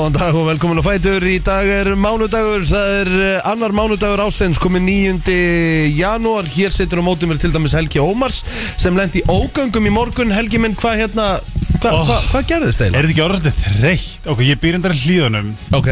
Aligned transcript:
Góðan 0.00 0.14
dag 0.16 0.32
og 0.38 0.46
velkomin 0.48 0.78
á 0.80 0.84
Fætur 0.86 1.24
Í 1.28 1.34
dag 1.44 1.66
er 1.68 1.88
mánudagur, 1.98 2.62
það 2.64 2.92
er 3.02 3.08
eh, 3.20 3.48
annar 3.50 3.74
mánudagur 3.76 4.22
ásens 4.24 4.56
komið 4.56 4.86
9. 5.28 5.34
janúar 5.92 6.46
Hér 6.48 6.72
situr 6.72 7.02
á 7.02 7.04
mótið 7.04 7.28
mér 7.28 7.40
til 7.42 7.50
dæmis 7.52 7.74
Helgi 7.76 8.00
Ómars 8.00 8.38
sem 8.80 8.96
lendi 8.96 9.20
ógöngum 9.28 9.90
í 9.90 9.92
morgun 9.92 10.32
Helgi 10.32 10.56
minn, 10.62 10.72
hvað 10.80 11.02
hérna, 11.02 11.26
hvað 11.82 11.98
Oh. 11.98 12.06
hva, 12.08 12.16
hva 12.32 12.40
gerðist 12.48 12.80
Er 12.80 12.88
eiginlega? 12.88 13.02
þetta 13.02 13.12
ekki 13.12 13.24
orðið 13.26 13.58
þreytt? 13.66 14.30
Ok, 14.32 14.40
ég 14.48 14.62
býr 14.64 14.78
endar 14.80 14.96
í 14.96 15.02
hlíðunum 15.02 15.52
Ok, 15.76 15.90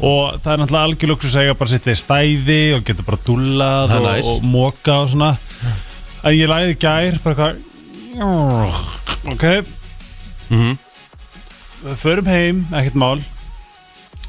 og 0.00 0.42
það 0.42 0.50
er 0.56 0.60
náttúrulega 0.64 0.88
algjör 0.88 1.12
luxus 1.12 1.38
að 1.38 1.46
eiga 1.46 1.56
bara 1.62 1.72
sitt 1.76 1.86
í 1.86 1.96
stæði 2.02 2.58
og 2.74 2.84
geta 2.90 3.06
bara 3.06 3.22
er 3.22 3.94
og, 3.94 4.08
næs. 4.08 4.32
og 4.34 4.50
moka 4.50 4.98
og 5.04 5.14
svona 5.14 5.30
En 6.26 6.34
ég 6.34 6.50
læði 6.50 6.74
gær 6.82 7.22
bara 7.22 7.52
eitthvað 7.54 9.30
Ok, 9.30 9.48
mm 10.50 10.76
förum 11.96 12.26
heim, 12.30 12.62
ekkert 12.72 12.94
mál. 12.98 13.20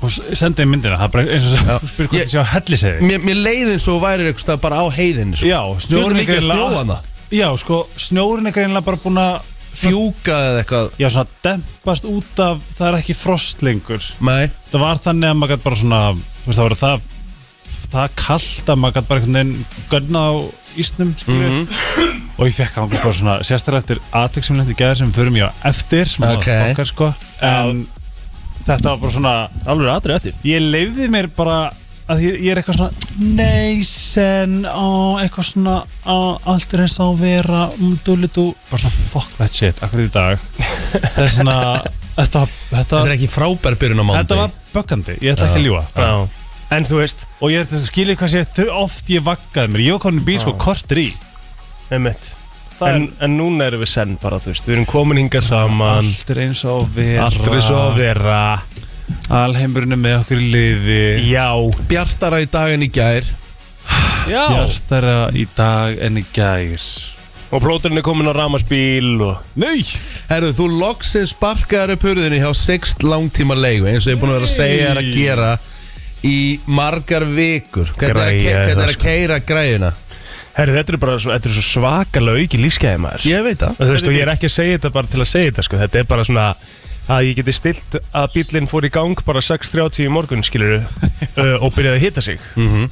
Og 0.01 0.07
s- 0.13 0.21
sendi 0.39 0.61
þeim 0.63 0.69
myndina, 0.71 0.95
það 0.95 1.03
er 1.09 1.11
bara 1.11 1.23
eins 1.35 1.47
og 1.51 1.59
Já. 1.67 1.77
þú 1.79 1.87
spyrir 1.91 2.07
hvort 2.07 2.19
Ég- 2.19 2.25
þið 2.25 2.33
sjá 2.33 2.43
helliseiði 2.53 3.01
mér, 3.09 3.19
mér 3.27 3.39
leiði 3.43 3.71
eins 3.73 3.87
og 3.87 3.93
þú 3.95 4.01
værir 4.05 4.29
eitthvað 4.33 4.61
bara 4.63 4.75
á 4.79 4.85
heiðin 4.95 5.33
sko. 5.35 5.47
Já, 5.49 5.61
snjórinn 5.83 6.11
er 6.15 6.19
mikið 6.21 6.29
að 6.29 6.39
greinilega 6.39 6.59
snjóa 6.59 6.77
hana 6.77 6.99
Já, 7.29 7.47
sko, 7.61 7.79
snjórinn 7.97 8.47
er 8.47 8.51
greinilega 8.55 8.85
bara 8.85 8.97
búin 9.03 9.19
að 9.21 9.41
Fjúka 9.79 10.33
eða 10.33 10.63
eitthvað. 10.63 10.87
Já, 10.99 11.07
svona 11.13 11.27
dempast 11.45 12.03
út 12.09 12.39
af 12.41 12.57
það 12.79 12.87
er 12.87 12.95
ekki 12.99 13.13
frost 13.15 13.61
lengur. 13.61 14.01
Nei, 14.19 14.49
það 14.71 14.79
var 14.81 14.97
þannig 15.03 15.29
að 15.29 15.37
maður 15.37 15.51
gæti 15.53 15.63
bara 15.63 15.75
svona 15.75 15.99
þú 16.15 16.47
veist 16.49 16.59
það 16.59 16.65
var 16.69 16.75
það 16.79 17.01
það 17.93 18.09
kallt 18.15 18.65
að 18.73 18.79
maður 18.81 18.95
gæti 18.97 19.07
bara 19.11 19.19
einhvern 19.19 19.37
veginn 19.37 19.65
gönna 19.91 20.23
á 20.25 20.33
ísnum 20.77 21.13
skilju 21.17 21.49
Mhm. 21.49 21.67
og 22.37 22.47
ég 22.47 22.55
fekk 22.55 22.77
ángast 22.77 23.03
bara 23.03 23.13
svona 23.13 23.35
sérstaklega 23.43 23.83
eftir 23.83 23.99
aðtök 24.13 24.43
sem 24.43 24.57
lendi 24.57 24.75
gæðir 24.77 24.97
sem 24.97 25.11
ég 25.11 25.49
á 25.49 25.51
eftir 25.63 26.07
okay. 26.19 26.71
okkar 26.71 26.85
sko. 26.85 27.13
En 27.41 27.87
þetta 28.65 28.89
var 28.89 28.97
bara 28.97 29.11
svona 29.11 29.35
Alveg 29.65 29.93
aðrið 29.93 30.15
eftir. 30.15 30.33
Ég 30.43 30.61
leifði 30.61 31.09
mér 31.09 31.29
bara 31.35 31.71
að 32.09 32.23
ég, 32.25 32.39
ég 32.41 32.51
er 32.51 32.61
eitthvað 32.61 32.79
svona 32.79 32.91
neysen 33.19 34.65
á 34.65 34.87
eitthvað 35.21 35.45
svona 35.51 35.75
á, 36.05 36.17
allt 36.49 36.73
er 36.73 36.81
eins 36.85 36.97
og 36.99 37.13
að 37.13 37.19
vera 37.21 37.61
um, 37.77 37.99
dúlitu, 38.05 38.55
bara 38.71 38.81
svona 38.81 39.09
fuck 39.11 39.37
that 39.37 39.53
shit 39.53 39.83
akkur 39.85 40.05
í 40.07 40.09
dag. 40.13 40.39
Það 41.15 41.23
er 41.23 41.33
svona 41.35 41.57
þetta, 41.59 41.93
þetta, 42.17 42.45
þetta 42.73 43.03
er 43.05 43.15
ekki 43.17 43.29
frábær 43.31 43.77
byrjun 43.79 44.01
á 44.01 44.03
þetta 44.03 44.11
mánudag 44.11 44.41
var 44.41 44.51
böggandi, 44.73 45.17
ég 45.21 45.35
ætla 45.35 45.49
ekki 45.51 45.61
að 45.61 45.67
ljúa 45.67 45.83
Já 45.95 46.38
En 46.69 46.85
þú 46.85 46.99
veist, 47.01 47.23
og 47.41 47.49
ég 47.49 47.63
er 47.65 47.81
skilir 47.81 48.17
hvað 48.19 48.35
sé 48.35 48.43
þau 48.59 48.67
oft 48.83 49.09
ég 49.09 49.23
vaggaði 49.25 49.73
mér. 49.73 49.85
Ég 49.87 49.95
var 49.97 50.03
komin 50.03 50.21
í 50.21 50.27
bíl 50.27 50.37
sko 50.43 50.53
kortir 50.61 51.01
í 51.01 51.07
einmitt. 51.89 52.29
Það 52.79 52.95
en, 52.95 53.07
en 53.25 53.33
núna 53.35 53.65
erum 53.67 53.81
við 53.83 53.91
senn 53.91 54.13
bara, 54.21 54.37
þú 54.39 54.53
veist. 54.53 54.67
Við 54.67 54.77
erum 54.77 54.87
komin 54.87 55.19
hingað 55.19 55.47
saman. 55.49 56.05
Allt 56.05 56.31
er 56.31 56.43
eins 56.45 56.61
og 56.69 56.85
vera. 56.95 57.25
Allt 57.25 57.49
er 57.49 57.63
svo 57.65 57.81
að 57.89 57.99
vera. 57.99 58.39
Alheimurinn 59.33 59.97
er 59.97 59.99
með 59.99 60.17
okkur 60.21 60.41
í 60.45 60.49
liði. 60.53 61.03
Já. 61.27 61.49
Bjartara 61.89 62.39
í 62.43 62.49
dag 62.53 62.75
en 62.75 62.85
í 62.85 62.89
gær. 62.93 63.31
Já. 64.29 64.43
Hjartara 64.53 65.17
í 65.33 65.47
dag 65.57 65.97
en 66.05 66.21
í 66.21 66.25
gær. 66.35 66.85
Og 67.49 67.63
plóturinn 67.63 67.97
er 67.97 68.05
komin 68.05 68.29
á 68.29 68.33
ramaspíl 68.37 69.17
og 69.25 69.57
Nei! 69.57 69.81
Herru, 70.29 70.51
þú 70.53 70.67
loksins 70.69 71.33
sparkaður 71.33 71.95
upp 71.95 72.05
hurðinni 72.05 72.43
hjá 72.43 72.51
Sixt 72.53 73.01
langtíma 73.01 73.57
leigu 73.57 73.89
eins 73.89 74.05
og 74.05 74.13
ég 74.13 74.19
er 74.19 74.21
búin 74.21 74.35
að 74.35 74.37
vera 74.37 74.49
að 74.51 74.53
segja 74.53 74.91
þér 74.91 75.01
að 75.01 75.09
gera 75.15 75.49
í 76.25 76.59
margar 76.67 77.25
vikur. 77.27 77.89
Hvernig 77.95 78.09
er 78.09 78.21
að, 78.23 78.29
ke 78.29 78.43
Græja 78.43 78.55
hvernig 78.57 78.71
er 78.71 78.79
það, 78.79 78.85
að 78.85 78.95
sko. 78.95 79.03
keira 79.05 79.39
græjuna? 79.39 79.91
Herri, 80.59 80.75
þetta 80.75 80.93
er 80.93 80.99
bara 80.99 81.15
svo, 81.21 81.31
þetta 81.31 81.49
er 81.49 81.55
svo 81.55 81.63
svakalega 81.63 82.43
auki 82.43 82.59
lífskeiði 82.59 83.01
maður. 83.05 83.25
Ég 83.29 83.45
veit 83.45 83.61
það. 83.61 83.75
Og 83.77 83.81
Þú 83.85 83.93
veist, 83.93 84.09
og 84.09 84.17
ég 84.17 84.25
er 84.25 84.31
ekki 84.33 84.49
að 84.49 84.55
segja 84.55 84.79
þetta 84.79 84.93
bara 84.97 85.11
til 85.13 85.21
að 85.23 85.29
segja 85.31 85.51
þetta, 85.51 85.65
sko. 85.67 85.81
Þetta 85.83 86.01
er 86.01 86.09
bara 86.09 86.25
svona 86.27 86.47
að 87.09 87.27
ég 87.29 87.39
geti 87.39 87.55
stilt 87.55 87.99
að 88.11 88.33
bílinn 88.35 88.69
fór 88.69 88.85
í 88.85 88.91
gang 88.93 89.23
bara 89.25 89.43
6.30 89.45 90.03
í 90.05 90.09
morgun, 90.13 90.43
skilur 90.45 90.81
og 91.63 91.71
byrjaði 91.77 91.95
að 91.95 92.03
hita 92.07 92.25
sig. 92.25 92.49
Mm 92.59 92.89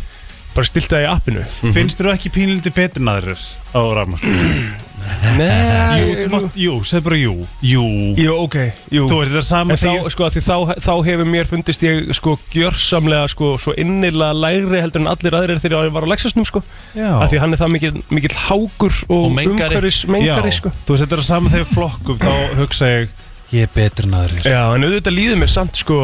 Bara 0.57 0.65
stilt 0.65 0.89
það 0.89 1.03
í 1.03 1.09
appinu. 1.11 1.41
Finnst 1.75 1.99
þú 2.01 2.07
ekki 2.09 2.31
pínlítið 2.33 2.73
betur 2.73 3.03
en 3.03 3.09
aðrir 3.11 3.41
á 3.73 3.81
rafmagn? 3.97 4.21
Nei, 5.37 6.01
jú, 6.01 6.07
þú 6.19 6.29
mátt, 6.33 6.55
jú, 6.59 6.73
segð 6.87 7.03
bara 7.05 7.17
jú. 7.19 7.33
Jú, 7.63 7.83
Jú, 8.19 8.33
ok, 8.43 8.55
jú. 8.91 9.05
Þú 9.07 9.19
ert 9.23 9.31
það 9.37 9.45
sama 9.47 9.75
En 9.75 9.79
þá, 9.79 10.09
sko, 10.11 10.25
af 10.27 10.35
því 10.35 10.41
þá, 10.43 10.55
þá 10.83 10.91
hefur 11.07 11.29
mér 11.31 11.47
fundist 11.47 11.85
ég 11.85 12.09
sko 12.17 12.33
gjörsamlega 12.51 13.29
sko 13.31 13.53
svo 13.61 13.75
innilega 13.79 14.35
lægri 14.35 14.81
heldur 14.83 15.03
en 15.05 15.09
allir 15.13 15.37
aðrir 15.39 15.61
þegar 15.63 15.87
ég 15.87 15.95
var 15.95 16.07
á 16.07 16.11
Lexusnum 16.11 16.47
sko. 16.47 16.63
Já, 16.97 17.07
af 17.23 17.31
því 17.31 17.39
hann 17.43 17.55
er 17.55 17.61
það 17.63 17.73
mikill, 17.77 17.93
mikill 18.19 18.35
hákur 18.49 18.97
og, 19.07 19.15
Og 19.29 19.31
mengari. 19.37 19.53
umhverfis 19.55 20.01
mengari 20.11 20.51
sko. 20.59 20.73
Þú 20.83 20.97
veist 20.97 21.05
þetta 21.07 21.19
er 21.21 21.25
sama 21.29 21.53
þegar 21.55 21.71
flokkum 21.71 22.19
þá 22.23 22.33
hugsa 22.59 22.91
ég 22.91 23.15
ég 23.55 23.63
er 23.63 23.71
betur 23.77 24.09
en 24.09 24.17
aðrir. 24.19 24.43
Já, 24.43 24.61
en 24.75 24.83
auðvitað 24.89 25.15
líður 25.21 25.39
mér 25.45 25.53
samt 25.53 25.79
sko 25.79 26.01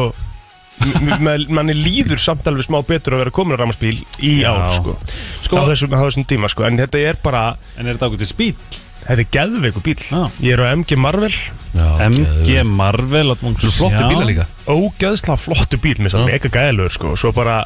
manni 1.54 1.74
líður 1.76 2.20
samt 2.22 2.46
alveg 2.50 2.66
smá 2.66 2.80
betur 2.86 3.16
að 3.16 3.22
vera 3.24 3.34
komin 3.34 3.56
á 3.56 3.60
ramaspíl 3.62 3.96
í 4.24 4.32
ár 4.48 4.64
sko. 4.78 4.96
Sko, 5.44 5.60
á 5.60 5.64
þessum, 5.70 5.94
á 5.94 6.00
þessum 6.06 6.26
tíma 6.28 6.50
sko. 6.52 6.66
En 6.68 6.78
þetta 6.80 7.00
er 7.10 7.20
bara, 7.24 7.44
En 7.78 7.86
er 7.86 7.94
þetta 7.96 8.10
ákveðið 8.10 8.30
spýt? 8.32 8.80
þetta 9.04 9.20
er 9.20 9.30
geðveiku 9.36 9.80
bíl 9.84 9.98
Já. 10.00 10.20
ég 10.40 10.54
er 10.56 10.62
á 10.64 10.66
MG 10.72 10.96
Marvel. 10.96 11.32
Já, 11.74 11.88
MG. 12.08 12.62
Marvel 12.64 13.34
Þú 13.36 13.50
eru 13.52 13.72
flottu 13.74 14.04
bíla 14.08 14.24
líka? 14.30 14.46
Ógeðslega 14.66 15.36
flottu 15.42 15.76
bíl 15.82 15.98
mér 16.00 16.08
Já. 16.08 16.16
það 16.16 16.30
mega 16.30 16.48
gæðilegur 16.54 16.94
sko. 16.96 17.10
Og 17.12 17.18
svo 17.20 17.32
bara 17.36 17.58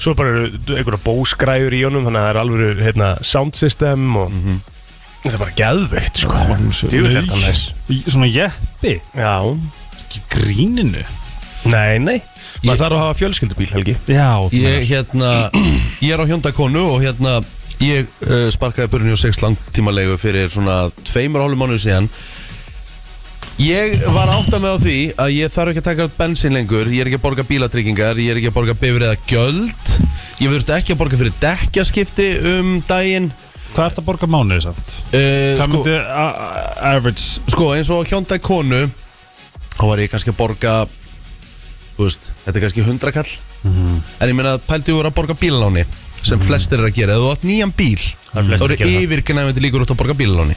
svo 0.00 0.14
bara 0.16 0.30
eru 0.46 0.76
einhverja 0.78 1.02
bóskræður 1.04 1.74
í 1.76 1.82
honum 1.84 2.06
þannig 2.06 2.20
að 2.22 2.28
það 2.28 2.30
er 2.30 2.38
alveg 2.44 2.84
hérna, 2.86 3.08
sound 3.26 3.54
system 3.58 4.14
og 4.16 4.30
Mhm. 4.30 4.60
þetta 5.24 5.34
er 5.34 5.42
bara 5.42 5.56
geðveikt 5.58 6.16
sko. 6.22 6.38
Djöfull 6.88 7.16
er 7.16 7.22
þetta 7.22 7.40
næs. 7.42 7.64
Svona 8.06 8.30
jeppi? 8.32 9.00
Já, 9.16 9.34
Ekki 10.10 10.20
gríninu? 10.30 11.02
Nei, 11.66 11.98
nei 11.98 12.22
maður 12.64 12.82
þarf 12.82 12.96
að 12.96 13.02
hafa 13.04 13.18
fjölskyldubíl 13.20 13.70
Helgi. 13.74 13.94
Já, 14.10 14.28
Ég, 14.52 14.84
hérna, 14.90 15.30
ég 16.04 16.12
er 16.14 16.20
á 16.22 16.26
hjóndakonu 16.30 16.86
og 16.94 17.00
hérna 17.04 17.38
Ég 17.80 18.04
uh, 18.28 18.50
sparkaði 18.52 18.90
börnni 18.92 19.14
og 19.14 19.20
sex 19.22 19.38
langtíma 19.40 19.88
leigu 19.96 20.18
fyrir 20.20 20.50
svona 20.52 20.90
tveimur 21.00 21.40
hálfum 21.40 21.62
mánuðu 21.62 21.80
síðan. 21.86 22.08
Ég 23.60 23.94
var 24.12 24.28
átt 24.32 24.52
að 24.56 24.62
með 24.66 24.72
á 24.72 24.78
því 24.82 24.96
að 25.20 25.30
ég 25.36 25.52
þarf 25.52 25.70
ekki 25.72 25.80
að 25.82 25.86
taka 25.90 26.04
út 26.08 26.14
bensin 26.16 26.54
lengur 26.56 26.88
Ég 26.92 27.02
er 27.02 27.08
ekki 27.10 27.18
að 27.18 27.24
borga 27.26 27.44
bílatryggingar, 27.48 28.20
ég 28.20 28.32
er 28.34 28.40
ekki 28.40 28.50
að 28.52 28.56
borga 28.56 28.74
bifriða 28.80 29.16
gjöld. 29.28 29.92
Ég 30.40 30.52
þurfti 30.54 30.74
ekki 30.76 30.94
að 30.94 31.00
borga 31.02 31.20
fyrir 31.20 31.34
dekkjaskipti 31.42 32.28
um 32.52 32.70
daginn. 32.88 33.30
Hvað 33.72 33.84
ert 33.90 34.00
að 34.00 34.08
borga 34.10 34.28
mánuði 34.36 34.62
samt? 34.64 34.94
uh, 35.12 35.20
Hvað 35.20 35.64
sko, 35.64 35.72
myndi 35.74 35.98
average? 36.92 37.26
Sko 37.56 37.68
eins 37.76 37.90
og 37.94 38.08
hjóndag 38.10 38.40
konu 38.44 38.80
Þá 39.76 39.84
var 39.88 40.00
ég 40.02 40.10
kannski 40.12 40.32
að 40.34 40.40
borga 40.40 40.72
veist, 42.08 42.28
þetta 42.44 42.56
er 42.58 42.64
kannski 42.64 42.84
hundrakall. 42.86 43.32
En 43.64 44.28
ég 44.30 44.34
meina 44.38 44.54
að 44.56 44.62
pældi 44.68 44.94
voru 44.96 45.10
að 45.10 45.16
borga 45.18 45.34
bílaláni 45.36 45.82
Sem 46.22 46.40
flestir 46.40 46.80
er 46.80 46.86
að 46.88 46.94
gera. 46.96 47.14
Ef 47.16 47.20
þú 47.24 47.30
átt 47.34 47.44
nýjan 47.48 47.72
bíl 47.76 48.00
Þá 48.32 48.38
eru 48.40 48.76
það. 48.76 48.94
yfirgnæfandi 49.04 49.60
líkur 49.64 49.84
út 49.84 49.92
að 49.94 49.98
borga 50.00 50.14
bílaláni. 50.16 50.56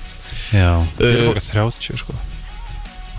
Já. 0.54 0.70
Ég 1.00 1.04
er 1.04 1.14
Uh, 1.14 1.20
að 1.20 1.28
borga 1.34 1.44
30 1.50 1.98
sko 2.04 2.14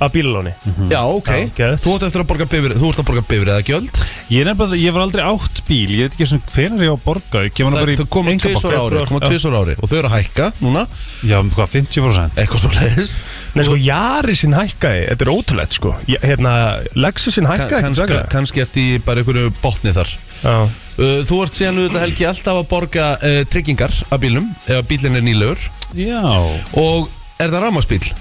að 0.03 0.11
bílalóni? 0.15 0.53
Já, 0.91 1.01
ok. 1.07 1.29
Já, 1.31 1.49
geðveikt. 1.59 1.83
Þú 1.85 1.93
átt 1.95 2.05
eftir 2.09 2.23
að 2.25 2.29
borga 2.33 2.47
bifrið 2.51 2.79
Þú 2.81 2.89
ert 2.91 3.01
að 3.03 3.07
borga 3.11 3.23
bifrið 3.29 3.53
eða 3.55 3.65
gjöld 3.69 4.01
Ég 4.35 4.41
er 4.41 4.49
nefnilega, 4.49 4.81
ég 4.83 4.95
var 4.97 5.03
aldrei 5.05 5.23
átt 5.29 5.61
bíl. 5.69 5.91
Ég 5.95 6.01
veit 6.09 6.15
ekki 6.17 6.27
svona 6.31 6.53
hvenar 6.55 6.85
ég 6.85 6.91
á 6.91 6.97
að 6.97 7.05
borga. 7.05 7.43
Ég 7.45 7.55
kemur 7.55 7.75
Það 7.75 7.85
bara 7.85 7.95
í 7.95 7.99
þau 8.01 8.09
koma 8.17 8.33
einkabanka. 8.35 8.61
tvisar 8.61 8.77
ári 8.81 8.99
Já. 8.99 9.07
Koma 9.11 9.21
tvisar 9.29 9.57
ári 9.61 9.77
Og 9.79 9.91
þau 9.91 9.97
eru 10.01 10.09
að 10.11 10.15
hækka 10.19 10.47
núna. 10.65 10.85
Já, 11.29 11.37
um 11.45 11.51
hvað, 11.55 11.69
50% 11.77 12.41
Eitthvað 12.43 12.65
svo 12.65 12.73
leiðis 12.75 13.13
Nei 13.55 13.65
sko, 13.69 13.77
Jarisinn 13.85 14.57
hækkaði, 14.59 15.03
þetta 15.13 15.27
er 15.29 15.33
ótrúlegt 15.35 15.79
sko. 15.79 15.95
Já, 16.11 16.19
Hérna, 16.25 16.55
Lexusin 16.99 17.47
hækkaði 17.47 17.71
ekki 17.79 17.85
Kannski 17.85 18.01
svakalega. 18.03 18.33
kannski 18.35 18.65
ert 18.65 18.81
í 18.81 18.87
bara 19.05 19.23
einhverju 19.23 19.53
botni 19.63 19.95
þar. 19.95 20.15
Já, 20.45 20.57
Uh, 20.95 21.25
Þú 21.27 21.41
ert 21.43 21.57
síðan 21.59 21.79
auðvitað 21.83 22.03
helgi 22.05 22.27
alltaf 22.29 22.59
að 22.61 22.67
borga 22.71 23.05
uh, 23.19 23.39
tryggingar 23.51 23.91
af 24.15 24.21
bílnum 24.23 24.45
ef 24.71 24.85
bílinn 24.87 25.17
er 25.19 25.25
nýlegur. 25.27 25.59
Já. 25.99 26.21
Og 26.79 27.09
er 27.43 27.51
það 27.51 27.65
rafmagsbíl? 27.65 28.13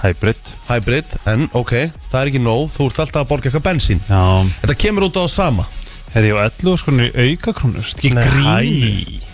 Hybrid 0.00 0.52
Hybrid, 0.68 1.16
en 1.28 1.48
ok, 1.52 1.74
það 2.08 2.20
er 2.20 2.30
ekki 2.30 2.42
nóg 2.44 2.70
þú 2.74 2.88
ert 2.88 3.02
alltaf 3.04 3.24
að 3.24 3.32
borga 3.32 3.50
eitthvað 3.50 3.66
bensín 3.66 4.00
Já 4.06 4.22
Þetta 4.62 4.78
kemur 4.84 5.08
út 5.10 5.18
á 5.20 5.24
sama 5.30 5.66
Hefði 6.14 6.30
ég 6.30 6.38
á 6.38 6.42
11 6.48 6.80
sko 6.80 6.94
auka 7.00 7.56
krónur 7.58 7.90
Þetta 7.90 8.08
er 8.08 8.30
ekki 8.30 8.78
grín 8.80 9.28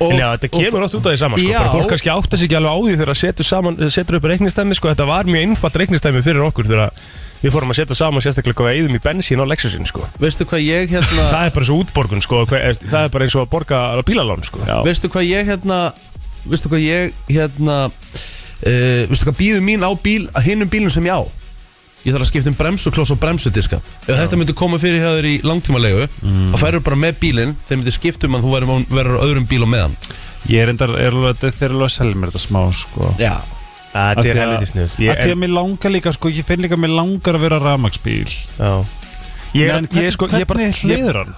og, 0.00 0.12
En 0.14 0.16
já, 0.16 0.26
þetta 0.32 0.50
kemur 0.54 0.84
oft 0.86 0.96
út 0.96 1.06
af 1.06 1.12
því 1.12 1.20
saman 1.20 1.40
sko. 1.40 1.48
Já. 1.50 1.58
bara 1.60 1.72
fólk 1.74 1.90
kannski 1.92 2.12
átta 2.12 2.38
sig 2.40 2.48
ekki 2.48 2.56
alveg 2.56 2.72
á 2.72 2.78
því 2.80 2.94
þegar 2.94 3.10
það 3.10 3.18
setur, 3.20 3.48
saman, 3.48 3.80
setur 3.92 4.16
upp 4.16 4.28
reiknistæmi 4.30 4.76
sko. 4.78 4.92
þetta 4.94 5.06
var 5.10 5.28
mjög 5.28 5.44
einfalt 5.48 5.76
reiknistæmi 5.82 6.22
fyrir 6.24 6.46
okkur 6.46 6.70
þegar 6.70 6.94
við 7.40 7.54
fórum 7.54 7.74
að 7.74 7.78
setja 7.80 7.98
saman 7.98 8.24
sérstaklega 8.24 8.56
hvað 8.60 8.70
við 8.70 8.78
eigðum 8.78 8.96
í 8.96 9.02
bensín 9.04 9.44
á 9.44 9.50
Lexusin 9.50 9.88
sko. 9.88 10.06
Veistu 10.20 10.46
hvað 10.48 10.64
ég 10.64 10.94
hérna 10.94 11.26
það 11.34 11.44
er 11.50 11.54
bara 11.58 11.68
svo 11.68 11.78
útborgun 11.84 12.24
sko. 12.24 12.42
hver, 12.48 12.80
það 12.80 13.04
er 13.04 13.12
bara 13.12 13.28
eins 13.28 13.36
og 13.36 13.44
að 13.44 13.52
borga 13.52 13.82
á 13.92 14.00
bílalán 14.08 14.44
sko. 14.48 14.64
Veistu 14.88 15.12
hvað 15.12 15.28
ég 15.28 15.52
hérna 15.52 15.80
Veistu 16.48 16.72
hvað 16.72 16.86
ég 16.86 17.16
hérna 17.28 17.78
uh, 18.64 19.04
Veistu 19.10 19.28
hvað 19.28 19.38
býður 19.42 19.66
mín 19.66 19.84
á 19.86 19.90
bíl 19.94 20.26
Hinnum 20.44 20.70
bílum 20.72 20.92
sem 20.92 21.06
ég 21.08 21.16
á? 21.16 21.22
Ég 22.00 22.14
þarf 22.14 22.24
að 22.24 22.30
skipta 22.30 22.48
um 22.48 22.56
bremsukloss 22.56 23.12
og 23.12 23.20
bremsudiska 23.20 23.76
Ef 24.06 24.14
þetta 24.14 24.38
myndi 24.40 24.56
koma 24.56 24.78
fyrir 24.80 25.02
hjá 25.02 25.10
þér 25.18 25.28
í 25.28 25.34
langtíma 25.44 25.82
leigu 25.82 26.06
mm. 26.08 26.54
Þá 26.54 26.62
færður 26.62 26.84
bara 26.86 27.00
með 27.02 27.18
bílinn 27.20 27.56
Þeir 27.68 27.80
myndi 27.80 27.92
skipta 27.92 28.30
um 28.30 28.38
að 28.38 28.46
þú 28.46 28.54
verður 28.54 28.86
verður 28.88 29.20
á 29.20 29.24
öðrum 29.26 29.48
bíl 29.50 29.64
og 29.66 29.72
meðan 29.74 29.96
Ég 30.48 30.64
er 30.64 30.72
endar, 30.72 30.94
er 30.96 31.12
alveg, 31.12 31.42
þeir 31.42 31.66
eru 31.66 31.76
alveg 31.76 31.90
að 31.90 31.96
selja 31.98 32.16
mér 32.16 32.30
þetta 32.32 32.42
smá 32.46 32.60
sko. 32.72 33.10
Já. 33.20 33.34
Því 33.90 34.30
er 34.30 34.38
helviti 34.38 34.70
snið 34.70 34.96
Að 35.10 35.20
því 35.20 35.34
að 35.34 35.38
mér 35.42 35.52
langar 35.56 35.92
líka, 35.92 36.12
sko, 36.14 36.30
ég 36.32 36.46
finn 36.46 36.62
líka 36.64 36.78
að 36.78 36.84
mér 36.84 36.92
langar 36.94 37.36
að 37.36 37.44
vera 37.44 37.58
rafmagsbíl 37.60 38.30
já. 38.30 38.72
Ég, 39.50 39.72
En 39.74 39.88
ég, 39.90 40.04
ég, 40.06 40.12
sko, 40.14 40.28
ég, 40.30 40.46
bara, 40.46 40.62
hvernig 40.62 40.78
ég, 40.78 40.84
hliður 40.86 41.20
hann? 41.24 41.32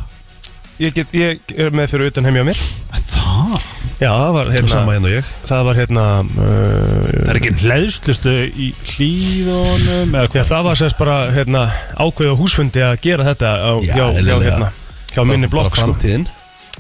ég, 0.83 0.93
get, 0.95 1.15
ég 1.17 1.55
er 1.57 1.73
með 1.73 1.95
fyrir 1.95 2.13
utan 2.13 2.29
heimja 2.29 2.45
mér. 2.45 2.67
Það? 3.09 3.72
Já, 4.00 4.09
það 4.11 4.33
var 4.35 4.47
Og 4.49 4.55
hérna 4.56 4.69
sama 4.73 4.94
hérna 4.97 5.09
og 5.11 5.15
ég 5.15 5.27
Það 5.47 5.65
var 5.69 5.79
hérna 5.79 6.05
Það 6.33 6.44
uh, 6.47 7.31
er 7.33 7.39
ekki 7.41 7.53
hlæðslustu 7.62 8.33
í 8.50 8.69
hlýðunum 8.93 10.15
eða 10.17 10.23
Já, 10.27 10.31
hvað? 10.33 10.47
það 10.53 10.62
var 10.69 10.81
sérst 10.81 10.99
bara 10.99 11.17
hérna, 11.37 11.62
ákveð 12.03 12.33
á 12.33 12.37
húsfundi 12.41 12.83
að 12.87 12.94
gera 13.05 13.27
þetta 13.31 13.53
á, 13.62 13.73
Já, 13.85 13.94
hjá, 13.94 14.06
hjá, 14.23 14.37
hérna, 14.47 14.71
hjá 15.12 15.23
minni 15.29 15.50
blokk 15.53 15.77
sko. 15.77 15.93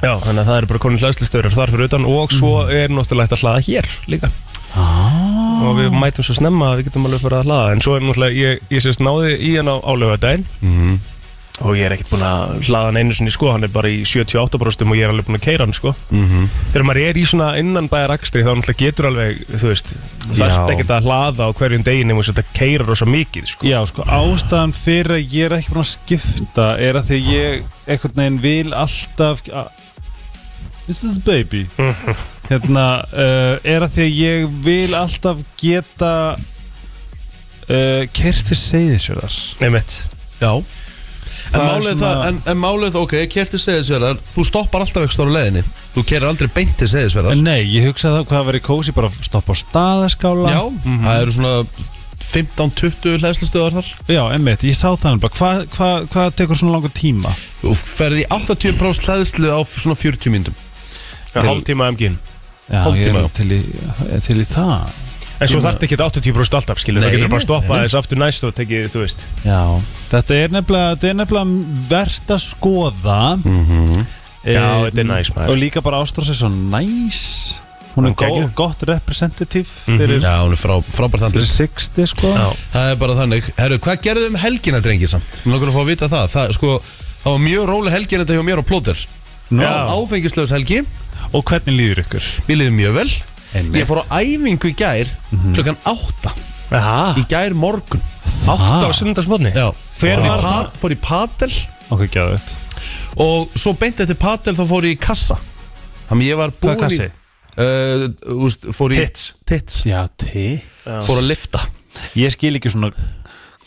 Já, 0.02 0.16
þannig 0.18 0.40
að 0.42 0.48
það 0.48 0.56
eru 0.62 0.70
bara 0.72 0.82
konur 0.82 1.02
hlæðslistöður 1.04 1.54
þar 1.54 1.70
fyrir 1.76 1.86
utan 1.90 2.08
og 2.10 2.32
svo 2.34 2.52
er 2.66 2.90
náttúrulega 2.90 3.28
hægt 3.28 3.36
að 3.38 3.44
hlaða 3.44 3.66
hér 3.68 3.92
líka 4.10 4.32
Ah. 4.72 5.60
og 5.68 5.74
við 5.76 5.92
mætum 6.00 6.24
svo 6.24 6.32
snemma 6.38 6.70
að 6.72 6.78
við 6.80 6.86
getum 6.88 7.04
alveg 7.04 7.20
fyrir 7.20 7.34
að 7.42 7.48
hlaða 7.50 7.72
en 7.74 7.82
svo 7.84 7.96
er 7.98 8.04
náttúrulega, 8.06 8.38
ég, 8.40 8.62
ég 8.72 8.80
sérst 8.80 9.02
náði 9.04 9.34
í 9.36 9.50
hann 9.58 9.68
á 9.68 9.76
álöfadaginn 9.84 10.46
Mhm. 10.64 10.94
Og 11.62 11.76
ég 11.78 11.86
er 11.86 11.94
ekkert 11.94 12.12
búin 12.12 12.24
að 12.26 12.54
hlaða 12.66 12.88
hann 12.90 12.98
einu 13.00 13.16
sinni 13.16 13.32
sko, 13.34 13.50
hann 13.54 13.66
er 13.66 13.72
bara 13.72 13.90
í 13.90 14.02
78% 14.08 14.86
og 14.86 14.98
ég 14.98 15.06
er 15.06 15.12
alveg 15.12 15.28
búin 15.28 15.38
að 15.38 15.44
keira 15.46 15.66
hann 15.66 15.76
sko. 15.76 15.94
Mhm. 16.10 16.48
þegar 16.72 16.86
maður 16.88 17.02
er 17.08 17.20
í 17.20 17.24
svona 17.28 17.50
innan 17.60 17.90
bæjar 17.92 18.14
akstri 18.16 18.42
þá 18.42 18.52
náttúrulega 18.52 18.82
getur 18.82 19.10
alveg, 19.10 19.44
þú 19.52 19.70
veist 19.70 19.92
það 20.32 20.42
er 20.46 20.74
ekkert 20.74 20.94
að 20.96 21.06
hlaða 21.08 21.46
á 21.46 21.50
hverjum 21.58 21.86
deginn 21.86 22.14
og 22.16 22.24
þetta 22.26 22.44
keira 22.56 22.88
rosa 22.88 23.06
mikið 23.06 23.46
sko. 23.52 23.68
Já, 23.68 23.78
sko, 23.86 24.06
ástæðan 24.06 24.74
fyrir 24.76 25.16
að 25.18 25.36
ég 25.36 25.46
er 25.46 25.56
ekki 25.58 25.74
búin 25.74 25.84
að 25.84 25.92
skipta 25.92 26.68
er 26.78 26.98
að 27.00 27.08
því 27.12 27.22
ég 27.28 27.64
einhvern 27.86 28.18
veginn 28.18 28.42
vil 28.42 28.74
alltaf 28.74 29.46
This 30.86 31.04
is 31.04 31.18
baby? 31.18 31.68
Hérna, 32.50 32.86
uh, 33.14 33.54
er 33.62 33.84
að 33.86 34.00
því 34.00 34.06
ég 34.18 34.48
vil 34.64 34.94
alltaf 34.98 35.38
geta 35.60 36.14
uh, 37.70 38.02
kerti 38.12 38.58
seyðisverðar 38.58 39.36
Nei 39.62 39.70
mitt 39.76 39.94
Já 40.42 40.58
málið, 41.60 41.96
það, 42.00 42.20
en, 42.28 42.40
en 42.52 42.60
málið, 42.62 42.98
ok, 43.02 43.14
kerti 43.32 43.60
segðisverðar 43.60 44.20
Þú 44.32 44.44
stoppar 44.48 44.84
alltaf 44.84 45.06
ekki 45.06 45.16
stóra 45.16 45.34
leiðinni. 45.36 45.64
Þú 45.92 46.04
kerir 46.08 46.28
aldrei 46.30 46.50
beint 46.54 46.76
til 46.80 46.88
segðisverðar 46.92 47.36
En 47.36 47.44
nei, 47.46 47.60
ég 47.68 47.88
hugsaði 47.90 48.20
það 48.20 48.28
hvað 48.30 48.40
að 48.40 48.48
vera 48.50 48.62
kósi 48.68 48.94
bara 48.96 49.10
að 49.10 49.18
stoppa 49.28 49.52
á 49.52 49.62
staðaskála. 49.62 50.54
Já, 50.54 50.62
það 50.86 51.22
eru 51.26 51.36
svona 51.36 51.54
15-20 52.22 53.16
hlæðslustöðar 53.18 53.78
þar. 53.80 53.92
Já, 54.14 54.22
emmitt, 54.36 54.66
ég 54.68 54.76
sá 54.78 54.92
það 54.94 55.22
bara 55.24 55.36
Hvað 55.36 55.62
hva, 55.74 55.88
hva 56.12 56.26
tekur 56.38 56.60
svona 56.60 56.76
langa 56.76 56.92
tíma? 56.94 57.32
Þú 57.60 57.74
ferði 57.80 58.22
í 58.22 58.28
80% 58.30 59.08
hlæðslu 59.08 59.50
á 59.50 59.58
svona 59.66 59.98
40 59.98 60.34
mínútum. 60.34 60.60
Hálftíma 61.34 61.88
MG-in 61.92 62.18
Já, 62.68 62.82
Hálftíma, 62.86 63.24
ég 63.24 63.26
er 63.26 63.32
til 63.36 63.48
í, 63.56 63.60
til 64.26 64.38
í 64.42 64.46
það 64.48 64.92
En 65.42 65.48
svo 65.50 65.60
þarf 65.64 65.82
ekki 65.86 65.96
80% 65.98 66.54
alltaf, 66.58 66.78
skilur, 66.82 67.02
það 67.02 67.16
getur 67.16 67.32
bara 67.32 67.44
stoppað 67.46 67.82
þess 67.86 67.98
aftur 67.98 68.20
næst 68.22 68.44
og 68.46 68.54
tekið, 68.56 68.88
þú 68.94 69.02
veist 69.02 69.24
Já, 69.44 69.60
þetta 70.12 70.38
er 70.38 70.54
nefnilega, 70.54 70.94
þetta 70.94 71.10
er 71.10 71.18
nefnilega 71.18 71.88
verðt 71.92 72.34
að 72.36 72.42
skoða 72.46 73.20
Mhm. 73.44 74.06
Já, 74.42 74.58
Eh, 74.58 74.90
þetta 74.90 74.98
er 74.98 75.04
næs, 75.06 75.28
maður. 75.36 75.50
Og 75.52 75.56
líka 75.58 75.82
bara 75.82 76.00
Ástrós 76.02 76.28
er 76.30 76.34
svo 76.34 76.48
næs 76.50 77.20
Hún 77.94 78.06
er 78.08 78.14
gó, 78.16 78.54
gott 78.56 78.80
representativ 78.88 79.68
Mhm. 79.86 79.98
fyrir, 80.00 80.20
Já, 80.22 80.40
hún 80.42 80.52
er 80.52 80.56
frá, 80.56 80.80
frábært 80.82 81.20
fyrir 81.20 81.26
handlis 81.28 81.52
60 81.58 82.06
sko 82.08 82.26
Já. 82.32 82.48
Það 82.72 82.90
er 82.92 82.96
bara 82.96 83.12
þannig 83.14 83.50
Herru, 83.58 83.78
hvað 83.78 84.02
gerðu 84.02 84.26
um 84.28 84.34
helgina, 84.36 84.80
drengir 84.80 85.08
samt? 85.08 85.42
Mér 85.44 85.52
langar 85.58 85.68
að 85.68 85.74
fá 85.76 85.82
að 85.82 85.90
vita 85.92 86.08
það 86.08 86.26
Það, 86.32 86.52
sko, 86.56 86.82
það 87.24 87.30
var 87.36 87.38
mjög 87.38 87.66
róleg 87.68 87.92
helgin 87.92 88.24
þetta 88.24 88.34
hjá 88.38 88.42
mér 88.48 88.58
á 88.58 88.64
plóter 88.64 89.06
Já. 89.52 89.86
Áfengislaus 89.92 90.50
helgi 90.50 90.80
Og 91.32 91.44
hvernig 91.44 91.76
líður 91.76 92.02
ykkur? 92.06 92.24
Mér 92.48 92.56
liði 92.62 92.72
mjög 92.72 92.94
vel 92.94 93.10
Einmitt. 93.52 93.82
Ég 93.82 93.88
fór 93.88 94.00
á 94.08 94.16
æfingu 94.22 94.70
í 94.70 94.74
gær 94.78 95.10
klukkan 95.52 95.76
8 95.88 96.32
Jaha, 96.72 97.14
Í 97.20 97.24
gær 97.28 97.52
morgun. 97.58 98.00
Átt 98.48 98.86
á 98.86 98.90
sundarsmotni 98.96 99.52
Já. 99.52 99.68
Hver 100.00 100.16
fór, 100.16 100.24
í 100.24 100.28
var 100.30 100.44
pat, 100.46 100.78
fór 100.80 100.94
í 100.94 100.98
padel. 101.02 101.50
Ok, 101.92 102.06
gæðu 102.14 102.38
þetta 102.38 102.60
Og 103.22 103.52
svo 103.60 103.74
beint 103.78 104.00
eftir 104.02 104.16
padel 104.18 104.56
þá 104.56 104.62
fór 104.70 104.86
ég 104.88 104.96
í 104.96 105.00
kassa. 105.02 105.36
Þannig 106.08 106.30
ég 106.32 106.40
var 106.40 106.54
búinn 106.56 106.78
Hvað 106.80 106.86
kassi? 106.86 107.08
í 107.10 107.20
uh, 107.60 108.06
úst, 108.46 108.64
Fór 108.72 108.94
í 108.96 109.02
Tits. 109.02 109.28
Tits. 109.48 109.82
Já, 109.88 110.06
te 110.16 110.62
Fór 111.04 111.20
að 111.20 111.28
lifta 111.34 111.60
Ég 112.18 112.32
skil 112.32 112.56
ekki 112.56 112.72
svona 112.72 112.88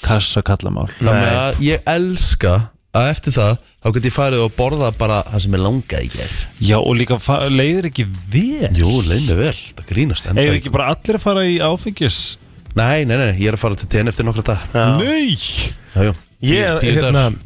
kassa 0.01 0.41
kallamál 0.45 0.89
Þannig 0.97 1.38
að 1.38 1.61
ég 1.65 1.85
elska 1.93 2.55
að 2.95 3.09
eftir 3.12 3.36
það 3.36 3.57
Þá 3.86 3.89
get 3.95 4.06
ég 4.09 4.13
farið 4.15 4.44
og 4.47 4.53
borða 4.57 4.88
bara 4.97 5.19
það 5.30 5.42
sem 5.44 5.56
ég 5.57 5.62
langaði 5.62 6.07
í 6.07 6.12
gær. 6.15 6.31
Já, 6.65 6.77
og 6.80 6.95
líka 6.97 7.18
fa- 7.21 7.44
leiðir 7.53 7.86
ekki 7.92 8.06
vel. 8.33 8.71
Jú, 8.80 8.94
leið 9.06 9.27
mér 9.30 9.38
vel, 9.44 9.59
það 9.77 9.89
grínast 9.92 10.25
enda 10.31 10.42
Eða 10.42 10.56
ekki 10.57 10.71
bara 10.74 10.88
allir 10.95 11.19
að 11.19 11.25
fara 11.27 11.44
í 11.45 11.59
áfengis? 11.62 12.18
Nei, 12.75 13.06
nei, 13.06 13.15
nei, 13.21 13.27
ég 13.38 13.51
er 13.51 13.56
að 13.59 13.62
fara 13.62 13.77
til 13.80 13.88
TN 13.94 14.09
eftir 14.09 14.25
nokkra 14.27 14.44
dag 14.50 14.65
Já. 14.74 14.88
Nei! 14.97 15.36
Já, 15.94 16.07
já. 16.09 16.13
Ég 16.42 16.63
er, 16.65 16.80
Tíu- 16.80 16.81
tíu 16.81 16.95
hérna 16.97 17.12
dagar. 17.13 17.38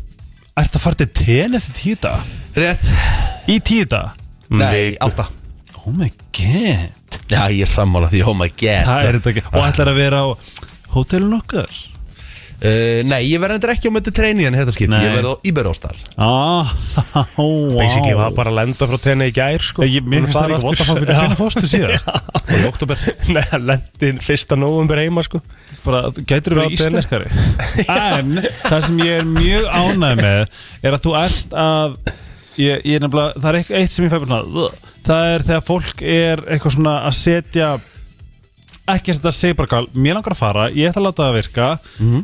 Ertu 0.63 0.80
að 0.80 0.86
fara 0.88 1.00
til 1.04 1.10
ten 1.19 1.60
eftir 1.60 1.75
tíu 1.81 2.00
dag? 2.02 2.31
Rétt. 2.56 2.88
Í 3.52 3.60
tíu 3.63 3.86
dag? 3.92 4.16
Nei, 4.50 4.95
átta. 5.04 5.28
Oh 5.84 5.92
my 5.95 6.10
god. 6.36 7.19
Já, 7.30 7.44
ég 7.52 7.62
er 7.68 7.69
sammála 7.69 8.10
því, 8.12 8.24
oh 8.28 8.34
my 8.36 8.48
god. 8.50 8.88
Það 8.90 9.06
er 9.12 9.19
þetta 9.19 9.31
ekki. 9.36 9.44
Og 9.54 9.63
ætlar 9.68 9.92
að 9.92 10.00
vera 10.02 10.24
á 10.24 10.28
hótelun 10.95 11.36
okkar 11.38 11.69
uh, 12.59 13.00
Nei, 13.07 13.21
ég 13.29 13.39
verði 13.41 13.57
endur 13.59 13.71
ekki 13.73 13.89
á 13.89 13.95
möttu 13.95 14.11
treyni 14.15 14.45
en 14.50 14.57
þetta 14.57 14.73
skipt. 14.75 14.94
Ég 14.94 15.13
verði 15.15 15.31
á 15.31 15.35
Íberóstar 15.50 15.95
Ah, 16.19 16.71
wow 17.38 17.77
Basically 17.79 18.15
var 18.17 18.33
bara 18.38 18.51
að 18.53 18.57
lenda 18.61 18.88
frá 18.91 18.97
tenni 19.03 19.29
í 19.31 19.35
gær 19.35 19.63
sko. 19.63 19.85
Ég, 19.88 20.03
mér 20.09 20.25
finnst 20.27 20.38
það 20.39 20.56
ekki 20.57 20.67
vant 20.67 20.83
að 20.83 20.89
fá 20.89 20.94
að 20.95 21.23
finna 21.23 21.39
fórstu 21.39 21.69
síðast 21.71 22.09
Og 22.11 22.56
í 22.57 22.63
oktober 22.69 23.03
Nei, 23.35 23.44
hann 23.53 23.67
lendi 23.69 24.11
fyrsta 24.25 24.57
nóvumber 24.59 25.01
heima 25.03 25.23
sko. 25.27 25.41
Bara, 25.85 26.03
þú 26.15 26.25
gætur 26.29 26.57
Frá 26.57 26.63
verið 26.65 26.81
tenni. 26.83 27.00
íslenskari? 27.00 27.27
En 28.19 28.35
það 28.65 28.88
sem 28.89 29.03
ég 29.06 29.21
er 29.21 29.29
mjög 29.29 29.69
ánægð 29.71 30.23
með 30.23 30.59
Er 30.83 30.97
að 30.97 31.03
þú 31.07 31.15
ert 31.23 31.56
að 31.63 31.97
ég, 32.59 32.81
ég 32.83 32.97
er 32.97 33.06
nefnilega, 33.06 33.39
það 33.39 33.50
er 33.53 33.57
eitthvað 33.61 33.79
eitt 33.83 33.94
sem 33.94 34.06
ég 34.06 34.11
fæ 34.11 34.17
bara 34.19 34.29
svona 34.29 34.63
"Ugh." 34.65 34.85
Það 35.09 35.29
er 35.33 35.44
þegar 35.47 35.61
fólk 35.65 36.01
er 36.03 36.41
eitthvað 36.53 36.73
svona 36.75 36.95
að 37.07 37.13
setja 37.17 37.69
ekki 38.96 39.14
að 39.14 39.19
setja 39.19 39.34
sig 39.36 39.56
bara 39.60 39.69
kál 39.72 39.88
Mér 39.94 40.18
langar 40.18 40.36
að 40.36 40.40
fara, 40.40 40.66
ég 40.76 40.90
ætla 40.90 41.02
að 41.02 41.08
láta 41.08 41.28
það 41.28 41.38
virka. 41.38 41.68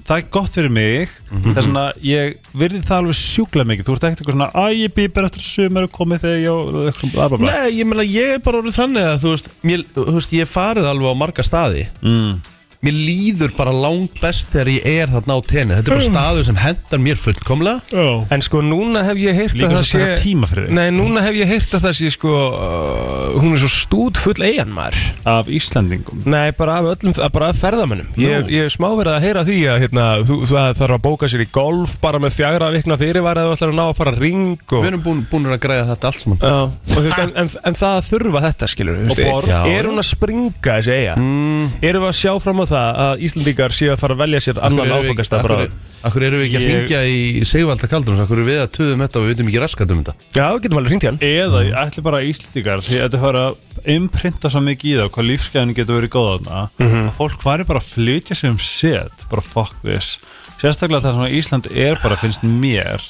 Það 0.07 0.15
er 0.17 0.25
gott 0.37 0.57
fyrir 0.59 0.73
mig. 0.73 1.13
Það 1.31 1.59
er 1.61 1.67
svona, 1.67 1.85
ég 2.05 2.49
virði 2.55 2.81
það 2.87 3.01
alveg 3.01 3.19
sjúklega 3.19 3.69
mikið. 3.71 3.85
Þú 3.87 3.95
ert 3.95 4.07
ekkert 4.09 4.23
eitthvað 4.23 4.37
svona, 4.37 4.49
að 4.63 4.79
ég 4.79 4.95
býpar 4.95 5.29
eftir 5.29 5.45
sumar 5.45 5.87
og 5.87 5.93
komið 5.95 6.25
þegar 6.25 6.41
ég 6.41 6.51
og 6.55 6.81
eitthvað 6.85 6.99
svona 7.01 7.15
bla 7.15 7.29
bla 7.29 7.41
bla. 7.41 7.53
Nei, 7.53 7.77
ég 7.79 7.89
meina, 7.89 8.07
ég 8.07 8.35
er 8.35 8.43
bara 8.45 8.61
orðið 8.61 8.79
þannig 8.79 9.09
að 9.11 9.21
þú 9.23 9.35
veist, 9.35 9.49
mér, 9.65 9.85
þú 9.95 10.07
veist, 10.17 10.35
ég 10.35 10.51
farið 10.51 10.91
alveg 10.91 11.15
á 11.15 11.21
marga 11.25 11.45
staði. 11.45 11.87
Mm. 12.05 12.35
Mér 12.85 12.93
líður 12.93 13.53
bara 13.57 13.71
langt 13.73 14.19
best 14.21 14.51
þegar 14.53 14.69
ég 14.75 14.85
er 15.01 15.09
þarna 15.09 15.37
á 15.37 15.39
tenni. 15.49 15.77
Þetta 15.79 15.89
er 15.89 15.95
bara 15.95 16.05
staður 16.05 16.45
sem 16.45 16.59
hendar 16.61 17.01
mér 17.01 17.17
fullkomlega. 17.17 17.81
Oh. 17.97 18.25
En 18.29 18.43
sko 18.45 18.61
núna 18.61 19.01
hef 19.07 19.17
ég 19.21 19.39
heyrt 19.39 19.55
Líka 19.57 19.71
að 19.71 19.73
það 19.73 19.81
þess 19.81 19.95
að 19.95 20.03
taka 20.03 20.19
tíma 20.21 20.49
fyrir 20.51 20.67
þig. 20.67 20.75
Nei, 20.77 20.85
núna 20.93 21.23
hef 21.25 21.39
ég 21.39 21.49
heyrt 21.49 21.73
að 21.73 21.87
það 21.87 21.95
sé 21.97 22.11
sko 22.13 22.33
uh, 22.35 23.39
Hún 23.41 23.55
er 23.55 23.63
svo 23.63 23.71
stúd 23.73 24.19
full 24.21 24.37
eigan 24.45 24.73
maður. 24.75 25.01
Af 25.29 25.49
Íslandingum 25.49 26.21
Nei, 26.29 26.51
bara 26.57 26.77
af 26.81 26.91
öllum, 26.93 27.15
bara 27.33 27.49
af 27.49 27.61
ferðamönnum. 27.63 28.11
Ég, 28.21 28.49
ég 28.53 28.69
er 28.69 28.73
smá 28.73 28.87
verið 28.93 29.13
að 29.15 29.25
heyra 29.25 29.45
því 29.49 29.57
að 29.71 29.81
hérna, 29.85 30.05
þú, 30.29 30.37
það 30.51 30.69
þarf 30.81 30.97
að 30.99 31.03
bóka 31.07 31.31
sér 31.31 31.45
í 31.45 31.49
golf 31.57 31.97
bara 32.03 32.21
með 32.21 32.37
fjagra 32.37 32.69
vikna 32.75 32.99
fyrirværi 33.01 33.41
eða 33.41 33.49
þú 33.49 33.57
ætlar 33.57 33.73
að 33.73 33.79
ná 33.79 33.83
að 33.85 33.95
fara 33.99 34.15
ring 34.19 34.53
og, 34.69 34.77
Við 34.77 34.89
erum 34.91 35.03
búin, 35.05 35.23
búin 35.31 35.49
að 35.49 35.61
græða 35.65 35.87
þetta 35.93 36.11
allt 36.11 36.21
saman. 36.21 36.41
Já, 36.41 36.55
og 36.69 36.93
þú 36.93 37.05
veist, 37.07 37.21
en, 37.23 37.33
en, 37.41 37.51
en 37.69 37.79
það 37.81 37.99
þurfa 38.09 38.43
þetta 38.45 38.69
skilur 38.71 39.01
Og 39.05 39.19
borð. 39.19 39.53
er, 39.55 39.75
er 39.79 39.89
hún 39.89 40.01
að 40.01 40.07
springa 40.09 40.77
þessi 40.79 40.95
eiga 40.95 41.15
mm. 41.19 41.65
erum 41.89 42.05
við 42.05 42.11
að 42.11 42.17
sjá 42.19 42.33
fram 42.43 42.61
á 42.61 42.65
það 42.65 42.74
að 42.79 43.23
Íslandíkar 43.27 43.73
séu 43.75 43.91
að 43.93 43.99
fara 44.01 44.15
að 44.15 44.21
velja 44.23 44.39
sér 44.45 44.59
annan 44.67 44.91
áfangasta 44.95 45.41
bara? 45.43 45.57
Akkur 46.05 46.25
erum 46.27 46.39
við 46.41 46.45
ekki 46.47 46.57
að 46.59 46.65
Ég- 46.65 46.73
hringja 46.75 46.99
í 47.09 47.45
Sigvalda 47.49 47.87
Kaldrún 47.89 48.21
Akkur 48.21 48.37
erum 48.37 48.49
við 48.51 48.59
að 48.61 48.71
töðum 48.77 49.01
þetta 49.05 49.17
og 49.19 49.25
við 49.25 49.31
veitum 49.33 49.47
ekki 49.49 49.61
raskat 49.63 49.91
um 49.95 50.03
þetta? 50.03 50.13
Já, 50.37 50.45
við 50.53 50.61
getum 50.65 50.77
alveg 50.81 50.91
hringt 50.93 51.05
í 51.05 51.09
hann. 51.09 51.19
Eða 51.25 51.61
ég 51.65 51.77
ætli 51.81 52.03
bara 52.05 52.21
Íslandingar 52.29 52.83
Því 52.85 52.99
að 52.99 53.05
þetta 53.07 53.21
fara 53.25 53.43
að 53.49 53.89
imprinta 53.95 54.51
svo 54.53 54.61
mikið 54.67 54.91
í 54.91 54.95
það 54.99 55.09
Hvað 55.15 55.29
lífsgæðinu 55.31 55.75
getur 55.79 55.97
verið 55.99 56.13
góð 56.13 56.29
þarna. 56.35 56.61
Mhm. 56.77 57.07
Og 57.09 57.13
Fólk 57.17 57.45
væri 57.47 57.65
bara 57.65 57.79
að 57.81 57.89
flytja 57.95 58.35
sig 58.37 58.49
um 58.53 58.59
set 58.59 59.25
Bara 59.31 59.41
fuck 59.41 59.73
this. 59.83 60.17
Sérstaklega 60.61 61.01
það 61.01 61.17
sem 61.25 61.37
Ísland 61.41 61.71
er 61.73 61.95
bara 62.03 62.15
finnst 62.21 62.43
mér 62.45 63.01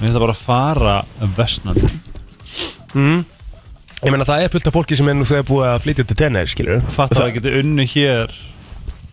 Mér 0.00 0.08
finnst 0.08 0.16
það 0.18 0.24
bara 0.26 0.34
að 0.34 0.44
fara 0.50 0.96
vestnandi 1.36 1.88
mm. 2.94 3.24
Ég 4.00 4.10
meina 4.14 4.24
það 4.24 4.42
er 4.46 4.52
fullt 4.52 4.66
af 4.70 4.72
fólki 4.74 4.96
sem 4.96 5.08
er 5.12 5.16
nú 5.18 5.26
þegar 5.28 5.44
búið 5.48 5.66
að 5.70 5.82
flytja 5.84 6.04
til 6.08 6.16
tenni 6.16 6.44
skilur 6.48 6.80
Fatt 6.96 7.12
að 7.12 7.20
það 7.20 7.34
getur 7.36 7.58
unnu 7.60 7.84
hér 7.92 8.32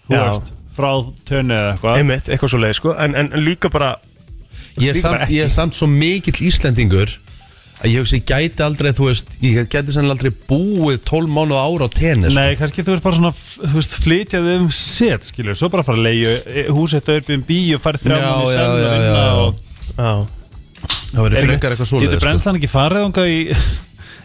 Þú 0.08 0.16
Já. 0.18 0.24
veist 0.32 0.54
Frá 0.78 0.92
tönni 1.26 1.56
eða 1.58 1.70
eitthvað 1.76 1.96
Einmitt, 2.02 2.28
eitthvað 2.30 2.52
svo 2.54 2.60
leið 2.62 2.76
sko 2.78 2.92
en, 3.02 3.16
en 3.18 3.32
líka 3.42 3.72
bara 3.74 3.96
Ég 4.78 4.92
er 4.92 5.00
Líka 5.00 5.08
bara 5.08 5.18
samt, 5.18 5.24
ekki. 5.26 5.38
ég 5.40 5.48
er 5.48 5.54
samt 5.56 5.74
svo 5.80 5.88
mikill 5.90 6.44
Íslendingur 6.48 7.16
að 7.78 7.92
ég 7.94 8.02
hugsi, 8.02 8.18
ég 8.18 8.24
gæti 8.26 8.64
aldrei, 8.66 8.90
þú 8.98 9.06
veist 9.12 9.28
ég 9.44 9.68
gæti 9.70 9.94
sennilega 9.94 10.16
aldrei 10.16 10.32
búið 10.50 10.96
12 11.06 11.28
mánu 11.30 11.54
ára 11.62 11.86
á 11.86 11.90
tenni 11.94 12.32
sko. 12.32 12.40
Nei, 12.42 12.56
kannski 12.58 12.82
þú 12.86 12.96
veist 12.96 13.04
bara 13.06 13.18
svona 13.20 13.32
Þú 13.38 13.74
veist, 13.76 13.98
flytja 14.02 14.40
þig 14.42 14.64
um 14.64 14.72
set, 14.74 15.28
skilur 15.30 15.58
Svo 15.60 15.70
bara 15.74 15.86
fara 15.86 16.00
að 16.02 16.08
leiðu 16.08 16.64
húsið 16.74 17.12
Airbnb 17.14 17.52
og 17.78 17.84
farið 17.84 18.06
þrjá 18.08 18.18
Já, 18.18 18.26
manni 18.32 18.56
já, 18.56 18.64
að 18.64 18.82
já, 18.82 18.90
vinna 18.96 19.06
já, 19.06 19.22
já. 19.22 19.36
og 19.38 19.52
Já, 19.98 20.14
það 21.14 21.22
verður 21.28 21.46
frekar 21.48 21.76
eitthvað 21.76 21.90
svoleiðis 21.92 22.10
Getur 22.10 22.20
sko. 22.22 22.26
brennslan 22.28 22.58
ekki 22.62 22.72
farið 22.74 23.06
þangað 23.06 23.30
í 23.34 23.38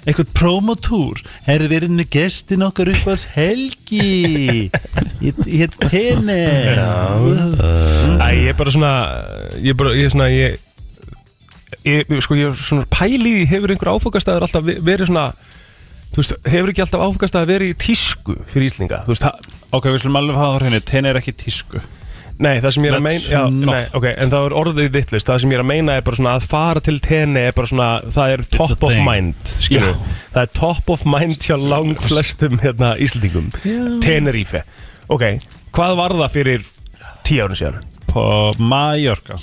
eitthvað 0.02 0.32
promotúr 0.34 1.20
Herðu 1.46 1.68
verið 1.70 1.94
með 1.98 2.08
gestin 2.16 2.64
okkar 2.66 2.90
upp 2.90 3.06
alls 3.12 3.24
helgi. 3.36 4.70
Ég 5.22 5.38
heit 5.46 5.76
Pene 5.82 6.38
Æ, 8.18 8.26
ég 8.42 8.50
er 8.52 8.58
bara 8.58 8.74
svona 8.74 8.92
Ég 9.62 9.72
er 9.74 9.78
bara, 9.78 9.94
ég 9.98 10.08
er 10.08 10.14
svona, 10.14 10.28
ég 10.32 10.58
ég, 11.86 12.12
sko, 12.22 12.36
ég 12.38 12.50
er 12.50 12.58
svona 12.58 12.84
pæli 12.92 13.16
í 13.30 13.36
því, 13.40 13.46
hefur 13.54 13.72
einhver 13.74 13.90
áfokastæður 13.96 14.44
alltaf 14.46 14.66
ve- 14.66 14.78
verið 14.86 15.08
svona 15.10 15.24
þú 16.12 16.20
veist, 16.20 16.34
hefur 16.52 16.70
ekki 16.70 16.82
alltaf 16.84 17.02
áfokastæður 17.06 17.48
verið 17.48 17.72
í 17.72 17.78
tísku 17.86 18.36
fyrir 18.52 18.68
Íslinga, 18.68 19.00
þú 19.06 19.14
veist, 19.14 19.24
ha- 19.26 19.38
Ok, 19.72 19.88
við 19.88 20.02
slum 20.04 20.18
alveg 20.20 20.36
hafa 20.38 20.52
á 20.52 20.58
hreinu, 20.60 20.80
tenni 20.84 21.08
er 21.10 21.18
ekki 21.22 21.32
tísku 21.42 21.80
nei, 22.42 22.56
það 22.62 22.74
sem 22.76 22.86
ég 22.86 22.92
er 22.92 22.98
að 22.98 23.06
meina 23.06 23.32
já, 23.32 23.42
nei, 23.52 23.82
ok, 23.98 24.06
en 24.12 24.32
það 24.34 24.46
er 24.48 24.56
orðið 24.62 24.90
vittlust 24.96 25.30
það 25.30 25.40
sem 25.42 25.54
ég 25.54 25.60
er 25.60 25.64
að 25.64 25.70
meina 25.72 25.96
er 25.96 26.06
bara 26.06 26.20
svona 26.20 26.34
að 26.38 26.46
fara 26.52 26.84
til 26.84 26.98
tenni 27.04 27.46
er 27.46 27.56
bara 27.56 27.72
svona, 27.72 27.88
það 28.18 28.34
er 28.36 28.44
top 28.58 28.76
of 28.76 28.92
thing. 28.92 29.02
mind 29.06 29.54
skilur, 29.62 29.98
það 30.34 30.44
er 30.44 30.54
top 30.58 30.94
of 30.94 31.08
mind 31.08 31.48
hjá 31.48 31.56
lang 31.60 32.06
flestum 32.08 32.60
hérna 32.62 32.94
Íslendingum. 33.02 33.50
Tenerife, 34.04 34.64
ok 35.12 35.26
hvað 35.72 35.98
var 35.98 36.16
það 36.20 36.34
fyrir 36.36 36.70
tíu 37.26 37.44
árun 37.44 37.58
síðan? 37.58 37.84
På 38.12 38.24
Mallorca 38.60 39.38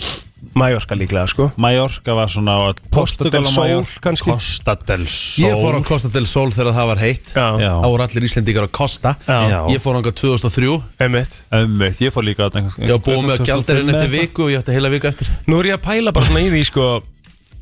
Mallorca 0.57 0.95
líklega, 0.97 1.27
sko. 1.29 1.49
Mallorca 1.61 2.15
var 2.17 2.31
svona 2.31 2.55
Costa 2.93 3.29
del 3.29 3.45
Sol, 3.49 3.83
kannski? 4.03 4.31
Costa 4.31 4.75
del 4.87 5.05
Sol 5.07 5.45
Ég 5.45 5.59
fór 5.59 5.77
á 5.77 5.81
Costa 5.85 6.11
del 6.13 6.27
Sol 6.29 6.49
þegar 6.55 6.75
það 6.77 6.89
var 6.93 7.03
heitt. 7.03 7.33
Þá 7.35 7.85
voru 7.85 8.05
allir 8.05 8.27
Íslendingar 8.29 8.67
á 8.67 8.71
Costa. 8.79 9.15
Já. 9.27 9.59
Ég 9.73 9.83
fór 9.83 9.99
ánga 9.99 10.13
2003 10.15 10.73
einmitt. 11.05 11.37
Ömmit, 11.59 12.01
ég 12.03 12.15
fór 12.15 12.27
líka 12.27 12.47
á 12.47 12.49
þetta 12.49 12.83
Ég 12.85 12.95
var 12.95 13.05
búið 13.05 13.23
með 13.27 13.37
að 13.37 13.47
gjaldarinn 13.51 13.93
eftir 13.93 14.11
viku 14.15 14.47
og 14.47 14.53
ég 14.53 14.63
ætti 14.63 14.75
heila 14.75 14.91
viku 14.93 15.09
eftir. 15.11 15.31
Nú 15.47 15.61
er 15.61 15.71
ég 15.73 15.79
að 15.79 15.87
pæla 15.87 16.13
bara 16.15 16.29
svona 16.29 16.43
í 16.43 16.51
því 16.53 16.65
sko 16.71 16.89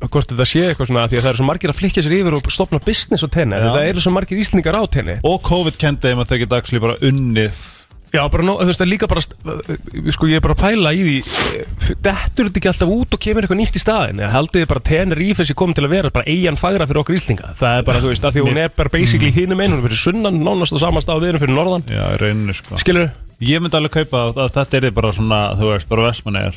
hvort 0.06 0.30
þetta 0.30 0.46
sé 0.46 0.60
eitthvað 0.68 0.90
svona 0.92 1.08
því 1.10 1.18
að 1.18 1.24
það 1.24 1.32
eru 1.32 1.40
svo 1.40 1.48
margir 1.48 1.72
að 1.72 1.78
flikja 1.80 2.04
sér 2.06 2.14
yfir 2.20 2.36
og 2.38 2.52
stopna 2.54 2.78
business 2.84 3.26
á 3.26 3.28
tenni. 3.34 3.58
Það 3.58 3.88
eru 3.88 4.04
svo 4.04 4.12
margir 4.14 4.38
íslendingar 4.38 4.78
á 4.78 4.82
tenni. 4.86 5.16
Og 5.26 5.40
COVID 5.48 5.80
kendi 5.80 6.06
þeim 6.06 6.22
að 6.22 6.30
þau 6.30 6.38
geta 6.44 6.60
actually 6.62 6.82
bara 6.84 6.98
unnið 7.08 7.64
Já, 8.08 8.22
bara 8.32 8.44
nú, 8.46 8.54
þú 8.56 8.68
veist, 8.70 8.80
það 8.80 8.86
er 8.86 8.88
líka 8.88 9.06
bara 9.10 9.20
sko, 9.20 10.28
ég 10.30 10.38
er 10.38 10.44
bara 10.44 10.54
að 10.56 10.62
pæla 10.62 10.92
í 10.96 11.02
því 11.04 11.16
eh, 11.58 11.90
dettur 12.06 12.48
þetta 12.48 12.60
ekki 12.60 12.70
alltaf 12.70 12.92
út 12.94 13.16
og 13.16 13.20
kemur 13.20 13.44
eitthvað 13.44 13.60
nýtt 13.60 13.76
í 13.76 13.82
staðin 13.82 14.22
eða 14.22 14.30
haldið 14.32 14.62
þið 14.62 14.70
bara 14.70 14.82
tenni 14.88 15.18
rífið 15.18 15.48
sér 15.50 15.58
komið 15.60 15.76
til 15.76 15.84
að 15.84 15.92
vera 15.92 16.12
bara 16.16 16.32
eigin 16.32 16.56
fagra 16.56 16.86
fyrir 16.88 17.02
okkur 17.02 17.18
íslendinga? 17.18 17.52
Það 17.58 17.76
er 17.76 17.84
bara, 17.90 18.00
þú 18.00 18.12
veist, 18.14 18.24
að 18.24 18.38
því 18.38 18.46
hún 18.46 18.60
er 18.62 18.72
bara 18.80 18.94
basically 18.94 19.32
hinum 19.36 19.60
einn 19.60 19.74
hún 19.74 19.82
er 19.82 19.86
fyrir 19.90 20.00
sunnan, 20.00 20.40
nánast 20.40 20.72
á 20.72 20.78
sama 20.80 21.04
stað 21.04 21.20
og 21.20 21.26
við 21.26 21.34
erum 21.34 21.44
fyrir 21.44 21.58
norðan. 21.58 21.84
Já, 21.92 22.04
í 22.14 22.18
rauninu 22.22 22.56
sko. 22.56 22.80
Skilur 22.80 23.12
Ég 23.44 23.60
myndi 23.62 23.76
alveg 23.78 23.92
kaupa 24.00 24.24
að 24.32 24.56
þetta 24.56 24.80
er 24.80 24.90
bara 24.96 25.12
svona, 25.14 25.40
þú 25.60 25.68
veist, 25.70 25.86
bara 25.92 26.08
vestmannegar 26.08 26.56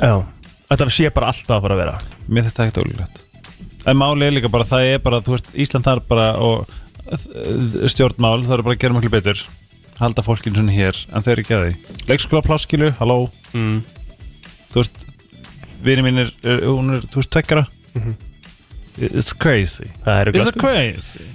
Já, 0.00 0.14
þetta 0.72 0.88
sé 0.96 1.12
bara 1.14 1.28
alltaf 1.30 1.58
að 1.60 1.62
fara 1.68 1.76
að 1.76 1.82
vera. 1.84 1.94
Mér 2.26 2.48
þetta 2.48 2.64
ekkert 2.66 2.80
er 2.82 2.88
er 6.24 6.42
og 6.42 6.66
uh, 7.08 7.88
stjórnmál, 7.88 8.42
það 8.44 8.58
er 8.58 8.64
bara 8.66 8.74
að 8.74 8.82
gera 8.82 8.96
miklu 8.96 9.12
betur 9.14 9.44
halda 9.98 10.24
fólkinu 10.26 10.60
svona 10.60 10.74
hér, 10.74 10.98
en 11.12 11.24
þau 11.24 11.32
eru 11.34 11.44
ekki 11.44 11.56
að 11.56 11.66
því. 11.66 11.98
Leikskóla 12.10 12.44
pláskilu, 12.46 12.92
halló? 13.00 13.18
Mm. 13.52 13.80
Þú 14.72 14.82
veist, 14.82 15.04
vini 15.84 16.04
mín 16.06 16.22
er, 16.24 16.32
er 16.46 16.64
hún 16.68 16.96
er, 16.98 17.06
þú 17.10 17.22
veist, 17.22 18.24
It's 18.98 19.32
crazy. 19.32 19.86
Það 20.04 20.20
er 20.20 20.28
It's 20.32 20.38
örugglega, 20.38 20.50
sko. 20.50 20.60
crazy. 20.66 21.26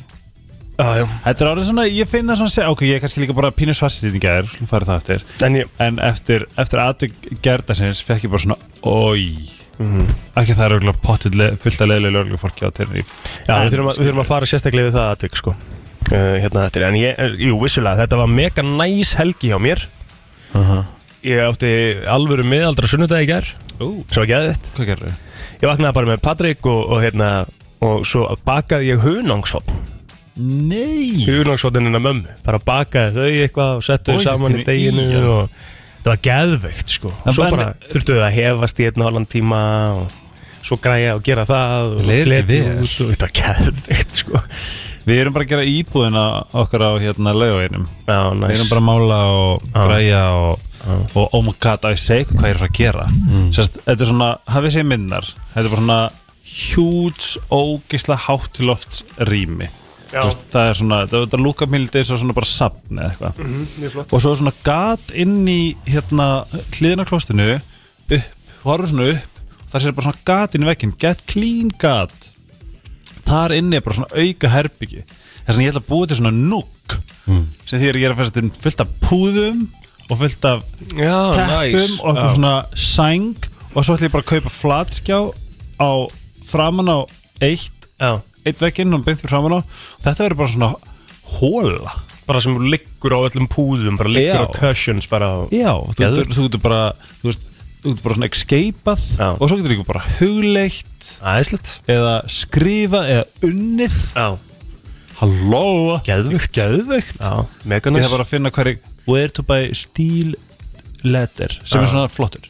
Já. 0.73 1.05
Þetta 1.23 1.43
er 1.45 1.49
orðið 1.51 1.67
svona, 1.69 1.83
ég 1.87 2.09
finn 2.09 2.27
það 2.27 2.39
svona 2.41 2.69
ok, 2.73 2.81
ég 2.89 2.97
er 2.97 3.03
kannski 3.03 3.21
líka 3.21 3.35
bara 3.37 3.51
pínu 3.53 3.75
svarsýting 3.77 4.17
í 4.17 4.21
gær, 4.23 4.47
slúm 4.49 4.67
fara 4.67 4.87
það 4.89 5.01
eftir. 5.03 5.25
En 5.45 5.59
En 5.85 5.99
eftir, 6.01 6.47
eftir 6.59 6.81
aðtök 6.81 7.13
gerðasins 7.45 8.01
fekk 8.03 8.25
ég 8.25 8.33
bara 8.33 8.43
svona, 8.43 8.57
oi 8.81 9.49
Ekki 10.37 10.53
það 10.53 10.65
er 10.65 10.73
auðvitað 10.75 10.99
pottið 11.03 11.37
le, 11.39 11.47
fullt 11.61 11.81
að 11.81 11.89
leiðilega 11.91 12.39
fólki 12.41 12.67
á 12.67 12.69
Tenerife. 12.77 13.15
Já, 13.47 13.55
við 13.63 13.73
þurfum, 13.73 13.89
að, 13.89 13.97
við 13.97 14.07
þurfum 14.09 14.21
að 14.23 14.29
fara 14.29 14.49
sérstaklega 14.49 14.89
við 14.89 14.97
það 14.97 15.07
aðtök 15.13 15.39
sko. 15.39 15.53
Uh, 16.11 16.35
hérna 16.43 16.65
eftir, 16.67 16.83
en 16.87 16.97
ég, 16.99 17.15
eh, 17.17 17.37
jú, 17.47 17.55
vissulega 17.61 18.03
þetta 18.03 18.19
var 18.23 18.27
mega 18.31 18.63
næs 18.65 19.13
helgi 19.19 19.51
hjá 19.53 19.59
mér. 19.61 19.85
Ég 21.23 21.39
átti 21.39 21.69
alvöru 22.11 22.43
miðaldra 22.45 22.85
sunnudagi 22.91 23.25
í 23.25 23.29
gær 23.31 23.47
Ú, 23.81 24.03
Svo 24.11 24.25
ekki 24.25 24.35
aðeitt 24.37 24.65
hvað 24.75 24.89
gerðu? 24.91 25.11
Ég 25.63 25.69
vaknaði 25.69 25.95
bara 25.97 26.09
með 26.11 26.19
Patrik 26.25 26.67
og, 26.69 26.81
og 26.91 26.99
hérna 27.01 27.29
Og 27.83 28.03
svo 28.05 28.25
bakaði 28.45 28.91
ég 28.91 29.01
hunangsótt 29.05 29.71
Nei. 30.35 31.23
Hunangsóttin 31.27 31.85
hennar 31.87 32.01
mömmu. 32.03 32.35
Bara 32.45 32.59
bakaði 32.65 33.13
þau 33.15 33.25
eitthvað 33.45 33.73
og 33.79 33.83
settu 33.85 34.11
þau 34.15 34.19
Oj, 34.19 34.23
saman 34.25 34.55
í 34.57 34.63
hvernig 34.63 34.67
deginu 34.67 35.03
í, 35.05 35.11
já. 35.13 35.23
og 35.29 35.57
Það 36.03 36.09
var 36.11 36.21
geðveikt 36.27 36.89
sko. 36.97 37.11
En 37.23 37.35
Svo 37.37 37.43
en- 37.45 37.53
bara 37.55 37.67
þurftu 37.87 38.15
þau 38.17 38.23
að 38.27 38.33
hefast 38.41 38.79
í 38.81 38.87
einn 38.89 38.97
og 39.03 39.07
halvan 39.07 39.27
tíma 39.31 39.59
og 40.01 40.15
svo 40.65 40.77
græja 40.83 41.13
og 41.15 41.23
gera 41.23 41.45
það 41.47 41.93
og 41.93 42.01
Leið 42.09 42.33
ekki 42.33 42.47
fletja 42.49 42.63
vel. 42.67 42.81
út 42.83 42.97
og 43.05 43.13
þetta 43.13 43.29
var 43.29 43.37
geðveikt 43.39 44.19
sko 44.23 44.41
Við 45.03 45.19
erum 45.19 45.33
bara 45.35 45.43
að 45.45 45.51
gera 45.51 45.65
íbúðina 45.67 46.23
okkar 46.63 46.85
á 46.87 46.91
hérna 47.01 47.33
laugavinum 47.35 47.85
Já, 48.07 48.17
Við 48.31 48.39
næs 48.39 48.53
erum 48.55 48.69
bara 48.71 48.81
að 48.83 48.87
mála 48.87 49.17
og 49.33 49.65
Já. 49.67 49.81
græja 49.83 50.21
og, 50.39 50.65
og 51.19 51.35
oh 51.35 51.43
my 51.43 51.53
god, 51.59 51.83
að 51.89 51.95
ég 51.95 52.01
segi 52.03 52.25
ykkur 52.25 52.39
hvað 52.39 52.51
ég 52.53 52.57
er 52.59 52.67
að 52.67 52.77
gera. 52.79 53.05
Sérst, 53.55 53.79
þetta 53.85 54.05
er 54.05 54.11
svona, 54.13 54.29
hafið 54.55 54.75
séð 54.77 54.87
minnar 54.93 55.29
Þetta 55.53 55.63
er 55.65 55.71
bara 55.73 55.81
svona 55.83 55.99
huge, 56.53 57.41
ógisla 57.51 58.17
háttiloft 58.27 59.03
rými 59.29 59.69
veist, 60.13 60.41
Það 60.53 60.69
er 60.69 60.79
svona, 60.79 61.01
þetta, 61.03 61.21
þetta 61.25 61.41
lúka 61.41 61.67
mildið 61.73 62.07
svo 62.07 62.19
svona 62.21 62.35
bara 62.37 62.49
safn 62.49 62.99
eða 63.01 63.11
eitthvað. 63.11 63.37
Mhm, 63.43 63.67
Mjög 63.81 63.93
flott. 63.95 64.13
Og 64.13 64.21
svo 64.23 64.33
er 64.33 64.41
svona 64.43 64.55
gat 64.67 65.13
inn 65.23 65.37
í 65.49 65.61
hérna 65.89 66.27
hliðina 66.77 67.07
klostinu 67.09 67.47
upp, 67.57 68.19
horfum 68.63 68.91
svona 68.93 69.07
upp 69.15 69.29
það 69.73 69.81
sé 69.81 69.93
bara 69.97 70.05
svona 70.05 70.25
gat 70.27 70.53
inn 70.55 70.65
í 70.65 70.69
vekkin 70.69 70.93
get 71.01 71.23
clean 71.31 71.71
gat 71.81 72.22
þar 73.27 73.55
inni 73.57 73.79
er 73.79 73.85
bara 73.85 73.97
svona 73.99 74.23
auka 74.23 74.51
herbyggi. 74.53 75.03
Þess 75.43 75.57
að 75.57 75.63
ég 75.63 75.73
ætla 75.73 75.83
að 75.83 75.89
búa 75.89 76.09
til 76.09 76.19
svona 76.19 76.33
núk 76.35 76.97
sem 77.67 77.79
því 77.79 77.89
að 77.89 77.97
ég 78.01 78.05
er 78.07 78.13
að 78.13 78.19
fæsta 78.21 78.39
til 78.39 78.51
fullt 78.63 78.83
af 78.83 78.93
púðum 79.03 79.61
og 80.09 80.19
fullt 80.19 80.47
af 80.49 80.63
Já, 80.99 81.17
teppum 81.37 81.49
næs 81.49 81.97
og 81.99 82.09
eitthvað 82.11 82.35
svona 82.37 82.55
sæng. 82.75 83.49
Og 83.73 83.85
svo 83.85 83.97
ætla 83.97 84.09
ég 84.09 84.15
bara 84.15 84.25
að 84.25 84.31
kaupa 84.33 84.53
flatskjá 84.53 85.19
á 85.79 85.91
framan 86.47 86.91
á 86.91 86.99
eitt, 87.43 87.87
Já, 87.99 88.19
eitt 88.43 88.63
vekkinn 88.63 88.95
og 88.95 89.05
beint 89.07 89.23
fyrir 89.23 89.33
framan 89.35 89.57
á. 89.57 89.59
Og 89.63 90.03
þetta 90.07 90.27
verður 90.27 90.41
bara 90.43 90.55
svona 90.55 90.73
hóla 91.39 91.95
bara 92.27 92.39
sem 92.43 92.55
liggur 92.71 93.15
á 93.15 93.19
öllum 93.27 93.49
púðum 93.51 93.97
bara 93.99 94.11
liggur 94.11 94.45
Já. 94.45 94.47
á 94.47 94.55
cushions 94.55 95.07
bara 95.11 95.27
á 95.27 95.37
Já, 95.51 95.73
þú 95.95 96.47
getur 96.47 96.61
bara 96.63 96.81
þú 97.19 97.31
veist, 97.31 97.47
þú 97.83 97.91
getur 97.93 98.05
bara 98.07 98.15
svona 98.17 98.29
escapeað 98.31 99.03
Já. 99.19 99.27
og 99.35 99.43
svo 99.51 99.57
getur 99.59 99.73
líka 99.73 99.85
bara 99.89 100.03
hugleitt 100.21 101.09
Æðislegt. 101.21 101.71
eða 101.91 102.15
skrifað 102.31 103.11
eða 103.17 103.25
unnið. 103.49 103.99
Já, 104.15 104.27
Halló. 105.19 105.99
Geðveikt. 106.03 106.51
Geðveikt. 106.57 107.19
Já, 107.21 107.45
Ég 107.69 107.91
næs 107.93 108.03
þarf 108.07 108.15
bara 108.15 108.25
að 108.25 108.31
finna 108.33 108.51
hverju 108.51 108.77
Where 109.05 109.29
to 109.35 109.43
buy 109.43 109.69
steel 109.75 110.33
letter 111.03 111.51
sem 111.63 111.81
Já. 111.81 111.83
er 111.83 111.91
svona 111.91 112.09
flottur. 112.11 112.47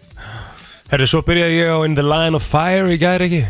Herri, 0.94 1.08
svo 1.10 1.24
byrjaði 1.26 1.58
ég 1.58 1.70
á 1.74 1.78
In 1.86 1.96
the 1.98 2.06
Line 2.06 2.38
of 2.38 2.46
Fire 2.46 2.88
í 2.94 2.98
gæri 3.02 3.26
ekki? 3.28 3.44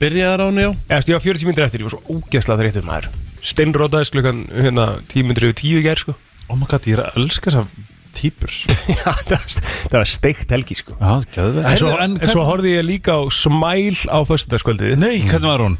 Byrjaðar 0.00 0.40
á? 0.40 0.46
Hann, 0.48 0.60
já 0.60 0.70
Eðast, 0.88 1.08
ég 1.12 1.16
var 1.18 1.24
40 1.24 1.46
minnir 1.48 1.64
eftir, 1.66 1.80
ég 1.84 1.88
var 1.90 1.94
svo 1.96 2.16
ógeðslega 2.16 2.62
þreyttur 2.64 2.86
maður. 2.88 3.08
Steinrótaðist 3.46 4.12
klukkan 4.16 4.42
hérna 4.52 4.86
10 5.12 5.28
minnir 5.28 5.46
yfir 5.50 5.58
10 5.60 5.80
í 5.80 5.84
gæri 5.84 6.02
sko. 6.02 6.14
Oh 6.48 6.56
my 6.56 6.66
god, 6.68 6.88
ég 6.88 6.96
er 6.98 7.04
að 7.06 7.20
elska 7.20 7.50
þessar 7.52 7.68
típur 8.16 8.52
Já, 8.98 9.10
það 9.12 9.34
var, 9.34 9.58
það 9.92 10.06
steikt 10.12 10.54
helgi 10.56 10.78
sko. 10.80 10.96
Já, 11.00 11.12
geðveikt. 11.34 11.68
En 11.70 11.80
svo, 11.82 11.92
en, 12.04 12.16
en 12.20 12.32
svo 12.32 12.46
horfði 12.48 12.72
ég 12.78 12.88
líka 12.88 13.18
á 13.18 13.22
Smile 13.32 14.08
á 14.08 14.18
föstudagskvöldið. 14.28 14.96
Nei, 15.00 15.20
hvernig 15.26 15.50
var 15.52 15.64
hún? 15.66 15.76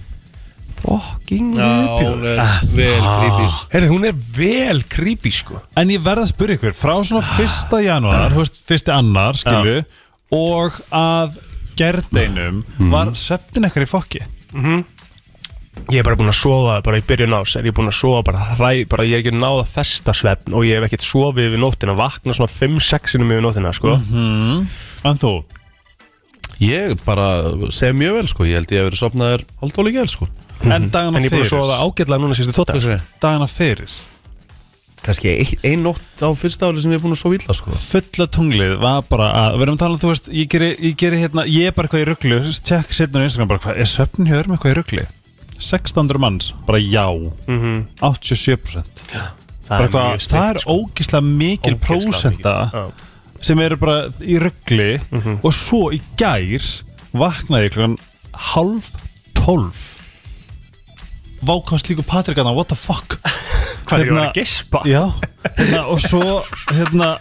Fucking 0.76 1.55
Já, 1.57 1.69
hún 1.97 2.26
er 2.28 2.43
vel 2.76 3.00
creepy. 3.00 3.47
Sko. 3.49 3.62
Herri, 3.73 3.88
hún 3.90 4.05
er 4.11 4.19
vel 4.37 4.83
creepy 4.93 5.33
sko. 5.35 5.61
En 5.81 5.90
ég 5.93 6.05
verð 6.05 6.26
að 6.26 6.33
spyrja 6.35 6.59
ykkur 6.61 6.76
Frá 6.76 6.95
svona 7.00 7.23
fyrsta 7.25 7.81
janúar, 7.85 8.28
þú 8.35 8.43
veist, 8.43 8.61
fyrsti 8.69 8.93
annar, 8.95 9.40
skilju 9.40 9.81
Og 10.37 10.76
að 10.95 11.38
gerðeinum 11.78 12.61
Var 12.93 13.12
svefnin 13.19 13.69
ekkert 13.69 13.88
í 13.88 13.90
fokki 13.90 14.23
Ég 15.92 16.00
er 16.00 16.06
bara 16.06 16.16
búinn 16.18 16.33
að 16.33 16.38
sofa 16.40 16.78
bara 16.83 16.99
í 16.99 17.04
byrjun 17.06 17.37
ás 17.37 17.52
er 17.61 17.66
ég 17.68 17.75
búinn 17.76 17.90
að 17.92 17.99
sofa 17.99 18.23
bara 18.26 18.47
hræ, 18.56 18.71
bara 18.90 19.04
ég 19.06 19.18
er 19.18 19.23
ekki 19.23 19.35
náð 19.37 19.61
að 19.62 19.68
festa 19.76 20.14
svefn 20.16 20.56
og 20.56 20.64
ég 20.66 20.80
hef 20.80 20.88
ekkert 20.88 21.04
sofið 21.06 21.50
yfir 21.50 21.62
nóttina 21.62 21.95
vakna 21.99 22.35
svona 22.35 22.50
5-6 22.50 23.12
sinum 23.14 23.30
yfir 23.35 23.45
nóttina 23.45 23.75
sko. 23.76 23.95
En 25.06 25.21
þú? 25.23 25.35
Ég 26.64 26.97
bara 27.04 27.28
segi 27.75 27.92
mjög 28.00 28.16
vel 28.16 28.28
sko. 28.33 28.49
Ég 28.49 28.56
held 28.59 28.73
ég 28.73 28.80
hef 28.83 28.88
verið 28.90 29.02
sopnaður 29.04 29.47
haldóli 29.62 29.92
gæl 29.95 30.09
sko. 30.11 30.28
En 30.64 30.88
dagana 30.90 31.21
en 31.21 31.26
ég 31.26 31.30
er 31.30 31.37
búinn 31.37 31.45
að 31.45 31.50
fyrir? 31.50 31.52
sofa 31.52 31.80
ágætlega 31.85 32.23
núna 32.25 32.37
sístu 32.38 32.54
tóta 32.56 32.73
Hvað 32.75 32.87
sér 32.88 33.02
Dagana 33.23 33.47
fyrir? 33.50 33.92
Kannski 35.06 35.28
ein, 35.37 35.50
ein 35.68 35.83
nótt 35.85 36.23
á 36.25 36.33
fyrsta 36.35 36.66
áli 36.73 36.80
sem 36.83 36.90
ég 36.90 36.99
er 36.99 37.02
búin 37.04 37.14
að 37.14 37.21
sofa 37.21 37.37
illa 37.37 37.54
sko. 37.54 37.75
Fulla 37.76 38.26
tunglið 38.33 38.73
var 38.80 39.04
bara 39.06 39.28
að 39.42 39.59
Við 39.61 39.66
erum 39.66 39.76
að 39.76 39.83
tala 39.85 39.99
um, 39.99 40.00
þú 40.02 40.11
veist, 40.14 40.30
ég 40.33 40.49
geri, 40.50 40.71
ég 40.88 40.97
geri 40.99 41.21
hérna 41.21 41.45
Ég 41.47 41.68
er 41.68 41.76
bara 41.76 41.87
eitthvað 41.87 42.02
í 42.02 42.09
rugglu 42.09 42.40
Tjekk 42.56 42.97
setna 42.97 43.23
á 43.23 43.26
Instagram 43.28 43.52
bara 43.52 43.62
hvað 43.66 43.83
Er 43.85 43.92
svefnin 43.92 44.33
hjá 44.33 44.38
öðrum 44.40 44.56
eitthvað 44.56 44.73
í 44.73 44.78
ruggli? 44.80 45.04
1600 45.58 46.18
manns, 46.18 46.52
bara 46.66 46.78
já 46.78 47.06
Mhm. 47.46 47.86
87% 48.02 48.84
Það 49.66 49.68
bara 49.68 49.86
eitthvað, 49.88 50.10
mjög 50.12 50.28
það 50.30 50.50
er 50.50 50.58
sko. 50.60 50.72
ógislega 50.76 51.25
mikil 51.26 51.72
mikil. 51.76 52.70
Já. 52.72 52.90
sem 53.42 53.58
eru 53.60 53.76
bara 53.76 54.08
í 54.20 54.38
ruggli 54.40 55.00
Mhm. 55.12 55.38
og 55.44 55.52
svo 55.52 55.90
í 55.92 56.00
gær 56.16 56.62
vaknaði 57.14 57.70
klokkan 57.70 57.96
halv 58.32 58.90
tólf 59.34 59.96
vákast 61.44 61.88
líka 61.90 62.02
Patrik 62.06 62.38
að 62.38 62.54
what 62.56 62.68
the 62.68 62.76
fuck 62.76 63.18
Hvað 63.86 64.00
er 64.00 64.04
Hérna- 64.06 64.20
var 64.20 64.26
að 64.26 64.34
gespa? 64.34 64.80
já, 64.84 65.12
hérna, 65.56 65.82
og 65.86 66.00
svo 66.00 66.42
hérna 66.72 67.18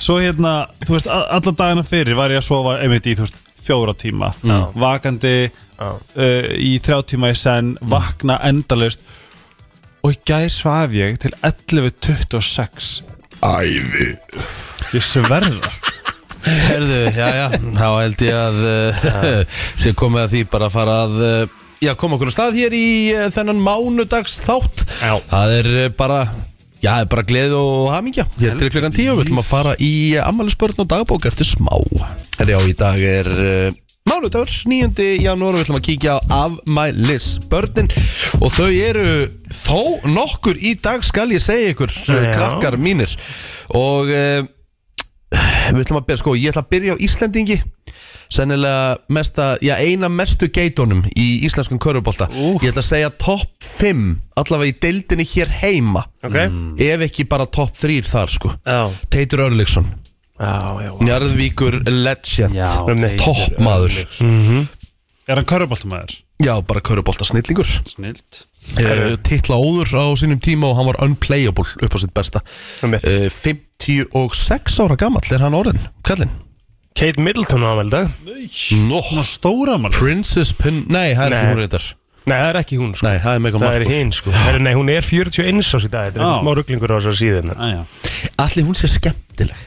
svo 0.00 0.16
hérna, 0.20 0.52
þú 0.86 0.94
veist, 0.96 1.06
alla 1.10 1.52
dagana 1.52 1.82
fyrir 1.84 2.16
var 2.16 2.30
ég 2.32 2.38
að 2.40 2.46
sofa 2.46 2.78
einmitt 2.80 3.04
í, 3.10 3.14
þú 3.18 3.26
veist, 3.26 3.34
fjóra 3.60 3.92
tíma 3.94 4.30
vakandi 4.74 5.34
Já. 5.50 5.50
Uh, 5.80 6.48
í 6.56 6.76
þrjá 6.82 6.98
tíma 7.12 7.32
í 7.32 7.38
senn 7.38 7.74
vakna 7.92 8.38
endalaust. 8.48 9.02
Og 10.04 10.14
í 10.14 10.20
gæð 10.28 10.48
svaf 10.54 10.94
ég 10.96 11.18
til 11.20 11.32
11.26 11.44 12.90
Æði. 13.44 14.10
Ég 14.92 15.04
sverða. 15.04 15.70
Herðu, 16.44 17.00
já, 17.12 17.26
já, 17.36 17.46
þá 17.76 17.86
held 18.00 18.22
ég 18.24 18.36
að 18.36 18.60
uh, 18.64 19.40
sé 19.80 19.92
komið 19.96 20.22
að 20.22 20.30
því 20.34 20.40
bara 20.52 20.68
að 20.70 20.76
fara 20.76 20.94
að 21.04 21.18
uh, 21.20 21.58
já, 21.84 21.92
koma 22.00 22.16
okkur 22.16 22.32
á 22.32 22.36
stað 22.36 22.56
hér 22.60 22.76
í 22.76 22.86
uh, 23.12 23.26
þennan 23.32 23.60
mánudags 23.64 24.38
þátt 24.44 24.86
Já. 25.00 25.12
Það 25.28 25.52
er 25.58 25.68
uh, 25.74 25.90
bara, 26.00 26.22
já, 26.80 26.94
það 26.94 27.04
er 27.04 27.10
bara 27.12 27.26
gleð 27.28 27.54
og 27.60 27.90
hamingja. 27.92 28.26
Hér 28.40 28.56
til 28.60 28.72
klukkan 28.72 28.96
tíu, 28.96 29.12
við 29.18 29.26
ætlum 29.28 29.42
að 29.44 29.50
fara 29.50 29.76
í 29.84 29.92
ammælisbörn 30.24 30.80
og 30.84 30.90
dagbók 30.94 31.28
eftir 31.28 31.48
smá. 31.48 31.76
Herri, 32.38 32.56
já, 32.56 32.60
í 32.64 32.76
dag 32.80 33.04
er 33.12 33.30
uh, 33.36 33.78
mánudagur, 34.10 34.50
9. 34.66 35.04
janúar 35.22 35.54
og 35.54 35.60
við 35.60 35.66
ætlum 35.66 35.78
að 35.78 35.86
kíkja 35.86 36.16
á 36.18 36.20
afmælisbörnin 36.44 37.90
og 38.42 38.52
þau 38.56 38.68
eru 38.70 39.10
þó 39.54 39.82
nokkur 40.10 40.58
í 40.58 40.74
dag 40.82 41.04
skal 41.06 41.30
ég 41.34 41.42
segja 41.44 41.74
ykkur, 41.74 41.92
Já. 42.08 42.30
krakkar 42.34 42.78
mínir. 42.80 43.12
Og 43.76 44.10
uh, 44.10 44.42
við 45.70 45.84
ætlum 45.84 46.00
að 46.00 46.08
byrja, 46.08 46.22
sko, 46.24 46.34
ég 46.38 46.50
ætla 46.50 46.64
að 46.64 46.72
byrja 46.74 46.96
á 46.98 47.02
Íslendingi. 47.06 47.60
Sennilega 48.30 48.98
mesta, 49.10 49.46
já, 49.58 49.72
eina 49.82 50.06
mestu 50.06 50.46
geitunum 50.54 51.00
í 51.18 51.40
íslenskum 51.48 51.80
körubólta 51.82 52.28
ég 52.30 52.68
ætla 52.70 52.84
að 52.84 52.86
segja 52.86 53.08
topp 53.18 53.56
5 53.66 54.04
allavega 54.38 54.70
í 54.70 54.76
deildinni 54.86 55.26
hér 55.32 55.50
heima. 55.64 56.04
Ok. 56.22 56.38
Ef 56.78 57.02
ekki 57.08 57.26
bara 57.30 57.48
topp 57.50 57.74
3 57.74 58.06
þar, 58.06 58.30
sko. 58.38 58.54
Já, 58.62 58.86
Teitur 59.10 59.42
já 59.50 59.90
Njarðvíkur 60.40 61.80
legend. 61.90 62.56
Já, 62.56 62.68
Einmitt. 62.88 63.20
toppmaður. 63.20 63.98
Er 65.30 65.38
hann 65.38 65.46
köruboltamæður? 65.46 66.16
já, 66.40 66.54
bara 66.64 66.80
körubólta 66.80 67.26
snillingur 67.28 67.68
Snilt 67.86 68.46
uh, 68.80 69.12
titla 69.22 69.58
óður 69.60 69.92
á 69.92 70.04
sínum 70.18 70.40
tíma 70.42 70.70
og 70.70 70.78
hann 70.78 70.88
var 70.88 70.98
unplayable 71.04 71.66
upp 71.84 71.94
á 71.94 71.98
sitt 72.00 72.14
besta. 72.16 72.40
Uh, 72.82 73.28
56 73.28 74.80
ára 74.80 74.96
gamall 74.98 75.28
er 75.30 75.44
hann 75.44 75.56
orðin, 75.56 75.80
kallinn? 76.06 76.32
Kate 76.96 77.22
Middleton 77.22 77.62
á 77.62 77.76
ámeldag 77.76 78.10
Nó, 78.88 78.98
Ná 79.14 79.22
stóra 79.28 79.76
mann 79.78 79.94
Princess 79.94 80.50
Pin, 80.56 80.82
nei, 80.90 81.12
það 81.14 81.26
er 81.28 81.36
ekki 81.36 81.52
hún 81.52 81.60
reyndar. 81.62 81.86
Nei, 82.20 82.34
það 82.36 82.48
er 82.48 82.58
ekki 82.60 82.76
hún 82.80 82.90
sko. 82.96 83.06
Nei, 83.06 83.20
það 83.22 83.36
er 83.36 83.44
Megan 83.44 83.62
Það 83.62 83.76
er 83.76 83.84
hinn 83.88 84.10
sko. 84.12 84.32
Nei, 84.60 84.72
hún 84.76 84.90
er 84.92 85.06
41 85.06 85.62
ás 85.62 85.86
í 85.86 85.92
dag. 85.92 86.10
Þetta 86.10 86.26
er 86.26 86.42
smá 86.42 86.52
rugglingur 86.58 86.92
á 86.92 86.96
þessar 86.98 87.16
síðan 87.20 87.54
Æja. 87.56 87.86
Allir 88.44 88.66
hún 88.68 88.76
sé 88.76 88.90
skemmtileg 88.92 89.62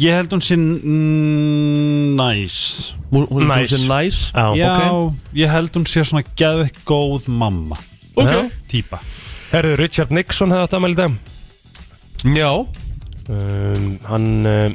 Ég 0.00 0.14
held 0.16 0.32
hún 0.32 0.40
mm, 0.82 2.14
næs 2.16 2.94
Hún 3.12 3.26
hún- 3.26 3.28
hún 3.28 3.48
Nice. 3.48 3.76
sé 3.76 3.80
næs 3.88 4.32
Já, 4.32 4.54
Já, 4.56 5.12
ég 5.34 5.50
held 5.52 5.70
hún 5.76 5.84
sé 5.86 6.04
svona 6.04 6.24
geðveikt 6.36 6.84
góð 6.86 7.28
mamma. 7.28 7.76
Ok. 8.16 8.50
Týpa. 8.68 8.98
Herru, 9.52 9.76
Richard 9.76 10.10
Nixon 10.10 10.50
hefði 10.50 10.62
átt 10.64 10.72
aðmæli 10.78 10.92
í 10.92 10.96
dag. 10.96 11.12
Já, 12.24 12.52
um, 13.28 13.98
Hann 14.08 14.46
uh, 14.46 14.72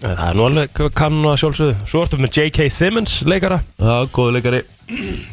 Það 0.00 0.28
er 0.30 0.34
nú 0.38 0.44
alveg 0.46 0.78
kann 0.96 1.18
að 1.28 1.36
sjálfsögðu. 1.42 1.74
Svo 1.90 2.02
ertu 2.06 2.16
með 2.16 2.30
J.K. 2.38 2.70
Simmons, 2.72 3.18
leikara. 3.28 3.58
Já, 3.76 4.06
góðu 4.08 4.32
leikari. 4.38 4.62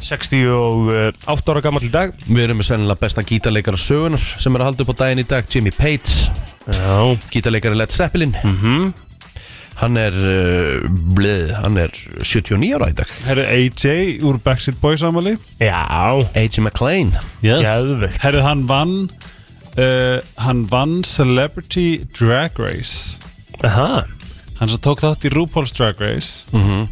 68 0.04 1.48
ára 1.50 1.62
gammal 1.64 1.82
í 1.86 1.90
dag. 1.90 2.12
Við 2.28 2.42
erum 2.44 2.60
með 2.60 2.68
sennilega 2.68 3.00
besta 3.00 3.24
gítarleikara 3.26 3.80
sögunar 3.80 4.20
sem 4.20 4.54
er 4.54 4.60
að 4.62 4.68
halda 4.68 4.84
upp 4.84 4.92
á 4.92 5.00
daginn 5.00 5.22
í 5.24 5.26
dag 5.30 5.48
Jimmy 5.48 5.72
Page, 5.72 6.28
Já. 6.68 7.16
Gítarleikari 7.32 7.78
Led 7.80 7.90
Zeppelin. 7.96 8.34
Mhm. 8.44 8.92
Hann 9.78 9.94
er 10.00 10.14
uh, 10.16 10.88
bleið, 11.14 11.52
hann 11.62 11.76
er 11.78 11.92
79 12.18 12.72
ára 12.74 12.88
í 12.90 12.96
dag. 12.98 13.10
Herru 13.28 13.44
AJ 13.46 14.24
úr 14.26 14.40
Backstreet 14.42 14.80
Boys 14.82 15.04
ámali 15.06 15.36
Já, 15.62 16.18
A.J. 16.34 16.64
McLean 16.64 17.12
geðvegt 17.44 18.18
Herru 18.24 18.40
hann 18.42 18.64
vann 18.66 18.94
uh, 19.78 20.18
Hann 20.42 20.64
vann 20.72 21.02
Celebrity 21.06 22.00
Drag 22.18 22.58
Race. 22.58 23.14
Aha, 23.62 24.02
Hann 24.58 24.72
sem 24.72 24.82
tók 24.82 24.98
þátt 25.04 25.28
í 25.28 25.30
RuPaul's 25.30 25.70
Drag 25.76 26.00
Race. 26.02 26.42
Mhm. 26.50 26.88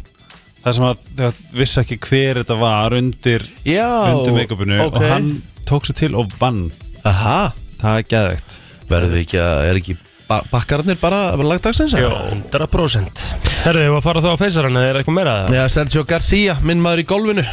Það 0.63 0.75
sem 0.77 0.85
að 0.87 1.03
þau 1.17 1.43
vissi 1.59 1.79
ekki 1.83 1.97
hver 2.07 2.39
þetta 2.41 2.55
var 2.59 2.95
undir, 2.95 3.43
Já, 3.67 3.87
undir 4.15 4.33
make-upinu 4.35 4.79
ok. 4.87 4.95
og 4.95 5.05
hann 5.11 5.27
tók 5.67 5.87
sér 5.87 5.95
til 6.05 6.15
og 6.19 6.31
vann. 6.39 6.69
Aha, 7.07 7.51
Það 7.77 7.99
er 7.99 8.07
geðveikt. 8.11 8.55
Verður 8.89 9.11
við 9.13 9.21
ekki 9.25 9.37
að, 9.43 9.59
er 9.67 9.77
ekki 9.81 9.95
ba 10.27 10.41
bakkarnir 10.51 10.99
bara 11.01 11.35
lagdagsins? 11.39 11.95
já, 11.95 12.07
100% 12.51 13.23
Herru, 13.63 13.81
ég 13.85 13.95
var 13.95 14.01
að 14.01 14.05
fara 14.09 14.23
þá 14.23 14.29
á 14.35 14.41
feysarann 14.43 14.79
eða 14.79 14.91
er 14.91 14.99
eitthvað 15.01 15.17
meira? 15.17 15.35
Já, 15.53 15.63
Sergio 15.71 16.05
Garcia, 16.07 16.57
minn 16.67 16.83
maður 16.83 17.03
í 17.03 17.07
golfinu. 17.09 17.47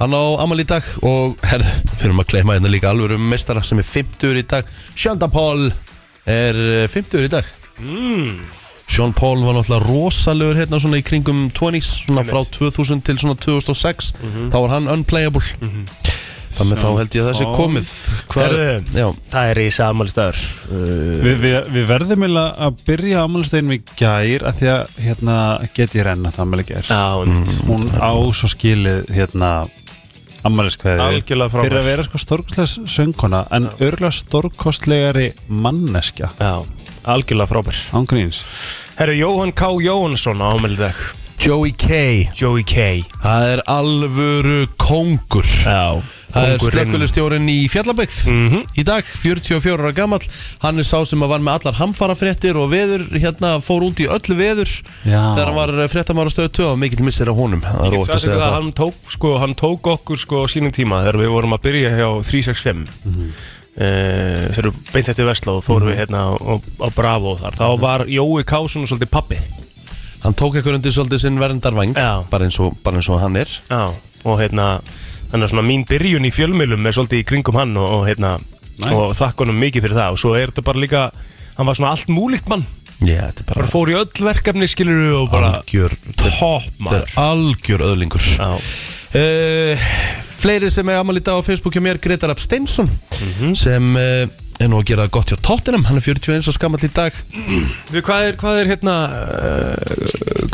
Hann 0.00 0.16
á 0.16 0.24
amal 0.42 0.58
í 0.58 0.66
dag 0.66 0.86
og 1.06 1.38
herðu, 1.46 1.70
við 1.92 2.08
erum 2.08 2.24
að 2.24 2.30
kleima 2.32 2.56
hérna 2.56 2.72
líka 2.72 2.90
alveg 2.90 3.14
um 3.14 3.30
meistara 3.30 3.62
sem 3.62 3.78
er 3.78 3.86
50 3.86 4.40
í 4.40 4.44
dag. 4.50 4.74
Sjönda 4.98 5.30
Paul 5.30 5.68
er 6.26 6.58
eh, 6.82 6.90
50 6.90 7.28
í 7.28 7.30
dag. 7.30 7.48
Mm. 7.78 8.42
Sean 8.86 9.14
Paul 9.16 9.40
var 9.44 9.56
náttúrulega 9.56 9.86
rosalegur 9.86 10.58
hérna 10.58 10.78
svona 10.82 11.00
í 11.00 11.04
kringum 11.06 11.46
20s 11.56 12.04
svona 12.04 12.24
frá 12.26 12.42
2000 12.44 13.00
til 13.06 13.16
svona 13.20 13.36
2006 13.40 14.10
þá 14.52 14.56
var 14.58 14.74
hann 14.74 14.90
unplayable 14.92 15.40
þannig 16.58 16.80
þá 16.80 16.88
held 16.98 17.16
ég 17.18 17.24
að 17.24 17.28
það 17.28 17.38
sé 17.38 17.46
Paul. 17.48 17.56
komið. 17.58 17.90
Hvað, 18.32 18.44
Herðu. 18.54 18.98
já, 19.00 19.06
Það 19.34 19.52
er 19.52 19.60
í 19.60 19.66
samali 19.74 20.12
staður 20.14 20.42
uh, 20.70 20.82
Vi, 21.24 21.32
vi, 21.44 21.52
Við 21.76 21.86
verðum 21.90 22.26
að 22.40 22.82
byrja 22.88 23.24
ámælisteginum 23.24 23.76
í 23.76 23.80
gær 23.98 24.46
að 24.50 24.60
því 24.60 24.70
að 24.74 24.98
hérna 25.06 25.38
get 25.76 25.96
ég 25.98 26.06
renna 26.08 26.30
þetta 26.30 26.46
ámæli 26.48 26.66
gær. 26.68 26.90
Já, 26.90 27.04
mm. 27.24 27.56
Hún 27.70 27.88
á 27.98 28.12
svo 28.36 28.52
skilið 28.54 29.10
hérna 29.14 29.50
frábær. 31.48 31.64
fyrir 31.64 31.80
að 31.80 31.86
vera 31.88 32.04
sko 32.04 32.20
stórkostlega 32.20 32.88
söngkona 32.94 33.44
en 33.56 33.68
örgulega 33.78 34.12
stórkostlegari 34.12 35.28
manneskja. 35.48 36.30
Já, 36.36 36.60
algjörlega 37.08 37.50
frábær. 37.50 37.78
Ángríns 37.96 38.42
Herru, 38.98 39.16
Jóhann 39.16 39.52
K. 39.56 39.72
Jóhannsson 39.82 40.38
á 40.44 40.52
ámæli 40.52 40.76
dag 40.78 40.94
Joey 41.40 41.72
K 41.72 42.28
Joey 42.36 42.62
K. 42.62 43.02
það 43.22 43.46
er 43.54 43.62
alvöru 43.66 44.60
kongur 44.78 45.48
Já, 45.64 45.98
Það 46.34 46.44
er 46.50 46.58
kóngurinn. 46.58 46.74
slökkulistjórin 46.74 47.48
í 47.48 47.58
Fjallabægð 47.70 48.16
Mhm. 48.26 48.62
í 48.76 48.84
dag, 48.84 49.04
44 49.04 49.78
ára 49.78 49.92
gammal 49.94 50.20
hann 50.64 50.78
er 50.78 50.84
sá 50.84 51.04
sem 51.06 51.20
var 51.20 51.38
með 51.38 51.60
allar 51.60 51.74
hamfarafréttir 51.78 52.56
og 52.58 52.70
veður, 52.72 53.06
hérna 53.14 53.60
fór 53.62 53.86
út 53.86 54.00
í 54.02 54.08
öllu 54.10 54.34
veður 54.36 54.70
Já. 55.06 55.22
þegar 55.36 55.46
hann 55.46 55.54
var 55.54 55.88
fréttamára 55.88 56.30
stöðu 56.34 56.52
2 56.58 56.66
og 56.72 56.78
mikill 56.78 57.04
missir 57.04 57.26
á 57.30 57.34
honum. 57.34 57.62
Hann 57.62 58.72
tók, 58.72 58.94
sko, 59.08 59.38
hann 59.38 59.54
tók 59.54 59.82
okkur 59.86 60.18
sko 60.18 60.42
á 60.42 60.46
sínum 60.50 60.72
tíma 60.74 61.04
þegar 61.04 61.20
við 61.22 61.30
vorum 61.30 61.52
að 61.54 61.62
byrja 61.62 61.90
hjá 61.94 62.08
365 62.24 62.88
mm 63.06 63.28
þegar 63.74 64.68
við 64.70 64.92
beint 64.94 65.08
eftir 65.10 65.26
Vestló 65.26 65.56
og 65.58 65.64
fórum 65.66 65.90
við 65.90 65.98
hérna 66.04 66.20
á, 66.30 66.60
á 66.78 66.88
Bravo 66.94 67.36
þar. 67.40 67.56
Þá 67.58 67.80
var 67.82 68.04
Jói 68.06 68.44
Kásun 68.46 68.86
svolítið 68.86 69.10
pappi 69.10 69.38
hann 70.24 70.32
tók 70.38 70.54
ekkur 70.56 70.76
undir 70.78 70.94
svolítið 70.94 71.20
sinn 71.20 71.38
verndarvæng 71.38 71.94
Já. 71.98 72.22
bara 72.30 72.46
bara 72.84 72.96
eins 72.96 73.08
og 73.10 73.20
hann 73.20 73.36
er. 73.36 73.50
Já, 73.68 73.90
og 74.24 74.38
hérna 74.40 74.80
þannig 75.34 75.48
að 75.48 75.52
svona 75.56 75.66
mín 75.66 75.82
byrjun 75.90 76.28
í 76.28 76.32
fjölmiðlum 76.32 76.86
er 76.86 76.94
svolítið 76.96 77.20
í 77.24 77.26
kringum 77.26 77.58
hann 77.58 77.74
og, 77.76 77.90
og 77.98 78.06
hérna 78.08 78.36
og 78.94 79.12
þakk 79.18 79.42
honum 79.44 79.58
mikið 79.60 79.84
fyrir 79.88 79.98
það. 79.98 80.14
Og 80.16 80.22
svo 80.22 80.32
er 80.38 80.50
þetta 80.54 80.64
bara 80.70 80.82
líka 80.86 81.02
hann 81.58 81.66
var 81.68 81.76
svona 81.78 81.92
allt 81.94 82.08
múlíkt 82.14 82.48
mann. 82.50 82.62
Já, 83.04 83.26
þetta 83.26 83.42
er 83.42 83.48
bara 83.50 83.60
bara 83.64 83.70
fór 83.74 83.90
í 83.90 83.96
öll 83.98 84.24
verkefni 84.30 84.68
skilur 84.70 85.00
og 85.18 85.30
bara 85.34 85.48
algjör 85.58 85.92
topp 86.14 86.38
þetta 86.38 86.84
maður. 86.86 87.02
er 87.02 87.18
algjör 87.20 87.82
öðlingur 87.90 88.28
Já, 88.30 88.46
uh, 89.18 89.88
fleiri 90.38 90.70
sem 90.72 90.88
er 90.92 91.00
amal 91.02 91.18
í 91.18 91.22
dag 91.24 91.36
á 91.38 91.42
Facebook 91.44 91.74
hjá 91.76 91.82
mér 91.84 91.98
Gretar 92.02 92.30
Rapp 92.32 92.40
Steinsson 92.42 92.88
Mhm. 93.18 93.54
sem 93.58 93.90
uh, 93.98 94.26
er 94.62 94.70
nú 94.70 94.78
að 94.80 94.88
gera 94.92 95.06
gott 95.12 95.32
hjá 95.32 95.38
Tottenham 95.42 95.86
hann 95.88 95.98
er 95.98 96.04
41 96.06 96.48
og 96.50 96.56
skamall 96.56 96.82
í 96.86 96.90
dag 96.94 97.16
Við, 97.34 98.00
hvað 98.06 98.26
er, 98.28 98.36
hvað 98.40 98.60
er 98.60 98.70
hérna 98.70 98.96
uh, 99.10 99.94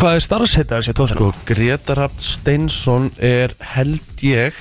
hvað 0.01 0.17
er 0.17 0.25
starfsheita 0.25 0.79
þessi 0.81 0.97
tóðan? 0.97 1.17
Sko, 1.17 1.33
Greta 1.51 1.97
Rapt 1.99 2.25
Steinsson 2.25 3.11
er 3.17 3.55
held 3.75 4.25
ég 4.27 4.57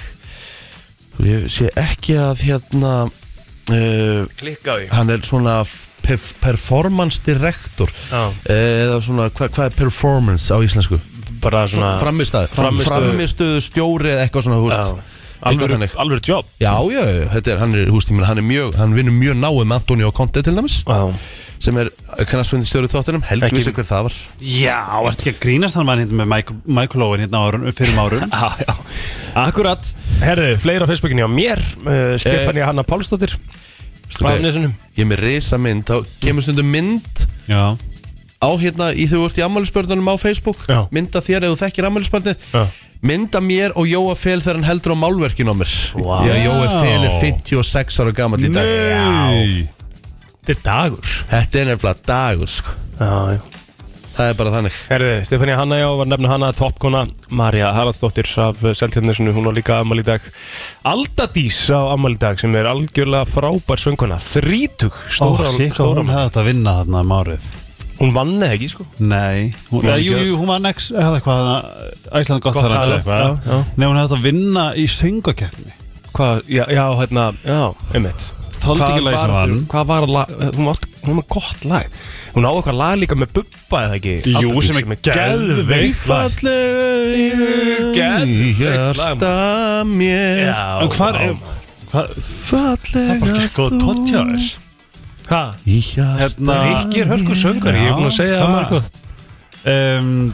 ég 1.23 1.47
sé 1.51 1.69
ekki 1.79 2.17
að 2.19 2.43
hérna 2.47 2.95
uh, 3.07 4.25
Klikka 4.39 4.79
því 4.79 4.89
hann 4.95 5.15
er 5.15 5.23
svona 5.27 5.61
perf 6.03 6.33
performance 6.41 7.21
director 7.25 7.91
Já, 8.09 8.29
eða 8.49 8.99
svona, 9.03 9.29
hva, 9.31 9.47
hvað 9.47 9.65
er 9.69 9.79
performance 9.79 10.51
á 10.51 10.57
íslensku? 10.63 10.99
bara 11.39 11.67
svona. 11.71 11.93
Framistöðu 12.01 13.61
stjóri 13.63 14.13
eða 14.13 14.25
eitthvað 14.25 14.47
svona, 14.47 14.59
húst 14.63 15.15
alveg, 15.41 15.73
þannig. 15.75 15.93
alveg 16.03 16.29
jobb 16.29 16.47
Já, 16.59 16.73
já, 16.91 17.03
já, 17.03 17.27
þetta 17.35 17.53
er, 17.53 17.61
hann 17.63 17.75
er, 17.79 17.91
húst, 17.93 18.09
ég 18.11 18.17
meina, 18.17 18.27
hann 18.31 18.41
er 18.41 18.47
mjög, 18.47 18.73
hann 18.79 18.95
vinnur 18.97 19.15
mjög 19.15 19.37
náið 19.39 19.61
með 19.69 19.77
Antonio 19.81 20.11
Conte 20.15 20.43
til 20.45 20.55
dæmis, 20.57 20.81
Já, 20.87 20.99
sem 21.59 21.75
er 21.81 21.89
kannaspendi 22.29 22.67
stjóri 22.69 22.87
tóttunum, 22.91 23.23
helgi 23.27 23.49
Ekki- 23.49 23.59
vissi 23.59 23.73
hver 23.75 23.87
það 23.87 24.05
var. 24.07 24.13
Já, 24.39 24.77
ert 25.09 25.19
ekki 25.25 25.33
að 25.33 25.41
grínast 25.43 25.75
hann 25.75 25.89
var 25.89 25.99
hérna 25.99 26.21
með 26.21 26.29
Michael, 26.31 26.59
Michael 26.79 27.03
Owen 27.07 27.23
hérna 27.25 27.41
árum, 27.43 27.65
fyrir 27.75 27.99
árum? 27.99 28.23
Já, 28.31 28.51
já. 28.63 28.75
Akkurat, 29.43 29.89
herðu, 30.23 30.53
fleira 30.63 30.87
á 30.87 30.89
Facebookinu 30.89 31.27
á 31.27 31.31
mér. 31.31 31.59
Uh, 31.83 32.15
Stefania 32.19 32.69
Hanna 32.71 32.83
Pálsdóttir 32.87 33.35
nesunum 34.19 34.73
Ég 34.97 35.03
er 35.05 35.09
með 35.11 35.21
risa 35.21 35.59
mynd, 35.61 35.85
þá 35.87 36.07
kemur 36.23 36.43
stundum 36.43 36.67
mynd 36.73 37.25
Já, 37.49 37.75
á 38.39 38.49
hérna 38.59 38.91
í 38.95 39.07
þú 39.09 39.25
ert 39.27 39.39
í 39.39 39.43
ammælisbörnunum 39.45 40.11
á 40.11 40.15
Facebook. 40.19 40.63
Já. 40.69 40.87
mynda 40.95 41.19
þér 41.23 41.47
ef 41.47 41.55
þú 41.55 41.59
þekkir 41.63 41.89
ammælisbörnið 41.89 42.47
mynda 43.01 43.41
mér 43.43 43.75
og 43.79 43.87
Jóa 43.87 44.15
Fel 44.19 44.39
þegar 44.43 44.59
hann 44.59 44.67
heldur 44.69 44.95
á 44.95 44.97
málverkinu 45.03 45.51
á 45.51 45.57
mér. 45.59 45.75
Vá. 45.95 46.15
Já, 46.27 46.33
Jóa 46.47 46.67
Fel 46.79 47.03
er 47.07 47.13
56 47.19 48.01
ára 48.03 48.15
gammal 48.15 48.41
í 48.43 48.51
dag. 48.51 48.65
Nei. 48.65 49.69
Þetta 50.43 50.55
er 50.55 50.65
dagur. 50.65 51.15
Þetta 51.29 51.61
er 51.61 51.71
nefnilega 51.73 52.05
dagur 52.09 52.53
sko. 52.57 52.75
Já, 52.99 53.39
Það 54.19 54.29
er 54.33 54.35
bara 54.35 54.51
þannig. 54.51 54.77
Herði, 54.89 55.11
Stefania 55.23 55.55
Hanna 55.55 55.77
já, 55.79 55.85
var 55.95 56.07
nefna 56.11 56.27
Hanna 56.33 56.47
toppkona 56.51 57.05
Marja 57.39 57.69
Haraldsdóttir 57.71 58.27
af 58.43 58.59
Seltjarnesinu, 58.75 59.31
hún 59.31 59.47
var 59.47 59.55
líka 59.55 59.77
ammali 59.79 60.03
í 60.03 60.07
dag. 60.09 60.25
Aldadís 60.91 61.61
á 61.71 61.79
ammali 61.93 62.19
í 62.19 62.21
dag 62.25 62.41
sem 62.41 62.51
er 62.59 62.67
algjörlega 62.67 63.23
frábær 63.31 63.79
söngkona. 63.79 64.19
Þrítug, 64.19 64.91
Ó, 64.91 65.13
stóra, 65.15 65.47
sík, 65.55 65.71
stóra 65.77 66.03
hún 66.03 66.11
hefði 66.11 66.25
þetta 66.27 66.43
að 66.43 66.49
vinna 66.51 66.75
þarna 66.81 67.05
um 67.05 67.15
árið 67.15 67.47
Hún 67.99 68.13
vann 68.15 68.35
eða 68.39 68.53
ekki, 68.55 68.69
sko? 68.71 68.85
Nei, 69.03 69.51
hún, 69.71 69.83
ja, 69.83 69.95
jú, 69.99 70.13
ekki- 70.15 70.27
jú, 70.29 70.35
hún 70.39 70.47
var 70.47 70.59
next 70.63 70.91
Æsland 72.15 72.41
gott 72.45 72.55
já. 73.45 73.57
Nei, 73.75 73.85
hún 73.87 73.97
hefði 73.99 74.07
þetta 74.07 74.19
að 74.19 74.27
vinna 74.29 74.65
í 74.79 74.85
söngakeppni 74.87 75.71
Hvað, 76.15 76.41
já, 76.49 76.63
já, 76.73 76.85
hérna, 76.99 77.25
já, 77.45 77.59
einmitt. 77.93 78.23
Þoldi 78.59 78.87
ekki 78.89 79.03
lagi 79.05 79.19
sem 79.21 79.31
vann? 79.31 79.53
Hvað 79.71 79.85
var 79.87 80.07
lag, 80.11 80.31
hún 80.57 80.65
var, 80.67 80.77
hún 81.05 81.15
var 81.19 81.27
gott 81.31 81.61
lag. 81.69 81.85
Hún 82.33 82.43
á 82.43 82.51
eitthvað 82.51 82.75
lag 82.79 82.95
líka 82.99 83.15
með 83.15 83.29
Bubba 83.37 83.83
eða 83.85 83.95
ekki? 83.99 84.15
Jú, 84.25 84.33
Aldadís, 84.41 84.65
sem 84.67 84.75
er 84.79 84.83
geðveikt 85.07 86.01
lag. 86.09 86.27
Geðveikt 87.95 88.59
Fallega 88.59 88.89
lag, 88.99 89.15
Hjarta 89.15 89.83
mér. 89.87 90.37
Já, 90.49 90.65
En 90.83 91.39
hvað 95.29 95.59
Hérna- 96.19 96.59
Rikki 96.67 97.03
er 97.03 97.11
hörkur 97.13 97.37
söngari, 97.43 97.83
ég 97.85 97.91
er 97.91 97.99
búin 97.99 98.09
að 98.09 98.17
segja 98.17 98.39
það 98.41 98.55
margóð 98.55 98.89
um, 99.75 100.33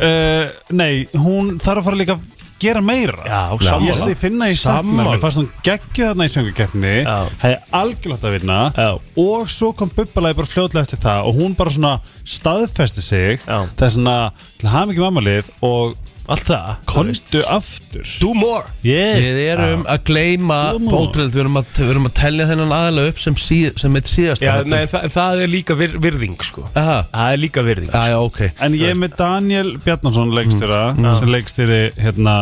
uh, 0.00 0.46
Nei, 0.76 0.94
hún 1.20 1.54
þarf 1.62 1.82
að 1.82 1.86
fara 1.90 2.00
líka 2.00 2.16
að 2.16 2.32
gera 2.56 2.80
meira. 2.80 3.20
Já, 3.28 3.40
Ég 3.52 3.64
sammála. 3.68 3.94
sé 4.00 4.14
finna 4.16 4.46
í 4.48 4.54
Sammála. 4.56 5.10
Mér 5.12 5.20
fannst 5.20 5.36
hún 5.42 5.48
geggju 5.66 6.06
þarna 6.06 6.24
í 6.24 6.30
söngakeppni 6.32 6.92
Já. 7.04 7.16
Hefði 7.42 7.58
algjörlátt 7.80 8.24
að 8.24 8.36
vinna. 8.38 8.56
Já. 8.72 8.86
Og 9.20 9.50
svo 9.52 9.68
kom 9.76 9.90
Bubbalagi 9.92 10.38
bara 10.38 10.48
fljótlega 10.48 10.86
eftir 10.86 11.02
það 11.04 11.28
Og 11.28 11.36
hún 11.36 11.56
bara 11.58 11.74
svona 11.74 11.90
staðfesti 12.24 13.04
sig. 13.04 13.44
Já. 13.44 13.58
Það 13.76 13.86
er 13.90 13.94
svona 13.98 14.16
til 14.56 14.70
hafa 14.72 14.88
mikið 14.88 15.04
mammalið 15.04 15.50
Og 15.68 15.92
Allt 16.28 16.48
það 16.48 16.70
kontu 16.90 17.40
aftur. 17.54 18.06
Do 18.20 18.32
more. 18.34 18.64
Yes. 18.82 19.18
Við 19.22 19.36
erum 19.52 19.84
að 19.86 20.00
gleyma. 20.08 20.58
Bótröld, 20.82 21.30
við 21.34 21.40
erum 21.44 21.56
að, 21.60 21.68
við 21.78 21.90
erum 21.94 22.08
að 22.10 22.14
tellja 22.18 22.46
þennan 22.50 22.72
aðalega 22.74 23.12
upp 23.12 23.18
sem, 23.22 23.36
síð, 23.38 23.72
sem 23.78 23.96
eitt 24.00 24.10
síðast 24.10 24.42
Já, 24.42 24.52
nei, 24.66 24.80
en, 24.82 24.88
það, 24.90 25.04
en 25.06 25.14
það 25.14 25.42
er 25.44 25.52
líka 25.54 25.74
vir, 25.78 25.96
virðing, 26.02 26.36
sko. 26.42 26.66
Aha, 26.74 26.98
Það 27.12 27.32
er 27.36 27.42
líka 27.46 27.62
virðing 27.62 27.92
já, 27.94 28.04
já, 28.10 28.18
ok. 28.26 28.40
En 28.66 28.74
ég 28.74 28.90
er 28.90 29.00
með 29.00 29.16
Daniel 29.20 29.72
Bjarnason 29.84 30.34
leikstjóra 30.34 30.82
Mm. 30.96 31.18
sem 31.20 31.28
leikstýri 31.36 31.80
hérna 32.00 32.36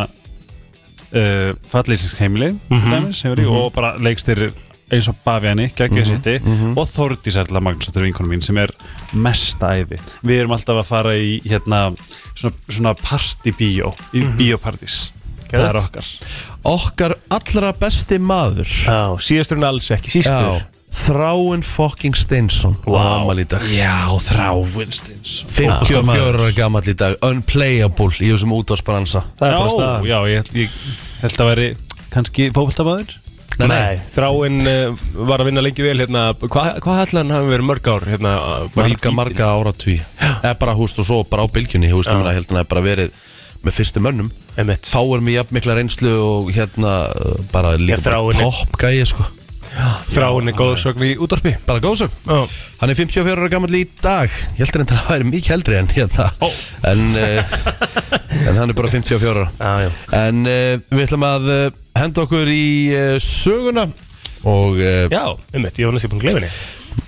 uh, 1.14 1.51
fallísins 1.73 2.14
heimili 2.18 2.53
Mhm. 2.70 2.94
mm 2.94 3.12
-hmm. 3.12 3.49
og 3.51 3.73
bara 3.73 3.97
leikstýri 3.99 4.51
eins 4.94 5.09
og 5.11 5.16
Baviani, 5.24 5.68
Gaggi 5.76 6.00
Mhm. 6.00 6.07
City 6.07 6.37
og 6.76 6.88
Þórdís 6.88 7.37
Erla 7.40 7.61
Magnúsdóttir 7.61 8.02
vinkonum 8.07 8.30
mín 8.35 8.42
sem 8.44 8.57
er 8.59 8.70
mesta 9.12 9.72
æfi 9.74 9.98
Við 10.24 10.40
erum 10.40 10.52
alltaf 10.57 10.80
að 10.83 10.85
fara 10.88 11.14
í 11.18 11.40
hérna 11.44 11.94
svona, 12.35 12.54
svona 12.68 12.94
partybíó 12.94 13.94
í 14.14 14.22
Mhm. 14.24 14.37
bíópartís. 14.38 15.11
Það 15.54 15.68
er 15.70 15.76
okkar. 15.78 16.07
Okkar 16.64 17.14
allra 17.30 17.72
besti 17.72 18.18
maður. 18.18 18.66
Já, 18.66 19.14
síðastur 19.22 19.57
en 19.61 19.64
alls 19.68 19.90
ekki, 19.90 20.11
sístur. 20.11 20.62
Þráin 20.94 21.62
fucking 21.64 22.14
Steinsson. 22.14 22.74
Vá. 22.85 22.90
wow. 22.90 23.22
Amal 23.22 23.38
í 23.42 23.44
dag. 23.48 23.61
Já, 23.62 24.09
þrávinstins 24.18 25.44
54 25.50 26.35
ára 26.38 26.52
gammal 26.54 26.83
í 26.87 26.94
dag. 26.96 27.16
Unplayable 27.22 28.11
í 28.22 28.30
þessum 28.33 28.52
er 28.54 29.26
Já, 29.40 30.02
já, 30.07 30.18
ég, 30.30 30.50
ég 30.54 30.68
held 31.22 31.40
að 31.44 31.50
veri 31.54 31.68
kannski 32.14 32.50
fókbaltabæður 32.54 33.14
Nei, 33.61 33.69
nei. 33.71 33.99
Þráinn 34.11 34.59
uh, 34.67 35.05
var 35.29 35.43
að 35.43 35.51
vinna 35.51 35.62
lengi 35.62 35.85
vel 35.87 35.99
hérna 36.03 36.25
Hvað 36.40 36.81
hva 36.83 36.97
ætlaði 37.05 37.21
hann 37.23 37.37
hafi 37.37 37.53
verið 37.53 37.69
mörg 37.69 37.90
ár 37.93 38.09
hérna, 38.09 38.33
Marga, 38.75 39.12
marga 39.14 39.53
áratví 39.55 40.01
Eða 40.40 40.57
bara 40.59 40.75
húst 40.75 40.99
og 40.99 41.07
svo 41.07 41.21
bara 41.29 41.47
á 41.47 41.49
bylgjunni 41.55 41.93
Húst, 41.93 42.11
ég 42.11 42.19
ég 42.19 42.40
held 42.40 42.51
að 42.51 42.61
hann 42.61 42.73
bara 42.73 42.85
verið 42.85 43.14
með 43.64 43.79
fyrstu 43.79 44.03
mönnum. 44.05 44.29
Einmitt. 44.61 44.88
Fáir 44.88 45.23
með 45.25 45.38
jafn 45.38 45.57
mikla 45.57 45.79
reynslu 45.79 46.12
og 46.21 46.51
hérna 46.55 46.93
bara 47.53 47.75
líka 47.81 47.97
Já, 47.97 48.05
bara 48.05 48.21
Þráinn 48.21 48.43
topp 48.43 48.79
gæi 48.83 49.07
sko. 49.09 49.27
Þráinn 50.14 50.51
er 50.53 50.57
góðsögn 50.59 51.03
í 51.03 51.14
útvarpi. 51.19 51.55
Bara 51.67 51.83
góðsögn 51.83 52.12
Já, 52.29 52.43
Hann 52.83 52.93
er 52.93 52.99
54 52.99 53.35
ára 53.40 53.51
gammal 53.51 53.73
í 53.75 53.85
dag. 54.03 54.37
Ég 54.59 54.69
held 54.69 54.85
að 54.85 54.93
það 54.93 55.09
væri 55.14 55.31
mikið 55.31 55.55
heldri 55.55 55.79
en 55.81 55.90
hérna. 55.95 56.29
Ó. 56.45 56.49
en, 56.90 57.07
uh, 57.17 57.57
en 58.45 58.61
hann 58.61 58.69
er 58.69 58.77
bara 58.77 58.93
54 58.93 59.33
ára. 59.33 59.49
Já 59.59 60.21
En 60.21 60.45
uh, 60.45 60.77
við 60.93 61.07
ætlum 61.09 61.27
að 61.27 61.51
henda 61.98 62.24
okkur 62.24 62.50
í 62.50 62.66
uh, 62.94 63.16
söguna 63.22 63.88
Og 64.44 64.76
uh, 64.76 65.07
Já, 65.12 65.24
einmitt, 65.54 65.78
ég 65.80 65.88
var 65.88 65.96
næst 65.96 66.07
ég 66.07 66.12
búin 66.12 66.20
að 66.20 66.26
glefa 66.28 66.42
henni 66.42 66.52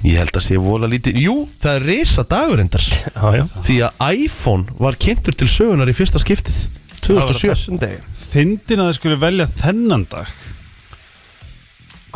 ég 0.06 0.18
held 0.18 0.34
að 0.34 0.44
sé 0.46 0.56
vola 0.58 0.88
lítið 0.90 1.20
Jú, 1.22 1.34
það 1.62 1.78
er 1.78 1.86
risa 1.90 2.24
dagur 2.26 2.62
endar 2.62 2.82
Já, 2.86 3.26
já 3.36 3.44
Því 3.66 3.76
að 3.86 4.02
iPhone 4.24 4.78
var 4.82 4.98
kynntur 5.02 5.36
til 5.38 5.48
sögunar 5.50 5.90
í 5.90 5.94
fyrsta 5.96 6.22
skiptið 6.22 6.58
2007 7.06 7.94
Fyndin 8.26 8.82
að 8.82 8.90
þið 8.90 8.98
skulle 8.98 9.20
velja 9.22 9.46
þennan 9.60 10.06
dag 10.10 10.34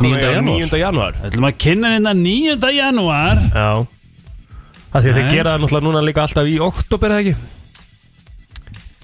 9. 0.01 0.17
janúar 0.17 0.65
9. 0.65 0.81
janúar 0.81 1.17
Það 1.19 1.29
ætlum 1.29 1.47
að 1.47 1.57
kynna 1.61 1.93
hérna 1.95 2.13
9. 2.17 2.71
janúar 2.75 3.41
Já 3.53 3.69
Það 4.91 5.05
því 5.05 5.11
að 5.11 5.15
þið 5.15 5.23
Nei. 5.23 5.31
gera 5.31 5.53
það 5.53 5.61
náttúrulega 5.63 5.87
núna 5.87 6.03
líka 6.03 6.23
alltaf 6.25 6.49
í 6.51 6.57
oktober 6.65 7.13
eða 7.13 7.23
ekki 7.23 7.35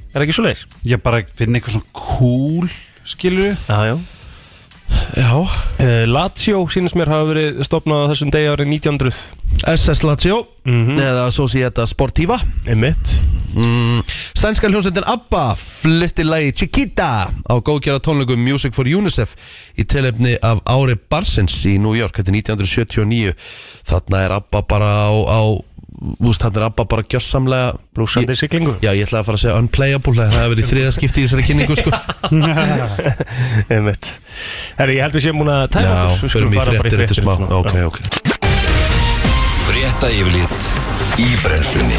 Er 0.07 0.17
það 0.17 0.25
ekki 0.25 0.35
svo 0.35 0.45
leis? 0.47 0.63
Ég 0.87 1.03
bara 1.03 1.21
finn 1.37 1.55
eitthvað 1.55 1.77
svona 1.77 1.91
cool 1.95 2.71
Skilur 3.07 3.49
við? 3.49 3.57
Já, 3.69 3.79
já. 3.91 3.97
Já. 5.17 5.31
Uh, 5.39 6.05
Lazio 6.07 6.61
sínist 6.71 6.95
mér 6.97 7.09
hafa 7.11 7.27
verið 7.31 7.57
stopnað 7.67 8.05
á 8.07 8.09
þessum 8.11 8.31
degi 8.33 8.49
árið 8.51 8.69
1900 8.71 9.17
SS 9.73 10.03
Lazio 10.07 10.43
Mhm. 10.67 10.97
Eða 10.99 11.29
Societa 11.31 11.85
Sportiva. 11.87 12.35
Einmitt. 12.67 13.13
Mm, 13.55 14.01
Sænska 14.35 14.67
hljómsveitin 14.67 15.05
ABBA 15.07 15.55
flytti 15.55 16.23
lagi 16.27 16.51
Chiquita 16.51 17.31
á 17.31 17.53
góðgjara 17.63 18.01
tónleikum 18.03 18.37
Music 18.43 18.75
for 18.75 18.83
UNICEF 18.85 19.33
í 19.79 19.85
tilefni 19.87 20.35
af 20.43 20.59
ári 20.67 20.97
Barsins 21.09 21.55
í 21.65 21.77
New 21.79 21.95
York, 21.95 22.19
þetta 22.19 22.29
er 22.29 22.35
1979 22.35 23.33
þarna 23.87 24.25
er 24.25 24.35
ABBA 24.41 24.61
bara 24.67 24.91
á, 25.07 25.11
á 25.15 25.41
úst, 26.21 26.41
þarna 26.43 26.61
er 26.61 26.65
ABBA 26.67 26.85
bara 26.91 27.03
gjössamlega 27.09 27.69
Blúsandi 27.97 28.33
Ég- 28.35 28.39
siglingu. 28.41 28.75
Já, 28.83 28.91
ég 28.93 29.07
ætlaði 29.07 29.21
að 29.23 29.27
fara 29.29 29.39
að 29.39 29.43
segja 29.43 29.57
unplayable 29.61 30.13
það 30.17 30.35
hefur 30.37 30.53
verið 30.55 30.69
þriða 30.71 30.91
skipti 30.97 31.23
í 31.23 31.27
þessari 31.27 31.47
kynningu 31.47 31.77
sko. 31.79 31.91
Einmitt. 33.73 34.11
Herri, 34.77 34.97
ég 34.99 35.05
held 35.07 35.17
við 35.17 35.25
séum 35.27 35.39
múin 35.41 35.53
að 35.55 35.63
tæma 35.77 35.87
Já, 35.87 35.95
fara 36.29 36.51
bara 36.57 36.81
fréttir 36.83 37.05
eftir 37.07 37.21
smá. 37.21 37.33
Ok, 37.61 37.73
ok. 37.89 38.01
Frétta 39.67 40.11
yfirlit 40.13 40.69
í 41.21 41.31
brennslunni. 41.43 41.97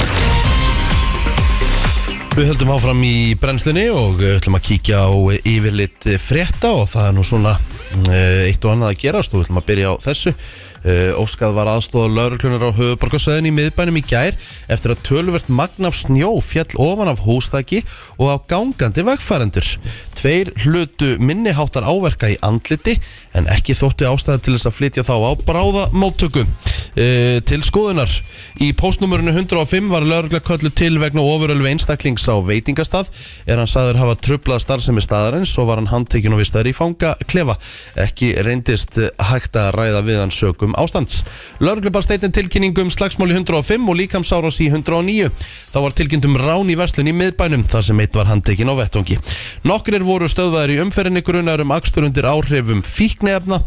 Við 2.39 2.53
höldum 2.53 2.71
áfram 2.71 3.01
í 3.03 3.35
brennslunni 3.35 3.89
og 3.91 4.21
ætlum 4.23 4.55
að 4.61 4.67
kíkja 4.69 5.01
á 5.11 5.13
yfirlit 5.43 6.07
frétta 6.23 6.71
og 6.79 6.85
það 6.93 7.09
er 7.11 7.17
nú 7.17 7.25
svona 7.27 7.57
uh, 7.59 8.45
eitt 8.47 8.63
og 8.63 8.77
annað 8.77 8.93
að 8.93 9.01
gerast 9.03 9.35
og 9.35 9.41
við 9.41 9.49
ætlum 9.49 9.59
að 9.59 9.67
byrja 9.73 9.91
á 9.91 9.95
þessu 10.07 10.33
Óskað 11.19 11.57
var 11.57 11.71
aðstóða 11.73 12.13
lauruklunar 12.15 12.69
á 12.69 12.71
höfuborgarsöðin 12.77 13.51
í 13.51 13.55
miðbænum 13.57 13.99
í 13.99 14.05
gær 14.07 14.37
eftir 14.71 14.95
að 14.95 15.03
tölvert 15.09 15.51
magn 15.51 15.89
af 15.89 15.99
snjó 15.99 16.31
fjall 16.45 16.71
ofan 16.79 17.11
af 17.11 17.25
hústæki 17.27 17.83
og 18.19 18.31
á 18.31 18.37
gangandi 18.51 19.05
vegfærendur 19.07 19.75
Tveir 20.19 20.51
hlutu 20.65 21.13
minniháttar 21.23 21.87
áverka 21.87 22.31
í 22.33 22.39
andliti 22.43 22.97
en 23.39 23.47
ekki 23.53 23.77
þótti 23.79 24.09
ástæða 24.09 24.43
til 24.43 24.55
þess 24.57 24.67
að 24.71 24.77
flytja 24.79 25.05
þá 25.07 25.15
á 25.15 25.33
bráða 25.47 25.85
móttöku 25.95 26.43
uh, 26.43 27.39
til 27.47 27.61
skoðunar. 27.67 28.11
Í 28.59 28.73
postnumurinu 28.79 29.31
105 29.37 29.91
var 29.93 30.07
laurugla 30.07 30.41
köllu 30.43 30.73
til 30.75 30.99
vegna 30.99 31.23
ofurölvi 31.23 31.71
einstaklings 31.71 32.27
á 32.27 32.35
veitingastað. 32.43 33.13
Er 33.47 33.63
hann 33.63 33.71
sagður 33.71 34.01
hafa 34.03 34.19
trublað 34.27 34.65
starfsemi 34.65 35.05
staðarins 35.05 35.55
og 35.61 35.71
var 35.71 35.79
hann 35.79 35.91
handtekinn 35.93 36.35
og 36.35 36.43
vistaður 36.43 36.73
í 36.73 36.75
fanga 36.75 37.15
klefa 37.31 37.55
ekki 38.03 38.33
reyndist 38.43 38.99
eh, 38.99 39.13
hægt 39.31 39.55
að 39.59 39.71
ræða 39.79 40.03
við 40.09 40.23
hann 40.25 40.35
sögum 40.35 40.68
ástands 40.79 41.23
laurugla 41.63 41.93
bar 41.95 42.05
steitin 42.05 42.35
tilkynningum 42.35 42.91
slagsmáli 42.93 43.37
105 43.39 43.89
og 43.89 43.99
líkamsárás 44.01 44.61
í 44.65 44.69
109 44.73 45.31
þá 45.73 45.79
var 45.85 45.97
tilkynnt 45.97 46.29
um 46.29 46.39
rán 46.41 46.73
í 46.73 46.77
verslun 46.79 47.11
í 47.11 47.17
miðbænum 47.17 47.67
þar 47.71 47.89
sem 47.89 48.03
eitt 48.05 48.19
var 48.19 48.29
handtekinn 48.31 48.73
á 48.73 48.77
vettvangi 48.79 49.19
nokkrir 49.69 50.07
voru 50.07 50.29
stöðvaðir 50.31 50.77
í 50.77 50.81
umferðinni 50.85 51.25
grunar 51.27 51.63
um 51.65 51.77
akstur 51.77 52.09
undir 52.09 52.29
áhrifum 52.29 52.83
fíknefna 52.85 53.63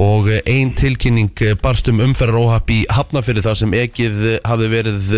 og 0.00 0.28
ein 0.46 0.74
tilkynning 0.76 1.32
barst 1.62 1.88
um 1.92 2.00
umferðaróhapp 2.00 2.70
í 2.72 2.82
Hafnafyrir 2.90 3.44
þar 3.44 3.58
sem 3.60 3.74
ekið 3.76 4.20
hafði 4.48 4.68
verið 4.72 5.08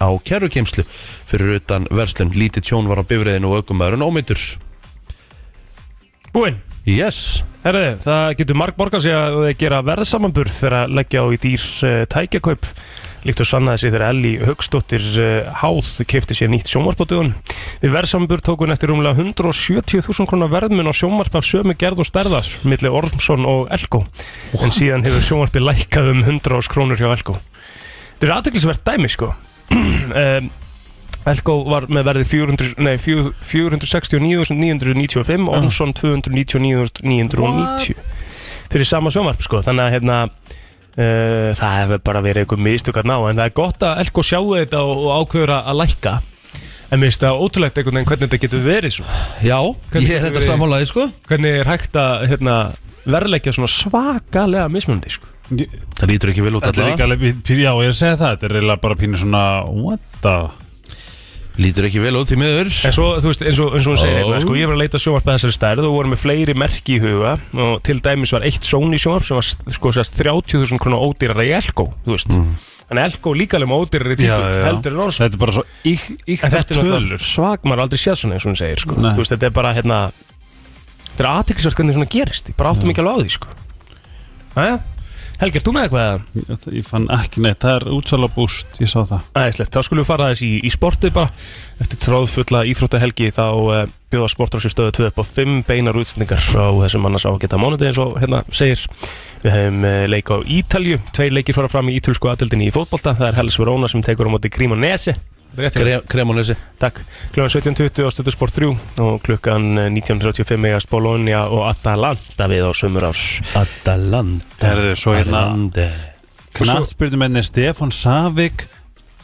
á 0.00 0.08
kerrukeimslu 0.20 0.84
fyrir 1.26 1.56
utan 1.60 1.86
verslun. 1.90 2.34
Lítið 2.34 2.68
tjón 2.68 2.90
var 2.90 3.00
á 3.00 3.04
bifriðinu 3.08 3.52
og 3.52 3.62
aukumæðurinn 3.62 4.04
ómyndur. 4.04 4.42
Búinn 6.34 6.60
Yes, 6.86 7.42
Herri, 7.64 7.96
það 7.98 8.28
getur 8.38 8.56
marg 8.60 8.76
borgað 8.78 9.08
sig 9.08 9.14
að 9.18 9.48
gera 9.58 9.80
verðsamanburð 9.82 10.52
þegar 10.54 10.74
að 10.84 10.92
leggja 10.94 11.22
á 11.22 11.26
í 11.34 11.38
dýr 11.42 11.62
uh, 11.82 11.94
tækjakaup 12.12 12.68
líkt 13.26 13.40
og 13.42 13.48
sannaði 13.50 13.80
sig 13.82 13.90
þegar 13.90 14.04
Elli 14.12 14.30
Högstóttir 14.38 15.08
uh, 15.18 15.48
Háð 15.64 15.88
keipti 16.06 16.36
sér 16.38 16.52
nýtt 16.52 16.70
sjónvarpátugun. 16.70 17.32
Við 17.82 17.90
verðsambur 17.90 18.44
tók 18.46 18.62
hún 18.62 18.70
eftir 18.70 18.92
rúmlega 18.92 19.18
170.000 19.18 20.30
krónar 20.30 20.52
verðmun 20.52 20.86
á 20.86 20.94
sjónvarp 20.94 21.40
af 21.40 21.48
sömu 21.48 21.74
gerð 21.74 22.04
og 22.04 22.06
stærðar 22.06 22.52
milli 22.62 22.92
Ormsson 23.00 23.48
og 23.50 23.66
Elko 23.74 24.04
en 24.62 24.76
síðan 24.76 25.02
hefur 25.08 25.26
sjónvarpi 25.26 25.64
lækkað 25.64 26.12
um 26.12 26.22
100 26.22 26.70
krónur 26.70 27.02
hjá 27.02 27.10
Elko. 27.10 27.34
Þetta 28.20 28.30
er 28.30 28.36
aðteklisvert 28.36 28.86
dæmi 28.86 29.10
sko. 29.10 29.32
um, 29.74 30.52
Elko 31.26 31.56
var 31.66 31.88
með 31.90 32.04
verðið 32.10 32.28
400, 32.30 32.74
nei, 32.86 32.94
469.995 33.02 35.48
og 35.48 35.54
Ormsson 35.58 35.90
299.990 35.98 37.98
fyrir 38.70 38.86
sama 38.88 39.10
sjónvarp 39.14 39.40
sko. 39.42 39.56
Þannig 39.66 39.84
að 39.88 39.94
hérna 39.98 40.18
Uh, 40.96 41.52
það 41.52 41.72
hefur 41.76 41.98
bara 42.08 42.20
verið 42.24 42.40
einhver 42.46 42.56
mistök 42.64 42.96
að 42.96 43.04
ná 43.10 43.16
en 43.28 43.36
það 43.36 43.48
er 43.50 43.54
gott 43.58 43.82
að 43.84 43.98
Elko 44.00 44.22
sjáu 44.24 44.54
þetta 44.56 44.78
og, 44.80 44.96
og 45.04 45.10
ákveður 45.26 45.50
að 45.58 45.74
lækka. 45.76 46.12
En 46.88 46.96
mér 47.02 47.10
finnst 47.10 47.20
það 47.26 47.40
ótrúlegt 47.44 47.76
einhvern 47.82 47.98
veginn 47.98 48.08
hvernig 48.08 48.24
þetta 48.30 48.40
getur 48.46 48.62
verið 48.64 48.92
svo. 48.94 49.04
Já, 49.44 49.58
Hvernig- 49.92 50.08
ég 50.08 50.16
er 50.16 50.24
þetta 50.30 50.40
sammálaði 50.46 50.86
sko. 50.88 51.04
hvernig 51.28 51.52
er 51.60 51.68
hægt 51.68 51.92
að 52.00 52.24
hérna, 52.30 52.54
verðleggja 53.04 53.52
svona 53.58 53.68
svakalega 53.74 54.72
mismunandi 54.72 55.10
sko. 55.18 55.28
Það 56.00 56.08
lítur 56.14 56.32
ekki 56.32 56.46
vel 56.48 56.56
út 56.56 56.64
pí- 57.44 57.60
já, 57.60 57.72
ég 57.76 57.84
er 57.84 57.92
að 57.92 58.00
segja 58.00 58.16
það 58.16 58.32
Þetta 58.32 58.44
er 58.48 58.56
eiginlega 58.56 58.80
bara 58.88 58.96
pínu 59.04 59.20
svona 59.20 59.44
What 59.68 60.00
the 60.24 60.36
Lítur 61.56 61.86
ekki 61.88 62.00
vel 62.04 62.12
út 62.20 62.28
því 62.28 62.36
miður. 62.42 62.68
En 62.84 62.92
svo, 62.92 63.06
þú 63.22 63.30
veist, 63.30 63.42
eins 63.48 63.58
og, 63.64 63.72
hún 63.80 63.96
segir 63.96 64.12
Ó. 64.12 64.20
hérna, 64.20 64.40
sko, 64.44 64.56
ég 64.60 64.68
var 64.68 64.76
að 64.76 64.82
leita 64.82 64.98
sjónvarp 65.00 65.28
að 65.30 65.36
þessari 65.38 65.54
stærð 65.56 65.86
og 65.88 65.94
voru 65.96 66.10
með 66.12 66.20
fleiri 66.20 66.54
merki 66.58 66.96
í 66.98 67.00
huga 67.00 67.36
og 67.56 67.78
til 67.86 67.96
dæmis 68.04 68.32
var 68.36 68.44
eitt 68.44 68.66
Sony 68.68 68.98
sjónvarp 69.00 69.24
sem 69.24 69.38
var 69.38 69.46
sko, 69.78 69.92
sérst, 69.96 70.18
30.000 70.20 70.76
krónar 70.82 71.00
ódýrara 71.06 71.46
í 71.48 71.54
Elko 71.56 71.86
þannig 72.06 73.00
að 73.00 73.06
Elko 73.06 73.32
líka 73.34 73.56
alveg 73.58 73.70
með 73.72 73.80
ódýrari 73.86 74.16
típu 74.20 74.36
heldur 74.66 74.92
en 74.94 75.00
Ormsson 75.06 75.24
Þetta 75.24 75.38
er 75.38 75.42
bara 75.42 75.54
svo 75.56 75.64
ík, 75.90 76.04
En 76.12 76.34
íktar 76.36 76.52
þetta 76.52 76.60
er 76.60 76.78
náttúrulega 76.78 77.00
tölur. 77.00 77.24
svag, 77.26 77.64
maður 77.66 77.82
aldrei 77.86 77.98
séð 78.04 78.18
svona 78.20 78.36
eins 78.36 78.44
og 78.46 78.52
hún 78.52 78.58
segir 78.60 78.82
sko. 78.84 78.98
Veist, 79.16 79.32
þetta 79.32 79.48
er 79.48 79.54
bara 79.56 79.72
hérna 79.74 79.98
Þetta 81.16 81.24
er 81.24 81.30
aðteklisvært 81.32 81.80
hvernig 81.80 81.96
svona 81.96 82.10
gerist. 82.12 82.50
Ég 82.52 82.56
bara 82.60 82.74
áttum 82.76 82.92
ekki 82.92 83.00
alveg 83.02 83.16
á 83.16 83.20
því 83.24 83.32
sko. 83.32 83.48
Æja, 84.60 84.76
Helgi, 85.36 85.60
ert 85.60 85.66
þú 85.68 85.72
með 85.76 85.84
eitthvað? 85.86 86.22
Ég, 86.40 86.62
ég 86.78 86.86
fann 86.88 87.06
ekki 87.12 87.42
neitt, 87.44 87.58
það 87.60 87.74
er 87.74 87.84
útsala 87.92 88.28
búst 88.32 88.78
Ég 88.80 88.88
sá 88.88 89.02
það. 89.04 89.26
Æðislegt, 89.36 89.74
þá 89.74 89.84
skulum 89.84 90.00
við 90.00 90.08
fara 90.08 90.28
aðeins 90.30 90.42
í, 90.46 90.50
í 90.64 90.72
sportið 90.72 91.12
bara. 91.18 91.44
Eftir 91.84 92.00
tróðfulla 92.06 92.62
íþróttahelgi 92.70 93.28
þá 93.36 93.44
uh, 93.44 93.82
bjóða 94.14 94.30
sportrási 94.32 94.72
stöðu 94.72 94.96
2 95.02 95.10
upp 95.10 95.20
á 95.20 95.24
5 95.36 95.60
beinar 95.68 96.00
útsendingar 96.00 96.40
á 96.40 96.68
þessum 96.86 97.10
annars 97.10 97.28
á 97.28 97.30
að 97.34 97.40
geta 97.44 97.60
mánuði 97.60 97.90
eins 97.90 98.00
og 98.00 98.16
hérna 98.22 98.42
segir. 98.48 98.88
Við 99.44 99.56
hefum 99.58 99.84
uh, 99.84 100.02
leik 100.08 100.32
á 100.32 100.36
Ítalju, 100.56 101.00
tveir 101.12 101.36
leikir 101.36 101.60
fara 101.60 101.72
fram 101.72 101.92
í 101.92 102.00
ítölsku 102.00 102.32
aðdeldinni 102.32 102.70
í 102.70 102.74
fótbolta. 102.74 103.12
Það 103.20 103.28
er 103.34 103.40
Hells 103.42 103.60
Verona 103.60 103.92
sem 103.92 104.04
tekur 104.04 104.32
á 104.32 104.34
móti 104.34 104.52
Grímanesi 104.56 105.18
Kremonesi 106.06 106.54
Takk, 106.80 107.00
klukkan 107.32 107.48
17.20 107.48 108.04
á 108.04 108.10
Stöðusport 108.12 108.52
3 108.56 108.68
og 109.04 109.22
klukkan 109.24 109.78
eh, 109.80 109.88
19.35 109.94 110.66
eigast 110.68 110.90
Bologna 110.92 111.46
og 111.48 111.64
Atalanta 111.70 112.44
við 112.50 112.62
á 112.68 112.72
sömur 112.76 113.04
árs 113.08 113.22
Atalanta. 113.56 114.66
Herðu, 114.66 114.92
svo 115.00 115.10
hérna-. 115.16 115.88
Knattspyrnumenni 116.56 117.42
Stefán 117.44 117.92
Savik 117.92 118.66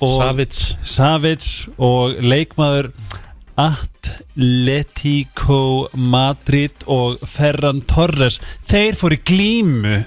og 0.03 0.11
Savits 0.17 0.77
Savits 0.89 1.69
og 1.77 2.17
leikmaður 2.25 2.91
Atletico 3.61 5.61
Madrid 5.93 6.73
og 6.91 7.21
Ferran 7.29 7.83
Torres. 7.89 8.41
Þeir 8.69 8.97
fóru 8.99 9.15
í 9.19 9.23
glímu 9.29 10.03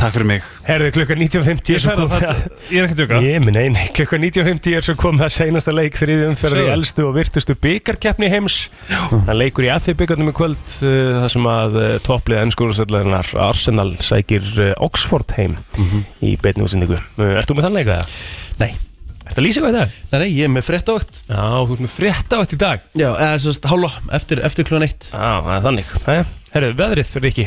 Takk 0.00 0.14
fyrir 0.14 0.28
mig. 0.30 0.44
Herðu, 0.64 0.86
klukkan 0.94 1.18
19.50 1.20 1.74
er 1.76 1.82
svo 1.82 1.92
komið 1.98 2.22
að 2.24 2.38
Ég 2.72 2.78
er 2.80 2.86
ekki 2.86 2.94
að 2.94 3.00
tjóka 3.02 3.18
Ég 3.20 3.42
minn 3.44 3.58
eini, 3.60 3.82
klukkan 3.98 4.22
19.50 4.24 4.76
er 4.78 4.86
svo 4.86 4.94
komið 4.96 5.24
að 5.26 5.34
seinasta 5.34 5.74
leik 5.76 5.98
þriði 6.00 6.28
umferði 6.30 6.62
Segðu. 6.62 6.72
elstu 6.72 7.04
og 7.04 7.12
virtustu 7.18 7.56
byggarkeppni 7.66 8.30
heims. 8.32 8.56
Það 8.88 9.36
leikur 9.36 9.68
í 9.68 9.72
FI 9.84 9.94
byggarnum 10.00 10.32
í 10.32 10.36
kvöld 10.40 10.56
uh, 10.80 11.20
þar 11.20 11.34
sem 11.34 11.50
að 11.52 11.76
uh, 11.82 11.90
topplið 12.06 12.42
ennskúrastöldleginar 12.46 13.32
Arsenal 13.50 13.90
sækir 14.00 14.48
uh, 14.56 14.72
Oxford 14.88 15.36
heim 15.36 15.58
í 16.24 16.32
beinni 16.40 16.64
útsendingu. 16.64 17.02
Uh, 17.20 17.34
Ert 17.36 17.52
þú 17.52 17.60
með 17.60 17.68
þann 17.68 17.78
leika 17.82 18.00
það? 18.00 18.18
Nei, 18.64 18.72
Ert 19.20 19.36
það 19.36 19.46
lýsið 19.50 19.66
hvað 19.66 19.76
í 19.76 19.80
dag? 19.82 19.96
nei, 20.14 20.18
nei, 20.24 20.28
ég 20.32 20.48
er 20.48 20.54
með 20.56 20.68
fréttavakt. 20.72 21.24
Já, 21.28 21.44
þú 21.60 21.76
ert 21.76 21.84
með 21.84 21.96
þetta 22.00 22.56
í 22.56 22.64
dag. 22.64 22.88
Já, 22.96 23.08
eða 23.12 23.40
sérst, 23.44 23.68
hálfa, 23.68 23.92
eftir, 24.16 24.40
eftir 24.48 24.72
Já, 25.12 25.32
það 25.44 25.58
er 25.60 26.38
Herðu, 26.50 26.72
veðrið, 26.80 27.10
Riki 27.22 27.44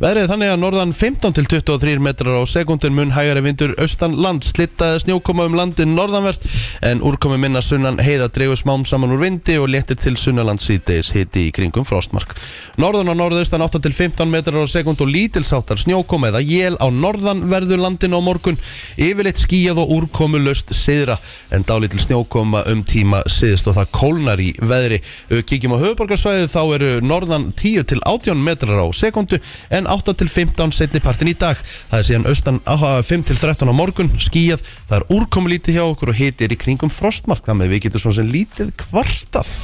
Veðrið 0.00 0.22
er 0.22 0.28
þannig 0.30 0.50
að 0.54 0.60
norðan 0.62 0.92
15 0.96 1.34
til 1.36 1.42
23 1.52 2.00
metrar 2.00 2.38
á 2.40 2.48
sekundin 2.48 2.94
mun 2.96 3.10
hægari 3.12 3.42
vindur 3.44 3.74
austan 3.76 4.14
land 4.16 4.46
slittaði 4.46 5.02
snjókoma 5.02 5.44
um 5.44 5.56
landin 5.58 5.92
norðanvert 5.92 6.46
en 6.88 7.02
úrkomi 7.04 7.36
minna 7.42 7.60
sunnan 7.60 8.00
heiða 8.00 8.30
dreigur 8.32 8.56
smám 8.56 8.86
saman 8.88 9.12
úr 9.12 9.20
vindi 9.20 9.58
og 9.60 9.68
léttir 9.68 9.98
til 10.00 10.16
sunnaland 10.16 10.62
síðdeis 10.64 11.10
hiti 11.12 11.42
í 11.50 11.52
kringum 11.52 11.84
frostmark. 11.84 12.32
Norðan 12.80 13.12
og 13.12 13.18
norðaustan 13.20 13.66
8 13.66 13.82
til 13.84 13.92
15 13.92 14.32
metrar 14.32 14.64
á 14.64 14.68
sekund 14.70 15.04
og 15.04 15.12
lítilsáttar 15.12 15.82
snjókoma 15.84 16.32
eða 16.32 16.40
jél 16.40 16.80
á 16.80 16.88
norðanverðu 16.88 17.76
landin 17.82 18.16
á 18.16 18.20
morgun 18.24 18.56
yfirleitt 18.96 19.42
skíjað 19.42 19.82
og 19.84 19.92
úrkomu 19.98 20.40
löst 20.40 20.72
siðra 20.72 21.18
en 21.52 21.68
dálítil 21.68 22.00
snjókoma 22.00 22.64
um 22.72 22.80
tíma 22.80 23.20
siðst 23.28 23.68
og 23.68 23.76
það 23.76 23.92
kólnar 24.00 24.40
í 24.40 24.54
veðri. 24.56 25.02
Kíkjum 25.44 25.76
á 25.76 25.82
höfuborgarsvæðið 25.84 26.50
þá 26.54 26.60
eru 26.78 26.92
norðan 27.04 27.50
10 27.52 27.88
til 27.92 28.00
18 28.08 28.37
metrar 28.44 28.80
á 28.82 28.86
sekundu 28.94 29.38
en 29.70 29.90
8 29.90 30.14
til 30.18 30.28
15 30.28 30.74
setni 30.76 31.02
partin 31.04 31.32
í 31.32 31.36
dag. 31.38 31.58
Það 31.90 31.98
er 31.98 32.08
síðan 32.08 32.28
austan 32.30 32.62
áhuga 32.64 33.02
5 33.06 33.28
til 33.30 33.38
13 33.38 33.68
á 33.70 33.74
morgun, 33.76 34.10
skíjað, 34.22 34.64
það 34.88 34.98
er 35.00 35.08
úrkomu 35.18 35.52
lítið 35.52 35.78
hjá 35.78 35.84
okkur 35.86 36.14
og 36.14 36.18
hiti 36.18 36.48
er 36.48 36.54
í 36.54 36.60
kringum 36.60 36.92
frostmark, 36.92 37.44
þannig 37.46 37.68
að 37.68 37.76
við 37.76 37.86
getum 37.86 38.04
svona 38.06 38.20
sem 38.20 38.34
lítið 38.34 38.74
kvartað. 38.84 39.54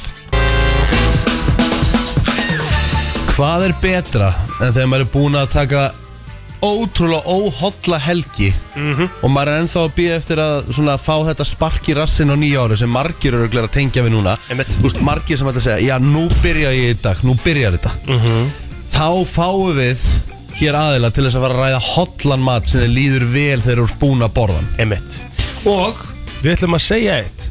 Hvað 3.35 3.65
er 3.67 3.73
betra 3.83 4.31
en 4.63 4.71
þegar 4.71 4.91
maður 4.93 5.05
er 5.09 5.11
búin 5.11 5.35
að 5.41 5.55
taka 5.57 5.81
ótrúlega 6.65 7.27
óhotla 7.29 7.99
helgi? 8.01 8.53
Og 9.21 9.29
maður 9.29 9.51
er 9.53 9.59
ennþá 9.65 9.81
að 9.83 9.91
býja 9.99 10.15
eftir 10.21 10.41
að 10.41 10.71
svona, 10.73 10.95
fá 11.03 11.19
þetta 11.27 11.45
spark 11.45 11.91
í 11.91 11.97
rassin 11.99 12.31
á 12.33 12.37
nýja 12.39 12.63
ári 12.65 12.79
sem 12.79 12.89
margir 12.95 13.35
eru 13.37 13.51
að 13.51 13.73
tengja 13.75 14.05
við 14.07 14.15
núna. 14.15 14.37
Veist, 14.55 15.03
margir 15.05 15.37
sem 15.37 15.51
ætla 15.51 15.61
að 15.61 15.67
segja, 15.67 15.89
já 15.91 15.99
nú 16.01 16.29
byrja 16.41 16.71
ég 16.73 16.95
í 16.95 17.01
dag, 17.03 17.21
nú 17.27 17.35
byrjar 17.45 17.77
þetta 17.77 17.93
þá 18.95 19.09
fáum 19.27 19.75
við 19.75 20.03
hér 20.55 20.77
aðila 20.79 21.11
til 21.11 21.25
þess 21.27 21.39
að 21.39 21.45
fara 21.49 21.55
að 21.57 21.63
ræða 21.65 21.81
hotlan 21.89 22.45
mat 22.47 22.69
sem 22.71 22.85
þið 22.85 22.93
líður 22.95 23.25
vel 23.33 23.63
þegar 23.65 23.81
þú 23.81 23.87
ert 23.89 24.03
búin 24.05 24.23
að 24.27 24.35
borðan 24.37 24.69
Emitt 24.85 25.17
Og 25.65 26.03
við 26.45 26.53
ætlum 26.53 26.77
að 26.77 26.83
segja 26.85 27.17
eitt. 27.23 27.49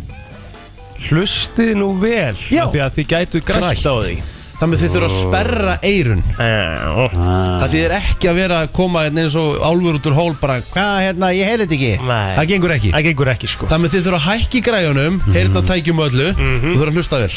Hlustið 1.07 1.73
nú 1.79 1.89
vel 1.99 2.37
Já. 2.53 2.63
af 2.67 2.71
Því 2.71 2.81
að 2.85 2.95
þið 2.97 3.07
gætu 3.09 3.41
grætt 3.43 3.87
á 3.89 3.95
því. 4.05 4.15
Þannig 4.59 4.77
að 4.77 4.83
þið 4.83 4.93
þurfa 4.93 5.07
að 5.09 5.15
sperra 5.17 5.73
eirun 5.83 6.21
það 6.37 7.65
þýðir 7.73 7.95
ekki 7.97 8.29
að 8.29 8.37
vera 8.37 8.59
að 8.63 8.69
koma 8.77 9.01
hérna 9.03 9.25
eins 9.25 9.35
og 9.41 9.57
álfur 9.65 9.97
út 9.97 10.07
úr 10.07 10.15
hól 10.15 10.35
bara, 10.39 10.59
hvað 10.69 10.93
hérna, 11.03 11.31
ég 11.35 11.49
heyrði 11.49 11.65
þetta 11.65 11.75
ekki? 11.79 12.07
Nei. 12.07 12.35
það 12.37 12.47
gengur 12.53 12.75
ekki. 12.77 12.93
Það 12.93 13.05
gengur 13.09 13.31
ekki 13.33 13.49
sko. 13.51 13.67
Þannig 13.73 13.89
að 13.89 13.97
þið 13.97 14.05
þurfa 14.07 14.21
að 14.21 14.29
hækki 14.29 14.63
græjunum, 14.69 15.19
heyrna 15.33 15.65
tækjum 15.73 16.03
öllu 16.05 16.29
og 16.29 16.69
þurfa 16.69 16.93
að 16.93 17.01
hlusta 17.01 17.21
vel 17.25 17.33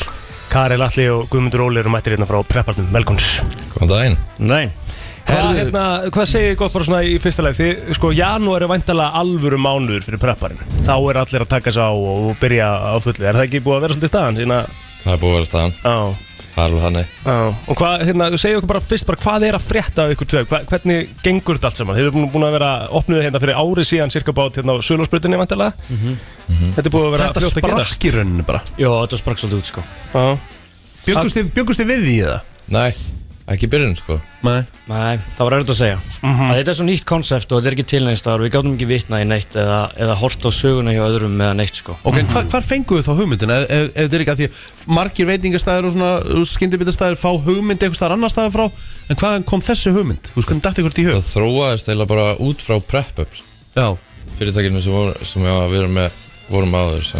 Karel 0.57 0.81
Alli 0.87 1.05
og 1.13 1.27
Guðmundur 1.29 1.67
Óli 1.67 1.83
eru 1.83 1.91
mættir 1.93 2.15
hérna 2.15 2.25
frá 2.29 2.39
preppartum 2.49 2.87
Velkomnir 2.95 3.27
Góðan 3.75 3.91
daginn 3.91 4.15
Nei 4.41 4.63
Hvað, 5.27 5.35
Herðu- 5.43 5.57
hérna, 5.59 5.83
hvað 6.15 6.29
segir 6.31 6.53
þið 6.53 6.59
gott 6.61 6.73
bara 6.77 6.87
svona 6.87 6.99
í 7.03 7.17
fyrsta 7.19 7.43
leið? 7.43 7.57
Þið, 7.59 7.79
sko, 7.99 8.11
janúar 8.15 8.63
er 8.63 8.71
væntalega 8.71 9.19
alvöru 9.19 9.59
mánuður 9.59 10.05
fyrir 10.07 10.21
prepparinn. 10.23 10.61
Þá 10.87 10.93
er 11.11 11.19
allir 11.19 11.43
að 11.43 11.49
taka 11.51 11.73
sig 11.75 11.83
á 11.83 11.91
og 11.91 12.29
byrja 12.39 12.69
á 12.71 12.95
fullu. 13.03 13.25
Er 13.27 13.35
það 13.35 13.43
ekki 13.49 13.61
búið 13.65 13.75
að 13.75 13.83
vera 13.83 13.97
svolítið 13.97 14.13
staðan? 14.13 14.39
Sína, 14.39 14.59
Það 15.03 15.17
er 15.17 15.21
búið 15.25 15.33
að 15.33 15.37
vera 15.41 15.49
staðan 15.51 15.75
á, 15.83 15.97
Það 16.57 16.63
er 16.63 16.71
alveg 16.71 16.85
þannig 16.87 17.09
á. 17.29 17.37
Og 17.69 17.77
hvað, 17.77 18.03
hérna, 18.09 18.27
segja 18.41 18.57
okkur 18.59 18.71
bara 18.71 18.81
fyrst 18.81 19.07
bara 19.11 19.21
hvað 19.21 19.45
er 19.45 19.57
að 19.59 19.65
frétta 19.67 20.07
af 20.07 20.13
ykkur 20.15 20.29
tvö? 20.33 20.41
Hva, 20.49 20.61
hvernig 20.71 21.11
gengur 21.27 21.59
þetta 21.59 21.69
allt 21.69 21.81
saman? 21.83 21.99
Þið 21.99 22.07
eru 22.09 22.23
búin 22.33 22.47
að 22.47 22.55
vera 22.57 22.71
opnuð 22.97 23.21
hérna 23.27 23.43
fyrir 23.43 23.59
árið 23.61 23.89
síðan 23.91 24.15
cirka 24.15 24.33
bát 24.39 24.57
hérna 24.57 24.73
á 24.73 24.81
Sölósbrutinni 24.89 25.37
væntalega. 25.43 25.77
Þetta 26.49 26.87
er 26.87 26.95
búið 26.97 27.09
að 27.11 27.15
vera 27.19 27.27
Þetta 27.29 27.43
fljótt 27.45 27.61
að 27.61 27.67
gera. 27.69 27.85
sprakk 27.85 28.09
í 28.09 28.15
rauninni 28.17 28.47
bara 28.49 28.63
Já, 28.81 28.89
þetta 29.05 29.21
sprakk 29.21 29.43
svolítið 29.43 29.61
út 29.61 29.71
sko 29.75 29.85
Já. 30.17 30.25
Bjöggust 31.07 31.37
þið, 31.39 31.53
bjöggust 31.59 31.83
þið 31.83 31.91
við 31.93 32.07
því 32.09 32.17
það? 32.25 32.41
Nei, 32.77 32.89
ekki 33.47 33.69
byrjun 33.71 33.95
sko. 33.99 34.17
Nei. 34.47 34.65
Nei, 34.91 35.19
það 35.37 35.43
var 35.47 35.55
erfitt 35.57 35.71
að 35.73 35.79
segja. 35.79 35.99
Að 36.27 36.53
Þetta 36.59 36.73
er 36.73 36.77
svo 36.79 36.87
nýtt 36.87 37.05
konsept 37.07 37.53
og 37.53 37.61
þetta 37.61 37.71
er 37.71 37.77
ekki 37.77 37.85
tilnægstaðar 37.93 38.43
Við 38.43 38.53
gátum 38.55 38.73
ekki 38.75 38.89
vitnað 38.91 39.23
í 39.23 39.29
neitt 39.31 39.57
eða, 39.59 39.79
eða 40.03 40.17
hort 40.21 40.47
á 40.47 40.51
söguna 40.55 40.95
hjá 40.95 41.03
öðrum 41.07 41.37
eða 41.39 41.57
neitt 41.61 41.79
sko. 41.81 41.95
Ok, 42.07 42.19
hva, 42.33 42.43
hvar 42.51 42.67
fenguðu 42.67 43.07
þá 43.07 43.13
hugmyndin? 43.21 43.55
Ef, 43.55 43.67
ef, 43.71 43.87
ef 43.87 43.97
þetta 44.03 44.19
er 44.19 44.25
ekki 44.25 44.35
að 44.35 44.43
því 44.43 44.95
margir 44.99 45.31
veitingastæðir 45.31 45.89
og 45.89 45.95
svona 45.95 46.43
skyndibitastæðir 46.53 47.21
fá 47.23 47.31
hugmynd 47.47 47.79
eitthvað 47.79 48.01
staðar 48.01 48.17
annar 48.19 48.35
staðar 48.35 48.55
frá 48.57 48.67
En 49.07 49.21
hvaðan 49.23 49.47
kom 49.47 49.63
þessi 49.63 49.95
hugmynd? 49.95 50.33
Þú 50.33 50.41
veist, 50.41 50.51
hvernig 50.51 50.67
dætti 50.67 50.83
ykkur 50.83 50.99
í 50.99 51.07
hug? 51.07 51.19
Það 51.21 51.33
þróaðist 51.37 51.91
eiginlega 51.91 52.11
bara 52.11 52.29
út 52.43 52.67
frá 52.67 52.79
prep-ups. 52.83 53.45
Já, 53.77 53.89
Fyrirtækinu 54.37 54.83
sem, 54.83 54.93
voru, 54.93 55.15
sem 55.23 55.45
já, 55.47 55.55
við 55.71 55.85
erum 55.85 55.95
með 56.01 56.17
vorum 56.51 56.77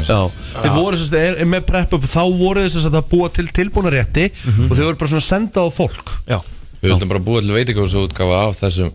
já. 0.07 0.21
Þið 0.63 0.77
voru 0.77 1.01
þess 1.01 1.13
að, 1.13 1.41
er 1.43 1.51
með 1.51 1.67
prep 1.71 1.97
up 1.97 2.07
Þá 2.07 2.23
voru 2.39 2.63
þess 2.67 2.87
að 2.87 2.99
það 2.99 3.09
búa 3.11 3.33
til 3.35 3.47
tilbúna 3.59 3.93
rétti 3.95 4.29
Og 4.31 4.73
þið 4.77 4.85
voru 4.87 5.01
bara 5.03 5.13
svona 5.13 5.25
að 5.25 5.29
senda 5.31 5.67
á 5.67 5.69
fólk. 5.75 6.15
Já, 6.31 6.39
Við 6.81 6.93
vildum 6.93 7.11
bara 7.11 7.25
búa 7.27 7.43
til 7.43 7.57
veitingahúsa 7.57 8.05
útgafa 8.07 8.43
af 8.47 8.59
þessum 8.61 8.93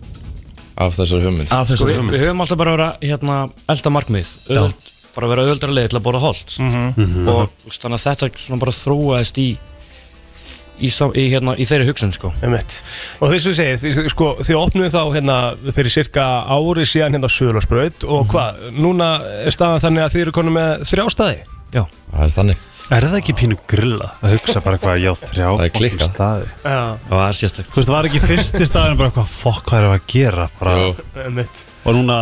af 0.81 0.95
þessari 0.95 1.27
hugmynd. 1.27 1.51
Af 1.53 1.71
Sko, 1.71 1.89
við, 1.89 1.99
við 2.13 2.23
höfum 2.25 2.43
alltaf 2.45 2.59
bara 2.61 2.75
að 2.77 3.05
hérna, 3.05 3.37
elda 3.71 3.93
markmið 3.93 4.31
Öðvöld, 4.47 4.87
bara 5.15 5.29
vera 5.31 5.45
auðvöldra 5.45 5.75
leið 5.75 5.89
til 5.91 5.99
að 5.99 6.05
bóra 6.07 6.21
holt. 6.23 6.55
Og 6.55 7.41
þú 7.41 7.67
veist, 7.67 7.83
þannig 7.83 7.99
að 7.99 8.05
þetta 8.07 8.29
svona 8.45 8.61
bara 8.63 8.75
þróaðist 8.77 9.41
í 9.41 9.47
í, 10.81 10.89
í, 10.89 11.25
hérna, 11.31 11.53
í 11.61 11.67
þeirri 11.69 11.87
hugsun 11.91 12.11
sko. 12.15 12.31
Og 13.21 13.31
þess 13.33 13.51
að 13.51 13.55
segja, 13.59 13.77
þið, 13.83 14.01
sko, 14.13 14.31
þið 14.41 14.59
opnuðu 14.59 14.89
þá 14.95 15.01
hérna 15.15 15.37
fyrir 15.77 15.93
cirka 15.93 16.25
ári 16.49 16.87
síðan 16.89 17.15
hérna 17.17 17.29
Söðlarsbraut 17.31 18.05
og 18.09 18.27
hvað, 18.33 18.65
núna 18.75 19.11
er 19.45 19.55
staðan 19.55 19.83
þannig 19.85 20.07
að 20.07 20.17
þið 20.17 20.25
eru 20.25 20.35
konum 20.39 20.57
með 20.59 20.83
þrjá 20.91 21.05
staði? 21.15 21.39
Já, 21.71 21.85
Það 22.11 22.25
er 22.27 22.35
þannig. 22.35 22.67
Er 22.91 23.05
það 23.07 23.13
ekki 23.21 23.33
pínu 23.39 23.55
grilla 23.71 24.07
að 24.19 24.33
hugsa 24.35 24.59
bara 24.65 24.79
hvað, 24.81 24.97
já, 24.99 25.11
þrjá 25.15 25.45
Það 25.47 25.61
er 25.63 25.73
klikkað. 25.77 26.09
staði? 26.09 26.49
Já, 26.65 26.79
og 26.91 27.13
það 27.13 27.23
er 27.29 27.37
sérstakt. 27.37 27.69
Þú 27.71 27.79
veist, 27.79 27.91
var 27.93 28.07
ekki 28.09 28.21
fyrsti 28.25 28.67
staðin 28.67 28.97
bara 28.99 29.13
hvað, 29.15 29.29
fokk, 29.31 29.61
hvað 29.69 29.79
er 29.85 29.87
að 29.93 30.01
gera 30.11 30.47
bara, 30.59 30.73
Og 31.85 31.95
núna 31.95 32.17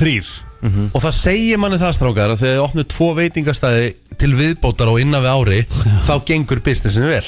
þrýr 0.00 0.32
Og 0.66 0.98
það 1.04 1.14
segir 1.14 1.60
manni 1.62 1.78
það 1.78 1.94
strákar 1.94 2.32
að 2.34 2.40
þegar 2.42 2.56
þið 2.56 2.64
opnið 2.64 2.86
tvo 2.90 3.06
veitingastæði 3.14 3.84
til 4.20 4.32
viðbótar 4.38 4.90
og 4.92 5.00
innan 5.02 5.22
við 5.24 5.32
ári 5.34 5.58
þá 6.06 6.14
gengur 6.28 6.60
businessin 6.64 7.06
vel. 7.08 7.24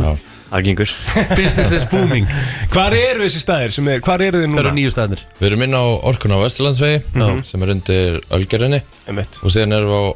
Já. 0.00 0.10
Það 0.46 0.62
gengur. 0.68 0.90
Business 1.34 1.72
is 1.74 1.84
booming. 1.90 2.28
Hvar 2.70 2.94
eru 2.94 3.24
þessi 3.26 3.40
staðir 3.42 3.72
sem 3.74 3.88
er, 3.90 3.98
hvar 4.06 4.22
eru 4.22 4.38
þið 4.38 4.44
Það 4.46 4.52
núna? 4.52 4.62
eru 4.62 4.74
nýju 4.76 4.92
stæðnir 4.94 5.22
Við 5.40 5.46
erum 5.48 5.64
inn 5.66 5.74
á 5.74 5.82
orkun 6.06 6.34
á 6.36 6.38
Vesturlandsvegi 6.38 7.42
sem 7.48 7.64
er 7.66 7.72
undir 7.74 8.20
Ölgerinni 8.36 8.78
Einmitt. 9.10 9.40
Og 9.42 9.50
síðan 9.52 9.74
erum 9.74 9.90
við 9.90 9.98
á 9.98 10.06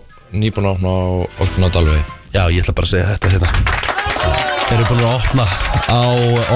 nýbúin 0.44 0.68
að 0.70 0.76
opna 0.78 0.92
á 0.94 1.02
orkun 1.42 1.66
á 1.66 1.70
Dalvegi. 1.74 2.04
Já, 2.30 2.42
ég 2.54 2.62
ætla 2.62 2.76
bara 2.78 2.86
að 2.86 2.92
segja 2.94 3.10
þetta 3.10 3.32
hérna. 3.34 3.50
Þeir 4.70 4.76
eru 4.78 4.86
búin 4.92 5.02
að 5.02 5.16
opna 5.18 5.46
á 5.90 6.02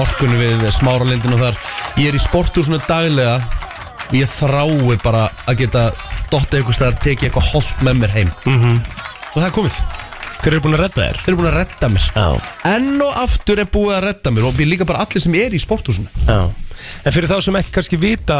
orkunni 0.05 0.39
við 0.39 0.63
smáralindin 0.71 1.35
og 1.35 1.41
þar. 1.43 1.57
Ég 1.99 2.13
er 2.13 2.15
í 2.15 2.23
sporthúsinu 2.23 2.79
daglega. 2.87 3.41
Ég 4.15 4.31
þrái 4.31 4.95
bara 5.03 5.25
að 5.51 5.65
geta 5.65 5.89
dottið 6.31 6.61
eitthvað 6.61 6.77
staðar, 6.79 6.97
tekið 7.03 7.27
eitthvað 7.27 7.51
holt 7.51 7.83
með 7.83 7.99
mér 8.05 8.15
heim 8.15 8.31
Og 9.35 9.41
það 9.41 9.47
er 9.49 9.55
komið. 9.59 9.79
Þeir 10.45 10.53
eru 10.53 10.61
búin 10.65 10.75
að 10.77 10.81
redda 10.85 11.01
þér? 11.05 11.17
Þeir 11.23 11.31
eru 11.33 11.39
búin 11.39 11.49
að 11.49 11.55
redda 11.59 11.87
mér. 11.91 12.05
Já. 12.15 12.49
Enn 12.75 13.01
og 13.05 13.15
aftur 13.23 13.61
er 13.63 13.69
búið 13.73 13.95
að 13.97 14.03
redda 14.05 14.33
mér 14.35 14.47
og 14.49 14.57
við 14.59 14.69
líka 14.71 14.87
bara 14.87 15.01
allir 15.05 15.23
sem 15.23 15.35
er 15.39 15.55
í 15.57 15.61
sporthúsinu. 15.63 16.11
Já. 16.27 16.37
En 17.05 17.15
fyrir 17.15 17.31
þá 17.31 17.37
sem 17.41 17.57
ekki 17.59 17.73
kannski 17.75 17.99
vita 17.99 18.39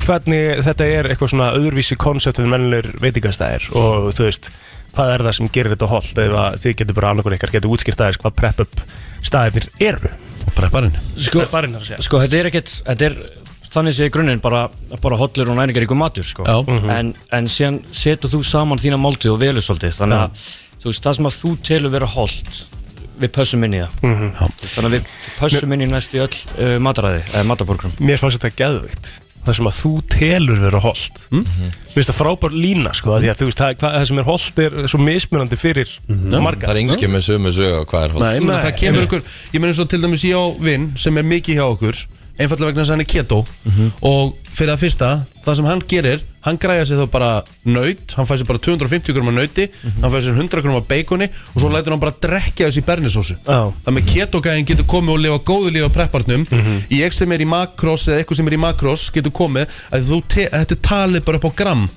hvernig 0.00 0.62
þetta 0.64 0.86
er 0.88 1.08
eitthvað 1.12 1.32
svona 1.34 1.50
öðruvísi 1.56 1.96
koncept 2.00 2.40
við 2.40 2.50
mennilegur 2.52 2.94
veitingastæðir 3.02 3.66
og 3.76 4.10
þú 4.16 4.26
veist, 4.26 4.48
hvað 4.96 5.12
er 5.14 5.24
það 5.26 5.36
sem 5.38 5.50
gerir 5.54 5.74
þetta 5.74 5.88
holt 5.90 6.20
eða 6.24 6.44
þið 6.62 6.76
getur 6.80 6.96
bara 6.96 7.10
annarkur 7.14 7.36
ykkar 7.36 7.52
getur 7.56 7.74
útskýrt 7.74 8.00
aðeins 8.04 8.20
hvað 8.22 8.36
prep-up 8.40 8.80
staðirnir 9.26 9.68
eru? 9.90 10.12
Og 10.48 10.54
prepparinn. 10.56 10.96
Sko, 11.20 11.42
Prepparinn 11.44 11.76
þar 11.76 11.84
að 11.84 11.90
segja. 11.90 12.02
sko 12.06 12.20
þetta 12.22 12.38
er 12.40 12.48
ekkert 12.48 12.70
Þetta 12.86 13.08
er 13.10 13.18
þannig 13.74 13.96
sé 13.96 14.08
í 14.08 14.12
grunninn 14.14 14.42
bara, 14.42 14.64
bara 15.02 15.20
hollur 15.20 15.52
og 15.52 15.60
næringaríku 15.60 15.96
matur 15.98 16.26
sko. 16.26 16.46
Já. 16.48 16.58
en, 16.96 17.14
en 17.36 17.48
síðan 17.50 17.80
setur 17.94 18.32
þú 18.32 18.42
saman 18.46 18.82
þína 18.82 18.98
máltið 19.00 19.36
og 19.36 19.40
velur 19.44 19.64
svolítið. 19.64 19.96
Þannig 20.00 20.26
að 20.26 20.44
þú 20.80 20.92
veist, 20.92 21.06
það 21.06 21.16
sem 21.20 21.30
að 21.30 21.38
þú 21.38 21.54
telur 21.70 21.94
vera 21.94 22.10
holdt 22.16 22.60
við 23.20 23.32
pössum 23.36 23.64
inn 23.66 23.74
í 23.76 23.82
það. 23.82 23.96
Mhm. 24.08 24.30
Þú 24.36 24.62
veist, 24.64 24.76
þannig 24.76 24.90
að 24.90 24.94
við 24.98 25.16
pössum 25.40 25.74
inn 25.76 25.82
í 25.84 25.90
næstu 25.90 26.22
öll 26.24 26.36
uh, 26.36 26.76
mataræði, 26.82 27.26
eða 27.34 27.48
mataborgrum 27.50 27.98
Mér 28.00 28.22
fannst 28.22 28.40
þetta 28.40 28.56
geðvikt 28.64 29.10
það 29.44 29.56
sem 29.56 29.68
að 29.70 29.76
þú 29.78 29.90
telur 30.12 30.60
vera 30.60 30.80
holt 30.84 31.20
mm? 31.30 31.44
Mér 31.60 31.94
finnst 31.94 32.10
það 32.10 32.18
frábær 32.18 32.54
lína 32.54 32.92
sko 32.96 33.14
af 33.16 33.22
því 33.22 33.30
að 33.32 33.40
þú 33.40 33.48
veist, 33.48 33.60
það, 33.60 33.76
hvað, 33.80 33.94
það 33.96 34.06
sem 34.10 34.20
er 34.20 34.28
holt 34.28 34.62
er 34.64 34.76
svo 34.92 35.00
mismunandi 35.04 35.58
fyrir 35.60 35.94
marga 36.36 36.70
Það 36.70 36.80
er 36.92 37.12
með 37.14 37.26
sömu 37.26 37.52
sögu 37.56 37.80
á 37.80 37.84
hvað 37.88 38.04
er 38.04 38.14
Nei, 38.14 38.20
hótt 38.20 38.36
ég 38.36 38.44
meina, 38.44 38.56
Nei, 38.58 38.64
það 38.66 38.76
kemur 38.82 39.06
ykkur 39.06 39.24
Ég 39.54 39.62
meina 39.62 39.72
eins 39.72 39.82
og 39.82 39.90
til 39.92 40.02
dæmis 40.04 40.26
ég 40.28 40.36
á 40.36 40.44
vinn 40.68 40.88
sem 41.00 41.20
er 41.20 41.28
mikið 41.30 41.60
hjá 41.60 41.64
okkur 41.70 42.02
einfallega 42.40 42.70
vegna 42.72 42.82
þess 42.82 42.90
að 42.90 42.96
hann 42.96 43.04
er 43.04 43.10
keto 43.12 43.38
og 44.02 44.36
fyrir 44.50 44.72
að 44.74 44.82
fyrsta, 44.82 45.08
það 45.44 45.56
sem 45.60 45.68
hann 45.70 45.82
gerir 45.88 46.22
hann 46.44 46.56
græja 46.60 46.84
sér 46.88 46.98
þá 47.02 47.10
bara 47.12 47.28
naut 47.68 48.14
hann 48.16 48.26
fæði 48.28 48.40
sér 48.42 48.48
bara 48.48 48.62
250 48.64 49.14
grumma 49.16 49.32
nauti 49.36 49.66
hann 50.00 50.10
fæði 50.12 50.22
sér 50.26 50.38
100 50.40 50.62
grumma 50.64 50.80
baconi 50.88 51.28
og 51.54 51.58
svo 51.60 51.70
lætur 51.72 51.92
hann 51.94 52.00
bara 52.02 52.14
drekja 52.20 52.68
þessi 52.70 52.82
bernisósu. 52.86 53.36
Já. 53.44 53.58
það 53.84 53.96
með 53.98 54.08
keto-gæðin 54.14 54.68
getur 54.72 54.88
komið 54.88 55.14
og 55.16 55.20
lifa 55.26 55.40
góðu 55.52 55.74
lífa 55.76 55.90
preppartnum 55.98 56.46
ég 56.96 57.12
sem 57.16 57.32
er 57.36 57.44
í 57.44 57.48
makros 57.48 58.08
eða 58.08 58.22
eitthvað 58.22 58.40
sem 58.40 58.48
er 58.52 58.56
í 58.56 58.62
makros 58.66 59.08
getur 59.14 59.32
komið 59.36 59.76
að 59.92 60.14
te- 60.28 60.48
þetta 60.52 60.80
talið 60.90 61.24
bara 61.28 61.36
upp 61.42 61.48
á 61.48 61.52
gram 61.60 61.88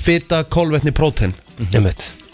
fita, 0.00 0.42
kolvetni, 0.48 0.92
prótein. 0.96 1.34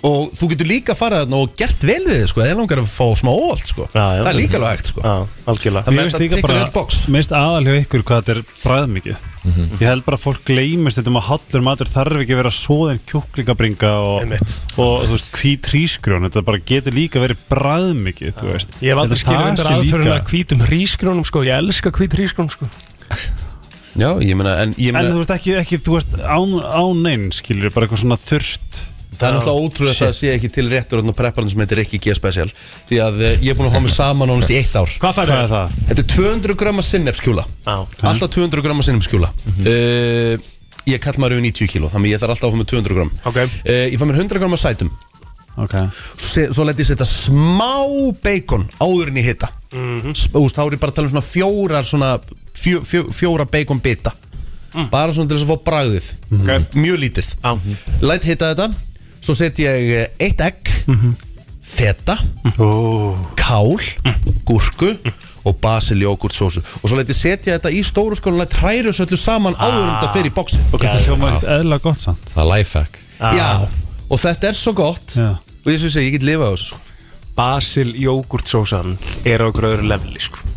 Og 0.06 0.34
þú 0.38 0.48
getur 0.52 0.70
líka 0.70 0.96
farið 0.98 1.24
þarna 1.24 1.40
og 1.42 1.54
gert 1.58 1.86
vel 1.88 2.02
við 2.06 2.20
þið 2.20 2.26
sko, 2.32 2.44
eða 2.46 2.58
langar 2.60 2.82
að 2.82 2.90
fá 2.92 3.06
smá 3.20 3.30
óvald 3.32 3.70
sko. 3.72 3.86
Já, 3.90 4.04
já. 4.04 4.20
það 4.22 4.32
er 4.32 4.38
líka 4.40 4.60
alveg 4.60 4.74
hægt 4.76 4.92
sko. 4.92 5.06
Já, 5.06 5.14
algjörlega. 5.52 5.86
Það 5.86 5.96
Mér 5.96 5.98
með 5.98 6.06
finnst 6.06 6.16
þetta 6.16 6.26
líka 6.26 6.36
tekur 6.40 6.52
bara, 6.52 6.66
öll 6.66 6.74
box. 6.76 7.00
Mér 7.06 7.22
finnst 7.22 7.34
aðal 7.40 7.64
hjá 7.66 7.80
ykkur 7.82 8.06
hvað 8.06 8.22
þetta 8.22 8.36
er 8.36 8.44
bræðmikið 8.62 9.24
Ég 9.46 9.84
held 9.86 10.02
bara 10.06 10.18
að 10.18 10.24
fólk 10.24 10.40
gleymist 10.48 10.98
þetta 10.98 11.10
um 11.12 11.18
að 11.20 11.26
hallur 11.28 11.64
matur 11.66 11.90
þarf 11.90 12.22
ekki 12.22 12.34
að 12.34 12.40
vera 12.40 12.52
svoðin 12.54 12.98
kjúklingabringa 13.06 13.92
og, 14.02 14.16
Einmitt. 14.24 14.54
og 14.74 15.04
þú 15.06 15.12
veist, 15.12 15.28
hvít 15.38 15.68
hrísgrjón. 15.70 16.26
Þetta 16.26 16.42
bara 16.48 16.62
getur 16.66 16.96
líka 16.96 17.22
verið 17.22 17.44
bræðmikið 17.52 18.34
þú 18.40 18.48
veist. 18.50 18.74
Ég 18.82 18.90
hef 18.90 19.02
aldrei 19.04 19.14
Þetta 19.14 19.22
skilur 19.22 19.44
það 19.44 19.52
undir 19.52 19.68
sé 19.68 19.76
aðferðin 19.76 20.08
líka- 20.08 20.16
að 20.18 20.32
hvítum 20.32 20.64
hrísgrónum 20.66 21.28
sko, 21.30 21.44
ég 21.46 21.60
elska 21.62 21.94
hvít 21.94 22.18
hrísgrón 22.18 22.50
sko. 22.50 22.70
Já, 23.96 24.10
ég 24.20 24.34
meina, 24.36 24.58
en 24.60 24.74
ég 24.74 24.90
En 24.90 24.98
þú 24.98 25.14
meina 25.14 25.20
veist 25.22 25.34
ekki, 25.38 25.54
ekki 25.62 25.78
þú 25.80 25.94
veist, 25.94 26.18
án, 26.26 26.58
án 26.60 27.02
neinn 27.06 27.30
skilur 27.32 27.70
bara 27.72 27.86
eitthvað 27.86 28.02
svona 28.02 28.18
þurrt 28.20 28.82
Það 29.16 29.29
er 29.29 29.37
náttúrulega 29.37 29.64
ótrúlega 29.64 29.94
að 29.94 30.00
það 30.02 30.16
sé 30.18 30.33
ekki 30.35 30.50
til 30.52 30.66
réttur 30.70 31.00
og 31.02 31.14
prepparinn 31.16 31.50
sem 31.52 31.62
heitir 31.62 31.81
Rikki 31.81 32.00
G 32.05 32.14
Special 32.16 32.50
Því 32.88 32.98
að 33.02 33.22
eh, 33.24 33.38
ég 33.46 33.52
er 33.52 33.59
búin 33.59 33.70
að 33.70 33.76
fá 33.79 33.83
mig 33.85 33.94
saman 33.94 34.33
ánast 34.33 34.52
í 34.52 34.59
eitt 34.61 34.76
ár. 34.76 34.92
Hvað 35.02 35.16
færðu? 35.20 35.37
Er 35.37 35.50
það? 35.52 35.76
Þetta 35.90 36.05
er 36.05 36.09
200 36.12 36.59
gramma 36.62 36.85
sinnefskjúla 36.85 37.46
Já, 37.66 37.76
Alltaf 38.11 38.33
200 38.37 38.64
gramma 38.66 38.87
sinnefskjúla 38.87 39.33
uh, 39.33 40.46
Ég 40.87 41.02
kall 41.02 41.20
maður 41.22 41.38
yfir 41.38 41.46
90 41.48 41.72
kíló 41.72 41.92
Þannig 41.92 42.14
ég 42.14 42.22
þarf 42.22 42.37
alltaf 42.37 42.50
að 42.50 42.57
fá 42.57 42.61
mig 42.61 42.70
200 42.74 42.98
gram 43.00 43.12
ok. 43.33 43.40
Uh, 43.40 43.85
Ég 43.90 43.98
fá 44.00 44.07
mér 44.07 44.20
100 44.20 44.42
gramma 44.42 44.61
sætum. 44.61 44.92
Ok. 45.57 45.72
Svo, 46.20 46.42
svo 46.52 46.66
let 46.68 46.81
ég 46.83 46.85
setja 46.85 47.07
smá 47.09 47.81
bacon 48.20 48.66
áður 48.76 49.09
en 49.09 49.22
ég 49.22 49.31
hitta 49.31 49.48
mm 49.72 50.12
-hmm. 50.12 50.50
Þá 50.52 50.61
er 50.66 50.76
ég 50.76 50.81
bara 50.83 50.92
að 50.92 50.96
tala 50.98 51.09
um 51.09 51.14
svona 51.14 51.24
fjórar 51.24 51.85
svona 51.85 52.11
fjó, 52.52 52.85
fjó, 52.85 53.07
Fjóra 53.09 53.48
bacon 53.48 53.81
bita 53.81 54.12
Bara 54.90 55.12
svona 55.14 55.31
til 55.31 55.38
þess 55.38 55.46
að 55.46 55.52
fá 55.55 55.64
bragðið. 55.70 56.09
Ok. 56.37 56.74
Mjög 56.76 56.98
lítið. 57.00 57.31
Já, 57.40 57.52
Læt 58.05 58.29
hitta 58.29 58.52
þetta 58.52 58.68
Svo 59.26 59.34
set 59.34 59.58
ég 59.58 59.88
eh, 59.96 60.10
eitt 60.22 60.42
egg 60.44 60.70
Feta 61.66 62.14
Ó, 62.62 62.68
Kál 63.38 63.74
Gúrku 64.46 64.92
Og 65.46 65.56
basil 65.62 66.04
jógurtsósu 66.04 66.62
Og 66.82 66.86
svo 66.86 66.98
læt 66.98 67.10
ég 67.10 67.18
setja 67.18 67.56
þetta 67.56 67.72
í 67.74 67.82
stóru 67.86 68.18
skólan 68.18 68.44
Læt 68.44 68.54
hræru 68.60 68.92
þessu 68.92 69.06
öllu 69.08 69.18
saman 69.18 69.58
áður 69.58 69.82
en 69.82 69.90
þetta 69.96 70.12
fer 70.14 70.28
í 70.30 70.34
bóksið 70.36 70.76
ok, 70.78 70.86
það 70.86 71.02
sjóma 71.08 71.32
eðla 71.56 71.80
gott 71.82 72.06
samt. 72.06 72.30
Það 72.34 72.42
er 72.44 72.50
lifehack. 72.52 73.00
Já 73.40 73.50
Og 74.06 74.20
þetta 74.22 74.52
er 74.52 74.58
svo 74.58 74.72
gott. 74.78 75.16
Já. 75.18 75.32
Og 75.64 75.72
ég 75.72 75.80
svo 75.82 75.90
segi, 75.90 76.12
ég 76.12 76.14
get 76.20 76.26
lifað 76.28 76.46
á 76.46 76.54
þessu 76.54 76.68
sko. 76.70 76.82
Basil 77.36 77.90
jógurtsósan 77.98 78.94
er 79.26 79.42
á 79.42 79.50
öðru 79.50 79.82
leveli 79.90 80.22
sko 80.22 80.55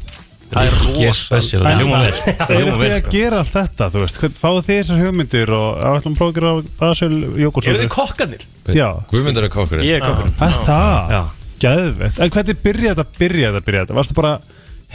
Það 0.49 0.65
er 0.65 0.73
Ég 0.73 1.05
er 1.05 1.11
rosa 1.13 1.25
special, 1.25 1.59
En- 1.61 1.67
það 1.69 1.81
hljóma 1.83 1.97
vel 2.01 2.13
Það 2.39 2.53
Eru 2.55 2.59
hljóma 2.59 2.71
þið 2.73 2.79
vel 2.81 2.89
að 2.89 3.01
sko. 3.03 3.11
gera 3.13 3.39
allt 3.43 3.51
þetta, 3.53 3.87
þú 3.93 3.99
veist, 4.03 4.19
fáið 4.39 4.61
þið 4.65 4.79
þessar 4.79 5.01
hugmyndir 5.03 5.51
og 5.53 5.83
ætlum 5.89 6.15
að 6.15 6.19
prófa 6.19 6.29
að 6.29 6.37
gera 6.39 6.53
basil 6.79 7.11
Eru 7.29 7.51
þið 7.83 7.91
kokkanir? 7.93 8.45
Já, 8.73 8.87
Guðmundur 9.11 9.45
er 9.45 9.53
kokkurinn. 9.53 9.85
Ég 9.85 9.99
er 9.99 10.05
kokkurinn. 10.07 10.33
Að 10.41 10.55
það, 10.65 11.13
Já. 11.13 11.21
gæðvett 11.65 12.19
En 12.25 12.33
hvernig 12.33 12.59
byrjaði 12.65 12.95
þetta, 12.95 13.19
byrjaði 13.19 13.53
þetta, 13.59 13.65
byrjaði 13.69 13.85
þetta? 13.85 13.97
Varstu 13.99 14.17
bara 14.17 14.33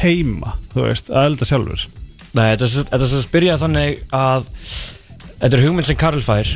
heima, 0.02 0.57
þú 0.74 0.84
veist, 0.88 1.11
að 1.14 1.28
elda 1.30 1.48
sjálfur? 1.52 1.86
Nei, 2.34 2.46
þetta 2.57 2.66
er 2.66 2.72
svo- 2.74 2.86
þetta 2.90 3.02
er 3.07 3.12
svo 3.14 3.22
að 3.22 3.32
byrja 3.38 3.59
þannig 3.62 4.05
að 4.11 4.48
Þetta 5.44 5.59
er 5.59 5.62
hugmynd 5.68 5.84
sem 5.86 5.96
Karl 6.00 6.20
fær. 6.24 6.50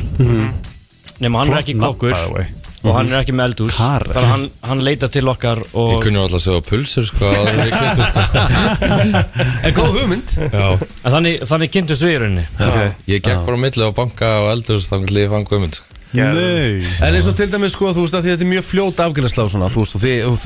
Nefnum 1.18 1.34
hann 1.38 1.50
er 1.52 1.58
ekki 1.62 1.74
kokkur. 1.78 2.14
Og 2.84 2.94
hann 2.94 3.08
er 3.10 3.18
ekki 3.24 3.34
með 3.34 3.48
eldús 3.48 3.74
Karl. 3.78 4.06
Þannig 4.12 4.22
að 4.22 4.32
hann, 4.32 4.44
hann 4.68 4.82
leita 4.86 5.08
til 5.10 5.24
okkar 5.32 5.58
Ég 5.64 5.74
og 5.82 6.02
kunni 6.04 6.20
alltaf 6.22 6.38
að 6.38 6.44
segja 6.44 6.64
pulsur 6.68 7.08
sko 7.08 7.32
en 7.34 7.58
ég 7.64 7.72
sko 8.06 8.24
En 9.66 9.74
góð 9.76 9.98
hugmynd 9.98 10.36
Já 10.46 10.68
En 10.78 11.14
þannig, 11.16 11.42
þannig 11.50 11.74
kynntust 11.74 12.06
við 12.06 12.14
í 12.14 12.18
rauninni 12.22 12.46
Okay. 12.58 12.90
Ég 13.10 13.22
gekk 13.24 13.44
bara 13.48 13.58
á 13.58 13.62
milli 13.66 13.88
á 13.88 13.90
banka 13.96 14.32
og 14.44 14.50
eldur 14.52 14.82
þannig 14.84 15.10
að 15.14 15.22
ég 15.24 15.32
fann 15.32 15.46
Guðmund 15.48 15.78
sko. 15.80 15.97
En 16.16 17.14
eins 17.14 17.26
og 17.28 17.34
til 17.36 17.50
dæmis 17.52 17.74
sko, 17.76 17.90
þú 17.92 18.04
veist 18.06 18.14
að 18.16 18.22
því 18.24 18.30
þetta 18.32 18.44
er 18.46 18.50
mjög 18.52 18.64
fljót 18.64 19.00
afgjörðsla 19.04 19.44
og 19.44 19.50
svona, 19.52 19.66
þú 19.72 19.82
veist, 19.82 19.96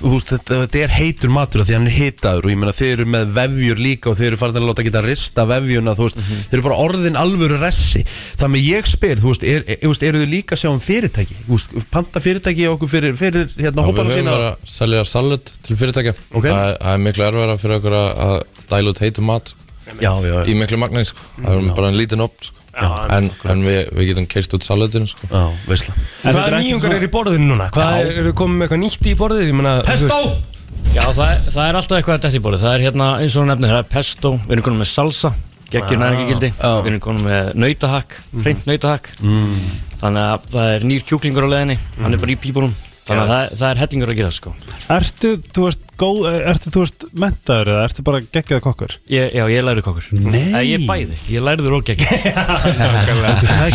þú 0.02 0.10
veist 0.12 0.32
þetta, 0.32 0.56
þetta 0.64 0.80
er 0.82 0.94
heitur 0.96 1.30
matur 1.32 1.62
því 1.62 1.76
hann 1.76 1.86
er 1.86 1.94
hitaður 1.96 2.48
og 2.48 2.52
ég 2.52 2.58
meina 2.58 2.74
þið 2.74 2.90
eru 2.96 3.06
með 3.14 3.30
vefjur 3.36 3.82
líka 3.86 4.10
og 4.10 4.18
þið 4.18 4.26
eru 4.32 4.40
farin 4.40 4.58
að 4.58 4.66
láta 4.72 4.86
geta 4.88 5.02
rista 5.06 5.44
vefjuna, 5.52 5.94
þú 5.98 6.08
veist, 6.08 6.18
þið 6.50 6.58
eru 6.58 6.66
bara 6.66 6.80
orðin 6.82 7.20
alvöru 7.22 7.60
ressi. 7.62 8.02
Þannig 8.42 8.66
ég 8.72 8.90
spyr, 8.90 9.22
þú 9.22 9.30
veist, 9.30 9.46
er, 9.46 9.62
er, 9.70 9.80
er, 9.86 10.04
eru 10.10 10.22
þið 10.24 10.32
líka 10.34 10.58
að 10.58 10.62
sjá 10.64 10.70
um 10.72 10.82
fyrirtæki, 10.82 11.38
þú 11.46 11.54
veist, 11.56 11.78
panta 11.94 12.24
fyrirtæki 12.26 12.68
okkur 12.74 12.92
fyrir, 12.96 13.14
fyrir 13.22 13.46
hérna 13.54 13.70
Já, 13.72 13.86
Við 13.86 13.86
hópana 13.92 14.10
höfum 14.10 14.18
sína? 14.18 14.36
bara 14.36 14.50
að 14.56 14.70
selja 14.74 15.04
salut 15.08 15.52
til 15.62 15.78
fyrirtækja 15.78 16.16
Ok. 16.34 16.44
það, 16.50 16.62
er- 16.72 16.78
það 16.82 16.92
er 16.98 17.02
miklu 17.06 17.28
erfara 17.30 17.58
fyrir 17.62 17.78
okkur 17.78 17.96
að, 18.02 18.10
að 18.26 18.38
dæla 18.74 18.92
út 18.96 19.02
heitum 19.06 19.30
mat 19.30 19.54
Já, 20.02 20.12
já, 20.22 20.34
í 20.46 20.54
miklu 20.56 20.78
magni 20.78 21.02
sko. 21.08 21.18
Það 21.42 21.56
er 21.58 21.74
bara 21.76 21.88
en 21.90 21.98
lítinn 21.98 22.22
opn 22.24 22.46
sko. 22.48 22.58
En, 23.12 23.26
en 23.52 23.64
við, 23.66 23.80
við 23.98 24.08
getum 24.12 24.26
keist 24.30 24.54
út 24.56 24.64
salutinu 24.64 25.08
sko. 25.10 25.28
Hvaða 25.28 26.44
er 26.46 26.56
nýjungar 26.60 26.86
svona- 26.86 26.96
er 27.00 27.06
í 27.06 27.10
borðinu 27.12 27.48
núna? 27.50 27.68
Hvað 27.74 27.98
er, 28.00 28.12
eru 28.22 28.32
komið 28.38 28.56
með 28.60 28.66
eitthvað 28.68 28.82
nýtt 28.84 29.08
í 29.10 29.14
borðið? 29.18 29.46
Ég 29.50 29.56
meina, 29.58 29.74
þú 29.82 29.90
Pesto! 29.90 30.20
Já, 30.92 31.02
það 31.08 31.26
er, 31.28 31.40
það 31.52 31.64
er 31.68 31.78
alltaf 31.78 31.98
eitthvað 31.98 32.14
að 32.14 32.22
þetta 32.22 32.36
í 32.36 32.42
bóli 32.44 32.58
Það 32.62 32.74
er 32.76 32.84
hérna, 32.86 33.08
eins 33.22 33.36
og 33.40 33.46
nefnir, 33.48 33.72
það 33.72 33.82
er 33.82 33.90
pesto. 33.92 34.32
Við 34.44 34.54
erum 34.56 34.66
konum 34.68 34.82
með 34.82 34.90
salsa. 34.92 35.32
Geggjur 35.72 36.00
næringagildi 36.02 36.50
Já. 36.52 36.72
Við 36.84 36.88
erum 36.90 37.00
konum 37.00 37.26
með 37.28 37.52
nautahakk, 37.62 38.16
hreint 38.44 38.66
nautahakk. 38.68 39.08
Mm. 39.24 39.60
Þannig 40.02 40.26
að 40.28 40.48
það 40.52 40.72
er 40.74 40.84
nýr 40.90 41.04
kjúklingur 41.08 41.46
á 41.48 41.52
leðinni 41.52 41.76
Hann 42.02 42.12
er 42.16 42.20
bara 42.20 42.34
í 42.34 42.40
pípunum. 42.42 42.74
Þannig 43.06 43.22
að 43.22 43.30
það, 43.32 43.54
það 43.58 43.70
er 43.70 43.80
hellingur 43.82 44.12
að 44.12 44.18
gera 44.20 44.34
sko. 44.36 44.52
Ertu, 44.94 45.30
þú 45.48 45.64
veist, 45.66 45.86
góð, 46.00 46.26
ertu, 46.52 46.70
þú 46.74 46.82
veist, 46.84 47.04
mentaður 47.18 47.70
eða 47.74 47.82
ertu 47.88 48.04
bara 48.06 48.20
geggjaða 48.24 48.62
kokkur? 48.64 48.94
ég, 49.12 49.30
Já, 49.32 49.44
ég 49.52 49.64
læri 49.66 49.82
kokkur. 49.84 50.06
Nei. 50.12 50.40
Eða, 50.42 50.62
Ég 50.62 50.76
er 50.78 50.86
bæði, 50.88 51.16
ég 51.32 51.44
læri 51.46 51.64
þur 51.66 51.76
og 51.78 51.84
geggjur 51.88 52.08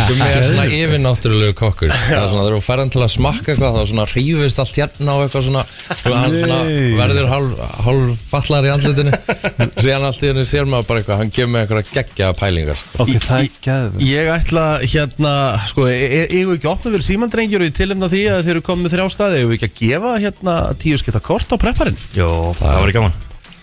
Gummi 0.08 0.28
er 0.34 0.44
svona 0.46 0.66
yfirnáttúrulegu 0.78 1.54
kokkur. 1.58 1.92
Það 1.92 2.18
er 2.18 2.30
svona, 2.32 2.44
þegar 2.44 2.56
þú 2.56 2.62
ferðan 2.68 2.92
til 2.94 3.02
að 3.04 3.12
smakka 3.14 3.52
eitthvað 3.54 3.78
þá 3.78 3.82
svona 3.92 4.06
hrífist 4.12 4.62
allt 4.62 4.80
hérna 4.80 5.14
og 5.16 5.24
eitthvað 5.26 5.46
svona 5.48 5.64
og 5.98 6.16
hann 6.18 6.36
svona 6.38 6.60
verður 6.98 7.30
hálf, 7.32 7.62
hálf 7.86 8.24
fallar 8.32 8.68
í 8.68 8.72
andlutinu 8.74 9.12
síðan 9.82 10.06
allt 10.08 10.22
í 10.24 10.30
henni 10.30 10.46
sér 10.48 10.68
maður 10.70 10.88
bara 10.90 11.02
eitthvað 11.02 11.22
hann 11.22 11.32
kemur 11.34 11.54
með 11.54 11.64
eitthvað 11.66 11.92
geggja 11.98 12.30
pælingar 12.38 12.80
sko. 12.80 13.04
Ok, 13.04 13.14
það 13.24 13.38
er 13.38 13.50
geðvegt 13.68 14.06
Ég 14.08 14.32
ætla 14.34 14.66
hérna, 14.84 15.34
sko, 15.70 15.86
ég 15.90 16.34
ég 16.38 16.52
ekki 16.56 16.70
opna 16.70 16.92
fyrir 16.94 17.06
símandrengjur 17.08 17.66
í 17.66 17.70
tilefna 17.76 18.10
því 18.12 18.22
að 18.32 18.42
þeir 18.46 18.54
eru 18.56 18.64
komið 18.68 18.86
með 18.88 18.96
þrjá 18.96 19.06
staði? 19.14 19.42
Ég 19.42 19.54
ekki 19.58 19.68
að 19.68 19.76
gefa 19.82 20.14
hérna 20.24 20.56
tíu 20.82 21.00
skipta 21.00 21.22
kort 21.24 21.52
á 21.52 21.56
prepparinn 21.60 21.98
Jó, 22.16 22.28
það 22.58 22.78
var 22.82 22.92
gaman 22.98 23.16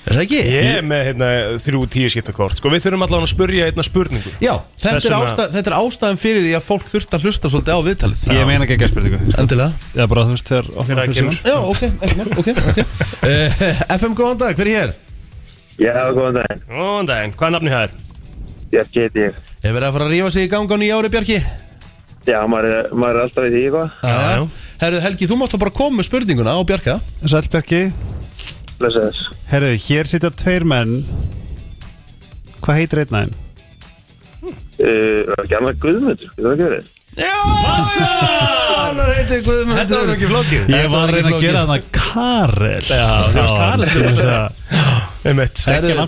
Er 0.05 0.13
það 0.13 0.21
ekki? 0.21 0.39
Ég 0.53 0.67
er 0.69 0.83
með 0.85 0.99
hérna, 1.07 1.27
þrjú 1.63 1.79
tíu 1.89 2.09
skiptakort 2.13 2.59
Sko 2.59 2.69
við 2.69 2.83
þurfum 2.83 3.05
allavega 3.07 3.25
að 3.25 3.31
spurja 3.31 3.69
einna 3.71 3.85
spurningu 3.87 4.33
Já, 4.43 4.51
þetta 4.77 4.91
er, 4.91 4.99
Þessum 4.99 5.15
að- 5.15 5.23
ástæð, 5.25 5.47
þetta 5.55 5.71
er 5.71 5.77
ástæðan 5.79 6.19
fyrir 6.21 6.43
því 6.45 6.51
að 6.59 6.65
fólk 6.67 6.91
þurft 6.91 7.15
að 7.17 7.25
hlusta 7.25 7.49
svolítið 7.49 7.73
á 7.73 7.81
viðtalið 7.87 8.21
Ég 8.35 8.45
meina 8.51 8.67
geggjaða 8.69 8.91
spurningu 8.93 9.33
Endilega 9.41 9.71
Já, 9.97 10.05
bara 10.11 10.25
þú 10.29 10.35
veist, 10.35 10.51
þegar 10.51 10.69
Þegar 10.69 10.83
opna 10.85 10.99
það 11.01 11.17
kemur. 11.17 11.39
Já, 11.41 11.57
ok, 11.71 11.81
ekki 12.05 12.19
mál, 12.19 12.29
ok, 12.37 12.49
ok 12.69 12.79
uh, 13.31 13.81
FM, 13.97 14.13
góðan 14.21 14.41
dag, 14.45 14.53
hver 14.61 14.69
er 14.69 14.77
hér? 14.77 14.93
Já, 15.81 15.97
góðan 16.15 16.37
daginn. 16.37 16.61
Góðan 16.69 17.09
daginn, 17.09 17.33
hvað 17.35 17.47
er 17.49 17.55
nafni 17.57 17.73
það? 17.73 17.95
Bjarki 18.75 19.01
heiti 19.07 19.23
ég. 19.25 19.39
Hefur 19.65 19.75
verið 19.75 19.87
að 19.89 19.95
fara 19.97 20.05
að 20.05 20.13
rífa 20.13 20.29
sig 20.37 20.45
í 20.45 20.51
gang 20.53 20.69
á 20.71 20.77
nýja 20.79 20.99
ári, 21.01 21.09
Bjarki? 21.17 21.39
Já, 22.29 22.37
maður 22.49 22.69
er, 22.77 22.87
maður 22.95 23.17
er 23.19 23.25
alltaf 23.25 23.45
í 23.45 23.51
því 23.53 23.63
eitthvað. 23.65 23.89
Já, 24.05 24.15
já. 24.37 24.45
Herru, 24.85 25.01
Helgi, 25.03 25.27
þú 25.29 25.35
mátt 25.41 25.51
þá 25.53 25.59
bara 25.65 25.73
koma 25.81 25.99
með 25.99 26.07
spurninguna 26.07 26.55
á 26.55 26.59
Bjarka 26.65 26.95
Sælbergi, 27.27 27.81
Blessa 27.91 28.24
þess. 28.79 29.23
herðu, 29.51 29.71
hér 29.87 30.09
sitja 30.11 30.29
tveir 30.35 30.65
menn. 30.67 30.97
Hvað 32.61 32.79
heitir 32.81 33.01
einn 33.03 33.15
aðeinn? 33.19 33.35
Uh, 34.45 35.23
var 35.31 35.41
ekki 35.45 35.55
annað 35.57 35.79
guðmundur, 35.85 36.29
getur 36.35 36.45
það 36.45 36.53
ekki 36.55 36.65
verið? 36.69 36.91
Já, 37.15 37.31
annar 38.89 39.11
heiti 39.15 39.37
Guðmundur. 39.45 39.77
Þetta 39.79 39.99
var 40.01 40.09
ekki 40.15 40.27
flókið. 40.31 40.65
Ég 40.73 40.89
var 40.91 41.05
að 41.05 41.13
reyna 41.15 41.29
að 41.31 41.45
gera 41.45 41.61
þarna 41.61 41.77
Karel. 41.95 42.89
Já, 42.89 43.05
þú 43.29 43.37
varst 43.39 43.55
Karel. 43.61 43.85
til 43.93 44.03
þess 44.09 44.25
að- 44.25 44.51
Einmitt. 45.25 45.57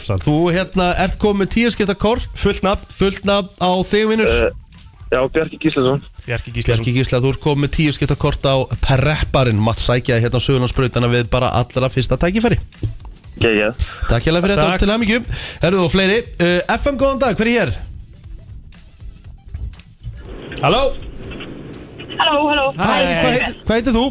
Samt. 0.06 0.26
þú 0.28 0.36
hérna 0.54 0.88
ert 1.06 1.16
komið 1.18 1.40
með 1.42 1.50
tíu 1.56 1.72
skipta 1.74 1.96
kort 1.98 2.28
Fullt 2.38 2.62
nafn. 2.62 2.86
Fullt 2.94 3.24
nafn 3.26 3.50
á 3.58 3.72
þig, 3.88 4.04
vinnur 4.12 4.28
Uh, 4.28 4.52
já, 5.10 5.20
Bjarki 5.32 5.58
Gíslason. 5.64 6.04
Bjarki 6.28 6.52
Bjarki 6.60 6.92
Gísla, 6.92 7.22
þú 7.24 7.30
ert 7.32 7.40
komið 7.44 7.64
með 7.64 7.74
tíu 7.78 7.92
skipta 7.96 8.18
kort 8.20 8.44
á 8.44 8.60
prepparinn 8.84 9.60
Matt 9.64 9.80
sækja 9.80 10.18
hérna 10.20 10.42
á 10.42 10.44
sögurnarsbrautana 10.44 11.08
við 11.12 11.30
bara 11.32 11.54
allra 11.56 11.88
fyrsta 11.92 12.18
tækifæri 12.20 12.60
Gæja. 13.38 13.70
Takk 14.10 14.26
hérlega 14.26 14.44
fyrir 14.44 14.58
þetta 14.58 14.80
til 14.82 14.92
aðmyggjum 14.92 15.28
Herru 15.62 15.84
og 15.86 15.92
fleiri 15.94 16.18
uh, 16.42 16.60
FM, 16.76 16.98
góðan 17.00 17.22
dag, 17.22 17.38
hver 17.40 17.52
er 17.52 17.54
hér? 17.54 17.76
Halló 20.66 20.82
Halló, 22.18 22.42
halló. 22.50 22.66
Hæ, 22.74 22.90
hvað 23.22 23.32
heitir, 23.38 23.56
heitir 23.70 23.96
þú? 23.96 24.04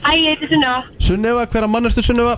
Hæ, 0.00 0.10
ég 0.20 0.34
heiti 0.34 0.50
Sunneva. 0.50 0.80
Sunneva, 1.00 1.46
hver 1.48 1.64
að 1.64 1.72
mann 1.72 1.88
ertu 1.88 2.04
Sunneva? 2.04 2.34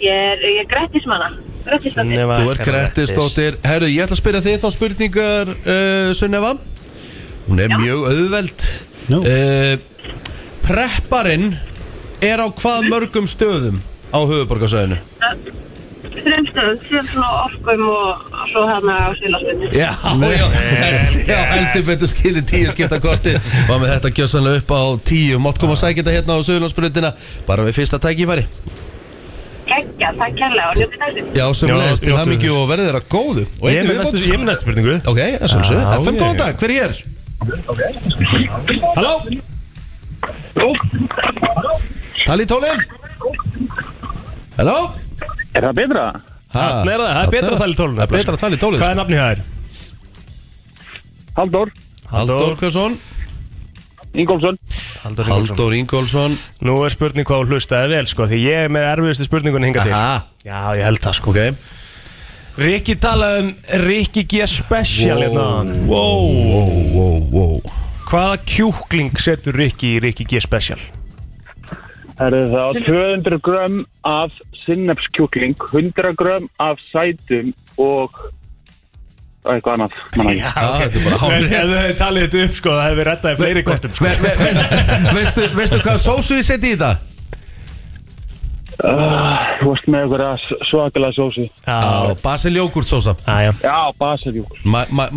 Ég 0.00 0.08
er, 0.32 0.40
ég 0.40 0.62
er 0.62 0.68
Grettismanna. 0.70 1.28
Grettismanni. 1.66 2.16
Sunneva 2.16 2.40
Þú 2.40 2.52
ert 2.54 2.64
Grettisdóttir 2.64 3.60
Herru, 3.68 3.90
ég 3.92 4.06
ætla 4.06 4.16
að 4.16 4.22
spyrja 4.22 4.42
þig 4.48 4.62
þá 4.64 4.68
spurningar 4.72 5.52
uh, 5.52 6.10
Sunneva 6.16 6.54
Hún 7.50 7.58
er 7.58 7.72
mjög 7.74 8.04
auðveld. 8.06 8.66
Nú. 9.10 9.18
uh, 9.26 9.74
Prepparinn 10.62 11.56
er 12.22 12.38
á 12.38 12.46
hvað 12.46 12.86
mörgum 12.86 13.26
stöðum 13.26 13.80
á 14.14 14.18
höfuborgarsæðinu? 14.22 15.00
Þremstöð, 16.10 16.70
Sjöfn 16.84 17.20
og 17.24 17.34
Orkum 17.46 17.82
og 17.90 18.38
svo 18.52 18.62
hérna 18.68 18.94
á 19.02 19.10
Silasvinni. 19.18 19.70
Já, 19.74 19.90
já, 20.30 20.46
þessi, 20.78 21.20
já, 21.26 21.38
heldur 21.50 21.84
betur 21.88 22.10
skilir 22.12 22.44
tíu 22.48 22.70
skipta 22.72 22.98
korti 23.02 23.34
Var 23.68 23.78
með 23.82 23.92
þetta 23.94 24.12
gjössanlega 24.18 24.62
upp 24.62 24.74
á 24.74 24.82
tíu. 25.10 25.38
Mátt 25.42 25.60
koma 25.62 25.74
að 25.76 25.82
sækja 25.84 26.02
þetta 26.04 26.16
hérna 26.18 26.38
á 26.38 26.40
Suðurlandsbrutina 26.46 27.12
Bara 27.48 27.66
við 27.66 27.78
fyrsta 27.80 28.00
tækifæri. 28.02 28.46
Gekkja, 29.70 30.10
takk 30.18 30.34
kærlega 30.38 30.72
og 30.72 30.80
njótið 30.80 31.02
þessu. 31.04 31.24
Já, 31.38 31.46
sem 31.54 31.70
Já, 31.70 31.78
leiðist 31.78 32.06
til 32.06 32.18
hamingju 32.18 32.56
og 32.58 32.68
verðið 32.72 32.90
þeirra 32.90 33.02
góðu. 33.12 33.46
Og 33.60 33.70
Ég 33.70 33.80
er 33.82 33.88
með 33.90 34.02
næstu, 34.02 34.22
ég 34.26 34.50
er 34.50 34.58
spurningu. 34.58 34.98
Ok, 35.06 35.20
það 35.38 35.48
sem 35.54 35.64
svo 35.68 35.78
Já, 35.78 35.86
FM, 36.00 36.14
ég- 36.16 36.22
góðan 36.24 36.40
dag, 36.42 36.58
hver 36.58 36.74
er 36.74 36.78
hér? 36.80 37.02
Halló? 37.40 39.14
Tali 42.26 42.44
tólið? 42.48 42.82
Halló? 44.58 44.74
Er 45.56 45.64
það 45.64 45.78
betra? 45.78 46.02
Þarna 46.50 46.92
er 46.92 47.00
það, 47.00 47.14
það 47.14 47.22
er 47.22 47.32
betra 47.32 47.54
að 47.54 47.62
tala 47.62 47.72
í 47.72 47.78
tólinu 47.78 47.96
Það 47.96 48.04
er 48.04 48.12
betra 48.16 48.34
að 48.34 48.42
tala 48.42 48.58
í 48.58 48.60
tólið. 48.60 48.82
Hvað 48.82 48.92
er 48.92 49.00
nafni 49.00 49.20
það 49.20 49.32
er? 49.32 49.40
Halldór. 51.40 51.72
Halldór 52.10 52.54
Hversson 52.60 52.98
Ingólfsson. 54.20 54.56
Halldór 55.30 55.76
Ingólfsson. 55.78 56.32
Nú 56.66 56.80
er 56.84 56.92
spurning 56.92 57.26
hvað 57.28 57.44
hún 57.44 57.52
hlustaði 57.54 57.92
vel 57.94 58.06
sko 58.10 58.26
Því 58.28 58.40
ég 58.42 58.64
er 58.66 58.72
með 58.74 58.88
erfiðustu 58.96 59.28
spurningunni 59.28 59.70
hinga 59.70 59.86
til. 59.86 59.94
Aha, 59.94 60.16
Já, 60.42 60.58
ég 60.76 60.88
held 60.90 61.00
það 61.06 61.20
sko. 61.22 61.32
Ok 61.32 61.78
Rikki 62.58 62.96
talaði 63.00 63.42
um 63.44 63.50
Rikki 63.86 64.24
G 64.28 64.46
Special 64.50 65.20
hérna 65.22 65.44
áðan. 65.46 65.70
Wow, 65.88 66.26
wow, 66.50 66.72
wow, 66.94 67.20
wow 67.30 67.76
Hvaða 68.10 68.40
kjúkling 68.42 69.12
setur 69.22 69.54
Rikki 69.54 69.94
í 69.96 70.00
Rikki 70.02 70.26
G 70.28 70.40
Special? 70.42 70.80
Það 72.18 72.34
er 72.36 72.50
þá 72.52 72.64
200 72.84 73.38
grömm 73.46 73.78
af 74.04 74.34
sinnepskjúkling, 74.66 75.54
100 75.70 76.10
grömm 76.20 76.50
af 76.60 76.76
sætum 76.90 77.54
og 77.80 78.12
eitthvað 79.48 79.72
annað. 79.78 79.94
manna 80.18 80.34
ekki. 80.34 80.42
Já, 80.42 80.50
þetta 80.82 80.98
er 80.98 81.04
bara 81.06 81.14
Ef 81.14 81.22
hálf 81.22 81.46
þið 81.46 81.54
hefði 81.56 81.94
talið 82.02 82.26
þetta 82.26 82.42
upp 82.44 82.58
sko 82.58 82.74
Það 82.74 82.82
hefði 82.90 83.06
rettaði 83.08 83.38
fleiri 83.40 83.62
kortum 83.70 83.94
sko 83.96 84.04
Ve- 84.04 84.18
ve- 84.20 84.34
ve- 84.42 85.14
Veistu, 85.16 85.46
veistu 85.56 85.78
hvað 85.86 86.02
sósu 86.02 86.36
ég 86.36 86.44
seti 86.50 86.74
í 86.74 86.76
þetta? 86.76 86.90
Uh, 88.80 89.48
Þú 89.60 89.68
varst 89.68 89.88
með 89.92 90.04
eitthvað 90.06 90.44
svakalega 90.70 91.16
sósi. 91.16 91.46
Já, 91.66 91.78
Já, 91.84 92.14
Basil 92.22 92.52
jógurt 92.56 92.88
sósa 92.88 93.14
já, 93.26 93.34
já. 93.44 93.52
Já, 93.64 93.78
basiljókur. 94.00 94.62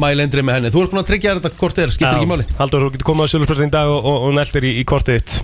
Mæl 0.04 0.24
endri 0.26 0.44
með 0.44 0.58
henni. 0.60 0.72
Þú 0.74 0.84
ert 0.84 0.96
búin 0.96 1.04
að 1.04 1.12
tryggja 1.12 1.32
þér 1.34 1.42
þetta 1.44 1.62
hvort 1.62 1.84
er, 1.84 1.94
skiptir 1.96 2.18
ekki 2.20 2.32
máli. 2.34 2.48
Haldur, 2.60 2.88
þú 2.88 2.96
getur 2.96 3.08
komið 3.12 3.24
á 3.24 3.32
Sjölusbjörn 3.34 3.70
í 3.70 3.76
dag 3.78 3.92
og, 3.94 4.02
og, 4.02 4.18
og 4.28 4.36
neltir 4.40 4.68
í, 4.68 4.74
í 4.82 4.88
kortið 4.90 5.22
þitt. 5.22 5.38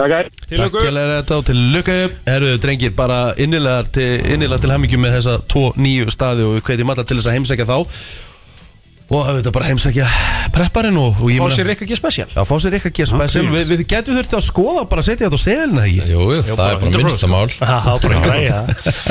Takk 0.00 0.16
er. 0.16 0.30
Til 0.48 0.56
Takk 0.62 0.78
hérlega 0.80 1.20
þetta 1.20 1.36
og 1.36 1.46
til 1.50 1.58
lukka 1.74 1.96
Herru, 2.26 2.50
drengir, 2.62 2.94
bara 2.96 3.20
innilega 3.36 3.84
til, 3.92 4.08
innilega 4.32 4.64
til 4.64 4.72
hamingjum 4.72 5.04
með 5.04 5.18
þessa 5.18 5.36
tvo 5.52 5.66
nýju 5.76 6.08
staði 6.14 6.46
og 6.48 6.56
við 6.56 6.66
hvetjum 6.70 6.92
alla 6.94 7.04
til 7.04 7.18
þess 7.20 7.28
að 7.30 7.36
heimsækja 7.38 7.68
þá 7.68 7.76
og 9.10 9.26
auðvitað 9.26 9.54
bara 9.56 9.66
heimsækja 9.70 10.06
prepparinn 10.54 10.96
og, 11.00 11.16
og 11.20 11.30
ég 11.30 11.40
Fá 11.40 11.46
meina- 11.46 11.56
sér 11.56 11.66
Rikki 11.70 11.86
G 11.90 11.96
Special. 11.98 12.28
Já, 12.30 12.42
fá 12.46 12.54
sér 12.62 12.76
eitthvað 12.78 13.06
special. 13.10 13.46
Please. 13.48 13.50
Við, 13.50 13.70
við 13.74 13.82
getum 13.90 14.16
þurfti 14.18 14.36
að 14.38 14.44
skoða 14.46 14.84
bara 14.90 15.02
að 15.02 15.08
setja 15.10 15.26
þetta 15.28 15.38
á 15.38 15.42
seðilina 15.44 15.84
ekki 15.86 16.06
Jú, 16.10 16.20
jú, 16.30 16.42
það 16.46 16.62
er 16.70 16.78
bara 16.80 17.00
minnstamál 17.00 17.50
Já, 17.50 17.78
bara 18.04 18.20
græja. 18.24 18.60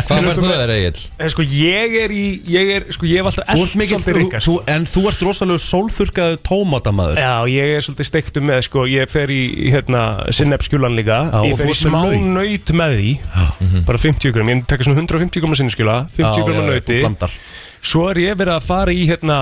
Hvað 0.07 0.27
fær 0.29 0.39
þú 0.39 0.47
þér 0.49 0.73
Egil? 0.75 1.03
En 1.19 1.33
sko 1.33 1.45
ég 1.49 1.95
er 2.03 2.13
í 2.15 2.23
Ég 2.49 2.71
er, 2.77 2.87
sko 2.95 3.09
ég 3.09 3.19
hef 3.21 3.29
alltaf 3.29 3.49
Þú 3.49 3.63
ert 3.65 3.73
svolítið 3.75 4.07
þú, 4.09 4.15
Rikka. 4.19 4.41
þú, 4.45 4.55
en 4.75 4.87
þú 4.89 5.03
ert 5.11 5.23
rosalega 5.27 5.63
sólþurkaðu 5.65 6.39
tómatamaður. 6.49 7.19
Já, 7.19 7.33
ég 7.51 7.75
er 7.77 7.85
svolítið 7.85 8.09
steiktum 8.09 8.47
með, 8.49 8.61
sko, 8.69 8.85
ég 8.89 9.11
fer 9.11 9.31
í, 9.33 9.39
hérna, 9.73 10.03
sinnepskjulan 10.35 10.95
líka. 10.97 11.19
Já, 11.29 11.39
og 11.43 11.47
Ég 11.49 11.57
fer 11.59 11.67
þú 11.67 11.69
í 11.69 11.75
ert 11.75 11.79
með 11.79 11.89
smá 11.89 12.01
lauk. 12.05 12.27
naut 12.39 12.73
með 12.79 12.97
því. 12.99 13.83
Bara 13.89 14.01
50 14.05 14.35
gram, 14.35 14.51
ég 14.53 14.63
tekka 14.69 14.87
svona 14.87 15.01
150 15.03 15.43
gram 15.43 15.55
sinneskjula 15.59 15.97
50 16.17 16.45
gram 16.47 16.69
þú 16.79 16.99
blandar. 17.03 17.33
Svo 17.81 18.05
er 18.11 18.21
ég 18.25 18.37
verið 18.39 18.55
að 18.57 18.67
fara 18.69 18.91
í, 18.95 19.03
hérna, 19.09 19.39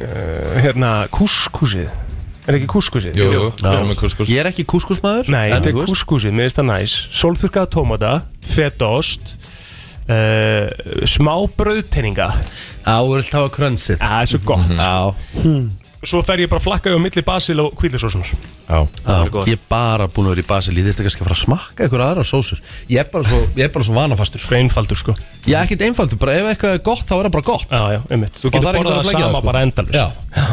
uh, 0.00 0.58
hérna, 0.64 0.90
kúskúsið 1.14 1.88
Er 2.46 2.54
ekki 2.60 2.68
kúskúsið? 2.70 3.16
Jú, 3.18 3.24
jú, 3.34 3.46
við 3.58 3.72
erum 3.72 3.88
með 3.90 3.98
kuskus 4.04 4.28
Ég 4.30 4.38
er 4.44 4.48
ekki 4.52 4.62
kúskusmaður 4.70 5.30
Nei, 5.34 5.48
þetta 5.50 5.72
er 5.72 5.78
kúskúsið, 5.80 6.36
mér 6.36 6.46
finnst 6.46 6.60
það 6.60 6.68
næs. 6.68 6.92
Sólþurkaða 7.18 7.70
tómata, 7.74 8.12
fetaost 8.46 9.32
uh, 10.06 10.68
Smá 11.10 11.32
brauðteininga 11.58 12.28
Já, 12.36 12.94
þú 13.02 13.16
vilt 13.16 13.34
hafa 13.40 13.50
krönsið 13.56 13.98
Það 14.04 14.20
er 14.20 14.30
svo 14.30 14.40
gott. 14.46 14.70
Já, 14.78 14.94
Svo 16.06 16.22
fer 16.26 16.44
ég 16.44 16.50
bara 16.50 16.62
að 16.62 16.68
flakka 16.68 16.94
á 16.94 16.98
milli 17.02 17.22
basil 17.26 17.58
og 17.64 17.74
kvíðlisósunar 17.78 18.28
Já, 18.66 18.80
já 18.82 19.16
ég 19.46 19.54
er 19.54 19.62
bara 19.70 20.06
búin 20.10 20.26
að 20.26 20.36
vera 20.36 20.42
í 20.42 20.48
Basil 20.48 20.74
Ég 20.74 20.86
þurfti 20.86 21.06
kannski 21.06 21.22
að 21.22 21.28
fara 21.28 21.36
að 21.36 21.42
smakka 21.42 21.86
ykkur 21.86 22.02
aðrar 22.02 22.26
sósur. 22.26 22.62
Ég 22.90 23.02
er 23.02 23.10
bara 23.12 23.26
svo, 23.28 23.38
ég 23.54 23.66
er 23.66 23.72
bara 23.74 23.86
svo 23.86 23.94
vanafastur 23.94 24.42
sko. 24.42 24.50
Sko 24.50 24.58
einfaldur 24.58 24.98
sko. 24.98 25.14
Ég 25.46 25.54
er 25.54 25.66
ekkert 25.66 25.84
einfaldur, 25.86 26.18
bara 26.22 26.34
ef 26.40 26.50
eitthvað 26.50 26.74
er 26.76 26.82
gott 26.86 27.04
þá 27.06 27.14
er 27.16 27.28
það 27.28 27.34
bara 27.36 27.46
gott. 27.46 27.70
Já, 27.70 27.84
já, 27.94 28.00
einmitt. 28.10 28.40
Þú 28.40 28.50
getur 28.50 28.66
það 28.66 28.70
er 28.72 28.80
borðað 28.80 28.98
það 28.98 29.12
sama 29.12 29.30
sko. 29.30 29.46
bara 29.46 29.62
endalust 29.66 29.98
Já, 29.98 30.06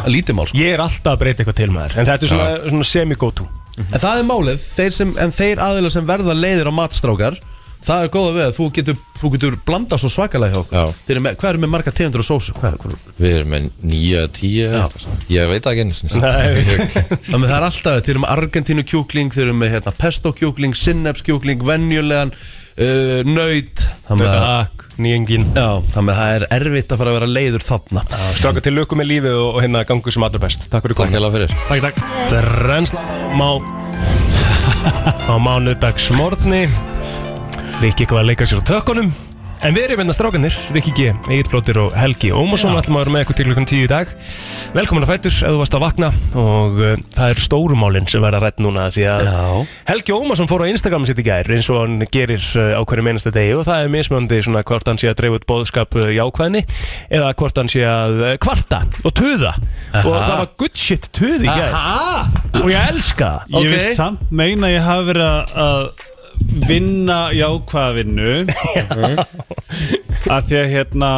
að 0.03 0.11
lítið 0.13 0.37
mál 0.37 0.47
sko. 0.49 0.61
Ég 0.61 0.75
er 0.77 0.85
alltaf 0.85 1.13
að 1.13 1.23
breyta 1.23 1.43
eitthvað 1.43 1.59
til 1.59 1.69
með 1.73 1.87
þér 1.87 2.03
En 2.03 2.09
þetta 2.11 2.27
er 2.27 2.33
svona, 2.33 2.51
svona 2.69 2.89
semi-go-to. 2.91 3.49
En 3.83 3.97
það 3.97 4.21
er 4.21 4.27
málið, 4.29 4.67
þeir 4.77 4.93
sem, 4.93 5.15
en 5.25 5.33
þeir 5.33 5.63
aðeila 5.65 5.93
sem 5.93 6.05
verða 6.05 6.37
leiðir 6.37 6.69
á 6.69 6.73
matstrákar 6.77 7.39
Það 7.83 8.05
er 8.05 8.11
góða 8.13 8.33
við 8.37 8.45
að 8.45 8.53
þú 8.57 8.67
getur, 8.77 8.99
þú 9.19 9.31
getur 9.33 9.57
blanda 9.67 9.97
svo 9.99 10.09
svakalega 10.11 10.53
hjá 10.53 10.59
okkur. 10.61 10.77
Já. 10.77 11.01
Þeir 11.07 11.15
eru 11.15 11.23
með, 11.25 11.37
Hvað 11.41 11.49
er 11.49 11.59
með 11.63 11.71
marga 11.73 11.93
tegundur 11.97 12.23
og 12.23 12.27
sósu? 12.27 12.55
Hvað, 12.59 12.77
hvað? 12.83 12.95
Við 13.17 13.35
erum 13.37 13.51
með 13.53 13.67
nýja, 13.91 14.23
tíu 14.37 14.69
Ég 15.33 15.51
veit 15.51 15.65
það 15.65 15.73
ekki 15.73 15.83
einu 15.83 15.97
sinni. 15.97 16.13
Þannig 17.31 17.49
það 17.49 17.57
er 17.57 17.67
alltaf, 17.67 17.99
þeir 17.99 18.13
eru 18.15 18.23
með 18.23 18.33
Argentínu 18.37 18.85
kjúkling 18.87 19.33
Þeir 19.35 19.45
eru 19.49 19.57
með 19.59 19.73
hérna, 19.75 19.95
pesto 19.99 20.31
kjúkling, 20.37 20.77
sinneps 20.79 21.25
kjúkling 21.27 21.65
Venjulegan, 21.67 22.31
uh, 22.33 23.19
nöyt 23.27 23.83
Þannig 24.07 24.31
að 24.31 24.39
Takk, 24.43 24.87
nýjengin 25.03 25.45
Já, 25.51 25.67
þannig 25.93 26.13
að 26.13 26.21
það 26.21 26.33
er 26.37 26.47
erfitt 26.59 26.93
að 26.95 27.03
fara 27.03 27.13
að 27.13 27.19
vera 27.19 27.29
leiður 27.31 27.65
þarna. 27.65 28.03
Stráka 28.37 28.63
til 28.63 28.75
lökum 28.77 29.01
með 29.01 29.09
lífið 29.11 29.37
og, 29.39 29.49
og 29.49 29.61
hérna 29.63 29.83
gangu 29.89 30.13
sem 30.13 30.25
allra 30.27 30.41
best. 30.43 30.67
Takk 30.69 30.85
fyrir 30.85 30.99
Takk 30.99 31.07
komin 31.07 31.17
hérlega 31.17 31.35
fyrir. 31.37 31.55
Takk, 31.69 31.87
takk. 31.87 31.97
Drensla 32.33 33.05
má 33.39 33.49
á 35.31 35.35
mánudagsmorgni 35.41 36.65
Rikki 37.83 38.05
eitthvað 38.05 38.21
að 38.23 38.27
leika 38.31 38.45
sér 38.47 38.63
á 38.63 38.67
tökkunum. 38.73 39.13
En 39.63 39.71
við 39.71 39.85
erum 39.85 40.01
hérna 40.01 40.11
strákanir, 40.15 40.55
Rikki 40.75 40.91
G, 40.91 41.03
Egil 41.31 41.47
Blóttir 41.47 41.77
og 41.79 41.93
Helgi 41.95 42.33
Ómarsson. 42.35 42.73
Ætlum 42.75 42.97
að 42.99 43.03
vera 43.05 43.13
með 43.13 43.21
ykkur 43.23 43.37
til 43.37 43.45
klukkan 43.47 43.67
tíu 43.69 43.85
í 43.85 43.87
dag. 43.91 44.09
Velkomin 44.75 45.05
að 45.05 45.11
fætur, 45.13 45.35
ef 45.37 45.53
þú 45.53 45.59
varst 45.61 45.77
að 45.77 45.83
vakna 45.85 46.09
og 46.41 46.79
uh, 46.83 46.97
það 47.15 47.31
eru 47.31 47.43
stórumálin 47.45 48.07
sem 48.11 48.23
verða 48.25 48.41
rætt 48.43 48.59
núna 48.63 48.89
því 48.91 49.05
að 49.13 49.23
Já. 49.29 49.37
Helgi 49.87 50.15
Ómarsson 50.17 50.49
fór 50.51 50.65
á 50.67 50.71
Instagram 50.73 51.07
sitt 51.07 51.21
í 51.23 51.25
gær 51.29 51.51
eins 51.55 51.69
og 51.71 51.79
hann 51.79 52.03
gerir 52.11 52.43
uh, 52.59 52.75
á 52.75 52.81
hverju 52.83 53.07
meinasta 53.07 53.31
degi. 53.35 53.55
Og 53.55 53.63
það 53.69 53.85
er 53.85 53.93
mismöndi 53.95 54.41
svona 54.43 54.65
hvort 54.67 54.91
hann 54.91 54.99
sé 54.99 55.11
að 55.13 55.19
dreifa 55.21 55.39
út 55.39 55.47
bóðskap 55.53 55.99
uh, 56.01 56.07
jákvæðni 56.17 56.65
eða 57.19 57.31
hvort 57.39 57.61
hann 57.63 57.71
sé 57.71 57.85
að 57.87 58.19
uh, 58.19 58.33
kvarta 58.43 58.81
og 59.07 59.15
tuða. 59.15 59.53
Og 60.03 60.11
það 60.11 60.39
var 60.41 60.49
good 60.59 60.79
shit 60.87 61.07
tuð 61.15 61.47
í 61.47 61.51
gær. 61.51 61.71
Aha! 61.71 62.23
og 62.63 62.67
ég 62.71 62.89
elska 62.91 63.29
það. 63.47 63.61
Ég 63.63 63.71
vil 63.77 63.93
samt 63.95 64.27
meina 64.43 64.67
að 64.67 64.75
ég 64.75 64.89
hafi 64.91 65.07
verið 65.13 65.29
að- 65.29 65.55
að 65.67 66.09
vinna 66.67 67.19
jákvæða 67.35 67.93
vinnu 67.97 68.33
að 70.31 70.49
því 70.49 70.59
að 70.59 70.73
hérna 70.73 71.11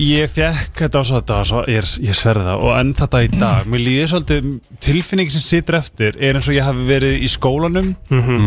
ég 0.00 0.30
fekk 0.30 0.80
þetta 0.84 1.00
og 1.00 1.06
svo 1.06 1.18
þetta 1.20 1.36
og 1.38 1.48
svo, 1.48 1.60
ég, 1.70 1.90
ég 2.02 2.16
sverði 2.18 2.46
það 2.48 2.64
og 2.66 2.72
enn 2.80 2.94
þetta 2.98 3.20
í 3.22 3.28
dag. 3.34 3.68
Mér 3.70 3.84
líður 3.84 4.10
svolítið, 4.10 4.48
tilfinning 4.82 5.30
sem 5.30 5.44
situr 5.44 5.78
eftir 5.78 6.18
er 6.18 6.38
eins 6.38 6.48
og 6.50 6.56
ég 6.56 6.66
hafi 6.66 6.86
verið 6.88 7.22
í 7.22 7.30
skólanum 7.30 7.92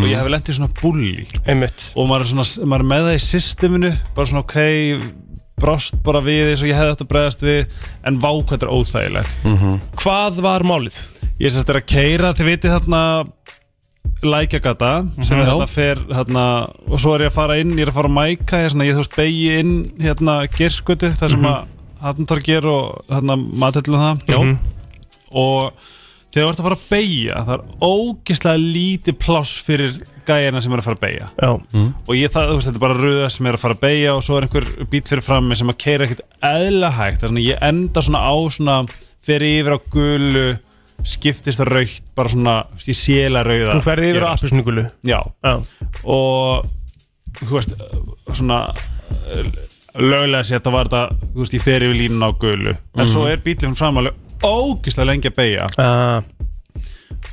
og 0.02 0.04
ég 0.10 0.18
hafi 0.20 0.34
lent 0.34 0.50
í 0.50 0.56
svona 0.58 0.74
einmitt. 1.48 1.86
Og 1.96 2.10
maður 2.10 2.26
er, 2.26 2.32
svona, 2.34 2.68
maður 2.68 2.84
er 2.84 2.90
með 2.92 3.08
það 3.08 3.16
í 3.16 3.24
systeminu 3.28 3.94
bara 4.16 4.30
svona 4.32 4.44
ok 4.44 4.58
brást 5.58 5.96
bara 6.06 6.20
við 6.22 6.52
eins 6.52 6.60
og 6.62 6.68
ég 6.70 6.78
hefði 6.78 6.92
að 6.94 7.08
bregðast 7.10 7.40
við 7.42 7.80
en 8.06 8.20
vá 8.22 8.28
hvað 8.30 8.52
þetta 8.52 8.68
er 8.68 8.74
óþægilegt. 8.76 9.32
Hvað 9.98 10.42
var 10.44 10.66
málið? 10.68 11.00
Ég 11.38 11.54
sérst 11.54 11.70
er 11.70 11.80
að 11.80 11.88
keira, 11.90 12.34
þið 12.34 12.48
vitið 12.52 12.76
þarna 12.76 13.02
lækjagata 14.22 14.92
sem 15.22 15.38
Já. 15.38 15.44
þarna 15.48 15.66
fer 15.70 16.00
hérna, 16.10 16.44
og 16.88 16.98
svo 17.02 17.14
er 17.14 17.26
ég 17.26 17.30
að 17.32 17.36
fara 17.38 17.58
inn, 17.62 17.76
ég 17.78 17.86
er 17.86 17.92
að 17.92 17.98
fara 18.00 18.10
að 18.10 18.16
mæka 18.18 18.62
ég, 18.64 18.72
svona, 18.72 18.86
ég 18.88 18.96
þú 18.96 19.04
veist 19.04 19.18
begi 19.18 19.44
inn 19.60 19.74
hérna 20.02 20.38
gerskutu 20.56 21.12
þar 21.18 21.34
sem 21.36 21.46
að 21.52 21.74
Hattentorgir 21.98 22.66
og 22.70 23.00
hérna 23.10 23.34
matillum 23.58 23.98
það. 23.98 24.20
Já. 24.30 24.38
og 25.34 25.72
þegar 26.30 26.44
þú 26.44 26.50
ert 26.52 26.60
að 26.60 26.66
fara 26.68 26.76
að 26.78 26.84
beigja 26.92 27.40
það 27.48 27.54
er 27.56 27.64
ógislega 27.88 28.60
lítið 28.62 29.16
pláss 29.24 29.56
fyrir 29.66 29.96
gæjana 30.28 30.60
sem 30.62 30.72
er 30.76 30.82
að 30.82 30.86
fara 30.86 30.98
að 30.98 31.04
beigja 31.06 31.26
Já, 31.40 31.50
og 32.04 32.12
ég 32.18 32.30
það, 32.34 32.50
þú 32.52 32.58
veist, 32.58 32.68
þetta 32.68 32.78
er 32.78 32.84
bara 32.84 32.98
röða 33.00 33.28
sem 33.32 33.48
er 33.48 33.56
að 33.58 33.62
fara 33.64 33.76
að 33.78 33.82
beigja 33.86 34.14
og 34.14 34.22
svo 34.26 34.36
er 34.38 34.46
einhver 34.46 34.66
bíl 34.92 35.02
fyrir 35.08 35.24
frammi 35.24 35.58
sem 35.58 35.72
að 35.72 35.78
keira 35.82 36.06
ekkert 36.06 36.24
eðla 36.44 36.90
hægt. 36.98 37.22
Þannig 37.24 37.42
að 37.42 37.48
ég 37.48 37.62
enda 37.70 38.04
svona 38.04 38.20
á 38.28 38.34
svona 38.52 38.76
fyrir 39.24 39.54
yfir 39.62 39.74
á 39.74 39.78
gulu 39.90 40.46
skiptist 41.06 41.62
að 41.62 41.72
raukt, 41.76 42.10
bara 42.18 42.32
svona 42.32 42.56
í 42.82 42.96
séla 42.96 43.44
rauða. 43.46 43.76
Þú 43.76 43.84
ferði 43.86 44.12
yfir 44.12 44.26
á 44.26 44.30
appusnugulu 44.32 44.86
já, 45.06 45.20
Já, 45.44 45.52
og 46.04 46.68
þú 47.38 47.50
veist, 47.54 47.74
svona 48.34 48.62
löglega 49.98 50.44
sér 50.46 50.58
þetta 50.58 50.72
var 50.74 50.90
þetta, 50.90 51.28
þú 51.34 51.44
veist, 51.44 51.56
ég 51.58 51.64
fer 51.64 51.86
yfir 51.86 52.00
línun 52.02 52.26
á 52.26 52.30
gulu. 52.38 52.74
En 52.98 53.10
svo 53.10 53.28
er 53.30 53.42
bílinn 53.44 53.76
fram 53.78 54.00
alveg 54.02 54.18
ógislega 54.44 55.08
lengi 55.08 55.30
að 55.32 55.38
beigja 55.38 55.64
uh, 55.82 56.20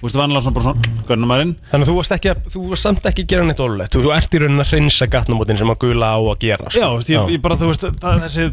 þú 0.06 0.10
veist, 0.10 0.20
vanlega 0.22 0.44
svona 0.46 0.56
bara 0.56 0.66
svona, 0.70 1.04
gönnum 1.10 1.32
maðurinn 1.34 1.54
Þannig 1.72 1.86
að 1.86 1.90
þú 1.90 1.96
varst 1.98 2.14
ekki 2.16 2.30
að, 2.32 2.44
þú 2.54 2.62
varst 2.70 2.86
samt 2.86 3.08
ekki 3.10 3.26
að 3.26 3.30
gera 3.34 3.46
neitt 3.50 3.64
ólulegt 3.66 3.96
Þú, 3.96 4.04
þú 4.06 4.14
ert 4.16 4.36
í 4.38 4.42
raunin 4.46 4.62
að 4.62 4.70
hreinsa 4.72 5.08
gatnamótin 5.10 5.58
sem 5.62 5.74
að 5.74 5.80
gula 5.86 6.12
á 6.14 6.20
að 6.22 6.40
gera 6.46 6.70
sko. 6.70 6.80
Já, 6.80 6.88
veist, 6.96 7.10
ég, 7.16 7.34
ég 7.36 7.42
bara, 7.42 7.58
þú 7.58 7.70
veist, 7.72 7.86
það, 8.06 8.24
þessi 8.26 8.46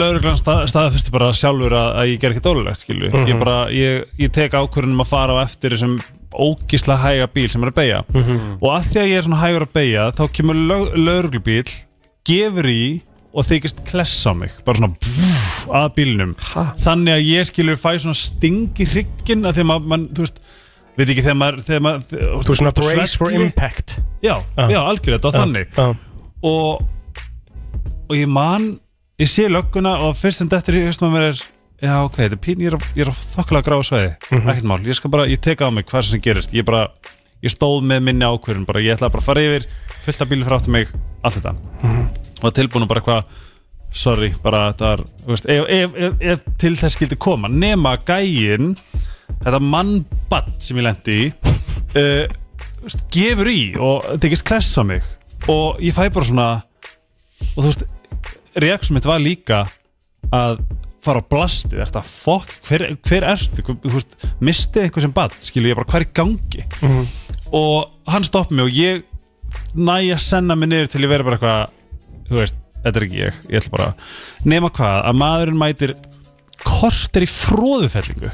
lauruglan 0.00 0.38
stað, 0.40 0.62
staðfyrsti 0.70 1.14
bara 1.14 1.32
sjálfur 1.36 1.74
að, 1.80 1.90
að 2.02 2.10
ég 2.12 2.20
ger 2.22 2.34
ekki 2.36 2.44
dólulegt, 2.44 2.82
skilju 2.84 3.10
Mhm. 3.10 3.26
ég 3.32 3.38
bara, 3.40 3.58
ég, 3.74 4.04
ég 4.20 4.32
tek 4.36 4.52
ákvörðunum 4.52 5.00
að 5.04 5.10
fara 5.10 5.36
á 5.40 5.44
eftir 5.44 5.74
þessum 5.74 5.98
ógísla 6.30 6.96
hæga 7.02 7.26
bíl 7.34 7.48
sem 7.50 7.62
er 7.64 7.70
að 7.72 7.78
beigja 7.80 8.02
Mhm. 8.14 8.58
og 8.62 8.68
að 8.76 8.84
því 8.92 9.00
að 9.02 9.08
ég 9.10 9.16
er 9.18 9.22
svona 9.26 9.40
hægur 9.42 9.66
að 9.66 9.72
beigja 9.74 10.04
þá 10.14 10.22
kemur 10.36 10.54
lauruglubíl 10.94 11.64
gefur 12.24 12.68
í 12.70 12.82
og 13.34 13.44
þykist 13.46 13.84
klessa 13.86 14.34
mig 14.36 14.50
bara 14.64 14.78
svona 14.78 14.94
að 15.76 15.88
bílnum. 15.98 16.32
Ha? 16.52 16.64
þannig 16.84 17.14
að 17.16 17.26
ég 17.28 17.48
skilur 17.50 17.78
fæ 17.80 17.90
svona 18.02 18.18
sting 18.18 18.80
í 18.80 18.86
hrygginn 18.90 19.44
að 19.48 19.58
því 19.58 19.64
að 19.64 19.68
maður, 19.70 19.90
man, 19.92 20.06
þú 20.16 20.24
veist 20.26 20.40
veit 20.98 21.06
ekki 21.14 21.22
þegar 21.24 21.38
maður, 21.40 21.60
þegar 21.68 21.84
maður 21.86 22.24
Þú 22.44 22.52
er 22.54 22.58
svona 22.60 22.72
brace 22.80 23.16
for 23.20 23.32
impact. 23.36 23.96
Já, 24.20 24.34
Já. 24.58 24.64
já, 24.74 24.80
algjörlega, 24.82 25.16
þetta 25.20 25.30
var 25.30 25.38
þannig. 25.40 25.72
Já, 25.76 25.86
og 26.50 26.88
og 28.10 28.16
ég 28.18 28.26
man 28.28 28.70
ég 29.20 29.28
sé 29.30 29.46
lögguna 29.52 29.94
og 30.06 30.16
fyrst 30.18 30.40
sem 30.42 30.48
þetta 30.50 30.72
er 30.72 30.78
í 30.80 30.84
haustum 30.88 31.10
að 31.10 31.16
mér 31.16 31.26
er 31.30 31.42
já 31.80 31.92
ok, 32.04 32.16
þetta 32.18 32.36
er 32.36 32.40
pín, 32.44 32.62
ég 32.64 32.74
er, 32.74 32.86
ég 32.98 33.04
er 33.06 33.10
á 33.12 33.14
þokkulega 33.16 33.66
gráðu 33.68 33.86
svæði. 33.88 34.10
Ekkert 34.40 34.66
mál, 34.68 34.80
ég 34.84 34.98
skal 34.98 35.12
bara, 35.12 35.26
ég 35.30 35.40
teka 35.44 35.68
á 35.68 35.70
mig 35.72 35.86
hvað 35.88 36.08
sem 36.10 36.20
gerist, 36.24 36.52
ég 36.56 36.66
bara, 36.68 36.88
ég 37.44 37.52
stóð 37.54 37.84
með 37.88 38.02
minni 38.08 38.26
ákvörðun, 38.26 38.66
bara. 38.68 38.82
Ég 38.84 38.96
ætlaði 38.98 39.14
bara 39.14 39.22
að 39.24 39.28
fara 39.30 39.44
yfir 39.46 39.68
fullt 40.04 40.24
af 40.24 40.28
bílum 40.32 40.44
fyrir 40.48 40.58
áttu 40.58 40.74
mig, 40.74 40.92
allt 41.24 41.38
þetta. 41.38 41.54
Og 42.40 42.52
tilbúin 42.56 42.84
og 42.84 42.90
bara 42.90 43.00
eitthvað 43.00 43.38
sorry, 43.92 44.30
bara 44.42 44.70
þetta 44.72 44.90
var 44.92 45.02
veist, 45.26 45.46
ef, 45.50 45.64
ef, 45.68 45.94
ef, 45.96 46.20
ef 46.34 46.44
til 46.60 46.74
þess 46.78 46.96
skildi 46.96 47.18
koma 47.20 47.48
nema 47.50 47.96
gægin 48.06 48.74
þetta 49.40 49.60
mannbatt 49.62 50.52
sem 50.62 50.78
ég 50.80 50.86
lendi 50.86 51.16
í 51.24 51.30
uh, 51.30 52.26
veist, 52.84 53.06
gefur 53.14 53.50
í 53.50 53.60
og 53.80 54.06
tekist 54.22 54.46
kless 54.48 54.70
á 54.78 54.82
mig. 54.86 55.02
Og 55.50 55.80
ég 55.82 55.94
fæ 55.96 56.06
bara 56.12 56.26
svona 56.28 56.48
og 57.56 57.64
þú 57.64 57.66
veist, 57.70 57.84
reaksum 58.60 58.98
mitt 58.98 59.08
var 59.08 59.22
líka 59.22 59.64
að 60.34 60.60
fara 61.00 61.22
á 61.24 61.30
blastið, 61.32 61.78
er 61.80 61.88
þetta 61.88 62.02
fokk 62.04 62.50
hver, 62.68 62.82
hver 63.08 63.24
ertu, 63.32 63.62
Hver- 63.64 63.78
þú 63.86 63.94
veist 63.94 64.16
mistið 64.44 64.82
eitthvað 64.84 65.06
sem 65.06 65.14
bad, 65.16 65.36
skilu 65.40 65.70
ég 65.70 65.78
bara 65.78 65.88
hvað 65.88 66.02
er 66.02 66.06
í 66.06 66.10
gangi? 66.20 66.64
Og 67.56 68.12
hann 68.12 68.26
stoppi 68.28 68.54
mig 68.58 68.68
og 68.68 68.76
ég 68.76 69.06
næ 69.74 69.96
að 70.12 70.20
senna 70.22 70.54
mig 70.60 70.68
niður 70.70 70.90
til 70.92 71.00
ég 71.06 71.10
vera 71.10 71.24
bara 71.26 71.38
eitthvað 71.40 72.28
þú 72.28 72.36
veist, 72.42 72.59
þetta 72.84 72.94
er 73.00 73.06
ekki 73.06 73.20
ég, 73.20 73.40
ég 73.50 73.62
ætla 73.62 73.74
bara 73.74 73.88
nema 74.48 74.70
hvað, 74.74 75.00
að 75.10 75.18
maðurinn 75.22 75.60
mætir 75.60 75.96
korter 76.64 77.24
í 77.24 77.30
fróðufellingu 77.30 78.30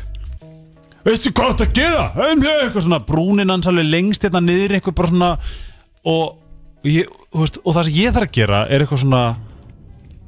veistu 1.07 1.31
hvað 1.35 1.55
þetta 1.55 1.69
gera? 1.77 2.05
Eitthvað 2.27 2.87
svona, 2.89 3.01
brúnin 3.07 3.53
hans 3.53 3.69
alveg 3.71 3.89
lengst 3.89 4.27
hérna 4.27 4.43
niður 4.43 4.77
eitthvað 4.79 4.99
bara 4.99 5.13
svona 5.13 5.33
og, 6.07 6.37
ég, 6.87 7.11
veist, 7.35 7.61
og 7.63 7.77
það 7.77 7.89
sem 7.89 7.99
ég 8.01 8.15
þarf 8.17 8.29
að 8.29 8.39
gera 8.41 8.63
er 8.67 8.83
eitthvað 8.83 9.03
svona 9.05 9.25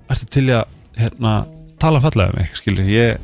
ertu 0.08 0.28
til 0.38 0.44
að 0.54 0.76
hérna, 0.98 1.34
tala 1.82 2.02
fallega 2.02 2.34
um 2.34 2.40
mig 2.40 2.54
skilur, 2.58 2.88
ég, 2.90 3.18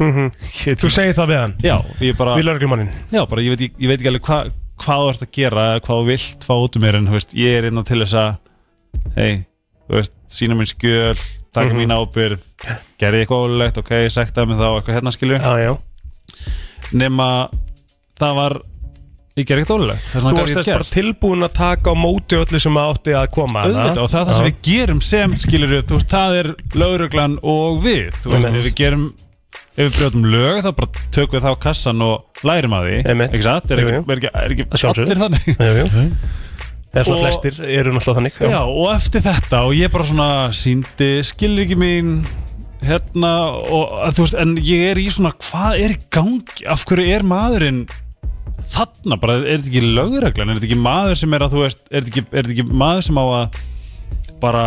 ég 0.66 0.80
Þú 0.80 0.90
segir 0.92 1.18
það 1.18 1.32
við 1.32 1.40
hann? 1.42 1.56
Já, 1.66 1.76
ég 2.02 2.18
bara 2.18 2.38
Já, 3.12 3.22
bara 3.30 3.44
ég 3.44 3.54
veit, 3.54 3.66
ég, 3.70 3.86
veit 3.90 3.98
ekki 3.98 4.12
alveg 4.12 4.30
hva, 4.30 4.40
hvað 4.80 5.04
þú 5.04 5.12
ert 5.12 5.26
að 5.26 5.34
gera, 5.36 5.66
hvað 5.84 6.02
þú 6.02 6.08
vilt 6.10 6.46
fá 6.46 6.54
út 6.56 6.78
um 6.78 6.86
mér 6.86 6.98
en 7.00 7.10
veist, 7.14 7.34
ég 7.38 7.58
er 7.58 7.70
innan 7.70 7.86
til 7.86 8.00
þess 8.04 8.18
að 8.22 8.32
hei, 9.18 9.32
veist, 9.98 10.16
sína 10.30 10.56
minn 10.58 10.70
skjöl 10.70 11.18
taka 11.54 11.74
mín 11.74 11.90
ábyrð 11.94 12.42
gerði 13.00 13.24
eitthvað 13.24 13.46
ólulegt, 13.46 13.80
ok, 13.82 13.94
sektaði 14.12 14.52
mig 14.52 14.60
þá 14.60 14.66
eitthvað 14.70 14.98
hérna 14.98 15.14
skilju, 15.14 15.40
já 15.64 15.72
nema 16.90 17.30
það 18.20 18.36
var 18.38 18.56
ég 19.38 19.48
gerði 19.48 19.64
eitthvað 19.64 19.86
er 19.86 20.02
Þú 20.12 20.34
varst 20.36 20.58
þess 20.58 20.70
bara 20.74 20.90
tilbúin 20.90 21.46
að 21.46 21.56
taka 21.56 21.94
á 21.94 21.96
móti 21.98 22.38
öllu 22.38 22.60
sem 22.62 22.78
átti 22.82 23.16
að 23.16 23.30
koma. 23.34 23.64
Auðvitað, 23.64 24.02
og 24.02 24.12
það 24.12 24.20
er 24.20 24.28
það 24.28 24.38
sem 24.38 24.48
við 24.48 24.60
gerum 24.68 25.02
sem 25.06 25.34
skilur 25.40 25.74
þú 25.80 25.98
veist, 25.98 26.12
það 26.12 26.38
er 26.42 26.50
lögreglan 26.82 27.38
og 27.42 27.82
við 27.86 28.20
þú 28.20 28.34
veist, 28.34 28.50
við 28.66 28.78
gerum 28.82 29.08
ef 29.70 29.86
við 29.86 29.96
brjóðum 29.96 30.28
lög, 30.34 30.60
þá 30.64 30.70
bara 30.76 31.04
tökum 31.14 31.38
við 31.38 31.46
þá 31.46 31.60
kassan 31.62 32.04
og 32.04 32.44
lærum 32.46 32.74
að 32.76 32.88
því, 32.88 33.00
ekki 33.26 33.42
satt? 33.46 33.70
Er 33.70 33.82
ekki, 33.84 33.98
er 34.00 34.20
ekki, 34.20 34.32
er 34.34 34.54
ekki 34.56 34.90
allir 34.90 35.22
þannig? 35.24 35.50
Jú, 35.54 35.74
jú. 35.80 36.06
Eða 36.90 37.04
svona 37.06 37.16
Og- 37.20 37.24
flestir 37.24 37.58
eru 37.70 37.92
náttúrulega 37.94 38.18
þannig 38.18 38.38
Já, 38.50 38.60
og 38.66 38.86
eftir 38.96 39.22
þetta 39.22 39.60
og 39.68 39.74
ég 39.78 39.92
bara 39.94 40.06
svona 40.08 40.28
síndi 40.56 41.10
skilur 41.28 41.62
ekki 41.64 41.78
mín 41.78 42.14
hérna 42.82 43.32
og 43.70 43.92
að 44.08 44.16
þú 44.16 44.24
veist, 44.24 44.38
en 44.40 44.54
ég 44.64 44.86
er 44.90 44.98
í 45.02 45.08
svona 45.12 45.30
hvað 45.36 45.82
er 45.84 45.94
í 45.94 45.98
gangi, 46.10 46.64
af 46.66 46.86
hverju 46.88 47.12
er 47.14 47.26
maðurinn 47.28 47.82
þarna 48.70 49.16
bara, 49.20 49.36
er 49.44 49.60
þetta 49.60 49.70
ekki 49.70 49.82
lögreglan, 49.86 50.50
er 50.50 50.58
þetta 50.58 50.68
ekki 50.70 50.80
maður 50.80 51.20
sem 51.20 51.36
er 51.36 51.44
að 51.46 51.54
þú 51.54 51.62
veist, 51.66 51.84
er 51.90 52.00
þetta 52.00 52.10
ekki, 52.14 52.24
er 52.32 52.48
þetta 52.48 52.56
ekki 52.56 52.80
maður 52.82 53.06
sem 53.06 53.20
á 53.20 53.24
að 53.28 53.60
bara 54.42 54.64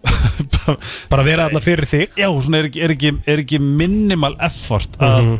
Bara 1.10 1.24
vera 1.26 1.48
þarna 1.48 1.60
fyrir 1.60 1.88
þig? 1.90 2.14
Já, 2.16 2.28
svona 2.40 2.60
er 2.62 2.68
ekki, 2.70 2.80
er 2.86 2.94
ekki, 2.94 3.10
er 3.28 3.42
ekki 3.42 3.58
minimal 3.60 4.32
effort 4.46 4.94
að 5.02 5.34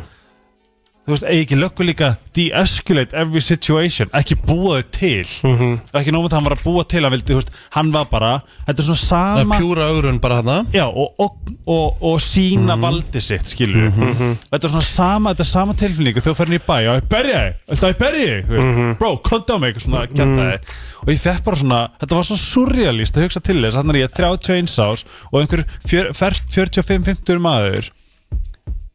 þú 1.01 1.15
veist, 1.15 1.23
eigi 1.25 1.41
ekki 1.47 1.57
löggu 1.57 1.85
líka 1.87 2.07
de-escalate 2.37 3.15
every 3.17 3.41
situation. 3.41 4.07
Ekki 4.15 4.35
búa 4.45 4.77
þau 4.79 4.85
til. 4.95 5.23
Mhm. 5.43 5.71
ekki 5.97 6.11
nómið 6.13 6.29
það 6.29 6.37
hann 6.37 6.45
var 6.47 6.55
að 6.55 6.63
búa 6.63 6.83
til 6.87 7.01
að 7.03 7.11
vildi, 7.15 7.33
þú 7.33 7.39
veist, 7.41 7.49
hann 7.75 7.89
var 7.91 8.05
bara, 8.11 8.29
þetta 8.67 8.79
er 8.83 8.87
svona 8.87 8.99
er 9.01 9.07
sama 9.07 9.57
pjúra 9.57 9.87
augrun 9.91 10.19
bara 10.21 10.35
hana 10.41 10.57
Já, 10.73 10.85
og, 10.87 11.15
og, 11.19 11.35
og, 11.65 11.97
og 12.11 12.19
sína 12.23 12.77
valdi 12.79 13.21
sitt, 13.21 13.49
skilur 13.51 13.89
Þetta 13.91 14.61
er 14.61 14.69
svona 14.75 14.85
sama, 14.87 15.33
þetta 15.33 15.45
er 15.45 15.49
sama 15.51 15.73
tilfinningu 15.73 16.21
Þegar 16.21 16.35
þú 16.35 16.39
fyrir 16.43 16.59
í 16.59 16.63
bæ, 16.67 16.75
já, 16.85 16.91
ég 17.01 17.09
berja 17.11 17.41
þig 17.41 17.55
Þetta 17.73 17.91
ég 17.91 17.99
berja 18.05 18.27
þig, 18.31 18.51
veist, 18.53 18.99
bro, 19.01 19.11
konta 19.25 19.55
á 19.55 19.57
mig 19.59 19.81
Svona, 19.81 20.05
kjanta 20.11 20.47
þig. 20.51 20.75
Og 21.01 21.09
ég 21.15 21.19
fekk 21.23 21.43
bara 21.49 21.57
svona, 21.63 21.79
þetta 22.03 22.15
var 22.19 22.27
svona 22.29 22.43
surrealist 22.45 23.17
að 23.17 23.25
hugsa 23.25 23.41
til 23.43 23.57
þess 23.65 23.79
Þannig 23.79 23.97
er 23.97 24.03
ég 24.05 24.13
31 24.21 24.77
ás 24.85 25.03
Og 25.31 25.39
einhver 25.41 25.65
fjör- 25.87 26.13
fer- 26.13 26.43
45-50 26.53 27.41
maður. 27.41 27.89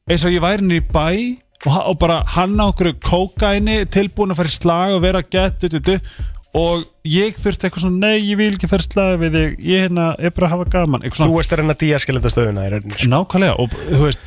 Eins 0.06 0.22
og 0.24 0.30
ég 0.30 0.40
væri 0.44 0.62
niður 0.62 0.78
í 0.78 0.86
bæ 0.94 1.08
og, 1.64 1.76
og 1.90 1.98
bara 2.02 2.20
hann 2.36 2.58
á 2.60 2.68
okkur 2.68 2.92
kókaini 3.00 3.78
Tilbúin 3.88 4.34
að 4.34 4.40
fara 4.42 4.52
í 4.52 4.56
slag 4.56 4.94
og 4.96 5.02
vera 5.06 5.22
gett 5.24 5.64
Og 6.56 6.84
ég 7.04 7.36
þurfti 7.36 7.66
eitthvað 7.68 7.82
svona 7.84 8.06
Nei, 8.06 8.18
ég 8.30 8.38
vil 8.40 8.52
ekki 8.54 8.68
fara 8.70 8.84
í 8.84 8.88
slag 8.88 9.18
við 9.20 9.34
þig 9.36 9.56
Ég 9.66 9.86
hérna, 9.86 10.10
er 10.18 10.32
bara 10.36 10.46
að 10.48 10.54
hafa 10.54 10.68
gaman 10.76 11.04
Þú 11.12 11.30
veist 11.36 11.52
að 11.52 11.60
reyna 11.62 11.74
að 11.76 11.82
díaskilita 11.84 12.32
stöðuna 12.32 12.66
sko. 12.70 13.10
Nákvæmlega 13.12 13.56
og 13.60 13.76
þú 13.90 14.02
veist 14.06 14.20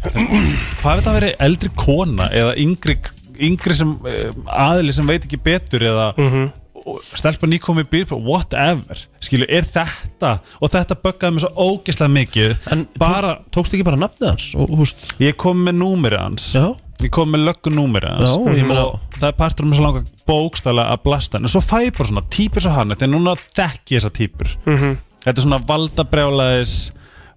hvað 0.00 0.92
er 0.94 1.00
þetta 1.00 1.10
að 1.10 1.16
vera 1.18 1.30
eldri 1.44 1.70
kona 1.76 2.28
eða 2.32 2.52
yngri, 2.62 2.94
yngri 3.42 3.74
sem 3.76 3.90
uh, 4.06 4.30
aðli 4.54 4.94
sem 4.96 5.08
veit 5.10 5.26
ekki 5.26 5.40
betur 5.44 5.82
eða 5.90 6.06
Mhm. 6.16 6.44
og 6.46 6.59
stelpa 7.04 7.46
nýkomi 7.50 7.84
bíl 7.90 8.06
whatever, 8.24 8.98
skilu, 9.22 9.46
er 9.48 9.66
þetta 9.68 10.38
og 10.60 10.70
þetta 10.72 10.96
böggaði 11.04 11.36
mig 11.36 11.44
svo 11.44 11.50
ógeðslega 11.70 12.12
mikið 12.14 12.70
En 12.72 12.86
bara, 12.98 13.34
tókst 13.52 13.74
ekki 13.76 13.86
bara 13.86 14.00
nafnið 14.00 14.30
hans 14.30 14.46
og, 14.56 14.70
húst, 14.80 15.10
ég 15.22 15.36
kom 15.40 15.60
með 15.66 15.78
númerið 15.80 16.22
hans. 16.24 16.46
Já, 16.56 16.64
ég 17.04 17.12
kom 17.14 17.30
með 17.32 17.44
löggu 17.48 17.72
númerið 17.74 18.16
hans. 18.16 18.30
Já, 18.32 18.56
ég 18.58 18.66
meina- 18.68 18.86
og 18.86 19.00
það 19.18 19.28
er 19.28 19.36
partur 19.38 19.64
um 19.64 19.70
þess 19.72 19.80
að 19.80 19.86
langa 19.88 20.04
bókstala 20.26 20.86
að 20.94 21.02
blasta 21.04 21.36
hann. 21.38 21.44
En 21.48 21.52
svo 21.52 21.60
fæ 21.64 21.76
ég 21.86 21.96
bara 21.98 22.08
svona 22.08 22.24
típur 22.30 22.60
svo 22.64 22.70
hann 22.74 22.88
þegar 22.96 23.12
núna 23.14 23.36
þekki 23.56 23.96
ég 23.96 24.00
þessa 24.00 24.12
típur. 24.16 24.56
Mhm. 24.66 24.96
þetta 25.20 25.36
er 25.36 25.44
svona 25.44 25.66
valdabrjálaðis 25.68 26.90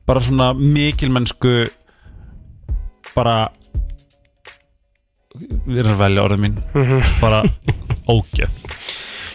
bara 0.08 0.20
svona 0.24 0.54
mikilmennsku 0.56 1.70
bara 3.16 3.50
við 5.68 5.80
erum 5.82 5.96
að 5.96 6.02
velja 6.04 6.24
orðið 6.24 6.44
mín. 6.46 6.58
Bara 7.22 7.44
ógeð 8.08 8.52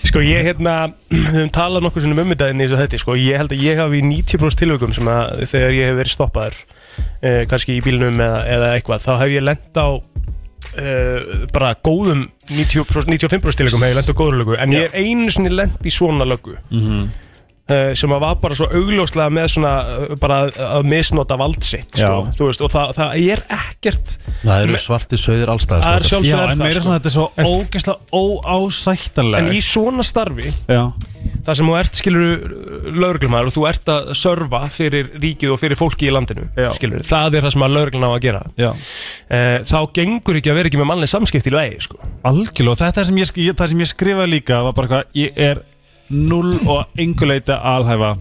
Sko 0.08 0.22
ég 0.24 0.46
hérna, 0.46 0.74
við 1.12 1.26
höfum 1.34 1.50
talað 1.52 1.84
nokkuð 1.84 2.06
svona 2.06 2.22
um 2.24 2.32
inn 2.32 2.62
í 2.62 2.64
þessu 2.64 2.78
þetta 2.80 3.00
sko, 3.02 3.16
ég 3.20 3.40
held 3.42 3.52
að 3.52 3.64
ég 3.66 3.80
hafi 3.82 4.00
í 4.00 4.04
90% 4.08 4.62
tilvökum 4.62 4.94
sem 4.96 5.10
að 5.12 5.42
þegar 5.50 5.74
ég 5.76 5.90
hef 5.90 5.98
verið 6.00 6.14
stoppaður 6.14 6.56
eh, 7.20 7.42
kannski 7.50 7.76
í 7.76 7.82
bílnum 7.84 8.22
eða, 8.24 8.40
eða 8.56 8.70
eitthvað, 8.78 9.04
þá 9.04 9.12
hef 9.20 9.34
ég 9.36 9.44
lent 9.44 9.76
á 9.76 9.88
eh, 10.78 11.30
bara 11.52 11.74
góðum 11.84 12.26
90%, 12.48 13.12
95% 13.12 13.60
tilvökum 13.60 13.84
hef 13.84 13.92
ég 13.92 13.98
lent 14.00 14.12
á 14.12 14.18
góður 14.22 14.38
lögu 14.42 14.58
en 14.58 14.74
ég 14.76 14.88
er 14.88 14.96
einu 15.04 15.28
sinni 15.34 15.52
lent 15.54 15.84
í 15.84 15.92
svona 15.92 16.26
lögu 16.28 16.56
Mhm. 16.70 17.02
eh, 17.04 17.27
sem 17.98 18.14
að 18.16 18.22
var 18.24 18.38
bara 18.42 18.58
svo 18.58 18.68
augljóslega 18.72 19.34
með 19.38 19.50
svona 19.54 19.72
eh, 19.94 20.14
bara 20.20 20.40
að, 20.46 20.60
að 20.68 20.88
misnota 20.94 21.38
vald 21.40 21.60
sitt 21.66 22.00
sko, 22.00 22.28
þú 22.38 22.48
veist, 22.48 22.64
og 22.64 22.72
það, 22.72 22.94
það 22.98 23.26
er 23.34 23.44
ekkert 23.58 24.16
það 24.42 24.64
eru 24.64 24.82
svarti 24.84 25.20
sögðir 25.20 25.52
allstæðast 25.54 25.88
það 25.88 25.98
er 25.98 26.08
Já, 26.08 26.12
sjálfsögð 26.14 26.54
en 26.54 26.64
meira 26.64 26.84
svona 26.84 26.98
þetta 27.00 27.12
er 27.12 27.16
svo 27.18 27.28
ógeðslega 27.52 28.22
óásættanlega 28.56 29.44
en 29.44 29.58
í 29.58 29.62
svona 29.64 30.06
starfi 30.06 30.52
Já, 30.68 30.82
það 31.46 31.58
sem 31.58 31.70
þú 31.70 31.76
ert 31.78 32.00
skilur 32.00 32.58
lauruglumæður 32.98 33.50
og 33.50 33.54
þú 33.54 33.64
ert 33.70 33.90
að 33.92 34.10
serva 34.18 34.60
fyrir 34.72 35.10
ríkið 35.20 35.54
og 35.54 35.60
fyrir 35.60 35.78
fólki 35.78 36.08
í 36.08 36.12
landinu 36.14 36.46
Já. 36.56 36.70
skilur, 36.76 37.04
það 37.06 37.38
er 37.38 37.46
það 37.46 37.54
sem 37.54 37.64
að 37.66 37.74
lauruglun 37.76 38.06
á 38.06 38.10
að 38.10 38.20
gera. 38.24 38.42
Já. 38.58 38.70
E, 39.28 39.40
þá 39.68 39.78
gengur 39.98 40.40
ekki 40.40 40.52
að 40.52 40.60
vera 40.60 40.70
ekki 40.70 40.80
með 40.80 40.90
mannleg 40.92 41.12
samskipti 41.12 41.52
í 41.52 41.56
lagi 41.56 41.80
sko. 41.86 41.98
Algjörlega, 42.28 42.74
og 42.74 42.80
þetta 42.82 43.06
sem 43.08 43.20
ég, 43.22 43.34
það 43.58 43.72
sem 43.72 43.82
ég 43.84 43.92
skrifaði 43.92 44.34
líka 44.36 44.62
var 44.66 44.76
bara 44.78 44.88
eitthvað, 44.88 45.18
ég 45.18 45.42
er 45.48 45.64
null 46.10 46.54
og 46.66 46.86
enguleita 46.98 47.58
alhæfa 47.74 48.14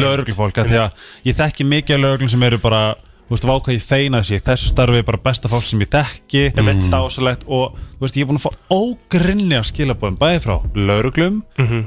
lauruglufólk, 0.00 0.58
af 0.60 0.66
því 0.68 0.76
að 0.82 1.06
ég 1.30 1.38
þekki 1.38 1.64
mikið 1.64 2.02
lauruglum 2.02 2.28
sem 2.28 2.42
eru 2.44 2.58
bara 2.60 2.82
þú 3.30 3.36
veist, 3.36 3.46
váka 3.46 3.72
ég 3.72 3.84
feina 3.86 4.20
þessi, 4.20 4.40
þessu 4.44 4.68
starfi 4.72 4.98
er 5.00 5.04
bara 5.06 5.20
besta 5.22 5.48
fólk 5.48 5.64
sem 5.64 5.80
ég 5.80 5.88
þekki, 5.92 6.42
dásalegt 6.90 7.44
og 7.46 7.76
þú 7.96 8.02
veist, 8.04 8.16
ég 8.18 8.24
er 8.24 8.28
búin 8.28 8.40
að 8.40 8.46
fá 8.48 8.50
ógrinni 8.74 9.56
af 9.56 9.68
skilabóðum, 9.70 10.18
bæði 10.20 10.40
frá 10.44 10.56
lauruglum 10.74 11.42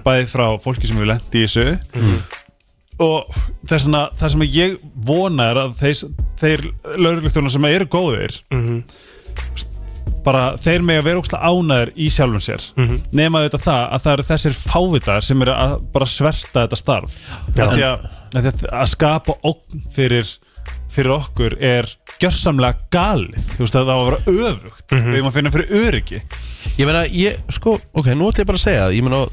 bæði 0.05 0.29
frá 0.31 0.45
fólki 0.63 0.87
sem 0.87 0.97
við 0.97 1.11
lendi 1.11 1.43
í 1.43 1.45
þessu. 1.45 1.77
Og 3.03 3.25
það 3.67 4.29
sem 4.31 4.43
ég 4.47 4.77
vona 4.95 5.49
er 5.51 5.57
að 5.65 5.73
þeir, 5.81 6.03
þeir 6.39 6.61
lauruglufþjónar 6.97 7.51
sem 7.51 7.65
eru 7.65 7.85
góðir 7.91 8.39
bara 10.25 10.43
þeir 10.61 10.85
með 10.85 11.01
að 11.01 11.07
vera 11.07 11.23
ógslag 11.23 11.43
ánæður 11.49 11.91
í 11.95 12.07
sjálfum 12.13 12.43
sér. 12.43 12.67
Nema 13.15 13.41
auðvitað 13.41 13.65
það 13.67 13.83
að 13.83 14.05
það 14.05 14.13
eru 14.13 14.27
þessir 14.29 14.55
fávitar 14.59 15.27
sem 15.27 15.43
eru 15.45 15.57
að 15.57 15.75
bara 15.95 16.07
sverta 16.09 16.63
þetta 16.63 16.79
starf. 16.79 17.19
Að, 17.57 17.75
að, 17.83 18.63
að, 18.71 18.87
skapa 18.93 19.35
ógn 19.43 19.83
fyrir, 19.93 20.31
fyrir 20.93 21.15
okkur 21.17 21.57
er 21.59 21.91
gjörsamlega 22.21 22.87
galið. 22.93 23.51
Þú 23.57 23.65
veist 23.65 23.77
að 23.79 23.91
það 23.91 23.93
á 23.93 23.99
að 23.99 24.09
vera 24.09 24.37
öfugt. 24.49 24.87
Við 24.93 25.13
erum 25.17 25.29
að 25.29 25.37
finna 25.37 25.53
fyrir 25.53 25.77
öryggi. 25.83 26.23
Ég 26.79 26.87
meina, 26.87 27.03
ég, 27.11 27.37
sko, 27.53 27.77
ok, 27.93 28.13
nú 28.15 28.31
ætlum 28.31 28.45
ég 28.45 28.49
bara 28.49 28.57
að 28.57 28.63
segja 28.63 28.85
Ég 28.95 29.03
meina, 29.05 29.25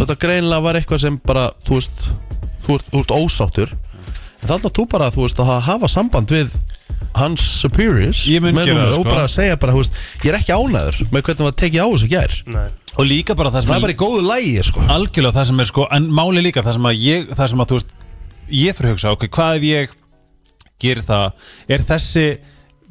þetta 0.00 0.16
greinlega 0.18 0.64
var 0.64 0.78
eitthvað 0.78 1.02
sem 1.04 1.18
bara, 1.22 1.50
þú 1.66 1.76
veist 1.76 2.06
Þú 2.64 2.76
ert, 2.76 2.90
þú 2.92 3.00
ert 3.02 3.12
ósáttur 3.16 3.70
þannig 4.46 4.68
að 4.70 4.74
þú 4.78 4.84
bara, 4.90 5.10
þú 5.14 5.24
veist, 5.26 5.40
að 5.42 5.60
hafa 5.68 5.88
samband 5.90 6.32
við 6.36 6.58
Hans 7.16 7.42
superiors. 7.62 8.20
Ég 8.30 8.42
mun 8.44 8.54
gera 8.54 8.84
það, 8.84 8.90
Og 8.92 8.94
sko. 9.00 9.04
bara 9.08 9.22
að 9.24 9.32
segja 9.34 9.56
bara, 9.58 9.72
þú 9.74 9.80
veist 9.80 9.96
Ég 10.22 10.28
er 10.30 10.36
ekki 10.38 10.54
ánæður 10.54 10.98
með 11.10 11.22
hvernig 11.26 11.46
var 11.48 11.56
tekið 11.58 11.80
á 11.82 11.88
þessu 11.90 12.08
gær. 12.12 12.34
Og 13.00 13.06
líka 13.08 13.34
bara 13.38 13.50
það 13.50 13.64
sem 13.64 13.70
Það 13.70 13.76
er 13.80 13.84
bara 13.86 13.94
í 13.94 13.98
góðu 14.00 14.22
lægi, 14.28 14.52
sko. 14.68 14.84
Algjörlega 14.94 15.36
það 15.38 15.48
sem 15.50 15.60
er 15.64 15.68
sko 15.70 15.86
en 15.96 16.06
máli 16.20 16.44
líka 16.44 16.62
það 16.62 16.76
sem 16.78 16.88
að 16.90 17.00
ég 17.02 17.32
það 17.34 17.50
sem 17.52 17.64
að 17.64 17.70
þú 17.72 17.78
veist 17.80 17.90
ég 18.60 18.76
fyrir 18.78 18.90
að 18.90 18.94
hugsa 18.96 19.12
ok 19.16 19.26
hvað 19.30 19.56
ef 19.56 19.66
ég 19.70 19.96
gerir 20.80 21.06
það? 21.06 21.26
Er 21.70 21.84
þessi 21.90 22.26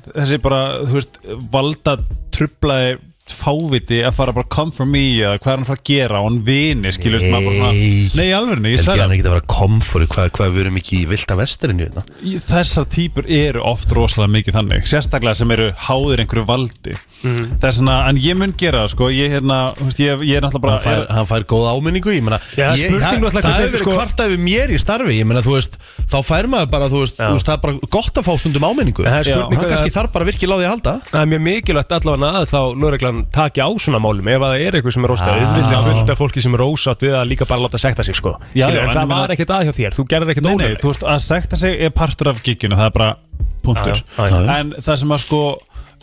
þessi 0.10 0.42
bara 0.44 0.62
þú 0.84 0.98
veist 1.00 1.20
valda 1.52 1.96
trublaði 2.36 2.98
fáviti 3.36 4.00
að 4.06 4.16
fara 4.18 4.34
bara 4.36 4.48
come 4.52 4.72
for 4.76 4.86
me 4.90 5.04
eða 5.20 5.38
hvað 5.40 5.52
er 5.52 5.56
hann 5.58 5.66
að 5.66 5.70
fara 5.72 5.82
að 5.82 5.90
gera 5.90 6.20
og 6.22 6.28
hann 6.30 6.40
vini 6.48 6.94
skiljast 6.96 7.28
maður 7.30 7.46
bara 7.50 7.58
svona 7.60 7.72
Nei. 7.74 8.10
nei 8.20 8.30
alveg 8.38 8.66
ég 8.70 8.78
Ég 8.80 8.90
að 8.90 9.02
hann 9.04 9.14
ekki 9.16 9.26
að 9.26 9.34
vera 9.36 9.48
komfóri 9.56 10.08
Hvað, 10.10 10.30
hvað 10.38 10.54
við 10.56 10.64
erum 10.66 10.80
ekki 10.82 10.98
í 11.00 11.08
vilda 11.10 11.38
vesturinu 11.40 11.86
hérna. 11.88 12.04
þessar 12.50 12.88
típur 12.90 13.30
eru 13.30 13.62
oft 13.70 13.92
rosalega 13.96 14.34
mikið 14.38 14.58
þannig 14.60 14.90
sérstaklega 14.90 15.38
sem 15.42 15.52
eru 15.56 15.70
háðir 15.88 16.24
einhverju 16.24 16.46
valdi 16.50 16.96
Mhm. 17.24 17.60
það 17.60 17.68
er 17.68 17.76
svona 17.76 17.96
en 18.10 18.16
ég 18.18 18.38
mun 18.40 18.54
gera 18.58 18.88
sko. 18.88 19.10
Ég, 19.12 19.32
hérna, 19.34 19.74
veist, 19.76 20.00
ég, 20.00 20.22
ég 20.24 20.38
er 20.38 20.42
náttúrulega 20.46 20.78
hann, 20.78 20.84
fær, 20.86 21.00
bara 21.08 21.16
hann 21.18 21.26
fær 21.28 21.44
góð 21.50 21.66
áminningu 21.74 22.14
Ég 22.16 22.24
meina, 22.24 22.40
Já, 22.56 22.72
ég, 22.80 22.90
spurning 22.90 23.26
það, 23.28 23.44
hefur 23.44 23.70
verið 23.70 23.84
sko- 23.84 23.96
kvartað 23.98 24.32
við 24.34 24.40
mér 24.46 24.70
í 24.72 24.80
starfi 24.80 25.18
Ég 25.20 25.26
meina, 25.28 25.42
veist, 25.44 25.78
þá 26.08 26.18
fær 26.24 26.48
maður 26.48 26.70
bara 26.72 26.88
veist, 26.90 27.18
það 27.20 27.54
er 27.54 27.62
bara 27.66 27.74
gott 27.92 28.14
að 28.22 28.24
fá 28.30 28.34
stundum 28.40 28.64
áminningu. 28.70 29.04
Er 29.06 29.20
Hann 29.20 29.68
kannski 29.70 29.92
þarf 29.92 30.12
bara 30.14 30.26
virkilega 30.26 30.56
á 30.56 30.60
því 30.60 30.68
að 30.68 30.74
halda. 30.76 30.94
Það 31.12 31.22
er 31.22 31.30
mjög 31.34 31.44
mikilvægt 31.50 31.92
allavega 32.00 32.30
að 32.40 32.48
þá 32.50 32.62
lögreglan 32.80 33.20
taki 33.32 33.60
á 33.60 33.70
svona 33.80 34.00
málum 34.00 34.28
ef 34.28 34.40
að 34.42 34.50
það 34.54 34.64
er 34.68 34.78
eitthvað 34.80 34.94
sem 34.94 35.04
er 35.06 35.14
óstæð 35.16 35.28
Ah. 35.30 35.40
Við 35.40 35.64
veitum 35.64 35.84
fullt 35.90 36.10
af 36.10 36.18
fólki 36.20 36.42
sem 36.42 36.54
er 36.56 36.64
ósátt 36.64 37.00
við 37.04 37.14
að 37.20 37.28
líka 37.30 37.46
bara 37.48 37.62
láta 37.62 37.78
sekta 37.80 38.04
sig 38.04 38.16
sko. 38.16 38.34
Já, 38.56 38.68
Skilur, 38.70 38.80
já, 38.80 38.90
En 38.90 38.96
það 38.96 39.08
var 39.10 39.30
ekkert 39.36 39.50
að 39.56 39.64
hjá 39.68 39.74
þér, 39.80 39.92
þú 39.98 40.04
gerðir 40.08 40.30
ekkert 40.34 40.84
veist, 40.84 41.04
að 41.04 41.20
sekta 41.20 41.58
sig 41.58 41.82
er 41.82 41.90
partur 41.90 42.30
af 42.30 42.42
giginu, 42.44 42.76
það 42.76 42.86
er 42.86 42.96
bara 42.96 43.16
punktur. 43.64 44.04
En 44.18 44.72
það 44.80 44.98
sem 44.98 45.10
að 45.10 45.20
sko 45.26 45.42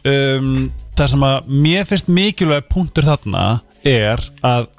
um, 0.05 0.73
Það 0.97 1.13
sem 1.13 1.27
að 1.29 1.51
mér 1.67 1.85
finnst 1.89 2.09
mikilvæg 2.09 2.69
punktur 2.73 3.05
þarna 3.05 3.45
er 3.87 4.23
að 4.47 4.71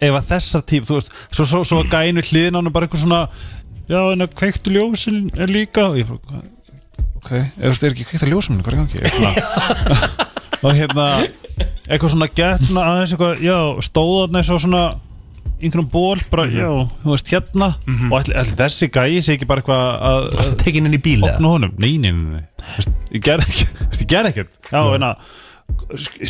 ef 0.00 0.16
að 0.16 0.28
þessar 0.30 0.62
típ, 0.68 0.86
þú 0.88 0.98
veist 0.98 1.10
svo, 1.32 1.44
svo, 1.44 1.62
svo 1.68 1.80
gænu 1.88 2.24
hliðin 2.24 2.56
á 2.56 2.58
hann 2.60 2.72
bara 2.72 2.88
eitthvað 2.88 3.04
svona 3.04 3.22
Já, 3.90 3.98
en 4.12 4.22
að 4.22 4.34
kveiktu 4.38 4.70
ljósin 4.70 5.24
er 5.34 5.50
líka 5.50 5.88
og 5.90 5.96
ég 5.98 6.06
bara, 6.06 6.44
ok, 7.18 7.30
þú 7.32 7.70
veist, 7.72 7.82
er 7.82 7.94
ekki 7.94 8.04
kveikta 8.06 8.28
ljósin 8.30 8.60
hvað 8.62 8.72
er 8.72 8.78
gangi? 8.78 9.00
Eitthvað 9.02 10.28
og 10.64 10.76
hérna 10.78 11.06
eitthvað 11.88 12.12
svona 12.12 12.28
gett 12.30 12.66
svona 12.68 12.84
aðeins 12.92 13.14
eitthvað, 13.16 13.42
já, 13.42 13.56
stóðarna 13.88 14.44
svo 14.46 14.60
svona 14.62 14.84
einhvern 15.60 15.88
ból, 15.92 16.20
bara, 16.32 16.46
já, 16.50 16.68
þú 17.04 17.12
veist, 17.14 17.30
hérna. 17.34 17.68
Og 18.10 18.16
allir, 18.20 18.36
allir 18.40 18.56
þessi 18.60 18.88
gæi 18.94 19.20
sé 19.26 19.36
ekki 19.36 19.48
bara 19.50 19.62
eitthvað 19.62 19.84
að, 20.10 20.28
Varstu 20.38 20.58
tekin 20.64 20.88
inn 20.90 20.96
í 20.96 21.02
bíl 21.04 21.18
eða? 21.20 21.36
opna 21.36 21.52
honum, 21.56 21.74
nei, 21.80 21.92
nei, 22.02 22.10
nei, 22.16 22.40
nei. 22.40 22.44
Þú 22.64 22.76
veist, 22.78 22.96
ég 23.16 23.24
gerði 23.28 23.46
ekki, 23.50 23.68
þú 23.70 23.88
veist, 23.92 24.04
ég 24.06 24.10
gerði 24.14 24.32
ekkert. 24.34 24.58
Já, 24.70 24.80
en 24.96 25.06
að 25.10 25.30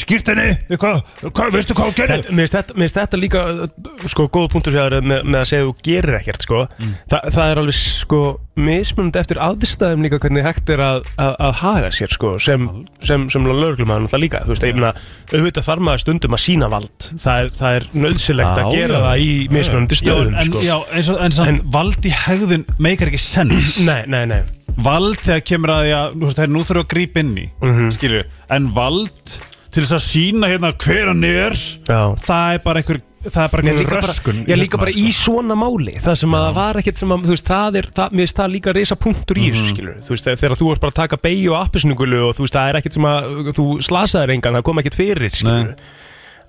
skýrt 0.04 0.30
henni, 0.32 0.48
eitthvað, 0.70 1.00
hvað, 1.30 1.54
veistu 1.56 1.76
hvað 1.78 1.90
hún 1.90 1.96
gerði 1.98 2.16
Þetta- 2.20 2.34
Mér 2.36 2.44
finnst 2.46 2.56
þetta, 2.58 2.74
mér 2.76 2.86
finnst 2.88 2.98
þetta 3.00 3.20
líka 3.20 3.42
uh, 3.50 4.06
sko, 4.10 4.28
góða 4.32 4.50
punktur 4.54 4.74
sér 4.76 4.96
með, 5.00 5.24
með 5.26 5.40
að 5.40 5.48
segja 5.50 5.64
að 5.64 5.70
þú 5.70 5.74
gerir 5.88 6.18
ekkert 6.20 6.46
sko. 6.46 6.62
Mm. 6.80 6.94
Þa, 7.12 7.20
það 7.36 7.50
er 7.54 7.60
alveg 7.62 7.78
sko, 7.80 8.20
mismunandi 8.60 9.20
eftir 9.22 9.40
aðstæðum 9.40 10.02
líka 10.04 10.18
hvernig 10.20 10.44
hægt 10.44 10.70
er 10.74 10.82
að, 10.84 10.98
að, 11.16 11.32
að 11.46 11.54
haga 11.62 11.90
sér 11.96 12.12
sko, 12.12 12.32
sem, 12.42 12.66
sem, 13.06 13.24
sem 13.32 13.46
lögreglumæður 13.48 14.04
náttúrulega 14.04 14.20
líka 14.26 14.42
þú 14.44 14.52
veist, 14.54 14.66
ég 14.68 14.76
meina, 14.76 14.90
auðvitað 15.32 15.68
þarf 15.70 15.84
maður 15.88 16.02
stundum 16.04 16.36
að 16.36 16.42
sína 16.44 16.68
vald 16.72 17.06
það 17.24 17.40
er, 17.46 17.50
það 17.60 17.78
er 17.78 17.86
nöðsilegt 18.04 18.50
Já, 18.60 18.64
að 18.66 18.74
gera 18.76 18.98
já. 18.98 19.04
það 19.06 19.24
í 19.24 19.30
mismunandi 19.56 19.96
já, 19.96 20.02
stöðum 20.02 20.36
en, 20.42 20.50
sko. 20.50 20.64
já, 20.66 20.76
eins 20.98 21.10
og, 21.14 21.20
en 21.24 21.36
samt, 21.38 21.52
En- 21.54 21.62
valdi 21.78 22.12
hegðun 22.26 22.66
meikar 22.84 23.12
ekki 23.12 23.22
sens 23.24 23.78
Nei, 23.88 24.02
nei, 24.12 24.24
nei 24.34 24.42
vald 24.76 25.16
þegar 25.24 25.44
kemur 25.50 25.68
að 25.74 25.84
því 25.86 25.92
að 25.98 26.14
þú 26.16 26.24
veist, 26.28 26.36
þeir 26.40 26.50
nú 26.54 26.64
þurfa 26.68 26.84
að 26.84 26.90
grípa 26.94 27.20
inn 27.20 27.36
í 27.38 27.46
Mhm. 27.62 27.90
skilju, 27.96 28.24
en 28.50 28.68
vald 28.74 29.38
til 29.70 29.82
þess 29.84 29.92
að 29.98 30.08
sína 30.08 30.46
hérna 30.50 30.72
hver 30.76 31.06
hann 31.08 31.24
er 31.24 31.52
Já. 31.52 32.14
það 32.16 32.54
er 32.54 32.58
bara 32.64 32.80
einhver 32.82 33.00
það 33.20 33.44
er 33.44 33.48
bara 33.52 33.62
einhver 33.62 33.78
líka 33.84 33.90
bara, 33.90 34.08
röskun 34.08 34.46
ég 34.48 34.56
líka 34.58 34.78
bara 34.80 34.90
í 34.96 35.10
svona 35.12 35.54
máli. 35.54 35.92
Það 36.00 36.16
sem 36.16 36.30
að 36.30 36.46
það 36.48 36.54
var 36.54 36.74
ekkert 36.80 36.98
sem 36.98 37.08
að, 37.12 37.22
þú 37.26 37.34
veist, 37.34 37.44
það 37.44 37.76
er 37.76 37.86
það, 37.94 38.10
Mér 38.12 38.24
finnst 38.24 38.36
það 38.40 38.52
líka 38.54 38.72
reysa 38.74 38.96
punktur 38.96 39.36
í 39.36 39.50
þessu 39.52 39.68
skilur 39.74 39.96
Þú 40.00 40.08
veist, 40.08 40.24
þegar 40.40 40.56
þú 40.56 40.68
varst 40.70 40.80
bara 40.80 40.90
að 40.90 41.00
taka 41.02 41.16
beigju 41.20 41.52
og 41.52 41.66
appisnugulu 41.68 42.22
Og 42.28 42.34
þú 42.34 42.46
veist, 42.46 42.54
það 42.56 42.68
er 42.70 42.78
ekkert 42.80 42.94
sem 42.94 43.04
að, 43.04 43.52
þú 43.54 43.66
slasaðir 43.84 44.32
engan 44.34 44.54
Það 44.56 44.62
kom 44.64 44.78
ekkert 44.78 44.94
fyrir, 44.96 45.30
skilur 45.30 45.74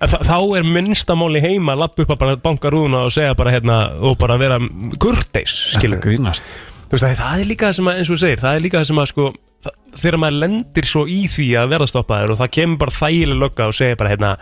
þa- 0.02 0.24
Þá 0.26 0.56
er 0.58 0.64
minnstamáli 0.64 1.40
heima 1.44 1.76
að 1.76 1.78
lappa 1.84 2.02
upp 2.02 2.08
að 2.10 2.18
bara 2.18 2.36
banka 2.36 2.70
rúðuna 2.72 3.04
og 3.06 3.12
segja 3.12 3.36
bara 3.36 3.52
hérna 3.52 3.76
Og 4.02 4.16
bara 4.18 4.36
vera 4.40 4.58
kurteis, 4.98 5.76
skilur 5.76 6.00
veist, 6.92 7.08
það 7.22 7.40
er 7.40 7.48
líka 7.48 7.70
það 7.70 7.78
sem 7.80 7.88
að, 7.90 7.98
eins 8.02 8.10
og 8.12 8.20
segir 8.20 8.42
Það 8.42 8.54
er 8.58 8.64
líka 8.66 8.78
það 8.82 8.88
sem 8.90 9.00
að, 9.02 9.08
sko 9.12 9.26
það- 9.64 9.78
Þegar 10.02 10.18
maður 10.22 10.38
lendir 10.42 10.86
svo 10.88 11.02
í 11.06 11.18
því 11.30 11.46
að 11.60 11.70
verða 11.72 11.86
stoppaður 11.92 12.32
Og 12.34 12.38
það 12.42 12.50
kemur 12.56 12.78
bara 12.82 12.94
þægileg 12.98 13.40
lögga 13.42 13.66
og 13.70 13.74
segir 13.78 13.98
bara, 14.00 14.10
hérna 14.12 14.32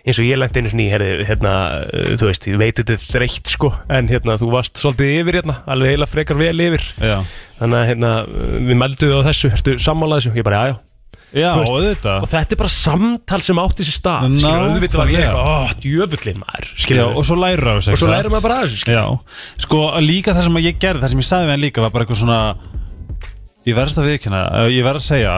eins 0.00 0.18
og 0.18 0.24
ég 0.24 0.38
lendi 0.40 0.60
einu 0.62 0.70
svona 0.72 0.84
í, 0.86 0.90
herri, 0.94 1.08
hérna, 1.28 1.54
uh, 1.92 2.12
þú 2.16 2.28
veist, 2.30 2.46
ég 2.48 2.56
veit 2.62 2.78
þetta 2.80 2.94
er 2.96 3.02
þreytt 3.04 3.50
sko, 3.52 3.68
en 3.92 4.08
hérna, 4.08 4.38
þú 4.40 4.48
varst 4.54 4.80
svolítið 4.80 5.10
yfir 5.20 5.36
hérna, 5.42 5.58
alveg 5.68 5.92
heila 5.92 6.08
frekar 6.08 6.38
vel 6.40 6.54
yfir. 6.64 6.86
Já, 7.04 7.18
þannig 7.58 7.76
að 7.82 7.88
hérna, 7.90 8.12
við 8.70 8.78
melduðu 8.80 9.18
á 9.20 9.28
þessu, 9.28 9.50
ertu 9.52 9.74
sammálaði 9.84 10.24
þessu, 10.24 10.38
ég 10.40 10.46
bara, 10.48 10.62
já, 10.64 10.72
já 10.72 10.89
já 11.30 11.50
Þú 11.54 11.60
veist, 11.60 11.70
auðvitað 11.70 12.24
og 12.24 12.28
þetta 12.32 12.54
er 12.56 12.60
bara 12.62 12.72
samtal 12.74 13.40
sem 13.46 13.60
átti 13.62 13.86
sér 13.86 13.96
stað 14.00 14.24
nákvæmlega. 14.34 15.20
eitthvað, 15.20 15.46
ó, 15.46 15.80
djöfullin 15.84 16.40
maður 16.42 16.68
og 17.14 17.24
svo 17.28 17.36
þessu 17.78 17.94
og 17.94 18.00
svo 18.00 18.08
satt? 18.10 18.30
maður 18.34 18.46
bara 18.48 18.58
að. 18.64 18.74
Já, 18.90 19.04
sko 19.64 19.80
líka 20.02 20.34
það 20.34 20.46
sem 20.48 20.58
að 20.60 20.66
ég 20.66 20.80
gerði, 20.82 21.02
það 21.04 21.12
sem 21.14 21.22
ég 21.22 21.28
sagði 21.30 21.46
við 21.46 21.54
hann 21.54 21.64
líka 21.66 21.84
var 21.86 21.94
bara 21.94 22.04
eitthvað 22.06 22.22
svona 22.24 22.40
ég 23.68 23.76
verðast 23.76 24.00
að 24.00 24.08
viðkynna, 24.10 24.40
eh, 24.60 24.70
ég 24.74 24.86
verð 24.86 25.02
að 25.02 25.06
segja 25.10 25.34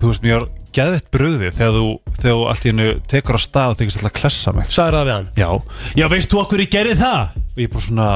þú 0.00 0.10
veist, 0.10 0.22
mér 0.24 0.38
var 0.38 0.48
geðveitt 0.78 1.08
brugðið 1.12 1.52
þegar 1.58 1.74
þú, 1.78 1.86
þegar 2.18 2.34
þú 2.34 2.42
allt 2.48 2.64
í 2.64 2.70
hennu 2.72 2.88
tekur 3.08 3.36
á 3.36 3.40
stað 3.40 3.72
og 3.72 3.78
þykist 3.80 3.98
alltaf 3.98 4.10
að 4.12 4.18
klessa 4.20 4.52
mig 4.56 4.72
sagði 4.72 4.98
það 4.98 5.06
við 5.08 5.14
hann 5.14 5.28
Já, 5.36 5.48
já 6.00 6.06
veist 6.12 6.32
þú 6.32 6.40
okkur 6.42 6.62
ég 6.64 6.70
gerði 6.72 6.96
það? 7.00 7.22
Og 7.48 7.62
ég 7.62 7.72
bara 7.72 7.84
svona, 7.88 8.08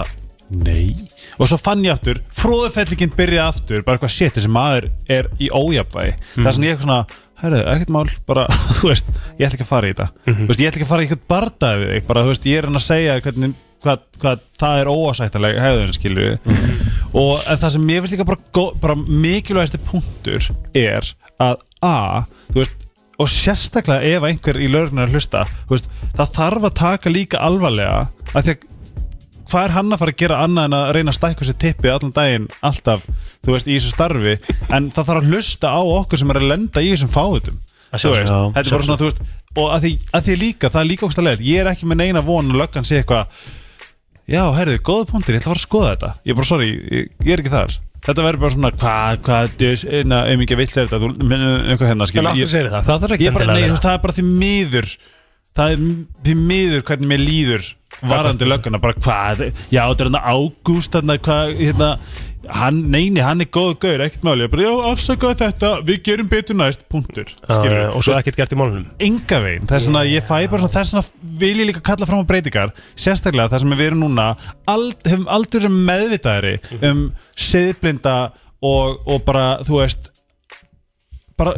nei. 0.53 0.93
Og 1.41 1.49
svo 1.49 1.59
fann 1.61 1.83
ég 1.87 1.95
aftur, 1.95 2.21
fróðufellingin 2.37 3.13
byrjaði 3.17 3.43
aftur 3.47 3.85
Bara 3.87 3.97
eitthvað 3.99 4.15
shit, 4.15 4.35
þessi 4.37 4.51
maður 4.53 4.91
er 5.11 5.29
í 5.41 5.49
ójabæ 5.49 6.03
Það 6.37 6.49
er 6.51 6.57
svona 6.57 6.69
ég 6.69 6.75
eitthvað 6.75 6.87
svona 6.87 7.03
Herðu, 7.43 7.63
ekkert 7.73 7.93
mál, 7.97 8.05
bara, 8.29 8.45
þú 8.79 8.91
veist 8.93 9.09
Ég 9.41 9.47
ætla 9.49 9.57
ekki 9.57 9.65
að 9.65 9.71
fara 9.73 9.89
í 9.89 9.95
þetta. 9.97 10.09
Þú 10.29 10.49
veist, 10.51 10.61
ég 10.63 10.69
ætla 10.69 10.79
ekki 10.79 10.87
að 10.87 10.93
fara 10.93 11.03
í 11.03 11.09
eitthvað 11.09 11.25
bardaði 11.33 11.83
við 11.83 11.93
þig 11.97 12.09
Bara, 12.11 12.25
þú 12.27 12.35
veist, 12.35 12.49
ég 12.53 12.61
er 12.61 12.69
hann 12.69 12.79
að 12.79 12.85
segja 12.87 13.17
hvernig 13.25 13.57
Hvað, 13.83 14.05
hvað 14.23 14.43
það 14.63 14.77
er 14.79 14.91
óásættalega 14.93 15.63
hefðun 15.65 15.97
skilju 15.97 16.27
og 17.19 17.33
en 17.51 17.59
það 17.59 17.73
sem 17.75 17.89
ég 17.91 18.05
finnst 18.05 18.15
líka 18.15 18.27
bara, 18.29 18.63
bara 18.79 18.95
mikilvægasti 18.95 19.81
punktur 19.89 20.47
er 20.79 21.09
að 21.43 21.65
a, 21.83 22.23
þú 22.53 22.61
veist 22.63 22.87
og 23.19 23.29
sérstaklega 23.33 24.15
ef 24.17 24.27
einhver 24.29 24.61
í 24.63 24.69
lögurinn 24.71 25.03
að 25.03 25.17
hlusta 25.17 25.43
þú 25.67 25.75
veist, 25.75 25.91
það 26.15 26.31
þarf 26.39 26.69
að 26.69 26.77
taka 26.79 27.13
líka 27.13 27.43
alvarlega 27.43 28.05
að 28.33 28.47
því 28.47 28.55
að 28.55 28.69
hvað 29.53 29.67
er 29.69 29.75
hann 29.77 29.93
að 29.93 30.03
fara 30.03 30.15
að 30.15 30.23
gera 30.23 30.41
annað 30.47 30.69
en 30.69 30.77
að 30.79 30.91
reyna 30.97 31.13
að 31.13 31.19
stækka 31.19 31.49
sér 31.49 31.59
tippi 31.63 31.93
allan 31.93 32.15
daginn, 32.17 32.49
alltaf, 32.65 33.05
þú 33.45 33.55
veist, 33.57 33.69
í 33.69 33.77
þessu 33.77 33.93
starfi? 33.93 34.35
En 34.73 34.89
það 34.91 35.09
þarf 35.11 35.23
að 35.23 35.31
hlusta 35.31 35.73
á 35.77 35.81
okkur 35.85 36.23
sem 36.23 36.33
er 36.33 36.41
að 36.41 36.49
lenda 36.55 36.83
í 36.83 36.91
þessum 36.95 37.13
fáutum 37.13 37.61
Að 37.93 38.07
þú 38.07 38.13
veist, 38.15 38.31
sjálfsögðu. 38.33 38.53
þetta 38.57 38.69
er 38.69 38.77
bara 38.77 38.87
svona, 38.89 39.01
þú 39.03 39.11
veist 39.11 39.25
og 39.53 39.67
að 39.69 39.83
því, 39.85 39.91
að 40.17 40.29
því 40.29 40.37
líka, 40.41 40.71
það 40.73 40.81
er 40.81 40.89
líka 40.89 41.05
okkur 41.05 41.17
stæðlega 41.19 41.45
ég 41.45 41.61
er 41.61 41.69
ekki 41.75 41.89
með 41.91 41.99
neina 42.01 42.23
von 42.25 42.49
að 42.49 42.61
löggan 42.63 42.87
sé 42.89 43.03
eitthvað 43.03 43.43
já, 44.33 44.43
herðu, 44.57 44.79
góða 44.87 45.09
punktir, 45.11 45.37
ég 45.37 45.43
ætla 45.43 45.51
að 45.51 45.55
fara 45.55 45.61
að 45.61 45.67
skoða 45.67 45.89
þetta. 45.93 46.13
Ég 46.23 46.33
er 46.33 46.39
bara, 46.39 46.49
sorry, 46.49 46.69
ég, 46.73 47.11
ég 47.27 47.35
er 47.35 47.43
ekki 47.43 47.53
þar. 47.53 47.75
Þetta 48.03 48.25
verður 48.27 48.43
bara 48.43 48.55
svona, 48.55 48.71
hvað, 48.83 49.19
hvað, 49.27 49.51
djös, 49.61 49.83
einna, 49.87 50.21
auðvitað 50.31 50.61
vill 50.63 50.69
segja 50.71 50.87
þetta, 50.89 51.01
þú, 51.03 51.11
með 51.31 51.45
eitthvað 51.45 51.91
hérna, 51.93 52.07
en 52.09 52.31
okkur 52.31 52.41
ég, 52.41 52.51
segir 52.51 52.71
það, 52.73 52.87
það 52.89 53.05
þarf 53.05 53.17
ekki 53.17 53.29
bara, 53.29 53.45
endilega 53.45 53.53
nei, 53.53 53.63
að 53.63 53.69
þú 53.69 53.77
veist, 53.77 53.87
það 53.87 53.99
er 53.99 54.03
bara 54.07 54.17
því 54.17 54.25
miður 54.31 54.89
það 55.53 55.75
er 55.75 55.85
því 56.27 56.35
miður 56.41 56.85
hvernig 56.89 57.11
mér 57.13 57.23
líður 57.23 57.69
varandi 58.03 58.49
lögguna, 58.49 58.83
bara 58.83 58.99
hvað 58.99 59.49
já, 59.71 59.83
þetta 59.87 60.05
er 60.05 60.11
hérna 60.11 60.23
ágúst, 60.27 60.97
hérna, 60.97 61.17
hvað 61.23 61.57
hérna, 61.61 61.91
hann, 62.51 62.81
neini, 62.91 63.23
hann 63.23 63.45
er 63.45 63.51
góð 63.55 63.75
gaur, 63.85 64.03
ekkert 64.07 64.27
máli, 64.27 64.47
ég 64.47 64.53
bara, 64.53 64.67
já, 64.67 64.73
afsakaðu 64.91 65.39
þetta 65.43 65.73
við 65.87 66.01
gerum 66.09 66.31
betur 66.33 66.59
næst, 66.59 66.85
punktur 66.93 67.31
vera 67.31 67.59
skilur, 67.59 67.83
og 67.95 68.07
svo 68.07 68.17
ekkert 68.19 68.41
gert 68.41 68.55
í 68.55 68.59
málunum 68.59 68.89
enga 69.09 69.41
veginn, 69.45 69.69
það 69.71 69.79
er 69.79 69.85
svona, 69.87 70.05
ég 70.11 70.27
fæ 70.27 70.37
bara 70.51 70.63
svona 70.63 70.75
þess 70.77 70.97
vegna 70.97 71.39
vil 71.43 71.55
ég 71.63 71.71
líka 71.71 71.85
kalla 71.93 72.09
fram 72.09 72.25
á 72.27 72.31
breytingar 72.31 72.75
sérstaklega 72.95 73.53
það 73.55 73.65
sem 73.65 73.77
við 73.77 73.91
erum 73.91 74.07
núna 74.07 74.31
ald, 74.71 74.99
hefum 75.07 75.29
aldrei 75.31 75.63
verið 75.63 75.77
meðvitaðari 75.93 76.57
um 76.91 77.05
siðblinda 77.51 78.17
og, 78.63 78.99
og 79.07 79.23
bara, 79.27 79.47
þú 79.67 79.79
veist 79.83 80.11
bara 81.39 81.55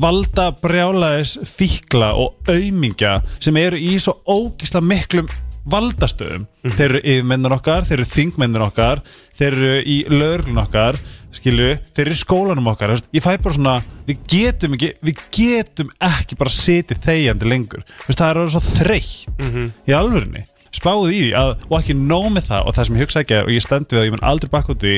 valda 0.00 0.48
brjálaðis 0.58 1.36
fíkla 1.46 2.12
og 2.18 2.50
aumingja 2.50 3.18
sem 3.36 3.56
eru 3.60 3.78
í 3.78 3.96
svo 4.02 4.16
ógisla 4.26 4.82
miklum 4.84 5.28
valdastöðum. 5.70 6.48
Þeir 6.64 6.86
eru 6.86 7.02
yfirmennir 7.02 7.54
okkar, 7.56 7.86
þeir 7.88 8.00
eru 8.00 8.10
þingmennir 8.10 8.66
okkar 8.66 9.04
þeir 9.34 9.56
eru 9.58 9.74
í 9.82 9.98
lögurlun 10.10 10.62
okkar 10.62 10.98
skilju, 11.34 11.74
þeir 11.94 12.06
eru 12.06 12.14
í 12.14 12.20
skólanum 12.20 12.70
okkar 12.70 12.94
ég 12.94 13.24
fæ 13.24 13.34
bara 13.42 13.56
svona, 13.56 13.76
við 14.06 14.24
getum 14.30 14.76
ekki 14.76 14.90
við 15.04 15.22
getum 15.34 15.92
ekki 15.98 16.38
bara 16.38 16.54
setið 16.54 17.00
þegjandi 17.04 17.50
lengur, 17.50 17.86
það 18.10 18.26
er 18.28 18.42
orðið 18.42 18.54
svo 18.54 18.76
þreytt 18.78 19.88
í 19.90 19.96
alvörinni 19.96 20.44
spáðu 20.74 21.10
í 21.14 21.18
því 21.20 21.32
að, 21.38 21.50
og 21.70 21.74
ekki 21.78 21.94
nóg 21.94 22.28
með 22.34 22.48
það 22.48 22.68
og 22.68 22.74
það 22.74 22.86
sem 22.86 22.96
ég 22.96 23.04
hugsa 23.04 23.20
ekki 23.22 23.34
er, 23.36 23.44
og 23.46 23.54
ég 23.54 23.62
stend 23.62 23.92
við 23.92 24.00
að 24.00 24.06
ég 24.08 24.14
mun 24.14 24.24
aldrei 24.26 24.50
bakka 24.50 24.74
út 24.74 24.86
í 24.90 24.94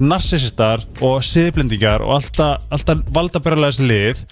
narsisistar 0.00 0.84
og 1.00 1.24
siðblendingar 1.24 2.04
og 2.04 2.16
alltaf, 2.18 2.66
alltaf 2.68 3.04
valdabörðalæðis 3.16 3.80
lið 3.80 4.24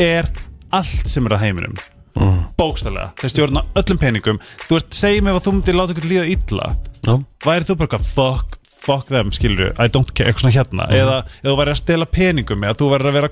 er 0.00 0.30
allt 0.72 1.12
sem 1.12 1.28
er 1.28 1.36
að 1.36 1.44
heiminum 1.44 1.76
mm. 2.18 2.38
bókstælega, 2.58 3.10
þeir 3.20 3.34
stjórna 3.34 3.66
öllum 3.78 4.00
peningum. 4.00 4.40
Þú 4.66 4.78
veist, 4.78 4.94
segjum 4.96 5.30
ef 5.30 5.40
að 5.40 5.44
þú 5.46 5.56
myndir 5.56 5.78
láta 5.78 5.96
ykkur 5.96 6.10
líða 6.10 6.30
illa. 6.36 6.72
Já. 7.00 7.14
væri 7.44 7.64
þú 7.68 7.76
bara 7.80 7.88
eitthvað 7.88 8.08
fuck, 8.10 8.58
fuck 8.80 9.08
them, 9.08 9.30
skilur 9.32 9.70
I 9.80 9.88
don't 9.92 10.10
care, 10.12 10.30
eitthvað 10.30 10.46
svona 10.46 10.56
hérna. 10.56 10.88
Eða, 10.92 11.20
eða 11.40 11.52
þú 11.52 11.60
væri 11.60 11.72
að 11.72 11.80
stela 11.80 12.08
peningum 12.10 12.66
eða 12.66 12.76
þú 12.80 12.90
væri 12.94 13.08
að 13.10 13.16
vera 13.18 13.30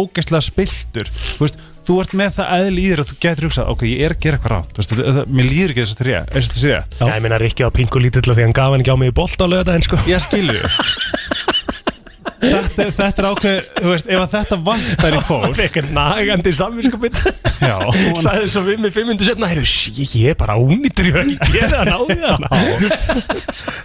ógeðslega 0.00 0.46
spiltur 0.46 1.10
þú 1.12 1.44
veist, 1.44 1.60
þú 1.90 1.96
ert 2.02 2.14
með 2.20 2.34
það 2.38 2.54
eðli 2.56 2.82
í 2.82 2.90
þér 2.90 3.02
að 3.02 3.10
þú 3.10 3.18
getur 3.24 3.48
hugsað, 3.48 3.70
ok, 3.74 3.84
ég 3.90 4.04
er 4.06 4.14
að 4.14 4.24
gera 4.24 4.38
eitthvað 4.38 4.54
rátt 4.54 4.80
það, 4.80 5.02
það, 5.18 5.32
mér 5.36 5.50
líður 5.50 5.74
ekki 5.74 5.84
þess 5.84 5.92
að 5.92 6.00
að 6.00 6.02
þrjá, 6.04 6.80
Já, 7.00 7.04
ég 7.10 7.24
meina 7.24 7.40
Rikki 7.40 7.66
á 7.66 7.70
pingu 7.76 8.04
lítill 8.04 8.24
af 8.24 8.38
því 8.38 8.46
hann 8.46 8.56
gaf 8.56 8.74
hann 8.74 8.84
ekki 8.84 8.94
á 8.94 9.00
mig 9.00 9.12
í 9.12 9.16
bolt 9.20 9.40
á 9.40 9.46
lögða 9.50 9.76
sko. 9.84 10.00
ég 12.40 12.68
þetta, 12.70 12.86
þetta 12.96 13.22
er 13.22 13.28
ákveð 13.30 13.58
þú 13.80 13.90
veist, 13.92 14.06
ef 14.10 14.20
að 14.24 14.34
þetta 14.36 14.58
vantar 14.70 15.16
í 15.16 15.22
fólk 15.30 15.56
Fekk 15.58 15.78
hann 15.80 15.90
nagandi 15.96 16.52
samvinskupið 16.56 17.18
já, 17.60 17.74
og- 17.84 18.20
Sæði 18.22 18.48
svo 18.54 18.62
við 18.68 18.88
fimm 18.94 19.10
mindur 19.12 19.28
setna 19.28 19.50
Heyrðu, 19.50 19.66
sí, 19.68 19.92
ég 20.22 20.32
er 20.34 20.38
bara 20.40 20.56
ónýttur 20.60 21.10
Ég 21.10 21.18
hef 21.20 21.34
ekki 21.34 21.58
gera 21.58 21.84
því 22.00 22.18
hann 22.24 22.46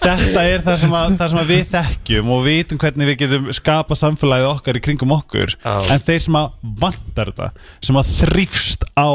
þetta 0.05 0.43
er 0.45 0.63
það 0.65 0.77
sem, 0.83 0.93
að, 0.95 1.15
það 1.19 1.31
sem 1.33 1.47
við 1.49 1.61
þekkjum 1.71 2.31
og 2.35 2.41
vitum 2.45 2.79
hvernig 2.81 3.09
við 3.09 3.17
getum 3.23 3.47
skapa 3.55 3.97
samfélagið 3.97 4.49
okkar 4.51 4.77
í 4.79 4.81
kringum 4.85 5.13
okkur. 5.15 5.55
Já. 5.63 5.75
en 5.95 6.03
þeir 6.05 6.21
sem 6.27 6.37
að 6.39 6.51
vantar 6.83 7.31
þetta 7.31 7.49
sem 7.89 7.99
að 8.01 8.11
þrýfst 8.19 8.85
á 8.93 9.09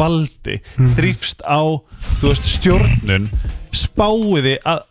valdi 0.00 0.58
þrýfst 0.98 1.44
á 1.48 1.60
þú 2.20 2.30
veist, 2.30 2.50
stjórnun 2.58 3.30
spáiði 3.74 4.58
að 4.68 4.84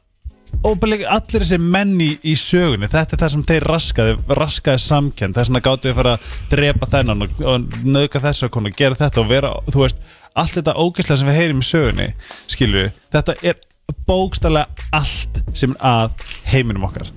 óbæðilega 0.64 1.12
allir 1.12 1.44
þessi 1.44 1.60
menn 1.60 1.94
í, 2.02 2.36
sögunni 2.40 2.90
þetta 2.92 3.16
er 3.18 3.22
það 3.24 3.34
sem 3.34 3.46
þeir 3.50 3.68
raskaði 3.68 4.16
raskaði 4.40 4.84
samkenn, 4.84 5.36
þess 5.36 5.52
vegna 5.52 5.64
gáttu 5.66 5.90
við 5.90 5.94
að 5.94 6.00
fara 6.00 6.14
að 6.16 6.32
drepa 6.54 6.90
þennan 6.94 7.26
og, 7.26 7.44
og 7.52 7.78
nöðka 7.84 8.24
þessar 8.24 8.54
konu 8.54 8.72
gera 8.78 9.00
þetta 9.00 9.24
og 9.24 9.30
vera, 9.32 9.54
þú 9.70 9.84
veist 9.84 10.02
allt 10.34 10.58
þetta 10.58 10.78
ógeðslega 10.80 11.22
sem 11.22 11.30
við 11.30 11.40
heyrim 11.42 11.62
í 11.64 11.68
sögunni 11.68 12.10
skilju, 12.52 12.88
þetta 13.14 13.38
er 13.44 13.60
bókstælega 14.08 14.90
allt 14.96 15.42
sem 15.58 15.76
að 15.84 16.16
heiminum 16.50 16.88
okkar 16.88 17.12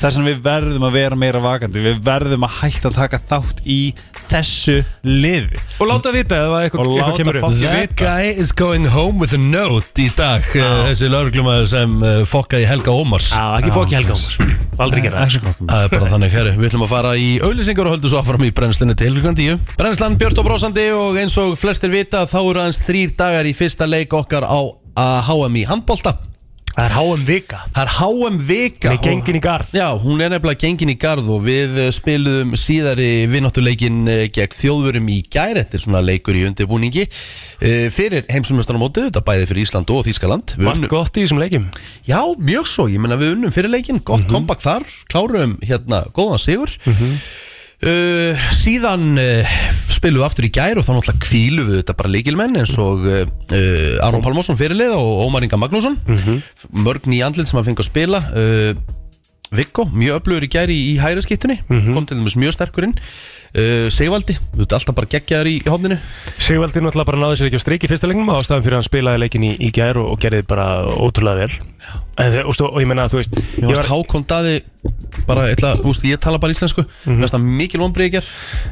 þess 0.00 0.18
vegna 0.18 0.30
við 0.30 0.42
verðum 0.44 0.88
að 0.88 0.98
vera 0.98 1.18
meira 1.18 1.42
vakandi. 1.44 1.84
Við 1.84 2.02
verðum 2.06 2.46
að 2.48 2.58
hætta 2.60 2.90
að 2.90 2.98
taka 2.98 3.20
þátt 3.30 3.62
í 3.64 3.80
þessu 4.30 4.76
liði. 5.06 5.60
Og 5.80 5.88
láta 5.90 6.12
vita 6.14 6.38
ef 6.40 6.54
að 6.54 6.66
eitthvað, 6.66 6.90
láta 6.98 7.16
kemur 7.18 7.38
upp. 7.40 7.56
That 7.64 7.96
guy 7.98 8.32
is 8.32 8.52
going 8.56 8.88
home 8.90 9.20
with 9.22 9.36
a 9.36 9.40
note 9.40 10.00
í 10.00 10.08
dag 10.16 10.44
uh, 10.58 10.84
Þessi 10.88 11.10
lauruglumæður 11.12 11.70
sem 11.70 11.96
uh, 12.02 12.20
fokkaði 12.28 12.68
Helga 12.68 12.94
Ómars. 12.94 13.30
Já, 13.34 13.44
ekki 13.60 13.74
fók 13.74 13.94
ég 13.94 14.02
helga 14.02 14.16
um 14.18 14.52
Aldrei 14.84 15.04
gera 15.04 15.22
það. 15.22 15.38
Ekki 15.38 15.68
er 15.70 15.92
bara 15.92 16.10
þannig, 16.10 16.34
herri, 16.34 16.54
við 16.58 16.70
ætlum 16.72 16.86
að 16.86 16.92
fara 16.94 17.14
í 17.14 17.28
auðlýsingar 17.44 17.86
og 17.86 17.94
höldum 17.94 18.10
svo 18.10 18.22
áfram 18.24 18.46
í 18.46 18.50
brennslunni 18.54 18.96
til 18.98 19.12
klukkan 19.14 19.38
10 19.38 19.60
Brennslan 19.78 20.18
Björn 20.18 20.40
og 20.42 20.48
Brósandi 20.48 20.88
og 20.96 21.18
eins 21.22 21.36
og 21.38 21.54
flestir 21.60 21.92
vita 21.94 22.24
þá 22.26 22.38
eru 22.42 22.64
aðeins 22.64 22.82
þrýr 22.82 23.14
dagar 23.18 23.46
í 23.46 23.54
fyrsta 23.54 23.86
leik 23.86 24.16
okkar 24.18 24.48
á 24.50 24.58
að 24.98 25.18
HM 25.28 25.60
í 25.62 25.66
handbolta 25.70 26.16
Það 26.74 26.84
er 26.88 26.94
HM 26.98 27.20
Vika. 27.28 27.58
Það 27.70 27.84
er 27.84 27.90
HM 27.94 28.38
Vika. 28.48 28.90
Með 28.90 29.04
gengin 29.06 29.36
í 29.38 29.42
garð. 29.44 29.68
Já, 29.78 29.84
hún 30.02 30.22
er 30.24 30.32
nefnilega 30.32 30.58
gengin 30.64 30.90
í 30.90 30.96
garð 30.98 31.28
og 31.30 31.44
við 31.46 31.76
eh, 31.84 31.90
spiluðum 31.94 32.56
síðari 32.58 33.06
vinnáttuleikin 33.30 34.00
gegn 34.34 34.56
þjóðurum 34.58 35.06
í 35.14 35.20
gær. 35.30 35.54
Þetta 35.60 35.78
er 35.78 35.84
svona 35.84 36.02
leikur 36.02 36.34
í 36.34 36.42
undirbúningi 36.48 37.06
uh, 37.06 37.86
fyrir 37.94 38.26
heimsumestarnamótið, 38.34 39.06
þetta 39.12 39.22
bæði 39.30 39.48
fyrir 39.52 39.62
Ísland 39.68 39.94
og 39.94 40.02
Þískaland 40.08 40.56
Við 40.56 40.66
Margt 40.66 40.82
unnum- 40.82 40.92
gott 40.96 41.14
í 41.20 41.24
þessum 41.24 41.42
leikjum? 41.44 41.70
Já, 42.10 42.18
mjög 42.50 42.68
svo, 42.70 42.88
ég 42.90 43.02
menna 43.06 43.20
við 43.22 43.36
unnum 43.36 43.54
fyrir 43.54 43.70
leikin, 43.72 44.02
gott 44.02 44.26
mm 44.26 44.32
comeback 44.34 44.64
þar, 44.64 44.82
kláruðum 45.12 45.58
hérna 45.62 46.02
góðan 46.16 46.42
sigur 46.42 46.72
uh, 47.84 48.44
Síðan 48.56 49.14
uh, 49.20 49.54
spilum 49.76 50.22
við 50.22 50.26
aftur 50.26 50.48
í 50.48 50.52
gær 50.54 50.80
og 50.80 50.86
þá 50.86 50.92
náttúrulega 50.96 51.24
kvílu 51.24 51.66
við 51.68 51.78
þetta 51.80 51.96
bara 52.00 52.12
leikilmenn 52.14 52.58
eins 52.60 52.74
og 52.80 53.04
uh, 53.06 53.22
uh, 53.24 54.06
Aron 54.06 54.24
Pálmarsson 54.24 54.58
fyrirlið 54.60 54.96
og 54.96 55.24
Ómar 55.26 55.46
Inga 55.46 55.60
Magnússon. 55.60 55.96
Mörg 56.74 57.08
nýja 57.10 57.30
andlið 57.30 57.50
sem 57.50 57.60
að 57.60 57.70
fengi 57.70 57.84
að 57.84 57.90
spila. 57.90 58.22
Viggo, 59.54 59.84
mjög 59.94 60.18
öflugur 60.18 60.44
í 60.46 60.50
gær 60.50 60.70
í, 60.72 60.78
í 60.90 60.98
hæra 60.98 61.22
skiptunni. 61.22 61.60
Kom 61.68 62.08
til 62.08 62.18
dæmis 62.18 62.34
mjög 62.40 62.56
sterkurinn 62.56 62.96
uh, 63.54 63.86
Sigvaldi, 63.94 64.36
þú 64.54 64.62
veit 64.62 64.76
alltaf 64.78 64.96
bara 64.98 65.10
geggjaður 65.14 65.50
í, 65.50 65.54
í 65.62 65.70
hófninu 65.72 65.98
Sigvaldi 66.44 66.82
náttúrulega 66.84 67.10
bara 67.10 67.22
náði 67.22 67.40
sér 67.40 67.50
ekki 67.50 67.60
á 67.60 67.64
streik 67.64 67.86
í 67.86 67.90
fyrsta 67.92 68.10
leiknum 68.10 68.34
ástæðan 68.34 68.66
fyrir 68.66 68.76
að 68.76 68.82
hann 68.82 68.88
spilaði 68.90 69.22
leikin 69.24 69.48
í, 69.48 69.54
í 69.58 69.72
gær 69.74 70.00
og, 70.02 70.12
og 70.14 70.22
gerði 70.22 70.44
bara 70.50 70.68
ótrúlega 70.92 71.44
vel. 71.44 71.72
En, 72.20 72.38
og, 72.46 72.54
og 72.68 72.78
ég 72.82 72.88
menna 72.88 73.08
að 73.08 73.14
þú 73.14 73.20
veist 73.20 73.40
Mér 73.58 73.72
varst 73.72 73.90
Hákon 73.90 74.26
Daði 74.30 74.60
bara, 75.24 75.46
ætla, 75.48 75.72
úst, 75.88 76.04
ég 76.04 76.20
tala 76.20 76.38
bara 76.40 76.52
íslensku. 76.52 76.84
Varst 77.06 77.34
það 77.34 77.44
mikil 77.58 77.80
gær. 78.12 78.26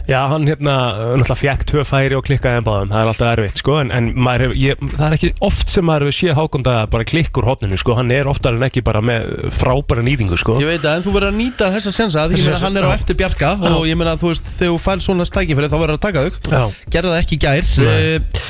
Já, 0.08 0.18
hann 0.28 0.44
hérna 0.48 0.74
náttúrulega 1.16 1.38
fjekk 1.40 1.64
tvö 1.70 1.84
færi 1.88 2.18
og 2.18 2.26
klikkaði 2.26 2.60
en 2.60 2.66
báðum, 2.66 2.92
það 2.92 3.00
er 3.00 3.10
alltaf 3.12 3.30
erfitt 3.32 3.62
sko, 3.62 3.78
en, 3.80 3.92
en 3.94 4.10
hef, 4.44 4.54
ég, 4.60 4.82
það 4.92 5.06
er 5.06 5.16
ekki 5.16 5.30
oft 5.48 5.72
sem 5.72 5.86
maður 5.88 6.06
hefur 6.10 6.18
séð 6.18 6.36
Hákonda 6.36 6.74
bara 6.92 7.06
klikkur 7.08 7.48
hotninu 7.48 7.80
sko, 7.80 7.96
hann 7.96 8.12
er 8.12 8.28
oftar 8.30 8.58
en 8.58 8.66
ekki 8.68 8.84
bara 8.84 9.00
með 9.04 9.48
frábæra 9.56 10.04
nýtingu 10.04 10.38
sko. 10.40 10.58
Ég 10.60 10.68
veit 10.74 10.84
að 10.84 11.00
en 11.00 11.06
þú 11.06 11.16
verður 11.16 11.32
að 11.32 11.40
nýta 11.40 11.70
þessa 11.72 11.94
sensa 11.96 12.26
Því 12.28 12.42
ég 12.42 12.50
meina 12.50 12.60
hann 12.66 12.78
er 12.78 12.88
á 12.88 12.90
eftir 12.92 13.18
Bjarka 13.18 13.54
Og 13.72 13.86
ég 13.88 13.98
meina 13.98 14.14
þú 14.20 14.32
veist 14.32 14.52
þegar 14.72 14.78
þú 14.78 14.82
fær 14.86 15.04
svona 15.04 15.26
stækifæri 15.28 15.70
Þá 15.72 15.78
verður 15.78 15.98
að 15.98 16.04
taka 16.08 16.24
þau. 16.24 16.64
Gerða 16.92 17.14
það 17.14 17.22
ekki 17.22 17.38
gær. 17.44 17.72
Uh, 17.82 18.42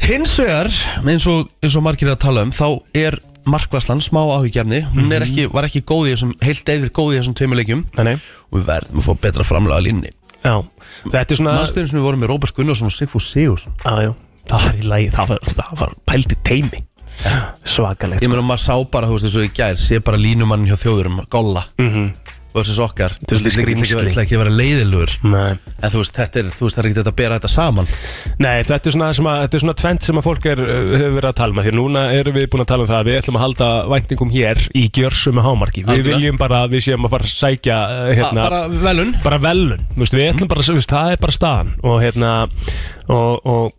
Hins 0.00 0.32
vegar 0.40 0.70
eins 1.06 1.26
og, 1.28 1.50
eins 1.62 1.76
og 1.76 1.84
margir 1.84 2.10
að 2.10 2.22
tala 2.24 2.44
um 2.46 2.52
Þá 2.54 2.66
er 2.96 3.18
markvæslan 3.50 4.00
smá 4.04 4.20
áhyggjafni 4.38 4.80
Hún 4.94 5.12
er 5.14 5.26
ekki, 5.26 5.46
var 5.52 5.68
ekki 5.68 5.82
góð 5.86 6.08
í 6.08 6.14
þessum 6.14 6.32
Heilt 6.44 6.72
eður 6.72 6.92
góð 6.96 7.12
í 7.12 7.18
þessum 7.20 7.36
tveimilegjum 7.38 7.84
Og 8.00 8.56
við 8.56 8.66
verðum 8.70 9.02
að 9.02 9.06
fá 9.06 9.12
betra 9.26 9.46
framlega 9.46 9.84
línni 9.86 10.12
svona 11.36 11.58
Mannstöðin 11.60 11.90
sem 11.92 12.00
við 12.00 12.06
vorum 12.08 12.22
með 12.24 12.32
Róbert 12.32 12.56
Gunnarsson 12.56 12.88
og 12.88 12.96
Sigfús 12.96 13.28
Sigursson 13.28 13.74
já, 14.06 14.12
það 14.48 14.64
var 14.66 14.78
í 14.80 14.86
lagi, 14.88 15.10
það 15.12 15.34
var, 15.34 15.50
það 15.60 15.74
var 15.82 15.94
pældi 16.08 16.38
teimi 16.48 16.80
Svakalegt 17.68 18.24
Ég 18.24 18.32
meina 18.32 18.44
maður 18.46 18.64
sá 18.64 18.74
bara, 18.90 19.10
þú 19.10 19.18
veist 19.18 19.36
og 19.36 19.44
í 19.44 19.52
gær 19.60 19.80
Sé 19.80 20.00
bara 20.04 20.20
línumann 20.20 20.64
hjá 20.68 20.78
þjóðurum, 20.80 21.20
Golla. 21.32 21.66
Mhm. 21.78 22.12
Versus 22.50 22.78
okkar 22.82 23.12
ætla 23.14 23.36
ekki- 23.38 23.50
skrýmsli. 23.54 24.10
ekki 24.24 24.34
að 24.34 24.40
vera 24.42 24.52
leiðilugur 24.58 25.12
Nei. 25.22 25.52
En 25.80 25.90
þú 25.92 26.00
veist, 26.02 26.16
þetta 26.16 26.40
er, 26.42 26.48
þú 26.50 26.64
veist, 26.66 26.76
það 26.76 26.82
er 26.82 26.88
ekki 26.90 26.98
þetta 27.00 27.12
að 27.12 27.18
bera 27.20 27.38
þetta 27.38 27.50
saman 27.52 27.90
Nei, 28.42 28.56
þetta 28.66 28.90
er 28.90 28.94
svona, 28.96 29.10
sem 29.14 29.28
að, 29.30 29.36
þetta 29.44 29.54
er 29.60 29.62
svona 29.64 29.76
tvent 29.82 30.02
sem 30.08 30.18
að 30.20 30.26
fólk 30.26 30.48
er, 30.50 30.62
uh, 30.64 30.80
hefur 30.98 31.14
verið 31.20 31.30
að 31.30 31.38
tala 31.40 31.54
um 31.54 31.60
Því 31.60 31.70
að 31.70 31.78
núna 31.78 32.02
erum 32.18 32.34
við 32.40 32.48
búin 32.50 32.64
að 32.64 32.70
tala 32.72 32.82
um 32.86 32.90
það 32.90 32.98
að 33.00 33.10
Við 33.10 33.18
ætlum 33.20 33.38
að 33.38 33.44
halda 33.46 33.68
væntingum 33.94 34.32
hér 34.34 34.62
í 34.74 34.84
gjörsum 34.98 35.42
hámarki 35.46 35.84
Við 35.84 35.92
Algjörlega. 35.94 36.16
viljum 36.18 36.40
bara 36.42 36.62
að 36.66 36.74
við 36.74 36.84
séum 36.88 37.06
að 37.06 37.14
fara 37.14 37.28
að 37.30 37.34
sækja 37.38 37.78
uh, 37.78 38.00
Ha, 38.00 38.14
hérna, 38.18 38.42
Bara 38.48 38.62
velun 38.88 39.14
bara 39.22 39.38
velun 39.46 39.86
Þú 39.94 40.02
veist, 40.04 40.18
Við 40.18 40.28
ætlum 40.34 40.50
bara, 40.50 40.66
það 40.90 41.12
er 41.14 41.22
bara 41.26 41.36
staðan 41.38 41.72
Og 41.86 42.00
hérna 42.02 42.32
og, 43.10 43.46
og, 43.46 43.72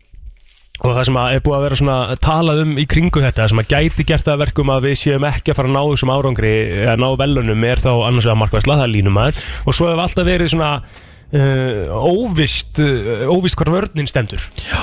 og 0.81 0.95
það 0.97 1.03
sem 1.07 1.17
að 1.21 1.35
er 1.35 1.41
búið 1.45 1.57
að 1.59 1.63
vera 1.67 1.77
svona 1.77 1.97
talað 2.25 2.61
um 2.63 2.71
í 2.81 2.85
kringu 2.89 3.21
þetta 3.21 3.45
sem 3.51 3.61
að 3.61 3.67
gæti 3.75 4.05
gert 4.09 4.25
það 4.25 4.33
að 4.33 4.41
verkum 4.45 4.71
að 4.73 4.87
við 4.87 4.95
séum 5.03 5.27
ekki 5.29 5.53
að 5.53 5.59
fara 5.59 5.69
að 5.69 5.75
ná 5.77 5.81
þessum 5.91 6.13
árangri 6.15 6.53
að 6.89 7.03
ná 7.03 7.07
velunum 7.21 7.65
er 7.69 7.83
þá 7.83 7.91
annars 8.07 8.25
vegar 8.27 8.39
markvæsla, 8.41 8.77
það 8.79 8.87
er 8.87 8.93
línumæður 8.95 9.41
og 9.69 9.77
svo 9.77 9.89
hefur 9.91 10.03
alltaf 10.07 10.25
verið 10.31 10.51
svona 10.55 10.71
uh, 10.81 12.01
óvist 12.09 12.81
uh, 12.81 13.27
óvist 13.29 13.59
hvar 13.61 13.73
vörnin 13.77 14.09
stendur 14.09 14.41
Já. 14.57 14.81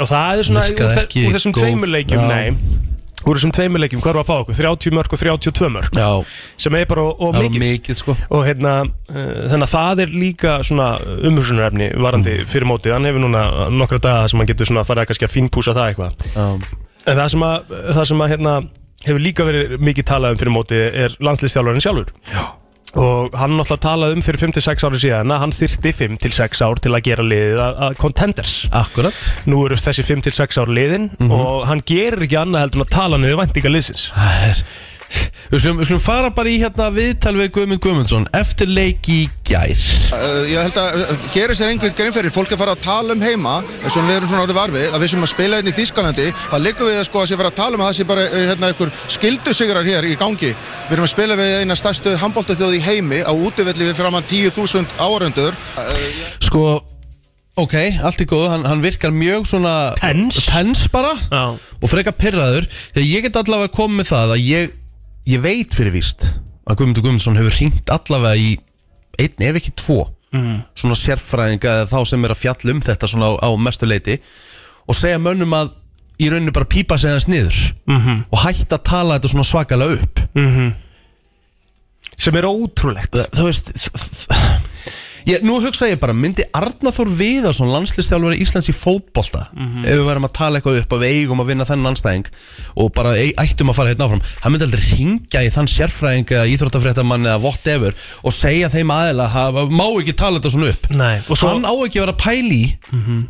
og 0.00 0.10
það 0.10 0.42
er 0.42 0.48
svona 0.50 0.66
úr, 0.66 0.84
úr 0.90 1.34
þessum 1.38 1.54
góð- 1.54 1.62
tveimur 1.68 1.94
leikjum, 1.94 2.26
Já. 2.26 2.30
nei 2.34 2.89
úr 3.26 3.36
þessum 3.38 3.52
tveimur 3.56 3.82
leikjum, 3.82 4.00
hvað 4.04 4.14
er 4.14 4.18
að 4.22 4.28
fá 4.30 4.34
okkur? 4.40 4.56
30 4.60 4.94
mörg 4.96 5.14
og 5.16 5.20
32 5.20 5.70
mörg 5.74 5.98
Já, 6.00 6.08
sem 6.64 6.76
er 6.78 6.86
bara 6.90 7.04
og, 7.08 7.20
og 7.20 7.34
var 7.36 7.46
mikið. 7.46 7.64
mikið 7.66 7.98
sko. 8.00 8.16
Og 8.36 8.44
hérna, 8.48 8.74
uh, 8.86 9.30
þannig 9.52 9.66
að 9.66 9.72
það 9.74 10.02
er 10.04 10.14
líka 10.24 10.56
svona 10.66 10.88
umhugsunarefni 11.28 11.90
varandi 12.00 12.36
fyrir 12.50 12.68
mótið, 12.70 12.96
hann 12.96 13.08
hefur 13.10 13.24
núna 13.26 13.44
nokkra 13.74 14.00
daga 14.02 14.28
sem 14.30 14.40
hann 14.40 14.50
getur 14.50 14.70
svona 14.70 14.86
farið 14.88 15.04
að 15.04 15.10
kannski 15.12 15.28
að 15.28 15.34
fínpúsa 15.36 15.76
það 15.76 15.90
eitthvað. 15.92 16.28
Já, 16.36 16.46
en 17.10 17.20
það 17.20 17.28
sem 17.34 17.46
að, 17.50 17.74
það 17.98 18.08
sem 18.12 18.24
að 18.24 18.32
hérna, 18.34 18.56
hefur 19.06 19.22
líka 19.24 19.46
verið 19.48 19.76
mikið 19.80 20.08
talað 20.12 20.34
um 20.34 20.40
fyrir 20.42 20.56
mótið 20.56 20.82
er 21.04 21.14
landslistjálfarinn 21.24 21.84
sjálfur. 21.84 22.10
Já. 22.32 22.42
Og 22.98 23.34
hann 23.38 23.54
náttúrulega 23.58 23.84
talaði 23.84 24.16
um 24.18 24.22
fyrir 24.26 24.40
5-6 24.42 24.84
ári 24.88 25.00
síðan 25.04 25.34
að 25.34 25.42
hann 25.44 25.54
þyrti 25.54 25.92
5-6 26.00 26.62
ár 26.66 26.80
til 26.82 26.94
að 26.96 27.04
gera 27.06 27.26
liðið 27.26 27.60
að, 27.64 27.96
contenders. 28.00 28.54
Akkurat. 28.74 29.20
Nú 29.46 29.62
eru 29.68 29.78
þessi 29.78 30.06
5-6 30.08 30.58
ár 30.62 30.72
liðin 30.74 31.10
og 31.30 31.66
hann 31.70 31.84
gerir 31.86 32.26
ekki 32.26 32.40
annað 32.40 32.66
heldur 32.66 32.82
en 32.82 32.86
að 32.88 32.94
tala 32.96 33.20
niður 33.22 33.42
væntinga 33.44 33.74
liðsins. 33.76 34.08
Það 34.16 34.48
er- 34.50 34.64
Við 35.50 35.64
skulum, 35.64 35.80
við 35.80 35.88
skulum 35.88 36.02
fara 36.04 36.28
bara 36.30 36.50
í 36.52 36.58
hérna 36.62 36.90
viðtal 36.94 37.32
við 37.34 37.48
Guðmund 37.56 37.82
Guðmundsson 37.82 38.28
Eftir 38.38 38.70
leik 38.70 39.08
í 39.10 39.24
gær 39.48 39.80
Uh, 40.10 40.42
ég 40.50 40.58
held 40.58 40.78
að 40.80 40.96
uh, 41.04 41.24
gera 41.34 41.54
sér 41.54 41.70
einhver 41.70 41.92
grein 41.94 42.10
fyrir 42.14 42.32
fólk 42.34 42.50
er 42.50 42.58
fara 42.58 42.72
að 42.74 42.80
tala 42.82 43.14
um 43.14 43.20
heima 43.22 43.60
eins 43.62 43.94
og 43.94 44.06
við 44.08 44.16
erum 44.16 44.30
svona 44.30 44.42
orðið 44.42 44.56
varfið 44.58 44.86
að 44.96 45.04
við 45.04 45.12
sem 45.12 45.22
að 45.26 45.30
spila 45.30 45.60
hérna 45.60 45.70
í 45.70 45.76
Þískalandi 45.76 46.24
það 46.34 46.64
liggur 46.64 46.88
við 46.90 46.98
að 46.98 47.06
sko 47.06 47.20
að 47.22 47.28
sé 47.30 47.38
fara 47.38 47.52
að 47.52 47.58
tala 47.60 47.78
um 47.78 47.84
að 47.84 47.90
það 47.90 47.98
sé 48.00 48.06
bara 48.10 48.24
uh, 48.26 48.40
hérna 48.50 48.70
einhver 48.72 48.92
skildusigrar 49.14 49.86
hér 49.86 50.08
í 50.10 50.16
gangi 50.18 50.50
við 50.50 50.94
erum 50.96 51.06
að 51.06 51.12
spila 51.12 51.36
við 51.38 51.52
eina 51.60 51.76
stærstu 51.78 52.16
handbóltaþjóð 52.24 52.74
í 52.74 52.82
heimi 52.88 53.20
á 53.22 53.30
útivelli 53.30 53.86
við 53.86 54.00
framann 54.00 54.26
10.000 54.34 54.98
áhörundur 54.98 55.58
Sko, 56.42 56.64
ok, 57.62 57.76
allt 58.02 58.26
í 58.26 58.28
góðu 58.34 58.50
Hann, 58.56 58.66
hann 58.66 58.82
virkar 58.82 59.14
mjög 59.14 59.46
svona 59.52 59.76
Tense. 60.02 60.42
Tens 60.50 60.88
bara 60.90 61.14
Já. 61.30 61.54
Og 61.54 61.86
freka 61.94 62.14
pyrraður 62.18 62.66
Þegar 62.96 63.08
ég 63.12 63.28
get 63.28 63.40
allavega 63.44 63.74
komið 63.78 64.02
með 64.02 64.10
það 64.10 64.34
að 64.36 64.46
ég 64.48 64.76
Ég 65.30 65.42
veit 65.44 65.74
fyrir 65.76 65.92
víst 65.94 66.24
Að 66.70 66.80
Guðmundur 66.80 67.04
Guðmundsson 67.06 67.38
hefur 67.40 67.56
hringt 67.58 67.90
allavega 67.92 68.36
í 68.40 68.50
Einn 69.20 69.44
ef 69.50 69.58
ekki 69.60 69.72
tvo 69.78 69.98
mm. 70.34 70.56
Svona 70.78 70.96
sérfræðinga 70.98 71.74
eða 71.82 71.90
þá 71.90 71.98
sem 72.12 72.24
er 72.26 72.34
að 72.34 72.40
fjalla 72.44 72.74
um 72.74 72.80
þetta 72.86 73.10
Svona 73.10 73.30
á, 73.30 73.32
á 73.46 73.50
mestu 73.60 73.88
leiti 73.90 74.16
Og 74.88 74.96
segja 74.98 75.20
mönnum 75.22 75.54
að 75.58 75.72
Í 76.20 76.28
rauninu 76.28 76.52
bara 76.52 76.68
pípa 76.68 76.98
sig 77.00 77.14
hans 77.14 77.28
niður 77.30 77.56
-hmm. 77.88 78.24
Og 78.30 78.42
hætta 78.44 78.76
að 78.76 78.84
tala 78.90 79.16
þetta 79.18 79.28
svona 79.32 79.46
svakalega 79.48 80.00
upp 80.02 80.20
sem 82.20 82.36
er 82.36 82.44
ótrúlegt 82.44 83.14
þú 83.32 83.44
veist 83.46 83.70
þ- 83.72 83.92
þ- 83.96 84.59
ég, 85.28 85.42
nú 85.44 85.58
hugsa 85.60 85.88
ég 85.90 85.98
bara, 86.00 86.14
myndi 86.16 86.44
Arnaþór 86.56 87.10
Viðarsson 87.18 87.70
landslistjálfari 87.72 88.38
Íslands 88.44 88.68
í 88.70 88.74
fótbolta? 88.76 89.46
Ef 89.84 89.98
við 89.98 90.04
verðum 90.06 90.28
að 90.28 90.34
tala 90.38 90.60
eitthvað 90.60 90.78
upp 90.82 90.94
að 90.96 91.02
við 91.04 91.16
eigum 91.20 91.42
að 91.44 91.50
vinna 91.52 91.66
þennan 91.68 91.90
anstæðing 91.92 92.30
og 92.76 92.92
bara 92.96 93.14
ei- 93.18 93.34
ættum 93.40 93.70
að 93.72 93.78
fara 93.80 93.92
hérna 93.94 94.06
áfram 94.08 94.22
hann 94.44 94.52
myndi 94.54 94.68
aldrei 94.68 94.84
ringja 94.94 95.42
í 95.46 95.50
þann 95.54 95.70
sérfræðing 95.74 96.30
eða 96.36 96.46
íþróttafréttamann 96.54 97.26
eða 97.30 97.40
whatever 97.44 97.94
og 98.24 98.32
segja 98.36 98.68
þeim 98.72 98.90
aðeila, 98.94 99.28
má 99.70 99.86
ekki 100.00 100.16
tala 100.16 100.38
þetta 100.40 100.54
svona 100.56 100.72
upp. 100.74 100.90
Nei, 100.94 101.18
svo- 101.28 101.48
hann 101.54 101.64
á 101.68 101.74
ekki 101.74 102.00
að 102.00 102.06
vera 102.06 102.18
pæli 102.24 102.60
í 102.60 103.26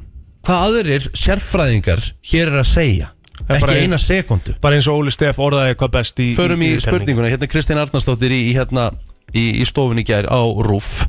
hvað 0.47 0.67
aðrir 0.67 1.09
sérfræðingar 1.15 2.01
hér 2.33 2.49
er 2.53 2.61
að 2.63 2.69
segja 2.71 3.11
ekki 3.51 3.77
eina 3.85 3.99
sekundu 4.01 4.55
bara 4.61 4.77
eins 4.77 4.87
og 4.89 5.01
Óli 5.01 5.13
Steff 5.15 5.39
orðaði 5.41 5.75
hvað 5.81 5.91
best 5.97 6.21
í 6.21 6.29
Förum 6.37 6.61
í 6.65 6.75
í 6.77 6.81
spurninguna, 6.81 7.29
hérna 7.33 7.49
Kristín 7.51 7.81
Arnarsdóttir 7.81 8.33
í, 8.37 8.41
í, 8.51 8.55
hérna, 8.57 8.91
í, 9.33 9.45
í 9.61 9.65
stofunni 9.69 10.05
gær 10.07 10.29
á 10.29 10.41
RÚF 10.45 11.05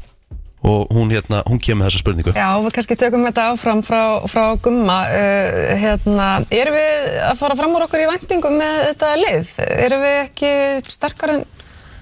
og 0.62 0.91
hún, 0.93 1.09
hérna, 1.09 1.39
hún 1.49 1.57
kemur 1.57 1.82
með 1.82 1.88
þessa 1.89 2.01
spurningu 2.03 2.34
Já, 2.36 2.49
við 2.62 2.76
kannski 2.76 2.97
tökum 3.01 3.24
þetta 3.26 3.47
áfram 3.49 3.80
frá, 3.86 4.01
frá 4.30 4.43
Gumma. 4.62 4.97
Uh, 5.09 5.72
hérna, 5.82 6.28
erum 6.53 6.78
við 6.78 7.18
að 7.26 7.39
fara 7.39 7.57
fram 7.57 7.74
úr 7.78 7.86
okkur 7.88 8.03
í 8.03 8.09
vendingum 8.12 8.59
með 8.62 8.78
þetta 8.91 9.09
lið? 9.24 9.55
Erum 9.88 10.05
við 10.05 10.20
ekki 10.22 10.53
sterkar 10.93 11.34
en... 11.38 11.43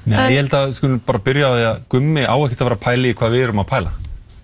Nei, 0.03 0.17
En- 0.17 0.33
ég 0.33 0.41
held 0.41 0.57
að 0.59 0.75
skulum 0.75 0.99
bara 1.07 1.23
byrja 1.23 1.47
á 1.47 1.51
því 1.55 1.65
að 1.69 1.81
Gummi 1.95 2.27
á 2.27 2.35
ekkert 2.35 2.61
að 2.65 2.69
vera 2.69 2.79
að 2.79 2.85
pæla 2.89 3.07
í 3.07 3.15
hvað 3.19 3.35
við 3.37 3.47
erum 3.47 3.63
að 3.63 3.69
pæla. 3.71 3.95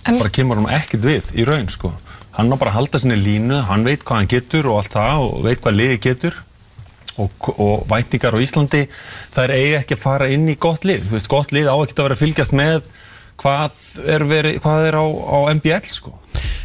En- 0.06 0.20
bara 0.22 0.34
kemur 0.40 0.62
hann 0.62 0.74
ekkert 0.80 1.08
við 1.12 1.32
í 1.36 1.48
raun, 1.48 1.70
sko. 1.76 1.92
Hann 2.36 2.52
á 2.52 2.56
bara 2.56 2.72
að 2.72 2.78
halda 2.80 3.02
sinni 3.04 3.20
línu, 3.20 3.62
hann 3.68 3.84
veit 3.88 4.04
hvað 4.04 4.22
hann 4.22 4.32
getur 4.32 4.68
og 4.72 4.80
allt 4.82 4.96
það 4.96 5.24
og 5.28 5.40
veit 5.44 5.64
hvað 5.64 5.78
liði 5.80 6.00
getur 6.04 6.40
og, 7.20 7.50
og 7.56 7.86
væntingar 7.88 8.36
á 8.36 8.44
Íslandi, 8.44 8.82
það 9.32 9.44
er 9.46 9.54
eigi 9.56 9.76
ekki 9.80 9.96
að 9.96 10.02
fara 10.04 10.28
inn 10.32 10.48
í 10.52 10.56
gott 10.60 10.84
lið. 10.88 11.06
Þú 11.08 11.16
veist, 11.16 11.32
gott 11.32 11.54
lið 11.56 11.70
á 11.72 11.76
ekkert 11.80 12.02
að 12.02 12.08
vera 12.10 12.18
að 12.18 12.24
fylgjast 12.26 12.56
með 12.60 12.90
hvað 13.42 13.80
er, 14.08 14.24
veri, 14.30 14.56
hvað 14.64 14.88
er 14.90 14.98
á, 15.00 15.06
á 15.06 15.38
MBL, 15.56 15.86
sko. 15.90 16.14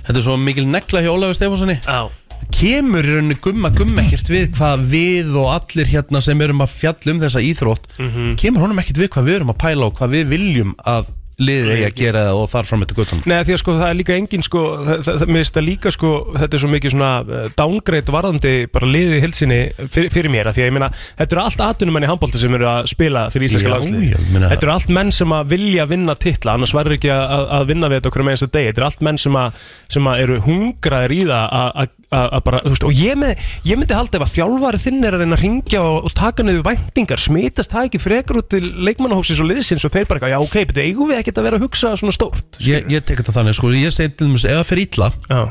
Þetta 0.06 0.16
er 0.18 0.24
svo 0.26 0.36
mikil 0.40 0.66
negla 0.70 1.02
hjá 1.04 1.10
Ólafur 1.12 1.36
Stefánssoni 1.38 1.78
Já. 1.84 2.08
Kemur 2.50 3.04
í 3.04 3.12
rauninni 3.14 3.36
gumma 3.44 3.68
gumma 3.76 4.02
ekkert 4.02 4.30
við 4.32 4.48
hvað 4.56 4.84
við 4.90 5.34
og 5.38 5.50
allir 5.54 5.86
hérna 5.92 6.22
sem 6.24 6.40
erum 6.42 6.62
að 6.64 6.72
fjalla 6.72 7.12
um 7.14 7.20
þessa 7.22 7.42
íþrótt 7.44 7.84
Mhm. 8.00 8.34
Kemur 8.40 8.64
honum 8.64 8.80
ekkert 8.82 8.98
við 8.98 9.10
hvað 9.12 9.28
við 9.28 9.36
erum 9.40 9.52
að 9.54 9.58
pæla 9.60 9.86
og 9.86 9.94
hvað 10.00 10.14
við 10.16 10.30
viljum 10.32 10.72
að 10.88 11.10
liðið 11.40 11.70
eigi 11.74 11.84
að 11.88 11.94
gera 12.00 12.22
það 12.26 12.38
og 12.42 12.48
þar 12.52 12.68
fram 12.68 12.84
eftir 12.84 12.98
guttunum 13.00 13.30
Nei, 13.30 13.36
því 13.48 13.54
að 13.56 13.60
sko 13.62 13.74
það 13.78 13.86
er 13.92 13.98
líka 14.00 14.16
engin 14.20 14.44
sko, 14.46 14.62
það, 14.86 15.02
það, 15.06 15.24
mér 15.30 15.40
finnst 15.40 15.56
það 15.56 15.66
líka 15.66 15.92
sko, 15.94 16.10
þetta 16.36 16.58
er 16.58 16.62
svo 16.64 16.70
mikið 16.74 16.94
svona 16.94 17.10
uh, 17.24 17.46
downgrade 17.60 18.14
varðandi 18.16 18.54
bara 18.74 18.90
liðið 18.94 19.16
í 19.16 19.22
hilsinni 19.24 19.60
fyrir, 19.94 20.10
fyrir 20.14 20.34
mér, 20.34 20.50
af 20.50 20.56
því 20.58 20.64
að 20.64 20.68
ég 20.70 20.76
meina, 20.76 20.90
þetta 21.20 21.36
eru 21.38 21.44
allt 21.46 21.64
atvinnumenn 21.68 22.06
í 22.06 22.10
handbólta 22.10 22.42
sem 22.42 22.58
eru 22.58 22.68
að 22.70 22.90
spila 22.92 23.24
fyrir 23.32 23.48
íslenska 23.48 23.72
landslið. 23.76 24.18
Þetta 24.50 24.60
eru 24.68 24.74
allt 24.74 24.92
menn 25.00 25.14
sem 25.16 25.36
að 25.38 25.50
vilja 25.54 25.86
vinna 25.90 26.16
titla, 26.20 26.56
annars 26.58 26.74
verður 26.76 26.96
ekki 26.98 27.12
að, 27.14 27.46
að 27.60 27.66
vinna 27.72 27.90
við 27.92 28.00
þetta 28.00 28.12
okkur 28.12 28.26
með 28.28 28.36
einstu 28.36 28.50
degi. 28.52 28.70
Þetta 28.70 28.82
eru 28.84 28.90
allt 28.90 29.04
menn 29.08 29.20
sem 29.24 29.40
að, 29.40 29.64
sem 29.96 30.10
að 30.12 30.22
eru 30.26 30.38
hungraðir 30.46 31.16
í 31.16 31.22
það 31.30 31.56
að- 31.62 31.96
að 32.10 32.24
að 32.24 32.36
að 32.36 32.44
bara, 32.46 32.60
þú 32.64 32.72
veist, 32.74 32.86
og 32.88 32.98
ég, 32.98 33.18
með, 33.20 33.44
ég 33.68 33.78
myndi 33.78 33.96
halda 33.96 34.18
ef 34.18 34.24
að 34.26 34.32
þjálfari 34.34 34.82
þinn 34.82 35.06
er 35.06 35.16
að 35.16 35.22
reyna 35.22 35.38
að 35.38 35.44
ringja 35.44 35.84
og, 35.84 35.98
og 36.08 36.16
taka 36.18 36.46
niður 36.46 36.66
væntingar, 36.66 37.22
smitast 37.22 37.74
það 37.74 37.88
ekki 37.90 38.02
frekar 38.02 38.40
út 38.40 38.50
til 38.50 38.64
leikmannahóksins 38.88 39.42
og 39.44 39.50
liðsins 39.50 39.86
og 39.86 39.94
þeir 39.94 40.10
bara, 40.10 40.18
eitthvað, 40.18 40.34
já 40.34 40.40
ok, 40.42 40.58
betur, 40.72 40.84
eigum 40.88 41.12
við 41.12 41.22
ekkert 41.22 41.40
að 41.40 41.48
vera 41.48 41.60
að 41.60 41.66
hugsa 41.68 41.94
svona 42.00 42.16
stórt 42.16 42.60
Ég, 42.66 42.90
ég 42.90 43.06
tek 43.06 43.22
þetta 43.22 43.36
þannig, 43.38 43.58
sko, 43.60 43.72
ég 43.78 43.94
segi 43.94 44.14
til 44.16 44.26
dæmis 44.30 44.48
ef 44.48 44.58
það 44.58 44.70
fer 44.72 44.86
Já. 45.30 45.42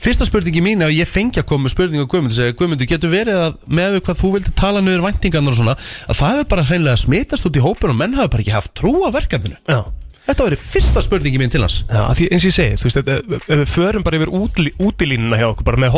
Fyrsta 0.00 0.26
spurningi 0.26 0.62
mín 0.64 0.82
ef 0.82 0.90
ég 0.94 1.08
fengi 1.08 1.40
að 1.40 1.46
koma 1.50 1.66
með 1.66 1.74
spurningu 1.74 2.06
á 2.08 2.10
Guðmundur 2.10 2.36
segja, 2.36 2.56
Guðmundur, 2.56 2.88
getur 2.90 3.12
verið 3.12 3.40
að 3.44 3.58
með 3.68 3.98
hvað 4.06 4.20
þú 4.22 4.30
vildi 4.34 4.54
tala 4.58 4.80
niður 4.82 5.04
væntingarnar 5.04 5.54
og 5.54 5.58
svona 5.60 5.74
að 5.76 6.16
það 6.16 6.32
hefur 6.32 6.48
bara 6.54 6.64
hreinlega 6.70 7.00
smitast 7.02 7.46
út 7.46 7.58
í 7.60 7.64
hópur 7.64 7.92
og 7.92 7.98
menn 8.00 8.16
hafa 8.16 8.32
bara 8.32 8.44
ekki 8.44 8.56
haft 8.56 8.72
trú 8.80 8.94
á 9.04 9.12
verkefninu 9.14 9.60
Já. 9.68 9.82
Þetta 10.28 10.44
var 10.46 10.54
fyrsta 10.60 11.00
spurningi 11.02 11.38
mín 11.40 11.50
til 11.50 11.62
hans. 11.64 11.78
Já, 11.88 12.02
því 12.14 12.26
eins 12.30 12.44
og 12.44 12.50
ég 12.50 12.54
segi, 12.54 12.74
þú 12.78 12.86
veist, 12.86 12.98
þetta, 13.00 13.38
ef 13.40 13.46
við 13.62 13.70
förum 13.72 14.04
bara 14.06 14.18
yfir 14.20 14.30
útlí, 14.36 14.72
útilínuna 14.84 15.38
hjá 15.40 15.46
okkur, 15.48 15.66
bara 15.66 15.80
með 15.80 15.96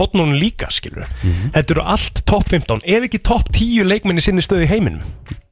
hotnunum 0.00 0.32
líka, 0.40 0.70
skilur 0.74 1.04
Þetta 1.54 1.76
eru 1.76 1.84
allt 1.92 2.22
topp 2.26 2.48
15, 2.50 2.80
ef 2.82 3.06
ekki 3.06 3.20
topp 3.28 3.52
10 3.54 3.86
leikmenni 3.86 4.24
sinni 4.24 4.42
stöði 4.42 4.66
í 4.66 4.70
heiminum. 4.72 5.04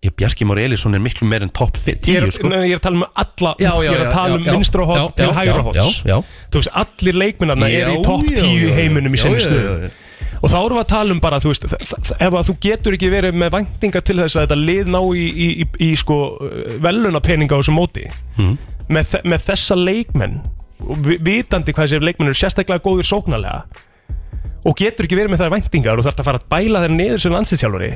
Ég 0.03 0.15
Bjarki 0.19 0.47
Már 0.47 0.59
Elísson 0.63 0.95
er 0.95 1.03
miklu 1.03 1.27
meir 1.29 1.43
en 1.47 1.51
topp 1.55 1.77
10 1.77 2.09
Ég 2.11 2.23
er, 2.23 2.31
sko. 2.35 2.49
nei, 2.51 2.69
ég 2.71 2.77
er 2.77 2.81
að 2.81 2.85
tala 2.89 3.01
um 3.01 3.07
alla, 3.19 3.55
Já, 3.59 3.71
já, 3.71 3.85
ég 3.85 3.93
er 3.93 3.99
já, 3.99 4.09
að 4.09 4.13
tala 4.15 4.35
um 4.39 4.43
já, 4.43 4.51
já, 4.51 4.57
vinstra 4.57 4.83
já, 4.85 4.91
hot 5.03 5.17
til 5.19 5.27
já, 5.27 5.33
hægra 5.39 5.55
já, 5.59 5.65
hots 5.69 5.79
já, 6.03 6.13
já. 6.13 6.19
Þú 6.55 6.61
veist, 6.63 6.75
allir 6.83 7.19
leikmennarna 7.23 7.71
Já, 7.71 7.79
eru 7.83 7.97
í 7.99 8.05
topp 8.07 8.29
já, 8.31 8.37
10 8.39 8.45
já, 8.45 8.53
í 8.55 8.69
já, 8.69 8.77
heiminum 8.79 9.17
í 9.17 9.19
já, 9.19 9.23
sinni 9.27 9.41
já, 9.43 9.47
stöðu. 9.49 9.65
já, 9.67 9.89
já. 9.89 10.08
Og 10.43 10.51
þá 10.53 10.57
erum 10.61 10.77
við 10.79 10.85
að 10.85 10.91
tala 10.93 11.15
um 11.17 11.21
bara, 11.21 11.39
þú 11.43 11.51
veist, 11.51 11.65
ef 11.67 12.35
að 12.39 12.45
þú 12.49 12.55
getur 12.63 12.95
ekki 12.95 13.09
verið 13.11 13.35
með 13.35 13.51
væntingar 13.57 14.05
til 14.07 14.17
þess 14.21 14.37
að 14.39 14.45
þetta 14.47 14.59
lið 14.61 14.91
ná 14.95 15.01
í, 15.19 15.25
í, 15.27 15.49
í, 15.65 15.67
í 15.89 15.91
sko, 15.99 16.19
velunapeninga 16.85 17.57
á 17.57 17.61
þessu 17.61 17.75
móti 17.75 18.05
Mhm. 18.39 18.55
með, 18.89 19.17
með 19.25 19.43
þessa 19.49 19.75
leikmenn 19.79 20.39
vitandi 21.27 21.75
hvað 21.75 21.89
þessi 21.91 22.05
leikmenn 22.07 22.31
eru 22.31 22.39
sérstaklega 22.39 22.85
góður 22.85 23.09
sóknarlega 23.09 23.65
og 24.69 24.77
getur 24.79 25.07
ekki 25.09 25.19
verið 25.19 25.33
með 25.35 25.43
þær 25.43 25.53
væntingar 25.57 25.99
og 25.99 26.07
þarf 26.07 26.21
að 26.23 26.29
fara 26.29 26.39
að 26.39 26.49
bæla 26.55 26.83
þeir 26.85 26.95
niður 26.95 27.23
sem 27.25 27.35
landslýsjálfari 27.35 27.91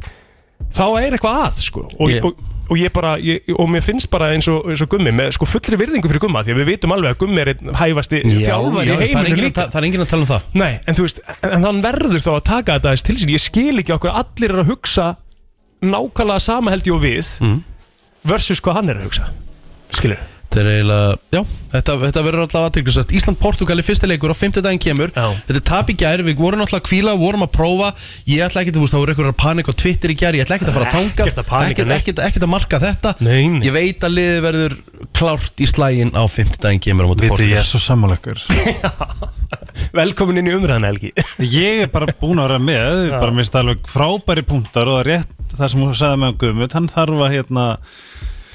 þá 0.73 0.83
er 1.03 1.15
eitthvað 1.17 1.39
að 1.47 1.63
sko 1.63 1.85
og, 1.99 2.11
Ég- 2.11 2.27
og, 2.27 2.43
og 2.73 2.79
ég 2.81 2.93
bara 2.97 3.11
ég, 3.21 3.43
og 3.53 3.69
mér 3.69 3.83
finnst 3.85 4.09
bara 4.13 4.31
eins 4.33 4.47
og, 4.49 4.65
eins 4.73 4.81
og 4.81 4.89
gummi 4.95 5.13
með 5.13 5.35
sko 5.37 5.45
fullri 5.51 5.77
virðingu 5.81 6.09
fyrir 6.09 6.23
gumma 6.25 6.41
því 6.47 6.55
að 6.55 6.61
við 6.63 6.69
vitum 6.73 6.95
alveg 6.97 7.13
að 7.15 7.19
gummi 7.23 7.43
er 7.43 7.51
einn 7.53 7.73
hæfasti 7.77 8.23
Já, 8.25 8.39
þjálfari 8.49 8.89
já, 8.89 8.95
í 8.95 9.11
heiminu 9.13 9.43
líka. 9.43 9.67
það 9.69 9.81
er 9.83 9.87
enginn 9.91 10.05
að 10.07 10.11
tala 10.15 10.25
um 10.25 10.31
það. 10.33 10.47
Nei, 10.63 10.71
en 10.89 10.97
þú 10.99 11.05
veist, 11.07 11.21
en, 11.51 11.67
hann 11.69 11.83
verður 11.85 12.23
þá 12.25 12.31
að 12.33 12.43
taka 12.49 12.77
þetta 12.79 12.89
aðeins 12.93 13.05
til 13.11 13.17
sín. 13.21 13.35
Ég 13.37 13.45
skil 13.45 13.83
ekki 13.83 13.95
okkur 13.99 14.15
allir 14.23 14.55
er 14.57 14.63
að 14.65 14.71
hugsa 14.73 15.07
nákvæmlega 15.83 16.41
sama 16.49 16.71
held 16.73 16.87
ég 16.89 16.95
og 16.97 17.03
við 17.05 17.33
Mhm. 17.43 17.63
versus 18.25 18.61
hvað 18.63 18.75
hann 18.81 18.89
er 18.91 18.97
að 19.03 19.07
hugsa. 19.11 19.29
Skilur 19.93 20.19
Þetta 20.53 20.67
er 20.67 20.69
eiginlega, 20.69 21.13
já, 21.33 21.39
þetta, 21.73 21.95
þetta 22.03 22.23
verður 22.27 22.43
alltaf 22.43 22.65
aðteglisast 22.67 23.13
Ísland-Portugal 23.17 23.81
í 23.81 23.85
fyrsta 23.87 24.05
leikur 24.11 24.35
og 24.35 24.37
50 24.37 24.61
daginn 24.67 24.83
kemur. 24.85 25.09
Já. 25.17 25.31
Þetta 25.47 25.57
er 25.57 25.65
tap 25.71 25.89
í 25.89 25.95
gær, 25.97 26.21
við 26.27 26.37
vorum 26.37 26.61
alltaf 26.61 26.83
að 26.83 26.91
kvíla, 26.91 27.15
vorum 27.17 27.47
að 27.47 27.55
prófa. 27.55 27.89
Ég 28.29 28.45
ætla 28.45 28.61
ekki, 28.61 28.75
þú 28.77 28.83
veist, 28.83 28.93
það 28.93 29.01
voru 29.01 29.15
einhverjar 29.15 29.39
panik 29.41 29.71
á 29.73 29.75
Twitter 29.81 30.13
í 30.13 30.17
gær. 30.21 30.37
Ég 30.37 30.45
ætla 30.45 30.59
ekki 30.59 30.69
að 30.69 30.77
fara 30.77 30.91
að 30.91 30.97
þangað. 30.99 31.25
Ekkert 31.25 31.41
að 31.41 31.49
panika, 31.49 31.73
ekkert, 31.73 31.89
nei. 31.89 31.97
ekkert, 31.97 32.21
ekkert 32.27 32.45
að 32.45 32.53
marka 32.53 32.83
þetta. 32.85 33.15
Nei, 33.25 33.49
nei. 33.55 33.65
Ég 33.65 33.73
veit 33.79 34.05
að 34.05 34.15
liðið 34.19 34.45
verður 34.45 34.77
klárt 35.17 35.65
í 35.65 35.71
slægin 35.73 36.13
á 36.13 36.23
50 36.29 36.61
daginn 36.67 36.85
kemur 36.85 37.09
á 37.09 37.17
móti 37.17 37.25
Viti, 37.25 37.33
ég 37.33 37.33
Portugal. 37.33 37.65
er 37.65 37.67
svo 37.73 37.81
sammáleikur 37.81 38.39
Velkomin 40.03 40.43
inn 40.43 40.53
í 40.53 40.57
umræðan 40.59 40.85
Helgi. 40.91 41.17
Ég 41.41 41.87
er 41.87 41.91
bara 41.93 42.13
búin 42.21 42.45
að 42.45 42.53
vera 42.53 42.61
með 42.61 43.17
bara 43.17 43.33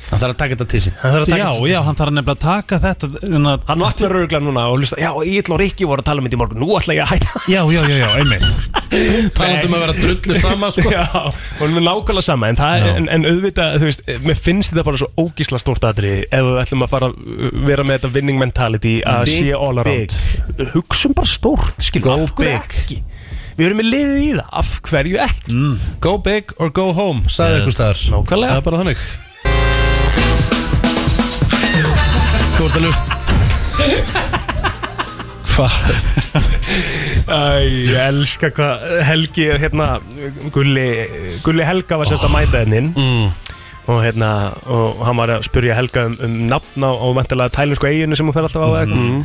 hann 0.08 0.20
þarf 0.22 0.28
að 0.28 0.34
að 0.34 0.38
taka 0.41 0.55
þetta 0.55 0.68
til 0.72 0.82
sín. 0.86 0.93
Hann 1.01 1.12
þarf 1.14 1.24
að 1.24 1.32
taka 1.32 1.38
Já, 1.38 1.47
þetta- 1.51 1.70
já, 1.72 1.80
hann 1.88 1.95
þarf 1.99 2.14
nefnilega 2.18 2.38
að 2.38 2.43
taka 2.47 2.80
þetta 2.86 3.08
hérna, 3.22 3.53
Hann 3.68 3.80
vaknar 3.84 4.16
öruglega 4.18 4.41
núna 4.43 4.64
og 4.72 4.78
hlusta 4.80 4.97
Já, 5.01 5.10
Íll 5.28 5.51
og 5.51 5.60
Rikki 5.60 5.86
voru 5.89 6.01
að 6.01 6.08
tala 6.08 6.22
um 6.22 6.28
þetta 6.28 6.38
í 6.38 6.41
morgun. 6.41 6.60
Nú 6.64 6.70
ætla 6.80 6.95
ég 6.95 7.03
að 7.03 7.12
hætta. 7.12 7.41
Já, 7.51 7.62
já, 7.76 7.82
já, 7.88 7.97
já, 7.97 8.10
einmitt. 8.22 8.45
Talandum 9.38 9.76
að 9.78 9.84
vera 9.84 9.95
drullu 9.99 10.38
sama, 10.39 10.70
sko. 10.72 10.91
Já, 10.91 11.03
og 11.28 11.64
er 11.68 11.84
nákvæmlega 11.84 12.24
sama 12.24 12.47
en, 12.53 12.55
það, 12.60 12.86
er- 12.88 12.95
en, 13.01 13.10
en 13.18 13.28
auðvitað, 13.32 13.76
þú 13.82 13.89
veist, 13.89 14.05
mér 14.24 14.39
finnst 14.39 14.72
þetta 14.74 14.86
bara 14.88 15.01
svo 15.01 15.10
ógísla 15.26 15.60
stórt 15.62 15.88
aðri 15.89 16.14
ef 16.24 16.47
við 16.47 16.62
ætlum 16.64 16.86
að 16.88 16.93
fara 16.95 17.10
að 17.12 17.60
vera 17.68 17.84
með 17.88 17.99
þetta 17.99 18.14
winning 18.16 18.39
mentality 18.41 18.95
að 19.03 19.28
Think 19.28 19.43
sé 19.43 19.60
all 19.60 19.84
around. 19.84 20.18
Hugsum 20.74 21.14
bara 21.18 21.28
stórt, 21.28 21.76
skilur, 21.84 22.08
Go 22.08 22.18
af 22.24 22.34
hverju 22.38 22.47
big. 22.47 22.80
ekki? 22.80 22.99
Við 23.58 23.66
erum 23.72 23.80
með 23.82 23.88
liðið 23.91 24.18
í 24.22 24.32
það, 24.38 24.49
af 24.62 24.74
hverju 24.88 25.22
ekki? 25.28 25.62
Go 26.08 26.18
big 26.22 26.51
or 26.62 26.70
go 26.70 26.91
home, 26.93 27.24
sagði 27.28 27.58
Yes. 27.58 27.62
eitthvað 27.62 27.78
staðar. 27.78 28.03
Nákvæmlega. 28.16 28.51
Það 28.53 28.62
er 28.62 28.68
bara 28.72 28.82
þannig 28.84 29.05
Þú 32.58 32.66
ert 32.66 32.78
að 32.78 32.84
lust? 32.88 33.05
Æ, 37.28 37.39
ég 37.66 37.97
elska 38.08 38.49
hvað 38.53 38.84
Helgi 39.08 39.45
er 39.53 39.62
hérna 39.62 39.88
Gulli, 40.53 40.86
Gulli 41.45 41.66
Helga 41.66 41.97
var 42.01 42.10
sérst 42.10 42.26
að 42.28 42.34
mæta 42.36 42.62
hennin 42.64 42.91
Mm. 42.97 43.28
og 43.88 44.01
hérna 44.03 44.30
og 44.68 45.01
hann 45.08 45.18
var 45.18 45.32
að 45.38 45.45
spyrja 45.47 45.76
Helga 45.78 46.05
um, 46.10 46.18
um 46.24 46.36
nafn 46.51 46.84
á, 46.86 46.91
á 46.93 47.08
vantilega 47.18 47.53
tælinsku 47.55 47.88
eiginu 47.89 48.16
sem 48.20 48.28
hún 48.28 48.34
fer 48.36 48.45
alltaf 48.45 48.64
á 48.68 48.86
Mm. 48.86 49.24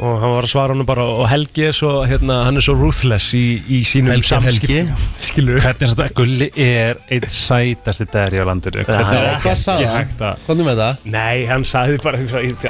Og 0.00 0.14
hann 0.22 0.32
var 0.32 0.46
að 0.46 0.52
svara 0.54 0.72
hann 0.74 0.86
bara 0.88 1.04
og 1.04 1.26
Helgi 1.28 1.66
er 1.68 1.74
svo 1.76 1.90
hérna, 2.08 2.38
hann 2.46 2.56
er 2.56 2.64
svo 2.64 2.72
ruthless 2.78 3.26
í, 3.36 3.42
í 3.68 3.80
sínum 3.84 4.14
Helgi 4.14 4.30
samskiptum 4.30 4.94
skilur 5.28 5.60
Hvernig 5.60 5.84
er 5.84 5.92
þetta, 5.92 6.06
Gulli 6.16 6.48
er 6.64 7.00
eitt 7.12 7.28
sætasti 7.34 8.06
dæri 8.12 8.40
á 8.40 8.44
landinu. 8.48 8.84
Hvernig 8.88 9.20
er 9.20 9.38
Hvað 9.44 9.52
ekki 9.52 9.54
sagði 9.64 9.88
hann? 9.90 9.98
hægt 10.08 10.24
að 10.30 10.44
Hvað 10.46 10.62
er 10.64 10.68
með 10.70 10.82
það? 10.84 11.04
Nei, 11.16 11.46
hann 11.52 11.66
sagði 11.68 11.98
bara 12.04 12.22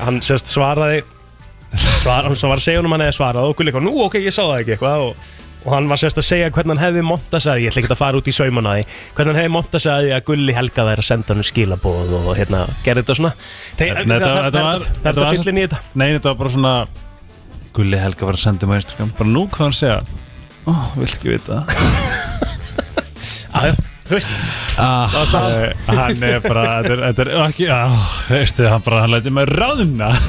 hann 0.08 0.22
sérst 0.26 0.50
svaraði 0.50 1.02
svar, 2.00 2.24
hann 2.26 2.34
var 2.34 2.58
að 2.58 2.64
segja 2.66 2.80
honum 2.82 2.96
hann 2.96 3.04
eða 3.06 3.14
svarað 3.20 3.46
og 3.52 3.54
Gulli 3.60 3.70
eitthvað, 3.70 3.86
nú 3.86 4.00
ok, 4.08 4.16
ég 4.24 4.34
sá 4.34 4.42
það 4.42 4.56
ekki 4.64 4.72
eitthvað 4.74 5.04
og, 5.06 5.20
og 5.60 5.74
hann 5.76 5.86
var 5.92 6.00
sérst 6.00 6.18
að 6.18 6.26
segja 6.26 6.48
hvernig 6.50 6.72
hann 6.74 6.82
hefði 6.82 7.04
monta 7.06 7.38
sagði, 7.44 7.66
ég 7.68 7.70
ætla 7.70 7.82
ekki 7.84 7.92
að 7.94 8.00
fara 8.00 8.18
út 8.18 8.30
í 8.30 8.34
sauman 8.34 8.66
á 8.66 8.72
því. 8.74 8.84
Hvernig 9.14 9.30
hann 9.34 9.40
hefði 9.44 9.52
monta 9.54 9.80
sagði 9.84 10.10
að 10.16 10.24
Gulli 10.32 10.56
Helga 10.56 10.86
væri 10.88 11.04
að 11.04 11.08
senda 11.12 11.36
hann 11.36 11.46
skilabóð 11.46 12.14
og 12.24 12.30
hérna 12.40 12.64
gerði 12.82 13.04
þetta 13.04 13.16
svona. 13.20 13.32
Þeir, 13.78 13.92
Nei, 14.00 14.00
þetta- 14.00 14.18
þetta 14.18 14.32
var- 14.32 14.48
þetta 14.50 15.04
þetta 15.04 15.14
var- 15.20 15.22
var 15.28 15.36
fyllin 15.38 15.60
í 15.60 15.64
þetta. 15.68 15.80
Nei, 16.00 16.06
þetta 16.16 16.32
var 16.32 16.38
bara 16.42 16.54
svona 16.56 16.74
Gulli 17.76 17.98
Helga 18.00 18.26
var 18.26 18.34
að 18.38 18.42
senda 18.44 18.66
mig 18.66 18.76
á 18.76 18.82
Instagram. 18.82 19.10
Bara 19.18 19.30
nú 19.30 19.42
hvað 19.48 19.64
hann 19.68 19.76
segja 19.78 20.00
Ó, 20.66 20.72
vilt 20.98 21.14
ekki 21.16 21.30
vita 21.36 21.56
veist. 24.10 24.28
Ah, 24.78 25.06
Hann. 25.86 26.22
er 26.26 26.40
bara 26.42 26.64
Þetta 26.84 27.22
er, 27.24 27.30
ekki 27.46 27.66
veistu, 28.30 28.66
hann 28.70 28.82
bara 28.86 29.04
Hann 29.04 29.14
læti 29.14 29.30
mig 29.34 29.46
ráðuna 29.50 30.10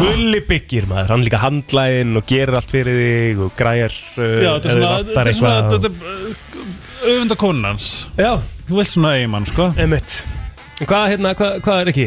Gulli 0.02 0.40
byggir 0.48 0.88
maður, 0.90 1.12
hann 1.14 1.26
líka 1.28 1.40
handlægin 1.44 2.16
og 2.18 2.26
gerir 2.30 2.56
allt 2.58 2.72
fyrir 2.72 2.96
þig 2.98 3.42
og 3.46 3.52
græjar 3.60 3.94
Já, 4.18 4.56
þetta 4.58 4.72
er 4.72 4.74
svona 4.74 4.92
vantar 4.96 5.12
Þetta 5.12 5.30
er 5.30 5.38
svona. 5.38 5.56
Þetta 5.76 5.90
er 5.92 7.12
öfunda 7.12 7.38
konun 7.44 7.68
hans. 7.70 7.90
Já, 8.18 8.32
Þú 8.70 8.78
vilt 8.80 8.92
svona 8.94 9.12
eiginmann, 9.18 9.48
sko. 9.50 9.64
Einmitt. 9.82 10.12
En 10.24 10.41
Hvað, 10.82 11.08
hérna, 11.14 11.32
hvað, 11.38 11.58
hvað 11.66 11.82
er 11.84 11.92
ekki? 11.92 12.06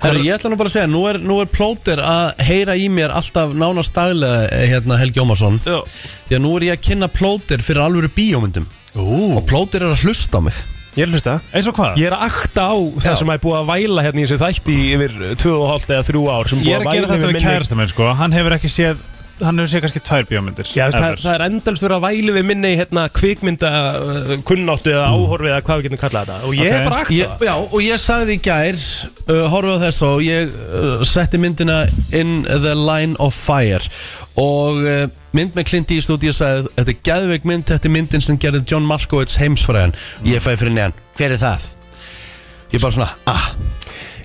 Herru, 0.00 0.22
ég 0.24 0.32
ætla 0.32 0.48
nú 0.52 0.56
bara 0.56 0.70
að 0.70 0.74
segja, 0.78 0.88
nú 0.88 1.00
er, 1.10 1.18
nú 1.20 1.36
er 1.42 1.48
plóter 1.52 2.00
að 2.00 2.42
heyra 2.48 2.74
í 2.80 2.86
mér 2.92 3.12
alltaf 3.12 3.52
nánast 3.56 3.92
daglega 3.96 4.46
eh, 4.48 4.64
hérna 4.70 4.96
Helgi 5.00 5.20
Ómarsson. 5.20 5.58
Já. 5.66 5.78
Því 6.28 6.38
að 6.38 6.42
nú 6.46 6.52
er 6.56 6.66
ég 6.70 6.76
að 6.78 6.84
kynna 6.88 7.08
plóter 7.12 7.64
fyrir 7.64 7.82
alvöru 7.84 8.08
bíómyndum. 8.16 8.68
Ú. 8.96 9.36
Og 9.36 9.44
plóter 9.48 9.84
er 9.84 9.92
að 9.92 10.06
hlusta 10.06 10.40
á 10.40 10.44
mig. 10.48 10.56
Ég 10.96 11.04
er 11.04 11.10
að 11.10 11.14
hlusta. 11.18 11.34
Eins 11.54 11.68
og 11.70 11.76
hvað? 11.76 12.00
Ég 12.00 12.08
er 12.10 12.16
að 12.16 12.24
akta 12.30 12.64
á 12.72 12.76
Já. 12.80 13.04
það 13.04 13.18
sem 13.20 13.32
er 13.36 13.42
búið 13.44 13.58
að 13.60 13.68
væla 13.74 14.04
hérna 14.08 14.20
í 14.20 14.24
þessu 14.26 14.40
þætti 14.40 14.78
yfir 14.96 15.14
2,5 15.44 15.92
eða 15.94 16.08
3 16.08 16.24
ár 16.32 16.50
sem 16.50 16.64
Ég 16.64 16.64
búið 16.64 16.72
er 16.72 16.80
að 16.80 16.88
gera 16.88 16.90
væla 16.90 17.12
þetta 17.12 17.20
yfir 17.20 17.28
við 17.28 17.36
minni- 17.36 17.52
kærasta 17.52 17.78
minn, 17.78 17.92
sko. 17.92 18.08
Hann 18.20 18.34
hefur 18.34 18.56
ekki 18.56 18.72
séð 18.72 19.04
Hann 19.40 19.60
hefur 19.60 19.70
séð 19.72 19.82
kannski 19.84 20.02
tvær 20.04 20.26
bíómyndir. 20.28 20.68
Já, 20.76 20.84
það, 20.92 21.16
það 21.22 21.34
er 21.34 21.44
endalst 21.46 21.84
verið 21.84 21.96
að 21.96 22.04
væli 22.06 22.34
við 22.36 22.46
minni 22.50 22.72
hérna, 22.78 23.04
kvikmynda 23.16 23.70
uh, 23.70 24.32
kunnáttu 24.48 24.92
eða 24.92 25.06
áhorfið 25.14 25.52
eða 25.52 25.64
hvað 25.66 25.80
við 25.80 25.86
getum 25.88 26.00
kallað 26.02 26.30
þetta. 26.30 26.48
Og 26.48 26.58
ég 26.58 26.76
er 26.76 26.84
bara 26.86 27.00
akta 27.04 27.16
ég, 27.16 27.46
Já, 27.48 27.54
og 27.60 27.78
ég 27.84 28.02
sagði 28.04 28.36
í 28.36 28.42
gær 28.44 28.80
uh, 28.80 29.40
Horfið 29.54 29.76
á 29.76 29.84
þess 29.86 30.04
og 30.10 30.22
ég 30.26 30.52
uh, 30.52 31.06
setti 31.08 31.40
myndina 31.40 31.80
In 32.16 32.36
the 32.44 32.76
Line 32.76 33.16
of 33.22 33.36
Fire. 33.36 33.82
Og 34.40 34.84
uh, 34.84 35.02
mynd 35.36 35.56
með 35.58 35.68
Clint 35.72 35.90
Eastwood 35.96 36.24
Ég 36.24 36.36
sagði, 36.36 36.70
þetta 36.76 36.94
er 36.94 37.02
gæðveik 37.08 37.48
mynd 37.48 37.66
Þetta 37.68 37.88
er 37.90 37.94
myndin 37.96 38.22
sem 38.24 38.38
gerði 38.40 38.62
John 38.70 38.86
Malkovich 38.86 39.34
heimsfræðan 39.42 39.96
Ég 40.28 40.44
fæði 40.44 40.62
fyrir 40.62 40.76
neðan, 40.76 40.94
hver 41.18 41.34
er 41.34 41.42
það? 41.42 41.66
Ég 42.70 42.78
bara 42.78 42.94
svona, 42.94 43.10
ah 43.26 43.50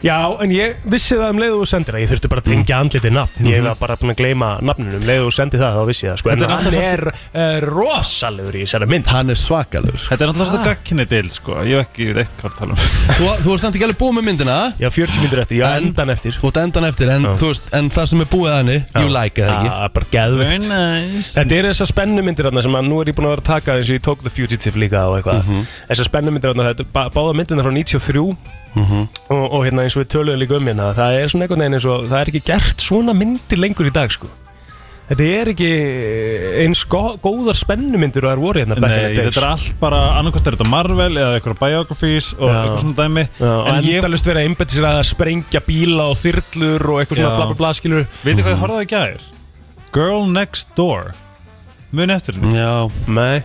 Já, 0.06 0.18
en 0.44 0.52
ég 0.54 0.76
vissi 0.94 1.16
það 1.18 1.32
um 1.34 1.40
leiðu 1.42 1.62
og 1.64 1.70
sendir 1.70 1.96
það. 1.96 2.02
Ég 2.04 2.10
þurfti 2.12 2.30
bara 2.30 2.42
að 2.44 2.50
tengja 2.52 2.78
andliti 2.84 3.10
nafn. 3.16 3.48
Ég 3.50 3.64
var 3.66 3.78
bara 3.80 3.96
búin 3.98 4.12
að 4.14 4.20
gleyma 4.20 4.50
nafninu 4.62 5.00
Um 5.00 5.06
leiðu 5.10 5.26
og 5.32 5.34
sendi 5.34 5.58
það, 5.58 5.80
þá 5.80 5.88
vissi 5.90 6.06
ég 6.06 6.12
það 6.14 6.20
sko. 6.22 6.30
En 6.36 6.44
Þetta 6.44 6.52
er 6.54 6.62
hann 6.62 6.78
er 6.86 7.04
uh, 7.10 7.66
rosalegur 7.66 8.58
í 8.60 8.62
þessari 8.68 8.90
mynd. 8.92 9.10
Hann 9.10 9.34
er 9.34 9.40
svakalur 9.40 9.98
Þetta 9.98 10.28
er 10.28 10.30
náttúrulega 10.30 10.50
svona 10.52 10.68
gagkinni 10.70 11.06
deil 11.10 11.32
sko. 11.34 11.58
Ég 11.66 11.82
hef 11.82 11.90
ekki 11.90 12.08
veit 12.20 12.36
hvað 12.38 12.52
að 12.52 12.60
tala 12.60 12.76
um 12.76 12.84
Þú, 13.18 13.30
þú 13.48 13.56
er 13.56 13.64
samt 13.64 13.80
ekki 13.80 13.88
alveg 13.88 14.00
búið 14.04 14.16
með 14.20 14.28
myndina? 14.30 14.58
Já, 14.84 14.90
40 14.94 15.24
myndir 15.26 15.42
eftir, 15.46 15.58
ég 15.60 15.66
á 15.66 15.70
En- 15.80 15.90
endan 15.90 16.14
eftir. 16.14 16.38
Þú 16.42 16.52
ert 16.52 16.60
endan 16.64 16.88
eftir 16.92 17.12
en, 17.16 17.28
þú 17.42 17.50
veist, 17.52 17.72
en 17.80 17.90
það 17.98 18.10
sem 18.14 18.22
er 18.26 18.30
búið 18.36 18.52
að 18.52 18.60
henni 18.62 18.78
You 19.02 19.10
like 19.16 19.42
it, 19.42 19.50
ekki? 19.50 19.72
Það 19.74 19.86
er 19.88 19.96
bara 19.98 20.12
geðvegt 20.16 20.70
nice. 20.70 21.32
Þetta 21.40 21.58
er 21.60 21.70
þessar 21.72 21.92
spennumyndir 21.96 22.50
þarna 22.50 22.66
sem 22.68 22.78
að 22.82 22.90
nú 22.92 23.02
er 23.02 23.10
ég 23.12 23.18
búin 23.18 23.30
að 23.32 23.34
vera 23.36 23.46
að 23.46 23.50
taka 23.50 23.78
eins 23.80 23.90
og 23.90 23.98
ég 23.98 24.06
tók 24.06 24.22
The 24.26 24.34
Fugitive 24.38 24.82
líka 24.86 25.06
og 25.10 25.18
eitthvað. 25.20 25.50
Þessar 25.90 26.10
spennumyndir 26.12 26.54
þarna, 26.54 26.70
þetta 26.74 26.86
er 26.86 26.94
bá- 26.94 27.10
báða 27.16 27.36
myndirna 27.42 27.66
frá 27.66 27.74
93 27.74 28.28
og, 28.76 29.44
og 29.52 29.62
hérna 29.66 29.84
eins 29.86 29.96
og 29.98 30.04
við 30.04 30.10
töluðum 30.16 30.42
líka 30.42 30.58
um 30.60 30.68
hérna 30.72 30.90
Það 30.98 31.20
er 31.20 31.30
svona 31.32 31.46
einhvern 31.48 31.62
veginn 31.66 31.78
eins 31.80 31.86
og 31.92 32.08
það 32.10 32.20
er 32.24 32.32
ekki 32.34 32.44
gert 32.50 32.84
svona 32.84 33.14
myndir 33.16 33.62
lengur 33.62 33.88
í 33.90 33.94
dag 33.96 34.12
sko. 34.12 34.28
Þetta 35.06 35.26
er 35.38 35.50
ekki 35.52 35.68
eins 36.64 36.80
gó, 36.90 37.02
góðar 37.22 37.54
spennumyndir 37.60 38.26
og 38.26 38.32
það 38.32 38.36
er 38.36 38.42
voru 38.42 38.62
hérna 38.64 38.78
Nei, 38.82 38.94
þetta 39.20 39.42
er 39.44 39.48
allt 39.52 39.76
bara 39.80 40.00
annarkvæmt 40.18 40.48
er 40.50 40.56
þetta 40.58 40.68
Marvel 40.72 41.12
eða 41.22 41.36
eitthvað 41.38 41.60
biographies 41.62 42.32
og 42.40 42.50
Já. 42.50 42.56
eitthvað 42.64 42.80
svona 42.82 42.98
dæmi. 43.04 43.26
Já, 43.38 43.52
og 43.54 43.70
En 43.70 43.86
ég, 43.86 44.00
endalist 44.00 44.26
verið 44.32 44.42
að 44.42 44.50
einbæta 44.50 44.76
sér 44.80 44.88
að 44.90 45.02
sprengja 45.12 45.62
bíla 45.68 46.08
og 46.10 46.18
þyrlur 46.24 46.88
og 46.90 47.02
eitthvað 47.04 47.22
svona 47.22 47.30
Já. 47.30 47.38
bla 47.38 47.46
bla 47.52 47.60
bla 47.62 47.74
skilur 47.78 48.08
veitir 48.26 48.48
hvað 48.48 48.56
ég 48.56 48.66
á 48.66 48.78
í 48.82 48.90
gær? 48.96 49.28
Girl 49.96 50.26
Next 50.34 50.74
Door. 50.76 51.14
Muni 51.96 52.18
eftir 52.18 52.36
henni. 52.42 52.58
Já, 52.58 52.90
Nei. 53.08 53.44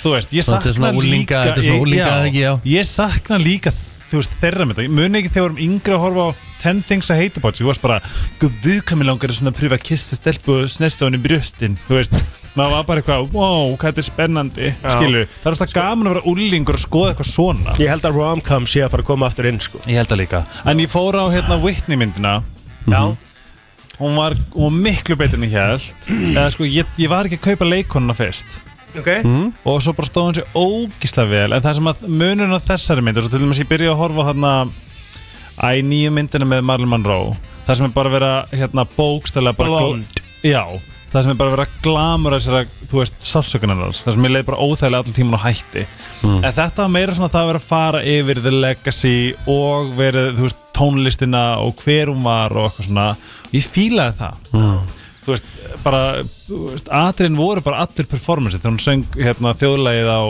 Þú 0.00 0.10
veist, 0.16 0.32
ég 0.36 0.44
Þetta 0.48 0.68
er 0.68 0.74
svona 0.76 0.88
sakna 0.92 1.04
líka 1.12 1.42
þetta 1.46 1.60
er 1.60 1.64
svona 1.64 1.76
ég- 1.76 1.84
unglinga, 1.84 2.04
já, 2.04 2.16
eða 2.16 2.26
ekki, 2.28 2.40
já. 2.44 2.52
Ég 2.64 2.88
sakna 2.88 3.36
líka, 3.40 3.70
þú 4.10 4.20
veist, 4.20 4.36
þeirra 4.42 4.66
mynda. 4.68 4.86
Muni 4.88 5.20
ekki 5.20 5.32
þegar 5.34 5.42
við 5.42 5.48
vorum 5.48 5.64
yngri 5.66 5.96
að 5.96 6.02
horfa 6.04 6.24
á 6.24 6.30
10 6.64 6.80
Things 6.88 7.10
I 7.12 7.18
Hate 7.18 7.40
About 7.40 7.60
You 7.60 7.66
Þú 7.66 7.72
veist 7.72 7.84
bara, 7.84 7.98
guð, 8.40 8.54
við 8.64 8.80
kamið 8.88 9.10
langar 9.10 9.32
að 9.32 9.38
svona 9.38 9.52
að 9.52 9.58
pröfa 9.60 9.78
að 9.78 9.84
kissa 9.90 10.18
stelpu 10.18 10.56
og 10.62 10.70
snerta 10.72 11.04
hann 11.04 11.18
í 11.18 11.20
brjóstin 11.24 11.76
Þú 11.88 11.98
veist, 11.98 12.16
maður 12.54 12.74
var 12.76 12.86
bara 12.88 13.02
eitthvað, 13.02 13.26
wow, 13.34 13.74
hvað 13.74 13.90
þetta 13.90 14.02
er 14.04 14.08
spennandi 14.08 14.70
Skilur, 14.80 15.28
það 15.34 15.50
er 15.50 15.56
alltaf 15.56 15.74
gaman 15.76 16.08
að 16.08 16.16
vera 16.16 16.32
úlingur 16.32 16.78
og 16.78 16.84
skoða 16.84 17.12
eitthvað 17.12 17.30
svona. 17.32 17.76
Ég 17.82 17.92
held 17.92 18.08
að 18.08 18.18
rom-com 18.20 18.68
sé 18.70 18.84
að 18.86 18.94
fara 18.94 19.04
að 19.04 19.10
koma 19.10 19.28
aftur 19.28 19.50
inn 19.50 19.60
sko. 19.60 19.82
Ég 19.84 20.00
held 20.00 20.12
það 20.12 20.22
líka. 20.22 20.42
En 20.70 20.82
ég 20.84 20.92
fór 20.92 21.18
á 21.20 21.24
hérna 21.34 21.60
Whitney 21.60 22.00
myndina. 22.00 22.38
Já. 22.88 23.02
Hún 23.98 24.16
var, 24.18 24.34
hún 24.54 24.70
var 24.70 24.78
miklu 24.88 25.16
betur 25.18 25.38
en 25.38 25.46
ég 25.46 25.54
held 25.54 26.08
Eða 26.34 26.48
sko, 26.50 26.66
ég, 26.66 26.88
ég 26.98 27.10
var 27.12 27.28
ekki 27.28 27.38
að 27.38 27.44
kaupa 27.52 27.68
leikonuna 27.68 28.16
fyrst 28.18 28.56
Ok. 28.98 29.08
Og 29.66 29.82
svo 29.82 29.92
bara 29.96 30.06
stóð 30.08 30.28
hún 30.28 30.36
sér 30.38 30.46
ógislega 30.54 31.30
vel. 31.30 31.52
En 31.56 31.62
það 31.64 31.74
sem 31.80 31.90
að 31.90 32.02
munurinn 32.08 32.54
á 32.54 32.60
þessari 32.62 33.02
mynd 33.02 33.18
og 33.18 33.24
Svo 33.26 33.32
til 33.34 33.42
dæmis 33.44 33.60
ég 33.64 33.70
byrja 33.70 33.92
að 33.94 34.00
horfa 34.02 34.22
á 34.22 34.28
hérna 34.30 34.52
Æ, 35.54 35.82
nýju 35.86 36.10
myndina 36.10 36.46
með 36.50 36.64
Marlon 36.66 36.90
Monroe 36.90 37.36
Það 37.66 37.76
sem 37.78 37.86
er 37.86 37.92
bara 37.94 38.10
að 38.10 38.16
vera 38.18 38.32
hérna 38.50 38.84
bókstælega 38.96 39.56
bara 39.56 39.70
gl- 39.70 39.84
Blonde. 39.94 40.24
Já, 40.44 40.64
það 41.12 41.22
sem 41.22 41.30
er 41.30 41.38
bara 41.38 41.50
að 41.52 41.54
vera 41.56 41.66
glamur 41.84 42.34
þessara, 42.34 42.64
þú 42.90 42.98
veist, 43.00 43.14
sársökunarnar 43.24 43.94
Það 44.00 44.16
sem 44.16 44.26
ég 44.26 44.34
leið 44.34 44.46
bara 44.50 44.58
óþægilega 44.66 45.04
allir 45.04 45.16
tíman 45.16 45.38
á 45.38 45.46
hætti. 45.46 45.84
En 46.24 46.52
þetta 46.58 46.82
var 46.82 46.90
meira 46.96 47.14
svona 47.14 47.30
það 47.32 47.44
að 47.44 47.48
vera 47.52 47.62
að 47.62 47.68
fara 47.70 48.02
yfir 48.14 48.42
The 48.44 48.50
Legacy 48.50 49.14
og 49.54 49.94
verið, 49.96 50.28
þú 50.36 50.48
veist, 50.48 50.60
tónlistina 50.74 51.44
og 51.62 51.78
hver 51.84 52.10
hún 52.10 52.22
var 52.26 52.52
og 52.58 52.66
eitthvað 52.68 52.88
svona. 52.90 53.06
Ég 53.54 53.70
fílaði 53.70 54.18
það 54.20 54.52
Þú 55.24 55.32
veist, 55.32 55.50
bara, 55.84 56.00
atriðin 57.04 57.38
voru 57.40 57.64
bara 57.64 57.84
allir 57.86 58.08
performance 58.10 58.58
Þegar 58.58 58.74
hún 58.74 58.82
söng 58.84 59.04
hérna 59.16 59.54
þjóðlægið 59.56 60.10
á 60.12 60.22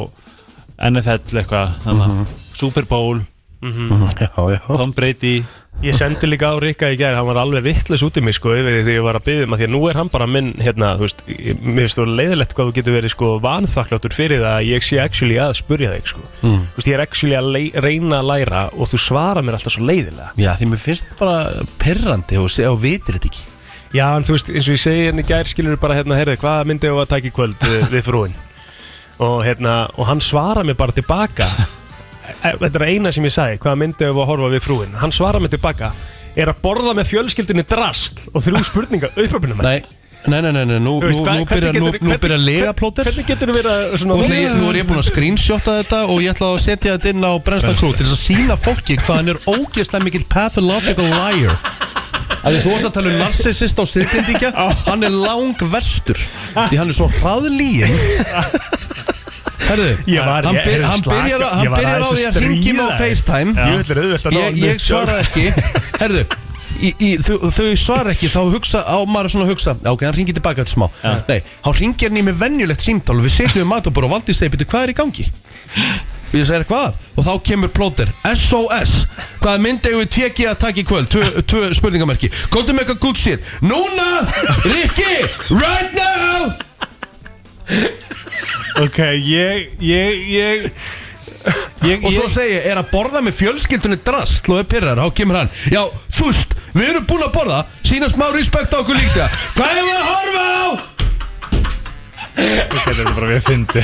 NFL 0.90 1.38
eitthvað, 1.38 1.76
þannig 1.84 2.32
Super 2.54 2.86
Bowl, 2.90 3.20
já, 4.20 4.30
já. 4.36 4.58
Tom 4.66 4.92
Brady. 4.92 5.38
Ég 5.82 5.96
sendi 5.96 6.28
líka 6.28 6.52
á 6.54 6.56
Rikka 6.62 6.88
í 6.92 6.96
gær, 6.96 7.16
hann 7.18 7.26
var 7.26 7.40
alveg 7.42 7.64
vittlis 7.64 8.02
út 8.06 8.16
í 8.16 8.22
mig 8.24 8.36
sko 8.36 8.52
yfir 8.54 8.76
því 8.76 8.82
þegar 8.86 8.98
ég 8.98 9.04
var 9.04 9.18
að 9.18 9.24
byggja 9.26 9.46
um 9.46 9.54
að 9.54 9.60
því 9.60 9.66
að 9.66 9.72
nú 9.74 9.80
er 9.90 9.98
hann 9.98 10.10
bara 10.12 10.28
minn, 10.30 10.50
hérna, 10.62 10.90
þú 10.98 11.06
veist, 11.06 11.24
mér 11.26 11.80
finnst 11.80 11.98
þú 11.98 12.06
leiðilegt 12.10 12.54
hvað 12.54 12.68
þú 12.68 12.76
getur 12.78 12.96
verið 12.96 13.12
sko 13.14 13.30
vanþakkláttur 13.44 14.14
fyrir 14.14 14.44
það 14.44 14.58
að 14.60 14.68
ég 14.70 14.86
sé 14.86 15.00
actually 15.02 15.40
að 15.42 15.56
spurja 15.58 15.90
þig 15.96 16.12
sko. 16.12 16.22
Mm. 16.44 16.60
Þú 16.68 16.78
veist, 16.78 16.90
ég 16.90 16.98
er 16.98 17.04
actually 17.04 17.38
að 17.40 17.82
reyna 17.84 18.20
að 18.20 18.30
læra 18.30 18.62
og 18.70 18.92
þú 18.92 19.02
svara 19.02 19.42
mér 19.44 19.58
alltaf 19.58 19.74
svo 19.76 19.88
leiðilega. 19.90 20.30
Já, 20.40 20.52
því 20.60 20.70
mér 20.70 20.84
finnst 20.84 21.18
bara 21.20 21.66
perrandi 21.82 22.40
og, 22.40 22.48
og 22.70 22.80
vitir 22.84 23.18
þetta 23.18 23.32
ekki 23.32 23.53
Já, 23.94 24.08
en 24.18 24.24
þú 24.26 24.34
veist, 24.34 24.48
eins 24.50 24.66
og 24.66 24.74
ég 24.74 24.80
segi 24.82 25.02
hérna 25.06 25.22
í 25.22 25.26
gær 25.28 25.46
skilur 25.46 25.76
bara 25.78 25.94
hérna, 25.94 26.16
heyrðu, 26.18 26.34
hvað 26.42 26.64
myndi 26.66 26.88
ég 26.88 26.96
að 26.98 27.12
taka 27.12 27.28
í 27.28 27.34
kvöld 27.34 27.62
við, 27.62 27.84
við 27.92 28.02
frúin? 28.02 28.32
Og 29.22 29.36
hérna, 29.46 29.74
og 29.94 30.08
hann 30.08 30.22
svara 30.24 30.64
mér 30.66 30.74
bara 30.80 30.94
tilbaka 30.96 31.46
Þetta 32.42 32.80
er 32.80 32.84
eina 32.88 33.12
sem 33.14 33.26
ég 33.28 33.34
sagði, 33.36 33.60
hvað 33.62 33.78
myndi 33.84 34.02
ég 34.08 34.16
að 34.18 34.26
horfa 34.32 34.50
við 34.50 34.64
frúin? 34.64 34.96
Hann 34.98 35.14
svara 35.14 35.38
mér 35.38 35.52
tilbaka 35.54 35.92
er 36.34 36.50
að 36.50 36.58
borða 36.64 36.96
með 36.98 37.12
fjölskyldunni 37.12 37.62
drast 37.70 38.24
og 38.32 38.42
þrjú 38.42 38.64
spurningar, 38.66 39.14
auðvöpunum 39.14 39.62
Nei, 39.68 39.84
nei, 40.26 40.40
nei, 40.40 40.52
nei, 40.52 40.64
nei. 40.64 40.78
Nú, 40.80 40.94
nú, 41.00 41.08
nú 41.10 41.44
byrjar 41.44 41.72
byrja 41.74 42.18
hvernig- 42.20 42.44
lega 42.46 42.72
plóter 42.72 43.04
Hvernig 43.08 43.26
getur 43.28 43.50
þú 43.50 43.56
verið 43.58 43.72
að 43.74 44.04
Nú, 44.08 44.68
er 44.70 44.78
ég 44.80 44.86
búin 44.88 45.00
að 45.02 45.08
screenshotta 45.10 45.74
þetta 45.82 45.98
og 46.08 46.22
ég 46.24 46.32
ætla 46.34 46.48
að 46.54 46.60
setja 46.64 46.94
þetta 46.96 47.12
inn 47.14 47.24
á 47.28 47.32
Brensla 47.44 47.74
Crew 47.78 47.92
til 47.92 48.06
þess 48.06 48.16
að 48.16 48.24
sína 48.28 48.56
fólki 48.56 48.96
hvað 49.00 49.16
hann 49.20 49.28
er 49.34 49.40
ógeðslega 49.44 50.04
mikill 50.08 50.24
pathological 50.28 51.04
liar 51.04 51.58
að 52.44 52.58
þú 52.64 52.72
ert 52.76 52.88
að 52.88 52.94
tala 52.98 53.12
um 53.12 53.18
narcissist 53.20 53.78
á 53.80 53.84
siðblindingja 53.88 54.50
hann 54.88 55.02
er 55.08 55.14
lang 55.16 55.54
verstur 55.72 56.18
því 56.54 56.76
hann 56.80 56.88
er 56.92 56.96
svo 56.96 57.08
hraðlíin 57.20 57.92
Herðu, 59.64 59.90
var- 60.20 60.44
hann, 60.44 60.56
byr, 60.60 60.82
hann 60.84 61.00
byrjar, 61.08 61.42
á 62.04 62.10
því 62.12 62.24
að 62.28 62.36
ringi 62.44 62.72
mig 62.76 62.84
á. 62.84 62.96
FaceTime. 63.00 63.54
Ég 64.60 64.80
svara 64.82 65.14
ekki 65.24 65.46
Herðu 66.02 66.26
Í, 66.80 66.90
í, 66.98 67.10
þau, 67.22 67.36
þau 67.54 67.68
svara 67.78 68.14
ekki, 68.14 68.28
þá 68.32 68.40
hugsa 68.50 68.80
á 68.82 68.98
maður 69.06 69.30
svona 69.34 69.46
að 69.46 69.52
hugsa, 69.54 69.76
já, 69.78 69.90
ok, 69.92 70.02
hann 70.08 70.16
ringir 70.16 70.34
tilbaka 70.34 70.64
eftir 70.64 70.74
smá 70.74 70.88
Nei, 71.28 71.38
þá 71.62 71.70
ringir 71.78 72.10
hann 72.10 72.18
í 72.18 72.24
með 72.26 72.40
venjulegt 72.40 72.82
símtál 72.82 73.18
og 73.18 73.24
við 73.26 73.36
setjum 73.36 73.62
við 73.62 73.70
matabor 73.70 74.08
og 74.08 74.10
Valdís 74.16 74.40
segir, 74.40 74.50
"Bíddu, 74.56 74.66
hvað 74.72 74.88
er 74.88 74.92
í 74.94 74.98
gangi? 74.98 75.26
Og 76.34 76.40
ég 76.40 76.46
segir, 76.48 76.64
hvað? 76.66 76.96
Og 77.14 77.24
þá 77.28 77.32
kemur 77.46 77.70
plóter, 77.70 78.08
SOS 78.26 79.06
Hvað 79.38 79.60
myndi 79.62 79.92
ég 79.92 80.00
við 80.02 80.08
teki 80.10 80.46
að 80.50 80.58
taka 80.64 80.80
í 80.80 80.84
kvöld? 80.88 81.06
Tvö, 81.12 81.42
tvö 81.46 81.70
spurningamerki 81.78 82.30
Góðum 82.50 82.80
eitthvað 82.82 82.98
good 83.04 83.16
shit 83.16 83.40
Núna, 83.62 84.26
Rikki, 84.66 85.30
right 85.54 85.94
now 85.94 86.58
Ok, 88.82 88.98
ég, 89.22 89.70
ég, 89.78 90.26
ég 90.34 90.66
Ég, 91.84 92.00
Og 92.04 92.14
svo 92.16 92.44
ég, 92.44 92.64
er 92.70 92.80
að 92.80 92.88
borða 92.94 93.20
með 93.24 93.36
fjölskyldunni 93.42 94.00
drast 94.06 94.48
og 94.48 94.62
er 94.62 94.68
pyrrar, 94.70 95.00
þá 95.02 95.12
kemur 95.18 95.42
hann. 95.42 95.52
Já, 95.68 95.82
þú 96.16 96.30
veist, 96.30 96.56
við 96.72 96.90
erum 96.94 97.06
búin 97.10 97.26
að 97.26 97.34
borða 97.36 97.60
Sýna 97.84 98.08
smá 98.12 98.30
respekt 98.32 98.72
á 98.72 98.80
okkur 98.80 98.96
líka. 98.96 99.28
Hvað 99.58 99.78
er 99.82 99.92
að 99.92 100.04
horfa 100.08 100.48
á? 100.48 100.94
þetta 102.34 103.04
er 103.04 103.10
bara 103.14 103.28
við 103.28 103.36
að 103.36 103.44
fyndi 103.46 103.82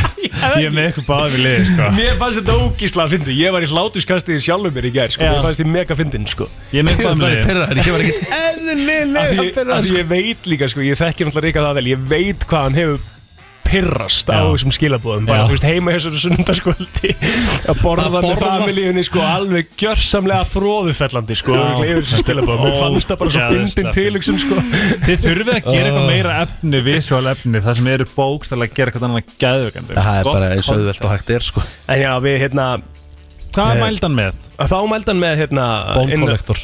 Ég 0.60 0.64
er 0.66 0.72
með 0.74 0.86
eitthvað 0.88 1.06
báði 1.06 1.30
við 1.34 1.42
liði, 1.44 1.66
sko. 1.68 1.90
Mér 1.94 2.16
fannst 2.18 2.40
þetta 2.40 2.56
ógísla 2.64 3.04
að 3.04 3.14
fyndi 3.14 3.36
Ég 3.38 3.54
var 3.54 3.66
í 3.66 3.68
hlátuskastið 3.70 4.40
sjálfum 4.42 4.74
mér 4.74 4.88
í 4.88 4.92
gær 4.96 5.14
sko. 5.14 5.28
Mér 5.28 5.44
fannst 5.46 5.62
ég 5.62 5.70
mega 5.70 5.98
fyndin 5.98 6.26
sko. 6.30 6.48
Ég 6.74 6.82
er 6.82 6.88
með 6.88 6.96
eitthvað 6.96 7.22
liði 7.22 7.44
pyrrar, 7.46 7.72
ég 7.78 7.94
var 7.94 8.04
ekkert 8.04 8.34
eðlilega 8.42 9.46
pyrrar 9.54 9.72
af 9.76 9.86
því 9.86 9.96
ég 10.00 10.10
veit 10.10 10.50
líka 10.50 10.70
sko, 10.72 10.84
Ég 10.84 10.98
þekki 10.98 11.28
náttúrulega 11.28 11.46
Ríka 11.46 11.66
það 11.68 11.80
vel 11.80 11.90
Ég 11.92 12.04
veit 12.10 12.46
hvað 12.50 12.66
hann 12.66 12.80
hefur 12.80 13.08
pirrast 13.70 14.30
á 14.30 14.42
þessum 14.50 14.72
skilabóðum 14.74 15.26
bara, 15.28 15.46
þú 15.48 15.54
veist, 15.56 15.66
heima 15.70 15.94
þessari 15.94 16.20
sunnundaskvöldi 16.24 17.12
að 17.70 17.80
borða 17.84 18.10
með 18.16 18.28
familíunni 18.40 19.04
sko, 19.06 19.22
alveg 19.24 19.70
gjörsamlega 19.80 20.46
fróðufellandi 20.50 21.38
sko, 21.40 21.56
yfir 21.84 22.02
þessum 22.02 22.24
skilabóðum 22.24 22.66
mér 22.66 22.78
fannst 22.80 23.12
það 23.12 23.20
bara 23.24 23.34
svo 23.36 23.48
fyndin 23.54 23.90
tilöksum 23.96 24.40
sko. 24.42 24.60
Þið 25.06 25.24
þurfið 25.26 25.52
að 25.54 25.68
gera 25.70 25.90
eitthvað 25.90 26.08
meira 26.10 26.36
efni, 26.44 26.82
visual 26.90 27.22
efni 27.30 27.60
Það 27.64 27.78
sem 27.80 27.90
eru 27.94 28.06
bókstæðlega 28.16 28.70
að 28.72 28.76
gera 28.80 28.92
eitthvað 28.92 29.08
annað 29.10 29.34
gæðvögandi 29.44 29.96
Það 30.00 30.18
er 30.20 30.30
bara 30.30 30.50
eins 30.56 30.68
og 30.70 30.80
auðvelt 30.80 31.06
og 31.06 31.14
hægt 31.14 31.32
er 31.36 31.46
sko. 31.46 31.62
En 31.90 32.02
já, 32.02 32.10
við 32.24 32.36
hérna 32.44 32.66
Hvað 33.50 33.70
Eh, 33.74 33.80
mældi 33.82 34.04
hann 34.06 34.14
með? 34.14 34.36
þá 34.60 34.76
mældi 34.90 35.10
hann 35.10 35.22
með 35.24 35.40
hérna 35.40 35.64
Collector 35.96 36.60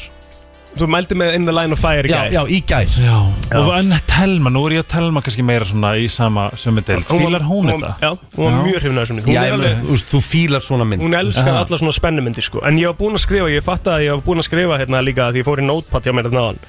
þú 0.79 0.87
mældi 0.93 1.15
með 1.19 1.35
In 1.37 1.45
the 1.47 1.53
Line 1.55 1.73
of 1.75 1.79
Fire 1.81 2.03
í 2.07 2.11
Já, 2.11 2.19
gær. 2.27 2.31
já, 2.31 2.41
í 2.47 2.59
gær 2.67 2.87
Já. 3.01 3.17
Og 3.59 3.71
en 3.77 3.93
Telma, 4.07 4.49
nú 4.53 4.63
er 4.67 4.77
ég 4.77 4.83
að 4.85 4.89
Telma 4.95 5.21
kannski 5.25 5.43
meira 5.45 5.65
svona 5.69 5.95
í 5.97 6.07
sama 6.11 6.49
sömu 6.57 6.81
deild 6.85 7.05
Hún 7.09 7.23
var- 7.23 7.27
Fílar 7.37 7.45
hún 7.47 7.71
þetta? 7.71 7.91
Já, 8.01 8.11
hún 8.37 8.43
var 8.45 8.65
mjög 8.65 8.79
hrifin 8.81 8.97
af 8.97 9.03
þessum 9.07 9.15
mynd. 9.19 9.27
Hún 9.27 9.33
Já, 9.35 9.41
er 9.41 9.47
ég 9.47 9.53
alveg- 9.57 9.75
meina, 9.77 9.87
þú 9.87 9.95
veist, 9.97 10.09
þú 10.13 10.21
fílar 10.31 10.61
svona 10.65 10.85
mynd 10.87 11.01
Hún 11.01 11.13
elskar 11.19 11.47
Aha. 11.53 11.63
alla 11.65 11.77
svona 11.77 11.93
spennumyndir 11.99 12.43
sko 12.43 12.61
En 12.65 12.77
ég 12.77 12.85
var 12.87 12.95
búinn 13.01 13.13
að 13.17 13.23
skrifa, 13.27 13.49
ég 13.53 13.63
fatt 13.63 13.83
að 13.85 14.05
ég 14.07 14.11
var 14.15 14.21
búinn 14.25 14.39
að 14.41 14.47
skrifa 14.49 14.77
hérna 14.81 15.03
líka 15.05 15.31
Því 15.31 15.41
ég 15.43 15.45
fór 15.45 15.59
í 15.61 15.65
notepad 15.65 16.03
hjá 16.03 16.13
mér 16.13 16.23
hérna 16.29 16.41
áðan 16.47 16.59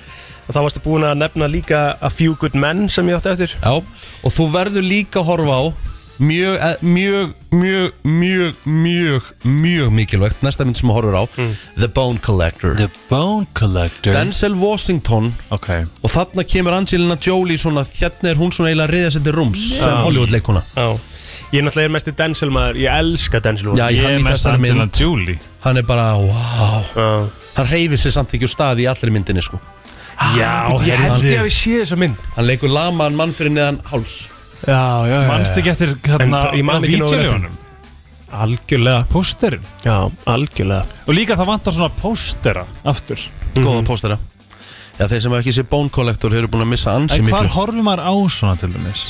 Og 0.48 0.55
þá 0.55 0.60
varstu 0.64 0.80
búinn 0.85 1.05
að 1.05 1.18
nefna 1.20 1.48
líka 1.51 1.97
A 2.01 2.09
Few 2.10 2.35
Good 2.40 2.55
Men 2.55 2.89
sem 2.89 3.06
ég 3.09 3.16
átti 3.20 3.32
eftir 3.32 3.55
Já, 3.60 3.74
og 3.76 4.30
þú 4.32 4.51
verður 4.52 4.85
líka 4.89 5.20
að 5.20 5.28
horfa 5.32 5.56
á 5.60 5.64
mjög, 6.19 6.55
eh, 6.59 6.74
mjög, 6.81 7.35
mjög, 7.51 7.93
mjög, 8.05 8.55
mjög, 8.65 9.23
mjög 9.45 9.93
mikilvægt. 9.93 10.43
Næsta 10.43 10.65
mynd 10.65 10.77
sem 10.77 10.89
þú 10.89 10.93
horfur 10.97 11.16
á. 11.16 11.24
The 11.78 11.89
Bone 11.89 12.19
Collector. 12.19 12.74
The 12.77 12.89
Bone 13.09 13.47
Collector. 13.55 14.12
Denzel 14.12 14.55
Washington. 14.55 15.35
Ok. 15.51 15.69
Og 16.03 16.11
þarna 16.11 16.45
kemur 16.45 16.73
Angelina 16.77 17.16
Jolie 17.27 17.59
svona, 17.59 17.85
hérna 17.85 18.31
er 18.31 18.40
hún 18.40 18.53
svona 18.53 18.70
eiginlega 18.73 18.89
að 18.89 18.95
reyða 18.95 19.11
sér 19.16 19.24
til 19.24 19.32
rúms 19.32 19.65
sem 19.78 19.89
Já. 19.89 20.03
Hollywood 20.05 20.31
leikuna 20.31 20.62
Já. 20.77 20.99
Ég 21.53 21.62
er 21.62 21.65
náttúrulega 21.65 21.90
mest 21.90 22.09
í 22.09 22.12
Denzel 22.12 22.51
maður, 22.53 22.77
ég 22.77 22.93
elska 22.93 23.40
Denzel 23.40 23.77
Já, 23.77 23.89
Ég 23.89 24.05
er 24.05 24.20
þessari 24.20 24.59
Angelina 24.59 24.89
Jolie. 24.93 25.39
Hann 25.65 25.77
er 25.77 25.82
bara, 25.82 26.15
wow. 26.19 26.85
Já, 26.95 27.28
Hann 27.57 27.70
reyfir 27.70 27.97
sér 27.99 28.12
samt 28.12 28.35
ekki 28.35 28.45
úr 28.45 28.53
stað 28.53 28.82
í 28.85 28.89
allri 28.90 29.11
myndinni 29.11 29.43
sko. 29.43 29.61
Já 30.36 30.66
ég 30.82 30.99
held 30.99 31.23
ég 31.23 31.39
að 31.39 31.47
við 31.47 31.55
séð 31.55 31.81
þessa 31.85 31.97
mynd. 31.97 32.27
Hann 32.36 32.47
leikur 32.47 32.69
lamaðan 32.74 33.16
mann 33.16 33.32
fyrir 33.32 33.55
neðan 33.55 33.81
háls 33.86 34.27
Já, 34.66 35.06
já, 35.06 35.18
Manst 35.28 35.59
ekki 35.60 35.70
eftir 35.70 35.93
En 35.94 36.01
hérna 36.12 36.40
ég 36.59 36.64
man 36.66 36.85
ekki 36.85 36.98
nógu 37.01 37.14
vel 37.14 37.26
eftir. 37.28 37.51
Algjörlega. 38.39 39.05
Pósterinn? 39.12 39.62
Já, 39.85 39.94
algjörlega. 40.28 40.85
Og 41.09 41.14
líka 41.16 41.36
það 41.39 41.48
vantar 41.52 41.76
svona 41.76 41.94
póstera 42.02 42.64
aftur. 42.85 43.22
Góða 43.56 43.85
póstera. 43.89 44.18
Já, 44.98 45.06
þeir 45.06 45.22
sem 45.22 45.32
hafa 45.32 45.44
ekki 45.44 45.55
sé 45.55 45.64
Bone 45.70 45.93
Collector 45.94 46.35
eru 46.35 46.51
búin 46.51 46.66
að 46.66 46.72
missa 46.74 46.93
ansi 46.98 47.20
En 47.20 47.28
hvar 47.30 47.47
miklu 47.47 47.55
horfum 47.55 47.86
maður 47.86 48.02
á 48.05 48.14
svona 48.35 48.59
til 48.59 48.72
dæmis? 48.74 49.05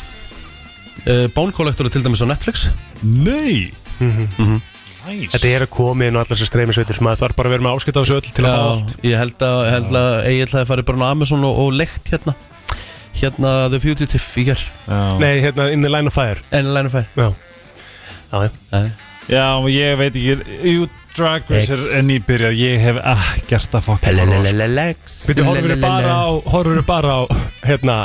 uh, 1.08 1.26
Bone 1.34 1.54
Collector 1.56 1.88
er 1.88 1.94
til 1.94 2.04
dæmis 2.04 2.20
á 2.22 2.28
Netflix. 2.28 2.68
Nei! 3.02 3.72
Mhm. 3.98 4.60
Næs 5.08 5.32
Þetta 5.32 5.48
er 5.48 5.62
að 5.64 5.70
koma 5.72 6.04
inn 6.04 6.16
og 6.18 6.26
allar 6.26 6.36
sem 6.36 6.46
streymisveitur 6.50 6.98
sem 6.98 7.06
maður 7.06 7.22
þarf 7.22 7.36
bara 7.38 7.48
að 7.48 7.54
vera 7.56 7.64
með 7.64 7.76
áskipt 7.78 7.96
á 7.96 8.00
þessu 8.04 8.16
öll 8.18 8.26
til 8.28 8.44
að 8.44 8.52
fá 8.52 8.64
allt. 8.68 8.90
Já, 8.92 9.08
ég 9.08 9.16
held 9.22 9.44
að, 9.46 9.58
ég 9.64 9.72
held 9.78 9.96
að 10.02 10.10
Egil 10.28 10.48
hefði 10.52 10.68
farið 10.68 10.86
bara 10.90 10.98
á 11.00 11.12
Amazon 11.14 11.46
og, 11.48 11.60
og 11.64 11.70
leikt 11.78 12.10
hérna 12.12 12.34
Hérna 13.18 13.52
The 13.72 13.80
Fugitive 13.82 14.40
í 14.40 14.46
ger 14.48 14.62
Já. 14.86 15.00
Nei, 15.20 15.34
hérna, 15.42 15.68
In 15.74 15.84
the 15.84 15.90
Line 15.92 16.10
of 16.10 16.16
Fire. 16.16 16.40
En 16.54 16.72
line 16.74 16.88
of 16.90 16.94
fire. 16.94 17.08
Já, 17.18 17.28
já, 18.32 18.50
já. 18.72 18.86
Já, 19.28 19.44
ég 19.68 19.98
veit 20.00 20.14
ekki 20.16 20.36
Jú, 20.72 20.86
Drag 21.18 21.50
Race 21.50 21.74
er 21.74 21.82
er 21.98 22.04
nýbyrjað 22.06 22.54
Ég 22.56 22.78
hef 22.80 23.00
ekkert 23.12 23.74
að 23.76 23.84
fokka 23.88 24.06
Pelelelelex 24.06 25.18
Býttu, 25.28 25.44
horfur 25.48 25.74
við 25.74 25.82
bara 25.82 26.14
á, 26.14 26.28
horfur 26.54 26.78
við 26.78 26.86
bara 26.88 27.18
á, 27.18 27.20
hérna, 27.66 27.98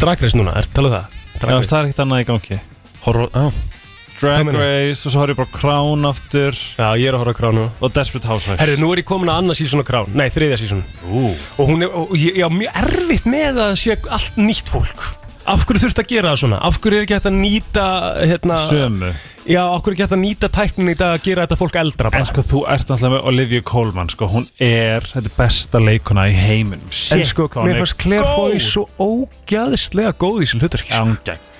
Drag 0.00 0.24
Race 0.24 0.38
núna, 0.38 0.56
ertu 0.58 0.72
að 0.72 0.80
tala 0.80 0.90
um 0.90 0.96
það? 0.96 1.22
Já, 1.34 1.68
það 1.68 1.78
er 1.78 1.86
ekkert 1.90 2.02
annað 2.06 2.24
í 2.24 2.28
gangi. 2.32 2.60
Horror, 3.04 3.30
á 3.36 3.73
Drag 4.20 4.46
Hvað? 4.46 4.58
Race 4.60 5.02
og 5.08 5.12
svo 5.14 5.22
horf 5.24 5.34
ég 5.34 5.38
bara 5.40 5.50
Crown 5.54 6.06
aftur. 6.08 6.54
Já, 6.78 6.86
ég 7.00 7.08
er 7.10 7.16
að 7.16 7.24
horfa 7.24 7.34
Crown 7.40 7.58
núna 7.58 7.72
og 7.82 7.96
Desperate 7.96 8.30
Housewives. 8.30 8.62
Herru, 8.62 8.78
nú 8.82 8.92
er 8.94 9.02
ég 9.02 9.08
komin 9.08 9.32
að 9.32 9.42
annað 9.42 9.60
sísón 9.60 9.82
á 9.82 9.86
Crown. 9.88 10.14
Nei, 10.14 10.28
þriðja 10.34 10.60
sísón 10.62 10.84
Ú. 11.10 11.34
Og 11.58 11.68
hún 11.72 11.82
er, 11.84 11.90
og 11.90 12.14
ég, 12.18 12.38
ég 12.38 12.46
á 12.46 12.50
mjög 12.54 12.80
erfitt 12.84 13.28
með 13.28 13.60
að 13.66 13.76
sé 13.82 13.98
allt 14.06 14.40
nýtt 14.40 14.70
fólk. 14.70 15.04
Af 15.44 15.66
hverju 15.68 15.82
þurft 15.82 15.98
að 16.00 16.06
gera 16.08 16.30
það 16.32 16.38
svona? 16.40 16.58
Af 16.64 16.78
hverju 16.80 16.96
er 16.96 17.04
ekki 17.04 17.16
hægt 17.18 17.26
að 17.28 17.34
nýta, 17.36 17.86
hérna 18.30 18.56
Sömu. 18.64 19.10
Já, 19.44 19.60
af 19.60 19.82
hverju 19.84 19.90
er 19.90 19.96
ekki 19.98 20.04
hægt 20.06 20.14
að 20.16 20.22
nýta 20.22 20.48
tæknin 20.56 20.88
í 20.88 20.96
dag 20.96 21.18
að 21.18 21.26
gera 21.26 21.44
þetta 21.44 21.58
fólk 21.60 21.76
eldra 21.82 22.12
bara? 22.14 22.22
En 22.22 22.28
sko, 22.30 22.44
þú 22.48 22.62
ert 22.72 22.88
náttúrulega 22.88 23.12
með 23.12 23.28
Olivia 23.28 23.64
Colman 23.68 24.08
sko, 24.14 24.30
hún 24.32 24.46
er, 24.56 25.04
þetta 25.10 25.28
er 25.28 25.36
besta 25.36 25.82
leikuna 25.84 26.24
í 26.30 26.38
heiminum. 26.38 26.88
En 26.88 27.26
sko, 27.28 27.50
mér 27.60 27.82
fannst 27.82 27.98
Claire 28.00 28.30
Foy 28.38 28.56
svo 28.64 28.86
ógæðislega 28.96 30.14
góð 30.16 30.40
í 30.40 30.46
þessu 30.46 30.62
hlutverki 30.62 30.94
sko. 30.94 31.02
Ángæg 31.02 31.50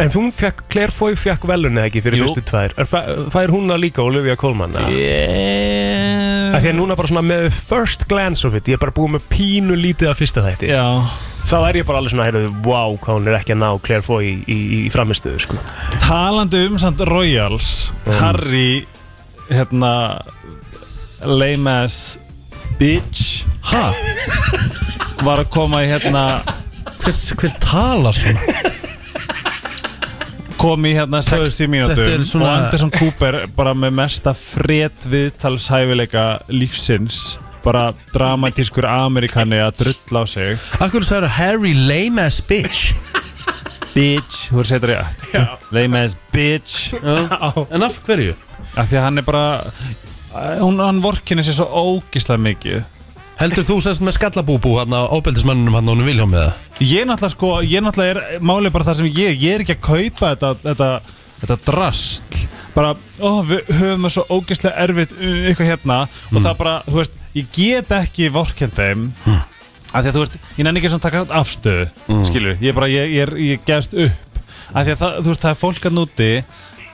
En 0.00 0.08
hún 0.14 0.30
fekk, 0.32 0.62
Claire 0.70 0.92
Foy 0.94 1.16
fekk 1.18 1.42
velunni 1.50 1.82
ekki 1.82 2.00
fyrir 2.04 2.20
Jú. 2.22 2.28
fyrstu 2.30 2.44
tvær 2.50 2.74
Er 2.78 2.86
fæ- 2.88 3.30
Fær 3.34 3.50
hún 3.52 3.66
það 3.68 3.80
líka 3.82 4.02
Olivia 4.04 4.36
Colman? 4.40 4.72
yeah. 4.90 6.54
Af 6.56 6.62
Því 6.62 6.70
að 6.72 6.78
núna 6.78 6.96
bara 6.98 7.08
svona 7.10 7.24
með 7.26 7.48
first 7.54 8.06
glance 8.10 8.44
of 8.46 8.54
it 8.58 8.64
Ég 8.70 8.78
er 8.78 8.82
bara 8.82 8.94
búið 8.96 9.16
með 9.16 9.26
pínu 9.32 9.76
lítið 9.78 10.10
af 10.12 10.18
fyrsta 10.22 10.44
þætti 10.46 10.70
Já 10.72 10.86
Þá 11.50 11.54
er 11.70 11.78
ég 11.80 11.86
bara 11.88 11.98
alveg 12.02 12.12
svona, 12.12 12.26
heyrðu, 12.28 12.50
wow, 12.66 12.96
hvað 13.00 13.16
hún 13.16 13.28
er 13.30 13.36
ekki 13.38 13.54
að 13.56 13.60
ná 13.62 13.68
Claire 13.82 14.04
Foy 14.04 14.24
í, 14.28 14.34
í, 14.44 14.58
í 14.86 14.90
framistöðu, 14.92 15.40
sko 15.40 15.56
Talandi 16.04 16.60
um 16.68 16.76
samt 16.78 17.00
Royals 17.08 17.70
Harry 18.20 18.84
hérna 19.50 19.92
lame 21.26 21.70
ass 21.86 22.18
bitch 22.78 23.42
Ha? 23.72 23.90
var 25.24 25.42
að 25.42 25.50
koma 25.52 25.82
í 25.84 25.88
hérna 25.90 26.26
Hver, 27.00 27.16
hver 27.40 27.56
talar 27.64 28.16
svona? 28.16 28.60
Kom 30.60 30.84
í 30.88 30.92
hérna 30.96 31.22
60 31.24 31.50
þetta 31.50 31.70
mínútum 31.72 32.04
er 32.04 32.24
svona- 32.28 32.48
og 32.48 32.56
Anderson 32.64 32.92
Cooper 32.94 33.38
bara 33.56 33.72
með 33.74 33.94
mesta 33.96 34.34
fred 34.36 35.06
viðtalshæfileika 35.12 36.26
lífsins 36.52 37.38
bara 37.64 37.90
dramatískur 38.14 38.86
amerikani 38.88 39.58
að 39.60 39.82
drulla 39.82 40.22
á 40.24 40.26
sig. 40.28 40.58
Akkur 40.80 41.04
sagður 41.04 41.28
Harry 41.36 41.74
lame 41.76 42.22
ass 42.24 42.40
bitch? 42.40 42.94
Bitch, 43.94 44.46
þú 44.52 44.60
að 44.62 44.68
setja 44.70 44.88
rétt 44.92 45.72
lame 45.74 46.04
ass 46.04 46.14
bitch. 46.32 46.92
En 47.02 47.82
af 47.82 47.98
hverju? 48.06 48.36
af 48.76 48.86
því 48.86 48.96
að 49.00 49.02
hann 49.02 49.18
er 49.18 49.26
bara 49.26 49.44
hún, 50.60 50.78
hann 50.78 51.00
vorkinni 51.02 51.42
sér 51.46 51.56
svo 51.58 51.66
ógislega 51.66 52.42
mikið 52.44 52.82
Heldur 53.40 53.64
þú 53.64 53.78
sérst 53.80 54.02
með 54.04 54.18
skallabúbú 54.18 54.74
hann 54.76 54.92
á 54.92 55.08
óbeldismannunum 55.16 55.78
hann 55.78 55.86
honum 55.88 56.04
Vilhjálm 56.04 56.28
með 56.34 56.42
það? 56.42 56.56
Ég 56.84 57.06
náttúrulega 57.08 57.32
sko, 57.32 57.52
ég 57.64 57.80
náttúrulega 57.80 58.12
er 58.12 58.42
málið 58.44 58.74
bara 58.74 58.86
það 58.90 58.98
sem 58.98 59.06
ég, 59.16 59.38
ég 59.40 59.54
er 59.54 59.62
ekki 59.64 59.76
að 59.78 59.86
kaupa 59.86 60.32
þetta, 60.34 60.50
þetta, 60.66 60.88
þetta 61.40 61.56
drastl 61.70 62.42
bara, 62.74 62.90
ó, 63.16 63.30
við 63.48 63.70
höfum 63.78 64.04
það 64.04 64.12
svo 64.12 64.26
ógeðslega 64.36 64.84
erfitt 64.84 65.14
um, 65.16 65.38
eitthvað 65.48 65.70
hérna 65.70 65.98
og 66.04 66.36
það 66.36 66.58
bara, 66.60 66.74
þú 66.84 66.98
veist, 66.98 67.16
ég 67.38 67.48
get 67.56 67.94
ekki 67.96 68.28
vorkend 68.34 68.76
þeim 68.76 69.06
mm. 69.08 69.40
af 69.88 69.96
því 70.04 70.12
að 70.12 70.18
þú 70.18 70.24
veist, 70.26 70.40
ég 70.58 70.68
nenni 70.68 70.82
ekki 70.82 70.92
svona 70.92 71.06
taka 71.08 71.24
afstöðu 71.40 71.88
mm. 71.88 72.26
skilur, 72.28 72.60
ég 72.60 72.76
bara, 72.76 72.90
ég, 72.92 73.14
ég, 73.16 73.24
er, 73.24 73.34
ég 73.40 73.64
gefst 73.64 73.96
upp 73.96 74.42
af 74.70 74.84
því 74.84 74.98
að 74.98 75.00
það, 75.00 75.16
þú 75.16 75.32
veist, 75.32 75.46
það 75.46 75.54
er 75.54 75.60
fólk 75.64 75.88
að 75.88 75.96
núti 75.96 76.30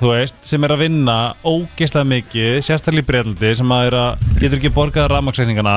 þú 0.00 0.10
veist, 0.12 0.40
sem 0.44 0.64
er 0.66 0.74
að 0.74 0.82
vinna 0.84 1.16
ógeðslega 1.46 2.08
mikið, 2.10 2.56
sérstaklega 2.66 3.04
í 3.04 3.06
Breitlandi 3.10 3.52
sem 3.58 3.72
að, 3.72 3.86
er 3.88 3.96
að 4.00 4.26
getur 4.42 4.58
ekki 4.58 4.72
borgað 4.76 5.08
rafmaksreikningana 5.12 5.76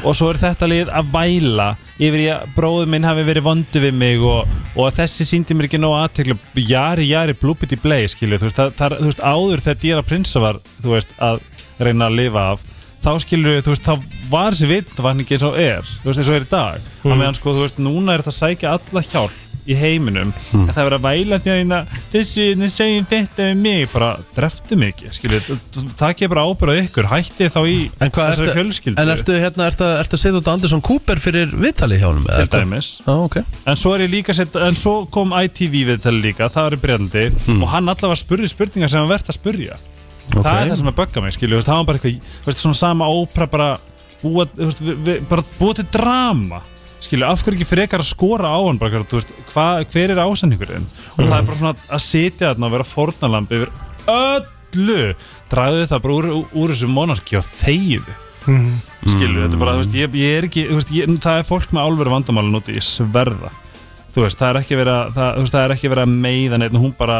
og 0.00 0.16
svo 0.18 0.30
er 0.32 0.40
þetta 0.42 0.70
lið 0.70 0.90
að 1.00 1.12
væla 1.14 1.68
yfir 2.00 2.24
í 2.24 2.26
að 2.34 2.48
bróður 2.56 2.90
minn 2.90 3.06
hafi 3.06 3.26
verið 3.28 3.46
vondu 3.46 3.84
við 3.84 3.94
mig 4.00 4.26
og, 4.26 4.50
og 4.74 4.90
þessi 4.96 5.28
síndi 5.28 5.56
mér 5.56 5.70
ekki 5.70 5.80
nóg 5.82 5.96
aðtekla 6.00 6.38
jari, 6.58 7.06
jari, 7.12 7.36
blúpiti 7.38 7.78
blei 7.80 8.02
skilju, 8.10 8.40
þú 8.40 8.48
veist, 8.50 8.58
það, 8.58 8.74
það, 8.80 8.98
þú 8.98 9.12
veist, 9.12 9.24
áður 9.24 9.64
þegar 9.66 9.80
Dýra 9.84 10.04
Prinsa 10.08 10.42
var, 10.42 10.60
þú 10.80 10.96
veist, 10.96 11.16
að 11.22 11.42
reyna 11.80 12.10
að 12.10 12.20
lifa 12.24 12.46
af 12.54 12.66
þá 13.00 13.12
skilur 13.22 13.62
þú 13.64 13.74
veist, 13.74 13.86
þá 13.86 14.16
var 14.30 14.56
þessi 14.56 14.68
vitavakning 14.70 15.30
eins 15.30 15.46
og 15.46 15.56
er, 15.60 15.86
þú 16.02 16.10
veist, 16.10 16.20
eins 16.20 16.28
og 16.28 16.36
er 16.36 16.44
í 16.44 16.50
dag. 16.50 16.90
Mm. 17.00 17.14
að 17.14 17.22
meðan 17.22 17.38
sko, 17.38 17.54
þú 17.56 17.64
veist, 17.64 17.80
núna 17.80 18.12
er 18.12 18.24
þetta 18.24 18.34
að 18.34 18.40
sækja 18.40 18.74
alla 18.76 19.04
hjálp 19.06 19.38
í 19.70 19.76
heiminum. 19.78 20.32
Hmm. 20.50 20.66
en 20.68 20.74
það 20.74 20.80
er 20.82 20.88
verið 20.88 20.98
að 20.98 21.06
væla 21.06 21.38
því 21.44 21.50
að 21.52 21.58
hérna, 21.60 21.78
þessi, 22.12 22.46
þessi 22.60 22.70
segjum 22.76 23.06
þetta 23.10 23.46
við 23.50 23.60
mig 23.64 23.86
bara 23.92 24.10
dreftu 24.36 24.78
mig 24.80 24.92
ekki, 24.94 25.12
skilju 25.16 25.40
það 26.00 26.06
ekki 26.08 26.30
bara 26.34 26.44
ábyrðað 26.50 26.80
ykkur, 26.84 27.08
hætti 27.12 27.50
þá 27.54 27.60
í 27.70 27.76
En 28.00 28.14
þessari 28.16 28.54
fjölskyldu. 28.56 28.98
en 29.02 29.12
ertu, 29.14 29.36
hérna, 29.44 29.68
ertu, 29.70 29.90
ertu 30.00 30.18
að 30.18 30.22
setja 30.24 30.40
út 30.40 30.50
Anderson 30.54 30.84
Cooper 30.90 31.22
fyrir 31.22 31.52
viðtali 31.54 32.00
hjá 32.00 32.08
eða 32.10 32.46
til 32.48 32.60
dæmis. 32.64 32.90
Já, 33.06 33.12
ok. 33.14 33.36
En 33.66 33.76
svo 33.78 33.94
líka 34.00 34.34
en 34.40 34.74
svo 34.78 34.96
kom 35.12 35.32
ITV 35.36 35.84
viðtali 35.92 36.20
líka, 36.30 36.48
það 36.50 36.68
var 36.68 36.76
í 36.78 36.82
Breitlandi 36.84 37.26
Hmm. 37.46 37.62
og 37.62 37.68
hann 37.72 37.88
allavega 37.88 38.18
spurði 38.18 38.48
spurningar 38.50 38.90
sem 38.90 39.00
hann 39.00 39.08
verðt 39.10 39.30
að 39.30 39.38
spurja 39.38 39.76
það 40.30 40.60
er 40.60 40.68
það 40.70 40.76
sem 40.80 40.90
að 40.90 40.98
bögga 40.98 41.22
mig, 41.24 41.34
skilju 41.34 41.62
það 41.66 41.78
var 41.80 41.86
bara 41.88 41.98
eitthvað, 41.98 42.58
svona 42.60 42.78
sama 42.78 43.08
ópera 43.10 43.46
bara 43.50 43.70
búa 45.58 45.74
til 45.74 45.86
drama 45.92 46.60
skilju, 47.00 47.26
af 47.26 47.42
hverju 47.44 47.58
ekki 47.58 47.68
frekar 47.68 48.02
að 48.04 48.10
skora 48.10 48.50
á 48.52 48.58
hann 48.60 48.80
bara, 48.80 49.02
þú 49.08 49.20
veist, 49.20 49.30
hva, 49.52 49.66
hver 49.92 50.14
er 50.14 50.22
ásendingurinn? 50.24 50.88
Og 51.16 51.22
það 51.24 51.36
er 51.38 51.46
bara 51.48 51.60
svona 51.60 51.74
að 51.96 52.02
sitja 52.06 52.50
þarna 52.50 52.68
og 52.68 52.74
vera 52.76 52.88
fórnalamb 52.88 53.54
yfir 53.56 53.72
öllu. 54.10 54.98
Dragðu 55.50 55.86
það 55.90 56.04
bara 56.04 56.18
úr, 56.18 56.28
úr 56.52 56.74
þessu 56.74 56.90
monarki 56.90 57.38
og 57.40 57.46
þegiðu 57.58 58.18
skilju, 59.10 59.40
þetta 59.42 59.56
er 59.56 59.60
bara, 59.60 59.74
þú 59.76 59.82
veist, 59.82 59.96
ég, 59.98 60.14
ég 60.16 60.38
er 60.38 60.46
ekki 60.48 60.64
veist, 60.70 60.92
ég, 60.96 61.10
það 61.22 61.42
er 61.42 61.48
fólk 61.48 61.74
með 61.76 61.88
álveru 61.90 62.14
vandamálun 62.14 62.60
úti, 62.60 62.76
ég 62.78 62.86
sverða. 62.86 63.50
Þú 64.14 64.24
veist, 64.24 64.40
það 64.40 64.48
er 64.54 64.60
ekki 64.62 64.78
verið 64.80 64.94
að 64.96 65.12
það, 65.18 65.42
það 65.52 65.64
er 65.66 65.74
ekki 65.76 65.90
verið 65.92 66.06
að 66.06 66.14
meiða 66.24 66.60
neitt 66.60 66.74
og 66.74 66.86
hún 66.86 66.94
bara, 66.98 67.18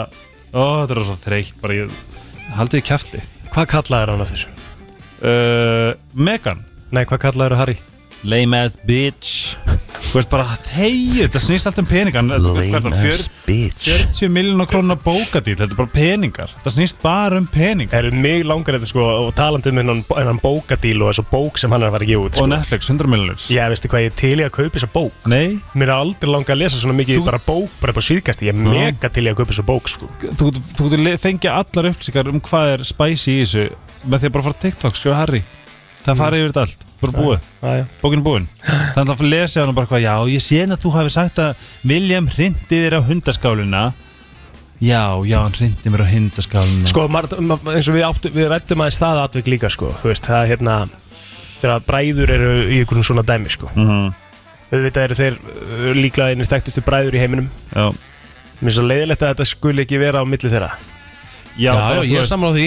ó, 0.55 0.63
þetta 0.81 0.97
er 0.97 1.03
svo 1.07 1.19
þreytt 1.21 1.61
bara, 1.63 1.77
ég, 1.83 1.93
haldið 2.57 2.83
í 2.83 2.87
kæfti 2.89 3.23
Hvað 3.51 3.71
kallaði 3.75 4.13
hann 4.15 4.25
að 4.25 4.33
þessu? 4.33 4.51
uh, 5.21 5.93
Megan 6.15 6.65
Nei, 6.91 7.05
hvað 7.07 7.23
kallaði 7.27 7.59
Harry? 7.61 7.77
Lame 8.25 8.57
ass 8.65 8.77
bitch. 8.87 9.57
Þú 10.01 10.17
veist 10.17 10.31
bara 10.33 10.45
þegið, 10.65 11.19
þetta 11.27 11.41
snýst 11.45 11.69
allt 11.69 11.79
um 11.83 11.87
peningar. 11.87 12.25
Lame 12.25 12.81
ass 12.91 13.27
bitch. 13.47 13.85
40 14.17 14.31
miljonar 14.33 14.67
krónar 14.71 14.99
bókadíl 15.05 15.55
þetta 15.59 15.69
er 15.75 15.79
bara 15.79 15.93
peningar, 15.93 16.51
þetta 16.57 16.73
snýst 16.75 16.99
bara 17.03 17.39
um 17.39 17.47
peningar. 17.51 17.93
Það 17.93 18.09
eru 18.09 18.23
mig 18.25 18.45
langar 18.49 18.79
þetta 18.79 18.89
sko 18.91 19.05
og 19.27 19.31
talandi 19.39 19.71
um 19.73 19.81
hennan, 19.83 20.41
bókadíl 20.43 21.05
og 21.05 21.13
þessu 21.13 21.27
bók 21.31 21.61
sem 21.61 21.71
hann 21.75 21.85
er 21.85 21.91
að 21.91 21.97
fara 21.99 22.09
að 22.09 22.13
gefa 22.15 22.25
út 22.27 22.33
og 22.33 22.41
sko. 22.41 22.49
Netflix 22.55 22.91
100 22.91 23.13
miljonir 23.13 23.47
Já, 23.53 23.63
veistu 23.73 23.93
hvað 23.93 24.05
ég 24.07 24.11
er 24.13 24.19
til 24.23 24.33
í 24.41 24.47
að 24.49 24.55
kaupa 24.57 24.75
þessa 24.79 24.91
bók. 24.97 25.21
Nei, 25.31 25.61
Mér 25.77 25.89
er 25.93 25.95
aldrei 26.01 26.33
langar 26.33 26.57
að 26.57 26.63
lesa 26.65 26.81
svona 26.81 26.97
mikið 26.99 27.21
Þú- 27.21 27.29
bara 27.31 27.43
bók, 27.47 27.71
bara 27.81 27.95
upp 27.95 28.01
á 28.03 28.05
síðkasti 28.09 28.49
Ég 28.49 28.57
er 28.57 28.61
mega 28.65 29.09
til 29.13 29.25
í 29.29 29.31
að 29.31 29.39
kaupa 29.43 29.53
þessa 29.53 29.69
bók 29.69 29.89
sko. 29.93 30.09
Þú 30.25 30.51
getur- 30.51 30.75
þú 30.81 30.89
getur 30.91 31.05
le- 31.05 31.17
fengið 31.21 31.55
allar 31.55 31.91
upplýsingar 31.93 32.29
um 32.35 32.41
hvað 32.41 32.75
er 32.75 32.85
spicy 32.85 33.39
í 33.39 33.45
þessu 33.45 33.69
með 34.09 34.19
því 34.23 34.27
að 34.31 34.33
bara 34.33 34.43
fara 34.49 34.57
á 34.57 34.63
TikTok, 34.65 34.97
skrifa 34.97 35.17
Harry 35.21 35.43
það 36.05 36.21
farið 36.23 36.43
yfir 36.45 36.53
þetta 36.53 36.65
allt, 36.67 36.85
bara 37.01 37.17
búið. 37.17 37.49
Æja. 37.63 37.89
bókin 38.03 38.21
er 38.23 38.27
búin, 38.29 38.47
þannig 38.97 39.15
að 39.15 39.27
lesa 39.31 39.61
hann 39.61 39.73
og 39.73 39.77
bara 39.81 39.91
hvað, 39.91 40.05
já, 40.07 40.15
ég 40.35 40.45
sé 40.45 40.63
að 40.67 40.79
þú 40.85 40.95
hafi 40.97 41.13
sagt 41.17 41.43
að 41.43 41.67
William 41.85 42.31
hrindi 42.31 42.81
þér 42.85 42.97
á 42.97 43.01
hundaskáluna 43.09 43.83
já, 44.81 45.03
já, 45.29 45.39
hann 45.45 45.59
hrindi 45.59 45.93
mér 45.93 46.07
á 46.07 46.13
hundaskáluna 46.15 46.89
Sko, 46.89 47.07
eins 47.11 47.91
og 47.91 47.99
við, 47.99 48.07
áttu, 48.09 48.33
við 48.33 48.49
rættum 48.53 48.81
aðeins 48.81 49.01
það 49.03 49.23
atvik 49.27 49.53
líka 49.53 49.69
sko. 49.73 49.93
Þú 50.01 50.13
veist, 50.13 50.25
það 50.29 50.45
er 50.47 50.53
hérna 50.55 50.77
Þegar 51.61 51.83
bræður 51.85 52.31
eru 52.37 52.53
í 52.73 52.79
einhvern 52.81 53.05
svona 53.05 53.25
dæmi 53.27 53.51
sko. 53.53 53.69
Mhm. 53.77 54.13
Auðvitað 54.71 55.03
eru 55.05 55.17
þeir 55.19 55.35
uh, 55.37 55.89
líklega 55.99 56.33
einir 56.33 56.49
þekktustu 56.49 56.83
bræður 56.87 57.19
í 57.19 57.21
heiminum. 57.21 57.51
Já, 57.75 57.91
Mér 58.61 58.71
er 58.71 58.77
svo 58.77 58.85
leiðilegt 58.87 59.23
að 59.25 59.31
þetta 59.33 59.47
skuli 59.49 59.85
ekki 59.87 59.99
vera 60.01 60.21
á 60.21 60.25
milli 60.29 60.51
þeirra. 60.53 60.71
Já, 61.59 61.73
Já, 61.75 62.01
ég 62.05 62.13
er 62.15 62.23
veist- 62.23 62.33
sammála 62.33 62.57
því 62.57 62.67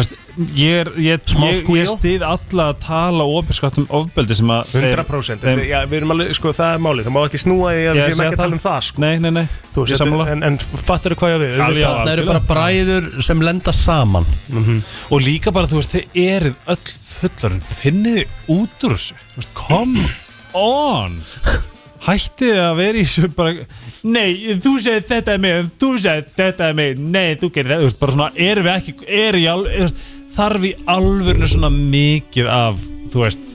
veist, 0.00 0.14
ég, 0.56 0.74
er- 0.80 0.90
ég, 1.04 1.24
Smá 1.28 1.46
ég, 1.50 1.66
ég 1.76 1.88
stið 1.92 2.22
alla 2.24 2.66
að 2.72 2.78
tala 2.86 3.24
ofinskatt 3.28 3.76
um 3.82 3.86
ofbeldi 3.98 4.36
sem 4.38 4.48
að 4.54 4.70
100% 4.78 5.42
þeim- 5.42 5.58
þeim, 5.60 5.68
já, 5.68 5.78
við 5.90 5.98
erum 6.00 6.14
alveg, 6.14 6.30
sko, 6.38 6.52
það 6.56 6.74
er 6.76 6.80
málið. 6.86 7.04
Það 7.08 7.14
má 7.16 7.20
ekki 7.28 7.40
snúa 7.42 7.72
í 7.76 7.82
að 7.90 7.98
við 7.98 8.04
erum 8.06 8.22
ekki 8.24 8.36
að 8.36 8.42
tala 8.42 8.56
um 8.58 8.62
það 8.64 8.78
sko. 8.88 9.02
Nei, 9.04 9.18
nei, 9.18 9.30
nei, 9.30 9.44
Þú 9.74 9.84
ég 9.84 9.88
veist, 9.92 10.02
sammála. 10.02 10.28
en, 10.32 10.42
en 10.48 10.58
fattar 10.58 11.12
þú 11.12 11.20
hvað 11.22 11.32
ég 11.32 11.36
á 11.36 11.68
við. 11.72 11.82
Það 11.82 12.12
eru 12.14 12.26
bara 12.30 12.44
bræður 12.52 13.10
sem 13.28 13.40
lenda 13.44 13.72
saman. 13.76 14.26
Og 15.10 15.20
líka 15.20 15.52
bara, 15.52 15.66
þú 15.66 15.82
veist, 15.82 15.92
þið 15.98 16.24
eruð 16.28 16.54
öll 16.66 16.96
fullarinn 17.12 17.60
Finnið 17.82 18.24
út 18.48 18.88
úr 18.88 18.96
þessu? 18.96 19.14
Come 19.54 20.08
on 20.54 21.20
Hættið 22.02 22.56
að 22.58 22.72
vera 22.80 22.98
í 22.98 23.04
þessu 23.06 23.28
bara 23.36 23.66
Nei, 24.02 24.56
þú 24.62 24.72
segir 24.82 25.04
þetta 25.06 25.36
er 25.36 25.42
mig 25.44 25.68
Þú 25.78 25.90
segir 26.02 26.24
þetta 26.38 26.70
er 26.72 26.78
mig 26.78 26.98
Nei, 26.98 27.36
þú 27.38 27.52
gerir 27.54 27.70
þetta 27.76 27.84
Þú 27.84 27.90
veist, 27.90 28.00
bara 28.02 28.16
svona, 28.16 28.32
erum 28.48 28.66
við 28.66 28.74
ekki 28.80 28.94
er 29.22 29.38
í 29.38 29.44
alveg, 29.52 29.76
þú 29.78 29.86
veist, 29.86 30.02
Þarf 30.32 30.66
í 30.66 30.72
alvörinu 30.96 31.50
svona 31.52 31.70
mikið 31.76 32.50
af 32.50 32.82
Þú 33.12 33.22
veist 33.26 33.48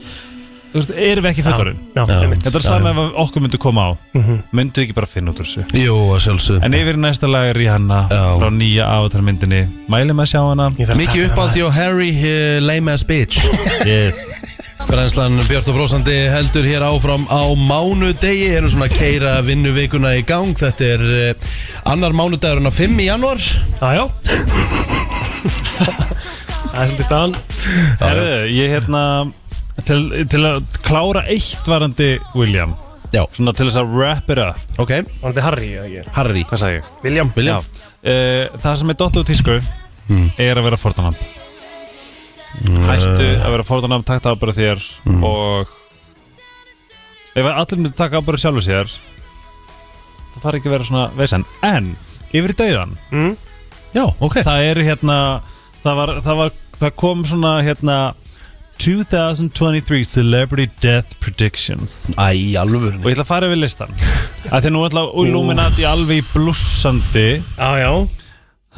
Þú 0.68 0.80
veist, 0.82 0.90
erum 1.00 1.24
við 1.24 1.30
ekki 1.32 1.44
fullarinn 1.46 1.78
Já, 1.96 2.02
Já. 2.04 2.16
einmitt. 2.22 2.42
Þetta 2.44 2.58
er 2.60 2.64
Já, 2.64 2.68
sama 2.68 2.90
já. 2.92 2.92
ef 2.92 3.14
okkur 3.24 3.44
myndu 3.44 3.58
koma 3.58 3.84
á. 3.88 3.90
Mhm. 4.12 4.34
Myndu 4.52 4.82
ekki 4.84 4.96
bara 4.98 5.08
finna 5.08 5.32
út 5.32 5.40
úr 5.40 5.48
þessu? 5.48 5.64
Jú, 5.72 6.58
En 6.60 6.76
yfir 6.76 7.00
næsta 7.00 7.30
lag 7.30 7.48
er 7.48 7.56
Rihanna 7.56 8.02
Já. 8.12 8.20
Frá 8.36 8.50
nýja 8.52 8.84
avatarmyndinni. 8.98 9.62
Mæli 9.88 10.12
með 10.12 10.26
að 10.26 10.30
sjá 10.34 10.42
hana. 10.44 10.68
Mikið 10.76 11.24
uppáldi 11.30 11.64
og 11.64 11.72
Harry 11.72 12.12
uh, 12.12 12.60
lame 12.60 12.92
ass 12.92 13.02
bitch. 13.02 13.40
Yes 13.88 14.20
Brænslan 14.86 15.34
Björn 15.48 15.66
og 15.72 15.74
Brósandi 15.76 16.14
heldur 16.30 16.66
hér 16.68 16.84
áfram 16.86 17.24
á 17.26 17.42
mánudegi. 17.58 18.46
Erum 18.54 18.70
svona 18.70 18.86
að 18.86 18.94
keira 19.00 19.32
vinnuvikuna 19.44 20.12
í 20.18 20.22
gang. 20.26 20.54
Þetta 20.58 20.86
er 20.94 21.02
uh, 21.08 21.48
annar 21.90 22.14
mánudagurinn 22.16 22.70
á 22.70 22.72
5 22.72 23.02
í 23.02 23.08
januar 23.08 23.42
Já, 23.42 23.88
já. 23.98 24.04
Það 26.68 26.82
er 26.82 26.90
svolítið 26.92 27.06
staðan. 27.08 27.34
Herðu, 28.02 28.28
ég 28.54 28.72
hérna 28.76 29.02
til, 29.88 30.00
til 30.30 30.42
að 30.46 30.60
klára 30.86 31.24
eitt 31.32 31.66
varandi 31.70 32.12
William. 32.38 32.76
Já, 33.14 33.24
Svona 33.34 33.54
til 33.56 33.66
þess 33.70 33.80
að 33.80 33.92
wrap 33.96 34.30
it 34.30 34.40
up. 34.42 34.62
Ok, 34.78 34.92
Var 35.22 35.32
þetta 35.32 35.46
Harry 35.48 35.72
eða 35.74 35.88
ekki? 35.88 36.14
Harry. 36.18 36.44
Hvað 36.46 36.62
sagði 36.62 36.78
ég? 36.78 36.90
William. 37.06 37.34
William. 37.38 37.66
Já. 37.66 37.90
Uh, 37.98 38.60
það 38.62 38.80
sem 38.82 38.94
er 38.94 38.98
dottu 39.02 39.24
úr 39.24 39.28
tísku 39.32 39.58
er 40.38 40.56
að 40.56 40.64
vera 40.70 40.78
fórtanam 40.80 41.16
Hættu 42.66 43.26
að 43.38 43.52
vera 43.54 43.66
fórtanam 43.66 44.04
Takta 44.06 44.34
ábyrða 44.34 44.56
þér 44.56 44.86
Og 45.26 45.74
Ef 47.38 47.46
allir 47.46 47.78
myndir 47.78 47.94
taka 47.98 48.18
ábyrða 48.18 48.42
sjálfu 48.42 48.64
sér 48.66 48.94
Það 50.32 50.44
þarf 50.44 50.58
ekki 50.58 50.68
að 50.70 50.74
vera 50.76 50.86
svona 50.86 51.04
vesen. 51.18 51.44
En, 51.66 51.86
yfir 52.30 52.52
í 52.52 52.56
dauðan 52.58 52.94
mm? 53.10 53.30
Já, 53.96 54.04
ok. 54.06 54.36
Það 54.46 54.64
er 54.68 54.80
hérna 54.86 55.18
það, 55.82 55.94
var, 55.98 56.12
það, 56.22 56.40
var, 56.42 56.52
það 56.78 56.92
kom 57.02 57.24
svona 57.26 57.52
hérna 57.66 57.96
2023 58.78 60.04
Celebrity 60.06 60.68
Death 60.84 61.16
Predictions. 61.18 61.96
Æ, 62.14 62.54
alveg 62.60 63.00
Og 63.00 63.08
ég 63.08 63.16
ætla 63.16 63.24
að 63.24 63.32
fara 63.32 63.48
yfir 63.50 63.58
listan 63.58 63.90
Því 64.62 64.70
nú 64.70 64.84
ætla 64.86 65.08
Illuminati 65.24 65.88
alveg 65.88 66.22
í 66.22 66.26
blussandi. 66.30 67.28
Já, 67.58 67.70
já 67.82 67.92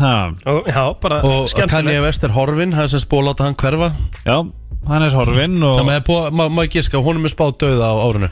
Og, 0.00 0.68
Já, 0.70 0.82
bara 1.00 1.20
Og 1.26 1.50
Kanye 1.68 2.00
West 2.04 2.24
er 2.24 2.32
horfin, 2.34 2.72
það 2.76 2.86
er 2.86 2.92
sem 2.94 3.02
spóla 3.02 3.34
átta 3.34 3.46
hann 3.48 3.56
hverfa. 3.60 3.90
Já, 4.24 4.36
hann 4.88 5.04
er 5.06 5.16
horfinn 5.16 5.58
og 5.62 5.80
Það 5.80 5.88
með 5.90 6.00
búið, 6.08 6.28
má, 6.40 6.62
ég 6.64 6.74
giska, 6.76 7.02
hún 7.04 7.20
er 7.20 7.24
með 7.26 7.34
spáð 7.34 7.56
döða 7.64 7.90
á 7.92 7.96
árinu. 8.06 8.30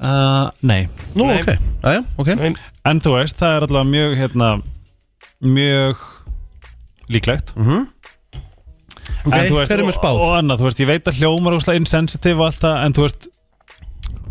Uh, 0.00 0.46
Nei. 0.64 0.88
Nú, 1.12 1.26
Nei. 1.28 1.40
ok, 1.42 1.50
aðja, 1.84 2.04
ok. 2.16 2.30
Nei. 2.40 2.52
En 2.88 3.02
þú 3.04 3.16
veist, 3.18 3.36
það 3.36 3.56
er 3.58 3.66
allavega 3.66 3.90
mjög 3.90 4.14
hérna 4.22 4.50
Mjög 5.40 6.04
líklegt. 7.12 7.52
Mhm. 7.56 7.88
Ok, 9.26 9.34
En 9.36 9.44
þú 9.50 9.58
veist, 9.58 9.68
hver 9.72 9.82
er 9.82 9.84
með 9.84 9.96
spáð? 9.98 10.16
Og, 10.16 10.24
og 10.24 10.38
annað, 10.38 10.62
þú 10.62 10.68
veist, 10.70 10.80
ég 10.80 10.88
veit 10.88 11.08
að 11.10 11.20
hljómar 11.20 11.56
úrslega 11.58 11.80
insensitive 11.80 12.40
og 12.40 12.46
allt 12.48 12.64
það 12.64 12.84
En 12.86 12.96
þú 12.96 13.04
veist, 13.04 13.28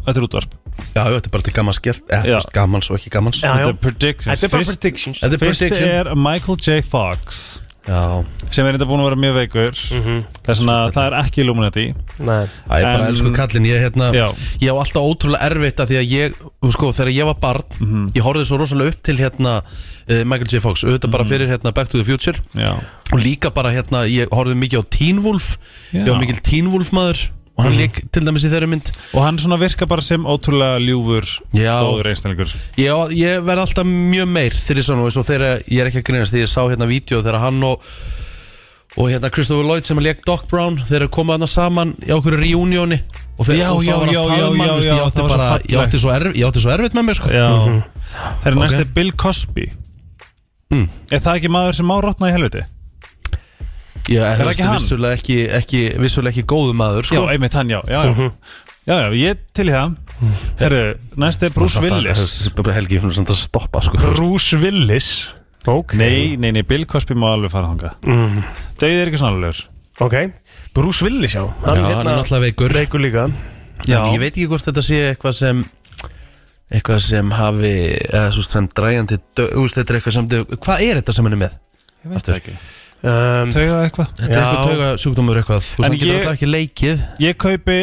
þetta 0.07 0.17
er 0.17 0.25
útvarp 0.25 0.58
Já, 0.95 1.03
þetta 1.05 1.25
er 1.25 1.33
bara 1.37 1.43
til 1.49 1.53
gammans 1.53 1.79
gert 1.79 2.03
Eða, 2.09 2.41
gammans 2.53 2.89
og 2.91 2.97
ekki 2.99 3.09
gammans. 3.13 3.41
Þetta 3.41 3.69
er 3.69 3.79
predictions 3.81 4.29
Þetta 4.33 4.45
er 4.45 4.49
bara 4.53 4.63
Fyrst- 4.63 4.79
predictions 4.79 5.19
Þetta 5.23 5.33
er 5.33 5.43
Fyrst 5.45 5.59
prediction 5.65 5.89
er 5.89 6.15
Michael 6.15 6.57
J. 6.57 6.81
Fox 6.81 7.59
Já, 7.89 8.21
sem 8.53 8.67
er 8.67 8.75
þetta 8.75 8.85
búin 8.85 8.99
að 9.01 9.07
vera 9.07 9.17
mjög 9.17 9.35
veikur 9.39 9.77
Mhm. 9.95 10.17
það 10.43 10.49
er 10.51 10.57
svona, 10.59 10.75
það 10.93 11.05
er 11.07 11.13
ekki 11.23 11.41
Illuminati 11.41 11.85
Nei 12.19 12.43
Æ, 12.69 12.75
ég 12.75 12.83
bara 12.85 13.07
elsku 13.09 13.31
kallinn, 13.33 13.65
ég, 13.65 13.79
hérna, 13.81 14.11
Já. 14.13 14.27
ég 14.61 14.69
á 14.69 14.75
alltaf 14.77 15.01
ótrúlega 15.09 15.41
erfitt 15.49 15.79
að 15.79 15.87
því 15.89 15.97
að 15.97 16.11
ég, 16.11 16.35
sko, 16.75 16.91
þegar 16.93 17.13
ég 17.15 17.25
var 17.25 17.33
barn 17.41 17.63
Mhm. 17.79 18.07
ég 18.13 18.21
horfði 18.21 18.45
svo 18.45 18.59
rosalega 18.59 18.89
upp 18.93 19.01
til 19.01 19.15
hérna 19.17 19.63
uh, 19.63 20.23
Michael 20.25 20.45
J. 20.51 20.59
Fox, 20.59 20.83
auðvitað 20.83 21.09
bara 21.11 21.23
fyrir 21.23 21.47
hérna 21.49 21.73
Back 21.73 21.89
to 21.89 21.97
the 21.97 22.03
Future 22.05 22.37
Já. 22.53 22.75
og 23.13 23.19
líka 23.19 23.49
bara 23.51 23.71
hérna, 23.71 24.05
ég 24.05 24.27
horfði 24.29 24.59
mikið 24.59 24.83
á 24.83 24.89
Teen 24.91 25.23
Wolf 25.23 25.57
Já. 25.91 26.03
ég 26.05 26.11
var 26.11 26.19
mikil 26.19 26.41
Teen 26.43 26.69
Wolf 26.71 26.91
maður 26.91 27.29
og 27.59 27.65
hann 27.65 27.75
leik 27.75 27.97
til 28.15 28.23
dæmis 28.23 28.45
í 28.47 28.51
þeirri 28.53 28.69
mynd 28.71 28.89
og 29.11 29.23
hann 29.25 29.39
svona 29.41 29.57
virka 29.59 29.85
bara 29.89 30.01
sem 30.05 30.23
ótrúlega 30.23 30.79
ljúfur 30.79 31.27
Já. 31.51 31.75
góður 31.83 32.07
einstaklingur 32.13 32.53
ég, 32.79 33.11
ég 33.19 33.43
verð 33.43 33.65
alltaf 33.65 33.89
mjög 33.89 34.31
meir 34.31 34.55
þegar 34.55 34.79
ég 34.79 34.87
og 35.19 35.27
er 35.83 35.91
ekki 35.91 35.99
að 35.99 36.07
grínast 36.09 36.31
þegar 36.35 36.45
ég 36.47 36.53
sá 36.53 36.61
hérna 36.71 36.87
vídeo 36.87 37.19
þegar 37.25 37.43
hann 37.43 37.59
og 37.67 37.83
og 38.97 39.05
hérna 39.11 39.29
Christopher 39.29 39.67
Lloyd 39.67 39.85
sem 39.85 39.99
leik 40.01 40.23
Doc 40.25 40.47
Brown 40.49 40.79
þeir 40.81 41.03
eru 41.03 41.09
komað 41.13 41.37
þarna 41.37 41.49
saman 41.51 41.91
í 42.07 42.09
okkur 42.15 42.39
reunioni 42.41 42.97
og 43.37 43.45
þeir 43.47 43.59
Já, 43.59 43.67
og 43.75 43.83
já, 43.85 43.91
já, 43.91 43.99
að 43.99 44.09
já, 44.09 44.23
já, 44.39 44.47
veist, 44.49 44.87
já, 44.87 44.95
ég 44.95 45.03
átti 45.05 45.27
bara 45.29 45.49
ég 45.61 45.83
átti 45.83 45.99
svo, 46.01 46.09
erf, 46.15 46.33
átti 46.49 46.63
svo 46.63 46.71
erfitt 46.73 46.95
með 46.97 47.05
mér 47.11 47.19
sko. 47.19 47.29
Já 47.29 47.49
Mhm. 47.59 47.83
Það 48.09 48.47
er 48.49 48.55
Ok. 48.57 48.59
næst 48.63 48.79
er 48.79 48.89
Bill 48.95 49.11
Cosby 49.13 49.67
Mm. 50.69 50.87
Er 51.11 51.17
það 51.19 51.37
ekki 51.39 51.49
maður 51.49 51.73
sem 51.79 51.85
má 51.89 51.95
rótna 52.01 52.27
í 52.29 52.33
helviti? 52.33 52.61
Ég 54.07 54.17
Er 54.21 54.31
er 54.31 54.37
það 54.39 54.51
ekki 54.53 54.63
hann? 54.67 54.77
vissulega 54.79 55.17
ekki, 55.19 55.37
ekki, 55.59 55.81
vissulega 55.99 56.33
ekki 56.33 56.45
góðu 56.49 56.73
maður 56.79 57.03
sko. 57.09 57.15
Já, 57.25 57.33
einmitt 57.33 57.53
hann, 57.53 57.69
já 57.69 57.81
Já, 57.87 58.03
já, 58.05 58.11
Mhm. 58.13 58.31
já, 58.87 58.95
já 59.01 59.09
ég 59.19 59.37
til 59.53 59.65
í 59.67 59.71
það 59.71 59.95
Herru, 60.59 60.83
næst 61.17 61.43
er 61.43 61.49
Bruce 61.55 61.79
Willis 61.79 62.19
Það 62.19 62.47
er 62.51 62.55
bara 62.63 62.73
helgi, 62.73 62.95
ég 62.97 63.01
finnst 63.01 63.15
samt 63.21 63.29
að 63.29 63.39
stoppa 63.43 63.81
sko. 63.81 63.97
Bruce 63.97 64.57
Willis 64.57 65.09
Ok 65.67 65.93
Nei, 65.99 66.35
nei, 66.37 66.51
nei, 66.51 66.61
Bill 66.63 66.85
Cosby 66.85 67.13
má 67.15 67.33
alveg 67.35 67.51
fara 67.51 67.67
þanga 67.67 67.93
mm. 68.03 68.43
Dauðið 68.79 69.01
er 69.03 69.07
ekki 69.11 69.19
svona 69.21 69.35
alveg 69.37 69.65
Ok 69.99 70.15
Bruce 70.73 71.03
Willis, 71.03 71.33
já 71.35 71.43
Já, 71.43 71.75
hann 71.75 72.07
er 72.07 72.15
náttúrulega 72.17 72.45
veikur 72.47 72.73
Veikur 72.73 72.99
líka 73.03 73.27
Já. 73.87 74.01
En 74.05 74.13
ég 74.13 74.19
veit 74.19 74.33
ekki 74.35 74.47
hvort 74.51 74.63
þetta 74.65 74.81
sé 74.83 74.97
eitthvað 75.13 75.33
sem 75.37 75.65
eitthvað 76.69 76.99
sem 77.01 77.31
hafi 77.33 77.69
eða 78.13 78.27
svo 78.35 78.43
sem 78.45 78.67
dræjandi 78.77 79.17
dö- 79.37 79.47
þú 79.53 79.63
veist, 79.63 79.77
þetta 79.79 79.89
er 79.93 79.97
eitthvað 79.99 80.13
sem 80.17 80.27
hvað 80.59 80.83
er 80.85 80.99
þetta 80.99 81.13
sem 81.15 81.25
hann 81.25 81.33
er 81.33 81.41
með? 81.41 81.55
Ég 82.05 82.11
veit 82.13 82.27
það 82.27 82.35
ekki 82.41 82.53
um, 83.03 83.51
Tauga 83.53 83.77
eitthvað? 83.85 84.09
Þetta 84.19 84.33
er 84.33 84.43
eitthvað 84.43 84.69
tauga 84.69 84.89
sjúkdómur 85.03 85.39
eitthvað. 85.41 85.67
Þú 85.77 85.85
hann 85.85 85.95
getur 85.99 86.15
alltaf 86.19 86.35
ekki 86.37 86.49
leikið. 86.49 87.05
Ég 87.23 87.37
kaupi 87.45 87.77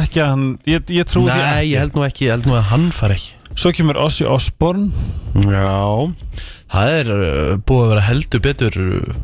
ekki 0.00 0.22
að 0.24 0.30
hann 0.32 0.46
Ég, 0.66 0.90
ég 0.96 1.06
trúi 1.10 1.28
því 1.30 1.38
Nei, 1.44 1.68
ég 1.70 1.82
held 1.84 1.96
nú 1.98 2.04
ekki, 2.06 2.26
ég 2.28 2.34
held 2.36 2.48
nú 2.50 2.56
að 2.58 2.66
hann 2.72 2.88
fari 2.96 3.16
ekki. 3.20 3.32
Svo 3.56 3.72
kemur 3.72 3.96
Ozzy 4.02 4.26
Osbourne. 4.28 4.90
Já, 5.46 5.70
það 6.74 6.92
er 6.98 7.12
uh, 7.14 7.54
búið 7.64 7.84
að 7.86 7.92
vera 7.94 8.04
heldur 8.10 8.42
betur 8.44 8.76
uh, 8.82 9.14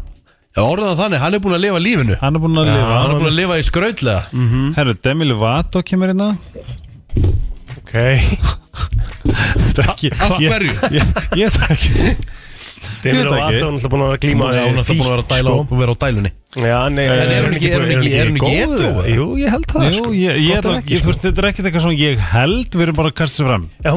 Já, 0.53 0.61
orðan 0.69 0.97
þannig, 0.99 1.21
hann 1.23 1.35
er 1.37 1.41
búin 1.45 1.57
að 1.57 1.63
lifa 1.67 1.79
lífinu. 1.81 2.17
Hann 2.21 2.37
er 2.37 2.43
búin 2.45 2.61
að 2.61 2.67
Já, 2.71 2.75
lifa. 2.77 2.97
Hann 3.03 3.13
er 3.15 3.21
búin 3.23 3.31
að 3.33 3.39
lifa 3.41 3.59
í 3.61 3.67
skrautlega. 3.69 4.23
Mm 4.37 4.73
Herru, 4.77 4.95
Demi 5.05 5.29
Lovato 5.31 5.81
kemur 5.89 6.13
hérna. 6.13 6.31
Ok. 7.83 7.95
Þetta 9.23 9.83
er 9.83 9.91
ekki 9.93 10.11
Af 10.17 10.35
ég- 10.43 10.53
hverju? 10.53 10.75
Ég, 10.97 11.13
ég 11.41 11.53
veit 11.53 11.57
það 11.57 11.75
ekki 11.77 12.17
Demi 13.03 13.19
veit 13.19 13.27
það 13.27 13.39
ekki. 13.43 13.61
Lovato 13.63 13.69
er 13.85 13.93
búin 13.93 14.05
að 14.07 14.17
glíma 14.23 14.45
Hún 14.47 14.55
er 14.55 14.63
alltaf 14.63 14.93
búin 14.93 15.03
að 15.03 15.13
vera 15.13 15.23
að 15.23 15.33
dæla 15.33 15.53
og 15.59 15.75
vera 15.83 15.93
á 15.93 15.97
dælunni 16.05 16.33
Já, 16.53 16.79
nei 16.93 17.05
En 17.09 17.31
er 17.33 17.47
hún 17.47 17.55
ekki- 17.57 17.71
er 17.73 17.83
er 18.23 18.31
eða? 18.89 19.05
Jú, 19.17 19.27
ég 19.41 19.49
held 19.55 19.67
það 19.73 19.87
Jú, 19.89 19.93
sko. 19.99 20.11
ég, 20.13 20.41
ekki, 20.79 20.93
ég, 20.95 21.03
sko. 21.03 21.15
þetta 21.23 21.43
er 21.43 21.49
ekkert 21.51 21.67
eitthvað 21.71 21.85
svona 21.87 21.99
ég 22.03 22.19
held 22.33 22.71
Við 22.77 22.85
erum 22.87 22.99
bara 23.01 23.09
að 23.13 23.17
kasta 23.23 23.43
sér 23.43 23.49
fram 23.51 23.65
Já, 23.83 23.93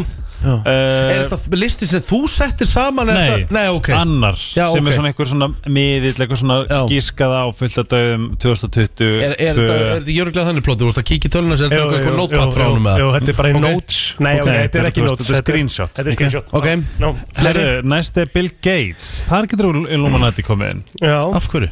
uh, 0.46 0.70
Er 0.70 1.26
þetta 1.26 1.58
listi 1.60 1.88
sem 1.90 2.02
þú 2.06 2.20
settir 2.30 2.68
saman? 2.70 3.10
er 3.10 3.18
Nei, 3.18 3.30
þetta- 3.32 3.56
Nei, 3.58 3.66
ok 3.74 3.90
annar 3.98 4.38
Já, 4.38 4.68
sem 4.72 4.82
ok. 4.84 4.88
er 4.92 4.98
svona 4.98 5.10
einhver 5.12 5.30
svona 5.32 5.50
miðill 5.68 6.14
eitthvað 6.16 6.42
svona 6.44 6.58
Já. 6.70 6.82
gískaða 6.92 7.40
á 7.42 7.48
fullt 7.56 7.78
að 7.82 7.88
döðum 7.96 8.26
2020 8.38 9.10
Er, 9.26 9.36
er, 9.40 9.56
tvö- 9.56 9.66
þetta, 9.66 9.80
er 9.80 10.02
þetta 10.02 10.16
jörglega 10.20 10.46
þannig 10.50 10.66
plótur? 10.68 10.86
Þú 10.86 10.94
ert 10.96 11.02
að 11.02 11.08
kíkja 11.12 11.30
í 11.30 11.34
töluna 11.36 11.58
sér 11.60 11.70
Jú, 11.70 11.80
þetta 11.80 11.98
eitthvað 12.00 12.14
jú, 12.16 12.20
notepad 12.22 12.54
frá 12.60 12.66
honum 12.70 12.90
jú? 13.02 13.10
Þetta 13.16 13.30
er 13.34 13.40
bara 13.42 13.50
í 13.50 13.56
Ok. 13.56 13.62
notes 13.66 14.02
Nei, 14.20 14.36
þetta 14.40 14.80
er 14.82 14.90
ekki 14.92 15.06
notes 15.06 15.26
þetta 15.26 15.36
er 15.38 15.42
screenshot. 15.46 15.94
Þetta 15.96 16.10
er 16.12 16.16
screenshot 16.20 16.54
Ok. 16.54 16.70
no. 17.00 17.16
Fleiri? 17.34 17.66
Herru, 17.66 17.82
Næst 17.96 18.18
er 18.22 18.30
Bill 18.34 18.50
Gates 18.62 19.10
Það 19.30 19.50
getur 19.54 19.82
Illuminati 19.90 20.44
komið 20.46 20.72
inn 20.76 20.84
Já, 21.02 21.20
Af 21.36 21.48
hverju? 21.52 21.70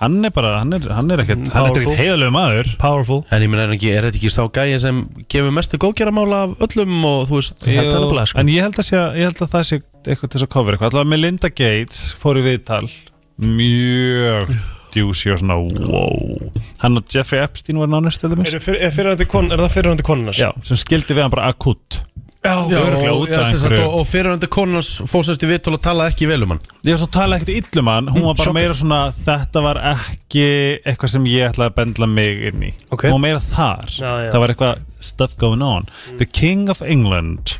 Hann 0.00 0.26
er 0.26 0.32
bara, 0.34 0.56
hann 0.58 0.74
er, 0.74 0.86
hann 0.90 1.10
er 1.14 1.22
ekkert 1.22 1.50
Hann 1.54 1.68
er 1.70 1.78
ekkert 1.78 2.00
heiðalegu 2.00 2.34
maður. 2.34 2.70
Powerful. 2.82 3.20
En 3.30 3.44
ég 3.44 3.50
menn, 3.52 3.62
er, 3.62 3.74
ekki, 3.76 3.92
er 3.94 4.08
þetta 4.08 4.18
ekki 4.18 4.32
sá 4.34 4.42
gæi 4.50 4.78
sem 4.82 5.02
gefur 5.30 5.54
mestu 5.54 5.78
góðgeramála 5.82 6.40
af 6.48 6.64
öllum 6.66 6.96
og 7.06 7.28
þú 7.30 7.38
veist 7.38 7.66
Jú, 7.68 7.76
nefnilega, 7.78 8.28
sko. 8.32 8.42
En 8.42 8.50
ég 8.50 8.66
held, 8.66 8.78
að 8.80 8.88
sé, 8.88 9.02
ég 9.20 9.28
held 9.30 9.42
að 9.46 9.52
það 9.54 9.66
sé 9.70 9.78
eitthvað 10.04 10.32
til 10.32 10.38
þess 10.40 10.46
að 10.48 10.52
cover 10.56 10.76
eitthvað. 10.76 10.90
Alltaf 10.90 11.10
Melinda 11.12 11.52
Gates 11.52 12.00
fór 12.18 12.40
í 12.40 12.46
viðtal. 12.48 12.88
Mjög 13.44 14.56
djúsi 14.94 15.30
og 15.34 15.40
svona 15.42 15.60
wow. 15.62 16.50
Hann 16.82 16.98
og 16.98 17.06
Jeffrey 17.10 17.42
Epstein 17.42 17.78
var 17.82 17.90
nánast 17.90 18.22
til 18.22 18.34
dæmis. 18.34 18.50
Er, 18.50 18.62
fyr, 18.62 19.12
er, 19.14 19.24
kon, 19.30 19.50
er 19.54 19.62
það 19.62 19.76
fyrirhandi 19.78 20.06
konunars? 20.06 20.42
Já, 20.42 20.50
sem 20.66 20.78
skildi 20.80 21.14
við 21.14 21.26
hann 21.26 21.34
bara 21.34 21.48
akut 21.54 22.02
Já, 22.44 22.52
Örugglega 22.60 23.12
og, 23.16 23.22
já, 23.30 23.38
sagt, 23.56 23.78
og, 23.80 23.94
og 24.00 24.02
fyrirhandi 24.04 24.48
konans 24.52 24.88
fórsast 25.08 25.40
í 25.46 25.48
vitul 25.48 25.78
og 25.78 25.80
talaði 25.80 26.12
ekki 26.12 26.26
vel 26.28 26.42
um 26.44 26.50
hann. 26.52 26.60
Ég 26.84 26.98
svo 27.00 27.06
tala 27.08 27.38
ekkert 27.38 27.54
illum 27.72 27.88
hann 27.88 28.10
Hún 28.12 28.26
var 28.26 28.34
bara 28.36 28.44
Sjokka. 28.50 28.56
meira 28.58 28.74
svona 28.76 28.98
Þetta 29.16 29.62
var 29.64 29.80
ekki 29.94 30.44
eitthvað 30.84 31.12
sem 31.14 31.28
ég 31.32 31.46
ætlaði 31.48 31.70
að 31.72 31.76
bendla 31.78 32.08
mig 32.12 32.42
inn 32.50 32.66
í. 32.68 32.72
Ok. 32.92 33.06
Hún 33.08 33.16
var 33.16 33.22
meira 33.24 33.40
þar. 33.40 33.88
Já, 33.96 34.10
já. 34.26 34.28
Það 34.34 34.42
var 34.44 34.52
eitthvað 34.54 34.82
stuff 35.08 35.38
going 35.40 35.64
on. 35.64 35.88
The 36.20 36.28
King 36.28 36.68
of 36.74 36.82
England. 36.84 37.54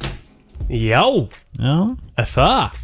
Já, 0.68 1.00
Já. 1.56 1.76
Er 2.20 2.28
það? 2.34 2.76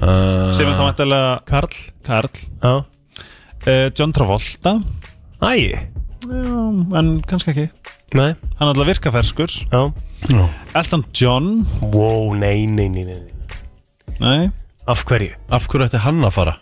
uh, 0.00 0.54
Sem 0.56 0.68
er 0.68 0.74
þá 0.78 0.84
mættilega 0.88 1.30
Karl. 1.48 1.78
Karl. 2.08 2.42
Já. 2.62 2.72
Uh, 3.68 3.88
John 3.92 4.12
Travolta. 4.16 4.78
Æ, 5.44 5.52
Já, 6.28 6.58
en 6.98 7.12
kannski 7.28 7.52
ekki 7.52 7.68
nei, 8.16 8.30
Hann 8.58 8.68
er 8.68 8.72
alltaf 8.72 8.88
virkaferskur 8.88 9.52
já 9.72 9.82
Elton 10.74 11.04
John 11.14 11.66
Wow, 11.92 12.32
nei, 12.38 12.66
nei, 12.66 12.88
nei, 12.88 13.04
nei 13.04 13.20
Nei 14.20 14.50
Af 14.88 15.04
hverju? 15.04 15.34
Af 15.52 15.66
hverju 15.68 15.86
ætti 15.90 16.00
hann 16.06 16.22
að 16.24 16.32
fara? 16.34 16.54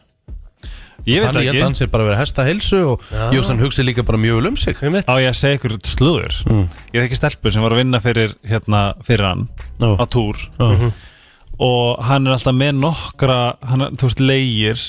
Ég 1.07 1.23
veit 1.23 1.23
ég 1.23 1.23
held 1.23 1.39
að 1.39 1.61
hann 1.63 1.71
ekki 1.77 1.79
sé 1.79 1.87
bara 1.93 2.03
að 2.03 2.09
vera 2.11 2.19
hesta 2.19 2.43
heilsu 2.49 2.79
og 2.91 3.05
Já. 3.13 3.29
Jóks 3.37 3.51
hann 3.53 3.61
hugsi 3.63 3.85
líka 3.87 4.03
bara 4.03 4.19
mjög 4.19 4.41
vel 4.41 4.49
um 4.51 4.57
sig 4.59 4.81
Einmitt. 4.83 5.07
Á 5.07 5.15
ég 5.23 5.29
að 5.31 5.37
segja 5.39 5.59
ykkur 5.61 5.77
slúður 5.87 6.35
Ég 6.91 7.05
þekki 7.05 7.19
stelpur 7.21 7.55
sem 7.55 7.63
var 7.63 7.77
að 7.77 7.81
vinna 7.85 8.01
fyrir 8.03 8.35
hérna, 8.43 8.81
fyrir 9.07 9.23
hann 9.29 9.45
Já. 9.79 9.93
á 9.95 10.05
túr 10.11 10.41
Já. 10.59 10.91
og 11.63 12.03
hann 12.05 12.27
er 12.27 12.35
alltaf 12.35 12.53
með 12.59 12.75
nokkra 12.83 13.39
hann, 13.65 13.87
er, 13.87 13.95
þú 13.97 14.11
veist, 14.11 14.21
leigir 14.21 14.83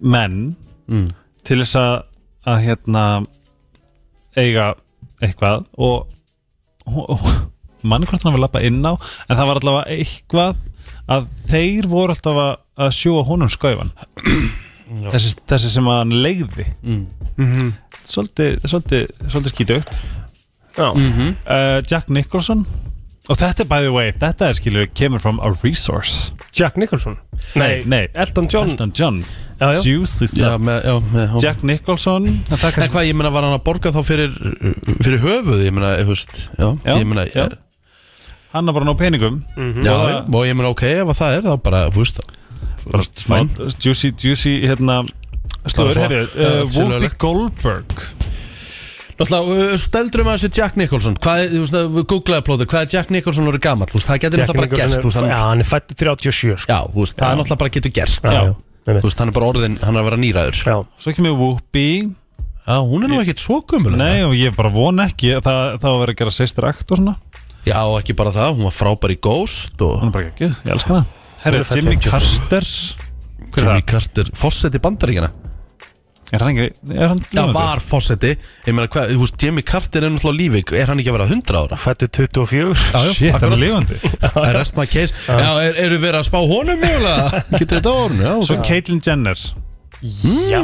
menn 0.00 0.56
Mm. 0.90 1.12
til 1.46 1.60
þess 1.62 1.76
að, 1.78 1.92
að 2.50 2.62
hérna 2.66 3.02
eiga 4.36 4.72
eitthvað 5.24 5.66
og, 5.76 6.08
og, 6.88 7.04
og 7.14 7.28
manni 7.82 8.08
hvort 8.08 8.24
hann 8.24 8.36
var 8.36 8.44
lappa 8.46 8.62
inn 8.64 8.80
á 8.84 8.92
en 8.92 9.36
það 9.36 9.46
var 9.50 9.60
allavega 9.60 9.98
eitthvað 9.98 10.66
að 11.10 11.30
þeir 11.50 11.88
voru 11.90 12.14
alltaf 12.14 12.42
að, 12.42 12.52
að 12.86 12.96
sjúa 12.98 13.22
honum 13.28 13.50
skauðan 13.52 13.94
þessi, 15.10 15.34
þessi 15.48 15.72
sem 15.74 15.88
að 15.88 15.98
hann 16.02 16.14
leigði. 16.24 16.66
Mm. 16.82 17.72
svolítið, 18.02 18.58
svolítið, 18.66 19.08
svolítið 19.28 19.54
skítugt. 19.54 19.98
Já, 20.76 20.88
uh, 20.90 21.80
Jack 21.86 22.10
Nicholson. 22.10 22.66
Og 23.30 23.38
þetta 23.38 23.64
er 23.64 23.68
by 23.70 23.84
the 23.84 23.92
way, 23.94 24.12
þetta 24.16 24.48
er 24.48 24.58
skilur 24.58 24.88
kemur 24.96 25.22
from 25.22 25.38
a 25.44 25.52
resource 25.62 26.32
Jack 26.56 26.76
Nicholson 26.80 27.16
Nei, 27.54 27.82
nei. 27.86 28.08
Elton 28.14 28.48
John 28.50 28.70
Elton 28.72 28.92
John 28.96 29.20
Já, 29.60 29.68
já. 29.76 29.80
Juicy 29.86 30.26
Já, 30.26 30.30
stuff 30.34 30.62
með, 30.66 30.78
já, 30.88 30.94
með 31.14 31.36
Jack 31.44 31.62
Nicholson 31.68 32.26
það 32.48 32.56
En 32.56 32.62
taka 32.64 32.88
hvað, 32.90 33.06
ég 33.10 33.18
meina, 33.20 33.30
var 33.34 33.46
hann 33.46 33.56
að 33.58 33.64
borga 33.68 33.92
þá 33.94 34.00
fyrir, 34.08 34.34
fyrir 35.04 35.22
höfuð, 35.22 35.62
ég 35.66 35.74
meina, 35.76 35.92
þú 36.02 36.14
veist, 36.14 36.40
já, 36.58 36.66
Já, 36.84 36.94
ég 36.98 37.06
meina, 37.10 37.26
já. 37.30 37.46
hann 38.56 38.66
er 38.72 38.74
bara 38.80 38.88
ná 38.90 38.94
peningum 38.98 39.40
já, 39.86 39.94
og 40.26 40.42
ég 40.48 40.58
meina, 40.58 40.72
ok, 40.74 40.84
ef 41.04 41.12
að 41.14 41.20
það 41.22 41.38
er, 41.38 41.46
þá 41.46 41.62
bara, 41.68 41.82
þú 41.94 42.02
veist, 42.02 42.20
bara, 42.90 43.06
fæn. 43.30 43.52
Juicy, 43.84 44.10
juicy, 44.18 44.56
hérna 44.66 45.02
Slúður, 45.68 45.92
svart. 45.92 46.08
herri, 46.08 46.20
Já, 46.24 46.40
uh, 46.40 46.60
Whoopi 46.64 46.72
silfurlegt. 46.72 47.18
Goldberg 47.20 48.04
Náttúrulega, 49.20 49.72
uh, 49.72 49.76
steldur 49.80 50.22
um 50.24 50.30
að 50.32 50.36
þessu 50.40 50.50
Jack 50.56 50.76
Nicholson, 50.80 51.16
hvað 51.20 51.42
er, 51.44 51.50
þú 51.52 51.60
veist, 51.66 51.76
við 51.96 52.04
googlaði 52.14 52.44
plóður, 52.46 52.68
hvað 52.72 52.86
er 52.86 52.92
Jack 52.94 53.10
Nicholson 53.12 53.50
orðið 53.50 53.64
gamall, 53.66 53.88
þú 53.90 53.98
veist, 53.98 54.08
það 54.08 54.20
getur 54.24 54.40
náttúrulega 54.40 54.60
bara 54.62 54.80
gerst, 54.80 55.00
þú 55.04 55.10
veist, 55.10 55.20
er- 55.20 55.28
Já, 55.28 55.36
hann, 55.36 55.48
hann 55.50 55.60
er 55.60 55.68
fættur 55.68 55.96
37 56.00 56.56
sko. 56.64 56.72
já, 56.72 56.78
þú 56.88 56.98
veist, 57.04 57.16
það 57.20 57.28
er 57.30 57.36
náttúrulega 57.40 57.60
bara 57.64 57.74
getur 57.76 57.92
gerst, 58.00 58.22
Já, 58.24 58.32
já, 58.32 58.40
þú 58.50 58.88
einmitt. 58.90 59.04
veist, 59.04 59.18
hann 59.20 59.28
er 59.28 59.36
bara 59.36 59.50
orðin, 59.52 59.76
hann 59.84 59.96
er 59.96 60.00
að 60.00 60.08
vera 60.10 60.20
nýræður, 60.24 60.56
Já, 60.64 60.76
Svo 61.04 61.12
kemur 61.18 61.36
Whoopi. 61.36 61.86
Já, 62.70 62.76
hún 62.86 63.04
er 63.04 63.08
nú 63.12 63.20
ekkit 63.20 63.40
svo 63.44 63.60
gömul, 63.66 63.96
Nei, 63.96 64.22
og 64.24 64.32
ég 64.36 64.54
bara 64.56 64.70
von 64.70 64.96
ekki 65.04 65.32
Það, 65.42 65.78
það 65.80 65.88
var 65.88 65.96
að 65.96 66.00
vera 66.04 66.12
að 66.12 66.18
gera 66.20 66.30
sýstir 66.36 66.66
akt 66.68 66.90
og 66.92 67.00
svona. 67.00 67.16
Já, 67.66 67.76
og 67.84 67.96
ekki 68.00 68.14
bara 68.16 68.30
það, 68.32 68.54
hún 68.56 68.64
var 68.68 68.72
frábær 68.76 69.12
í 69.12 69.18
Ghost 69.20 69.80
og 69.84 70.00
Hún 70.00 70.08
er 70.08 70.14
bara 70.16 70.28
ekki, 70.30 70.48
ég 70.64 70.70
elska 70.76 70.94
hana. 70.94 71.06
Herri, 71.44 71.56
Hún 71.56 71.60
er 71.60 71.68
fædd 71.68 71.80
Jimmy 71.80 71.96
54. 71.96 72.10
Carter. 72.10 72.68
Hver 73.50 73.60
er 73.60 73.66
Jimmy 73.66 73.80
það? 73.80 73.86
Carter, 73.90 74.30
fósetti 74.36 74.78
bandaríkjana, 74.84 75.30
Er 76.30 76.44
hann 76.44 76.52
ekki, 76.54 76.94
er 76.94 77.08
hann 77.10 77.20
já, 77.34 77.42
var 77.50 77.80
fósetti, 77.82 78.36
ég 78.66 78.74
meina, 78.76 78.86
hvað, 78.92 79.08
þú 79.16 79.22
veist, 79.24 79.38
Jimmy 79.42 79.64
Carter 79.66 80.04
er 80.06 80.12
náttúrulega 80.14 80.38
lífig, 80.38 80.72
er 80.78 80.92
hann 80.92 81.00
ekki 81.02 81.10
að 81.10 81.16
vera 81.18 81.26
100 81.26 81.56
ára? 81.58 81.78
fættur 81.82 82.10
24 82.14 82.68
Já, 82.70 83.00
já, 83.02 83.14
Shit, 83.16 83.32
hann 83.32 83.40
akkurat. 83.40 83.56
er 83.56 83.62
lifandi 83.64 83.98
I 84.48 84.52
rest 84.54 84.76
my 84.78 84.86
case 84.86 85.10
Já, 85.26 85.50
er, 85.64 85.80
eru 85.88 85.98
verið 86.04 86.20
að 86.20 86.28
spá 86.28 86.38
honum 86.52 86.78
mjögulega? 86.84 87.42
Getið 87.56 87.74
þetta 87.80 87.90
á 87.90 87.96
honum? 87.98 88.22
Já, 88.22 88.34
Svo. 88.46 88.60
Caitlyn 88.70 89.02
Jenner 89.08 89.42
Já, 90.00 90.62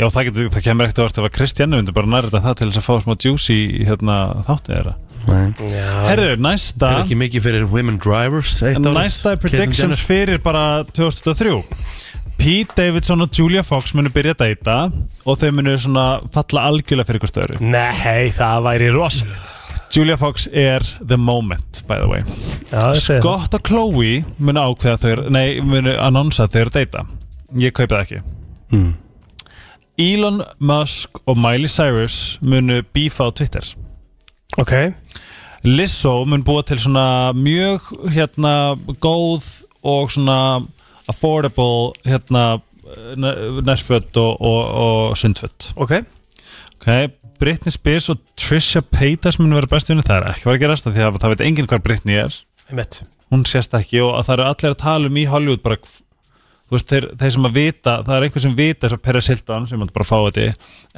Já, 0.00 0.06
það, 0.10 0.22
getur, 0.30 0.48
það 0.56 0.64
kemur 0.66 0.88
ekkert 0.88 0.98
að 0.98 1.06
verða 1.10 1.28
ef 1.28 1.28
að 1.28 1.60
Jenner 1.62 1.78
myndi 1.82 1.94
bara 2.00 2.10
nærða 2.16 2.40
það 2.48 2.56
til 2.58 2.70
þess 2.72 2.80
að 2.80 2.88
fá 2.88 3.04
smá 3.04 3.14
juicy 3.22 3.58
í 3.60 3.84
hérna, 3.86 4.16
þáttið 4.48 4.74
þeirra 4.78 4.96
Nei. 5.28 5.52
já 5.68 5.86
Herðu, 6.08 6.28
næsta 6.40 6.88
Er 6.88 7.02
ekki 7.04 7.16
mikið 7.20 7.44
fyrir 7.44 7.64
women 7.68 7.98
drivers 8.00 8.56
eitt 8.64 8.78
árið? 8.80 8.94
Næsta 8.96 9.34
er 9.34 9.40
Caitlyn 9.42 9.44
predictions 9.44 9.98
Jenner. 10.00 10.04
fyrir 10.08 10.40
bara 10.42 10.64
2023 10.96 11.58
Pete 12.38 12.74
Davidson 12.76 13.20
og 13.24 13.30
Julia 13.38 13.62
Fox 13.66 13.94
munu 13.98 14.10
byrja 14.14 14.34
að 14.36 14.42
deyta 14.44 14.76
og 15.26 15.38
þau 15.40 15.50
munu 15.56 15.72
svona 15.80 16.04
falla 16.34 16.66
algjörlega 16.70 17.08
fyrir 17.08 17.20
ykkur 17.20 17.32
störu 17.32 17.60
Nei, 17.60 18.28
það 18.34 18.62
væri 18.68 18.90
rosalegt. 18.94 19.54
Julia 19.96 20.16
Fox 20.20 20.46
er 20.52 20.84
the 21.00 21.16
moment, 21.16 21.82
by 21.88 21.96
the 21.96 22.06
way. 22.06 22.20
Já, 22.70 23.18
Gott 23.24 23.54
að 23.56 23.62
Chloe 23.66 24.20
munu 24.38 24.60
ákveða 24.60 24.98
þau 25.02 25.10
eru- 25.14 25.30
Nei, 25.34 25.60
munu 25.64 25.94
annonsa 25.98 26.44
að 26.46 26.52
þau 26.54 26.60
eru 26.60 26.70
að 26.70 26.76
deyta. 26.78 27.04
Ég 27.56 27.72
kaupi 27.72 27.94
það 27.96 28.04
ekki. 28.04 28.20
Mm. 28.72 28.94
Elon 29.98 30.42
Musk 30.60 31.18
og 31.26 31.36
Miley 31.40 31.68
Cyrus 31.72 32.38
munu 32.42 32.82
bífa 32.94 33.26
á 33.26 33.34
Twitter. 33.34 33.64
Ok, 34.58 34.92
Lizzo 35.64 36.24
mun 36.24 36.44
búa 36.46 36.62
til 36.62 36.78
svona 36.78 37.32
mjög 37.34 37.80
hérna 38.14 38.76
góð 39.02 39.42
og 39.82 40.10
svona 40.14 40.66
affordable 41.08 41.92
hérna 42.08 42.60
nærföld 43.68 44.16
og, 44.16 44.40
og, 44.40 44.60
og 44.64 45.18
sundföld 45.20 45.72
ok. 45.76 46.00
Ok, 46.78 46.88
Britney 47.38 47.74
Spears 47.74 48.08
og 48.08 48.20
Trisha 48.38 48.80
Paytas 48.80 49.38
mun 49.38 49.54
vera 49.54 49.68
bestu 49.70 49.92
vinni, 49.92 50.06
það 50.06 50.22
er 50.22 50.28
ekki 50.32 50.48
vera 50.48 50.58
að 50.58 50.64
gerast 50.64 50.86
af 50.86 50.94
því 50.94 51.06
að 51.06 51.22
það 51.22 51.32
veit 51.34 51.46
enginn 51.46 51.70
hvað 51.70 51.84
Britney 51.84 52.20
er. 52.22 52.36
Einmitt. 52.70 53.00
Hún 53.28 53.42
sést 53.48 53.74
ekki 53.76 54.00
og 54.04 54.14
að 54.16 54.28
það 54.28 54.36
eru 54.36 54.46
allir 54.48 54.74
að 54.74 54.82
tala 54.84 55.10
um 55.10 55.18
í 55.18 55.26
Hollywood 55.28 55.64
bara 55.64 55.80
þú 56.68 56.76
veist, 56.76 56.88
þeir, 56.92 57.06
þeir 57.20 57.34
sem 57.34 57.48
að 57.48 57.54
vita, 57.56 57.94
það 58.04 58.14
er 58.14 58.26
einhver 58.26 58.44
sem 58.44 58.56
vita 58.56 58.84
þess 58.84 58.96
að 58.98 59.04
Peres 59.06 59.30
Hilton 59.32 59.68
sem 59.68 59.82
hann 59.82 59.92
bara 59.94 60.08
fá 60.08 60.16
þetta 60.28 60.48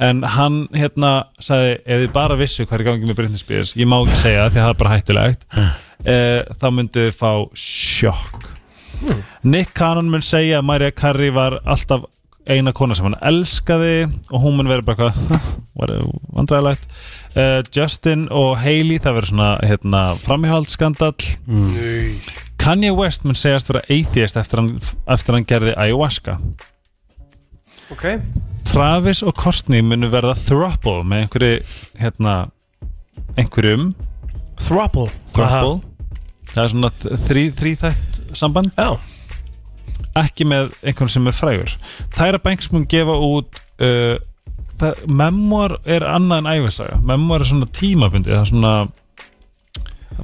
en 0.07 0.23
hann 0.35 0.57
hérna 0.75 1.11
sagði 1.39 1.77
ef 1.79 2.01
þið 2.03 2.15
bara 2.17 2.39
vissu 2.39 2.65
hvað 2.65 2.77
er 2.77 2.83
í 2.83 2.89
gangi 2.89 3.07
með 3.07 3.19
Britney 3.21 3.41
Spears 3.41 3.75
ég 3.79 3.87
má 3.87 3.97
ekki 4.01 4.19
segja 4.19 4.43
það 4.43 4.51
því 4.51 4.61
að 4.61 4.65
það 4.65 4.73
er 4.73 4.81
bara 4.81 4.95
hættulegt 4.95 5.45
eh, 6.03 6.41
þá 6.59 6.67
myndið 6.75 7.07
þið 7.07 7.15
fá 7.21 7.31
sjokk 7.63 8.51
Nick 9.43 9.73
Cannon 9.77 10.11
mun 10.11 10.25
segja 10.25 10.59
að 10.59 10.67
Mariah 10.69 10.95
Carey 10.95 11.33
var 11.33 11.59
alltaf 11.65 12.05
eina 12.49 12.73
kona 12.73 12.95
sem 12.97 13.05
hann 13.05 13.19
elskaði 13.21 14.07
og 14.31 14.43
hún 14.43 14.57
mun 14.57 14.69
vera 14.69 14.85
bara 14.85 15.11
eitthvað 15.11 15.57
var 15.77 15.93
vandræðilegt 16.35 16.87
uh, 17.37 17.59
Justin 17.69 18.27
og 18.33 18.55
Hailey 18.61 19.01
það 19.01 19.19
verður 19.19 19.31
svona 19.33 19.51
hérna, 19.61 20.01
framhjálpsskandall 20.25 21.15
Kanye 22.61 22.91
West 22.93 23.23
mun 23.25 23.37
segjast 23.37 23.71
vera 23.71 23.81
atheist 23.89 24.37
eftir 24.37 24.61
hann, 24.61 24.75
eftir 25.09 25.33
hann 25.33 25.47
gerði 25.49 25.71
ayahuasca. 25.81 26.35
Ok. 27.89 28.03
Travis 28.69 29.23
og 29.25 29.33
Courtney 29.39 29.81
munu 29.81 30.11
verða 30.13 30.35
throuple 30.37 31.01
með 31.01 31.23
einhverju 31.23 31.55
hérna, 32.03 32.35
einhverjum. 33.33 33.87
Throuple 34.61 35.09
það 36.53 36.63
er 36.63 36.73
svona 36.73 36.91
þrý, 37.27 37.45
þrýþætt 37.59 38.19
samband. 38.37 38.71
Já. 38.77 38.97
Ekki 40.21 40.47
með 40.49 40.73
einhvern 40.83 41.11
sem 41.13 41.29
er 41.29 41.35
frægur. 41.35 41.75
Tyra 42.15 42.39
Banks 42.43 42.71
mun 42.73 42.87
gefa 42.91 43.15
út 43.15 43.61
uh, 43.83 44.17
það, 44.81 45.05
memoir 45.07 45.77
er 45.85 46.05
annað 46.07 46.41
en 46.43 46.49
æfisaga 46.57 46.97
memoir 47.05 47.45
er 47.45 47.51
svona 47.51 47.69
tímabundi 47.77 48.33
það 48.33 48.41
er 48.41 48.51
svona 48.51 48.73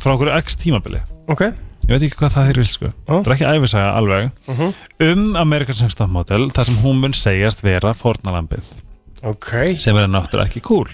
frá 0.04 0.12
okkur 0.14 0.34
x 0.42 0.60
tímabili. 0.60 1.00
Ok. 1.32 1.46
Ég 1.88 1.94
veit 1.94 2.04
ekki 2.10 2.20
hvað 2.20 2.34
það 2.36 2.50
er 2.52 2.60
vil 2.60 2.68
sko 2.68 2.90
það 3.08 3.30
er 3.30 3.36
ekki 3.38 3.52
æfisaga 3.54 3.94
alveg. 4.02 4.28
Mhm. 4.50 4.74
um 5.08 5.40
American 5.40 5.80
Next 5.82 5.98
Top 6.02 6.12
Model 6.12 6.50
þar 6.52 6.68
sem 6.68 6.82
hún 6.84 7.00
mun 7.04 7.16
segjast 7.16 7.64
vera 7.64 7.94
fornalambið 7.96 8.84
Ok. 9.26 9.80
Sem 9.82 9.98
er 9.98 10.06
náttúrulega 10.12 10.46
ekki 10.46 10.62
cool. 10.62 10.90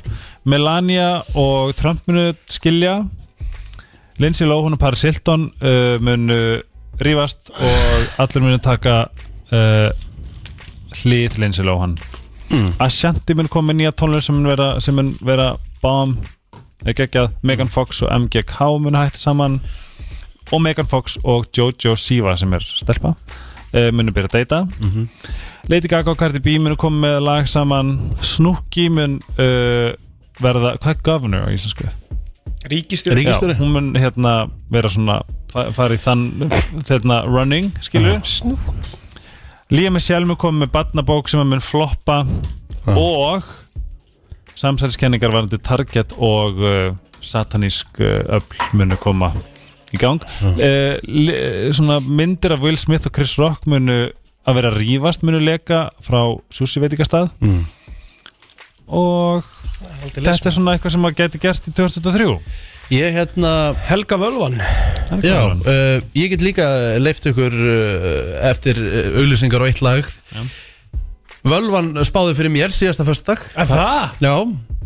Melania 0.47 1.17
og 1.35 1.73
Trump 1.75 2.05
munu 2.07 2.31
skilja 2.51 3.01
Lindsay 4.21 4.45
Lohan 4.47 4.75
og 4.75 4.79
Paris 4.79 5.01
Hilton 5.01 5.49
uh, 5.61 5.97
munu 6.03 6.39
rífast 7.01 7.49
og 7.57 8.19
allir 8.21 8.43
munu 8.43 8.59
taka 8.61 9.05
uh, 9.51 9.89
hlið 11.01 11.39
Lindsay 11.41 11.65
Lohan. 11.65 11.97
Mm. 12.51 12.69
Ashanti 12.83 13.33
mun 13.33 13.49
koma 13.49 13.73
nýja 13.73 13.93
tónlega 13.97 14.27
sem 14.27 14.37
mun 14.37 14.51
vera, 14.51 14.69
sem 14.81 14.95
mun 14.95 15.15
vera 15.25 15.55
bomb. 15.81 16.21
Ekki 16.85 17.07
ekki 17.07 17.21
að 17.23 17.31
Megan 17.41 17.71
Fox 17.71 18.03
og 18.03 18.11
MGK 18.13 18.59
mun 18.83 18.99
hætti 18.99 19.23
saman. 19.23 19.57
Og 20.51 20.61
Megan 20.61 20.85
Fox 20.85 21.17
og 21.23 21.47
Jojo 21.57 21.95
Siva 21.97 22.35
sem 22.37 22.53
er 22.53 22.65
stelpa 22.67 23.15
uh, 23.15 23.89
munu 23.95 24.13
byrja 24.13 24.29
að 24.29 24.37
deyta. 24.37 24.61
Lady 25.71 25.89
Gaga 25.89 26.11
og 26.11 26.19
Cardi 26.19 26.43
B 26.43 26.59
munu 26.61 26.77
koma 26.77 27.07
með 27.07 27.19
lag 27.25 27.49
saman. 27.49 27.95
Snooki 28.21 28.89
mun 28.93 29.17
uh, 29.39 29.89
verða, 30.43 30.77
hvað 30.77 30.93
er 30.93 31.03
governor 31.09 31.49
á 31.49 31.53
íslensku? 31.55 31.89
Ríkistjóri 33.19 33.55
hún 33.59 33.71
mun 33.75 33.89
hérna 33.99 34.33
vera 34.71 34.89
svona 34.91 35.19
fa- 35.51 35.69
fara 35.75 35.97
í 35.97 36.01
þann 36.01 36.27
þarna 36.87 37.21
running, 37.27 37.71
skilju 37.83 38.19
Snú 38.27 38.57
Líam 39.73 39.95
Michelle 39.97 40.27
mun 40.29 40.37
koma 40.37 40.63
með 40.65 40.71
barnabók 40.75 41.29
sem 41.31 41.41
mun 41.49 41.61
floppa 41.63 42.21
og 42.93 43.43
samsæliskenningar 44.59 45.31
varandi 45.33 45.57
Target 45.63 46.13
og 46.17 46.59
uh, 46.61 46.95
satanísk 47.25 47.99
uh, 48.03 48.19
öll 48.37 48.67
munu 48.77 48.97
koma 49.01 49.31
í 49.93 49.97
gang. 50.01 50.21
Uh, 50.43 50.97
li, 51.05 51.33
svona 51.73 51.99
myndir 52.03 52.53
af 52.55 52.61
Will 52.65 52.77
Smith 52.77 53.07
og 53.09 53.15
Chris 53.15 53.33
Rock 53.41 53.65
munu 53.69 54.09
að 54.45 54.57
vera 54.59 54.71
rífast 54.75 55.23
munu 55.25 55.39
leka 55.41 55.87
frá 56.03 56.21
Sushi 56.53 56.81
veitingastað. 56.83 57.31
Mm. 57.41 57.63
og 58.93 59.43
þetta 60.13 60.37
er 60.49 60.55
svona 60.55 60.75
eitthvað 60.75 60.95
sem 60.97 61.09
að 61.09 61.17
geti 61.21 61.43
gerst 61.43 61.67
í 61.69 61.75
2023 61.75 62.37
Ég 62.91 63.15
hérna 63.15 63.73
Helga 63.87 64.17
Völvan. 64.19 64.59
Já, 65.23 65.55
uh, 65.55 66.03
ég 66.17 66.33
get 66.33 66.43
líka 66.43 66.65
leift 66.99 67.25
ykkur 67.29 67.53
uh, 67.55 68.49
eftir 68.49 68.77
uh, 68.77 69.15
auglýsingar 69.21 69.63
og 69.63 69.71
eitt 69.71 69.79
lag. 69.85 70.09
Völvan 71.47 71.95
spáði 72.07 72.35
fyrir 72.37 72.53
mér 72.53 72.75
síðasta 72.75 73.05
föstudag. 73.07 73.41
Er 73.55 73.69
það? 73.71 74.19
Já, 74.23 74.35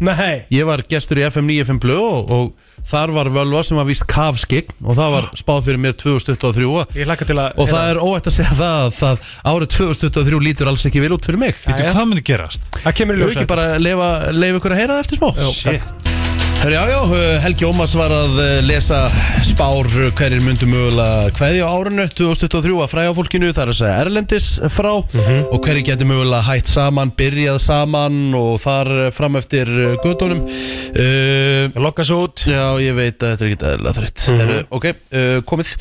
Nei. 0.03 0.45
Ég 0.53 0.67
var 0.67 0.83
gestur 0.89 1.19
í 1.21 1.25
FM 1.27 1.47
95 1.49 1.81
Blö 1.81 1.97
og, 1.97 2.31
og 2.33 2.83
þar 2.87 3.13
var 3.15 3.29
Völva 3.33 3.63
sem 3.65 3.79
var 3.79 3.87
víst 3.89 4.05
kafskign 4.09 4.69
og 4.83 4.97
það 4.97 5.15
var 5.15 5.29
spáð 5.39 5.63
fyrir 5.69 5.81
mér 5.83 5.97
2023 5.97 6.67
og 6.69 6.97
Ég 6.97 7.09
hlakka 7.09 7.27
til 7.29 7.39
að 7.41 7.61
Og 7.63 7.71
það 7.71 7.91
er 7.93 8.01
óætt 8.03 8.29
að 8.29 8.37
segja 8.37 8.57
það 8.59 9.01
að 9.11 9.31
árið 9.53 9.71
2023 9.77 10.43
lítur 10.49 10.71
alls 10.71 10.85
ekki 10.89 11.03
vel 11.03 11.15
út 11.17 11.27
fyrir 11.27 11.41
mig. 11.41 11.57
Veitu, 11.65 11.87
hvað 11.89 12.11
myndi 12.11 12.27
gerast? 12.29 12.69
Það 12.83 12.99
kemur 13.01 13.17
í 13.17 13.23
Þú 13.23 13.25
ljós 13.25 13.39
ekki 13.39 13.51
bara 13.55 13.69
leifa, 13.81 14.11
leifa 14.35 14.61
ykkur 14.61 14.77
að 14.77 14.83
heyra 14.83 14.99
það 14.99 15.07
eftir 15.07 15.21
smá. 15.23 15.31
Shit 15.57 16.36
Herri, 16.57 16.73
já, 16.73 16.89
já, 16.89 17.01
uh, 17.03 17.39
Helgi 17.43 17.65
Ómars 17.65 17.93
var 17.95 18.11
að 18.11 18.37
uh, 18.41 18.45
lesa 18.65 18.97
spár 19.45 19.85
uh, 19.85 20.07
hverjir 20.17 20.41
myndu 20.41 20.65
mögulega 20.67 21.29
hverju 21.37 21.67
á 21.67 21.69
árinu 21.69 22.05
2023 22.09 22.73
að 22.81 22.89
fræða 22.91 23.13
fólkinu, 23.13 23.51
það 23.53 23.63
er 23.63 23.71
að 23.71 23.77
segja 23.77 23.99
Erlendis 24.01 24.47
frá 24.73 24.89
og 24.97 25.57
hverjir 25.61 25.85
getur 25.91 26.09
mögulega 26.09 26.41
hætt 26.47 26.71
saman, 26.71 27.13
byrjað 27.19 27.59
saman 27.61 28.17
og 28.39 28.57
þar 28.63 28.91
fram 29.13 29.37
eftir 29.37 29.69
gödunum 30.01 30.41
uh, 30.47 31.77
Lokka 31.77 32.05
svo 32.07 32.23
út. 32.25 32.47
Já, 32.49 32.65
ég 32.81 32.97
veit 32.97 33.21
að 33.21 33.35
þetta 33.35 33.45
er 33.45 33.53
ekki 33.53 33.71
eðla 33.75 33.95
þreitt 33.99 34.27
mm 34.27 34.41
-hmm. 34.41 34.69
Ok, 34.79 34.89
uh, 34.89 35.39
komið. 35.45 35.75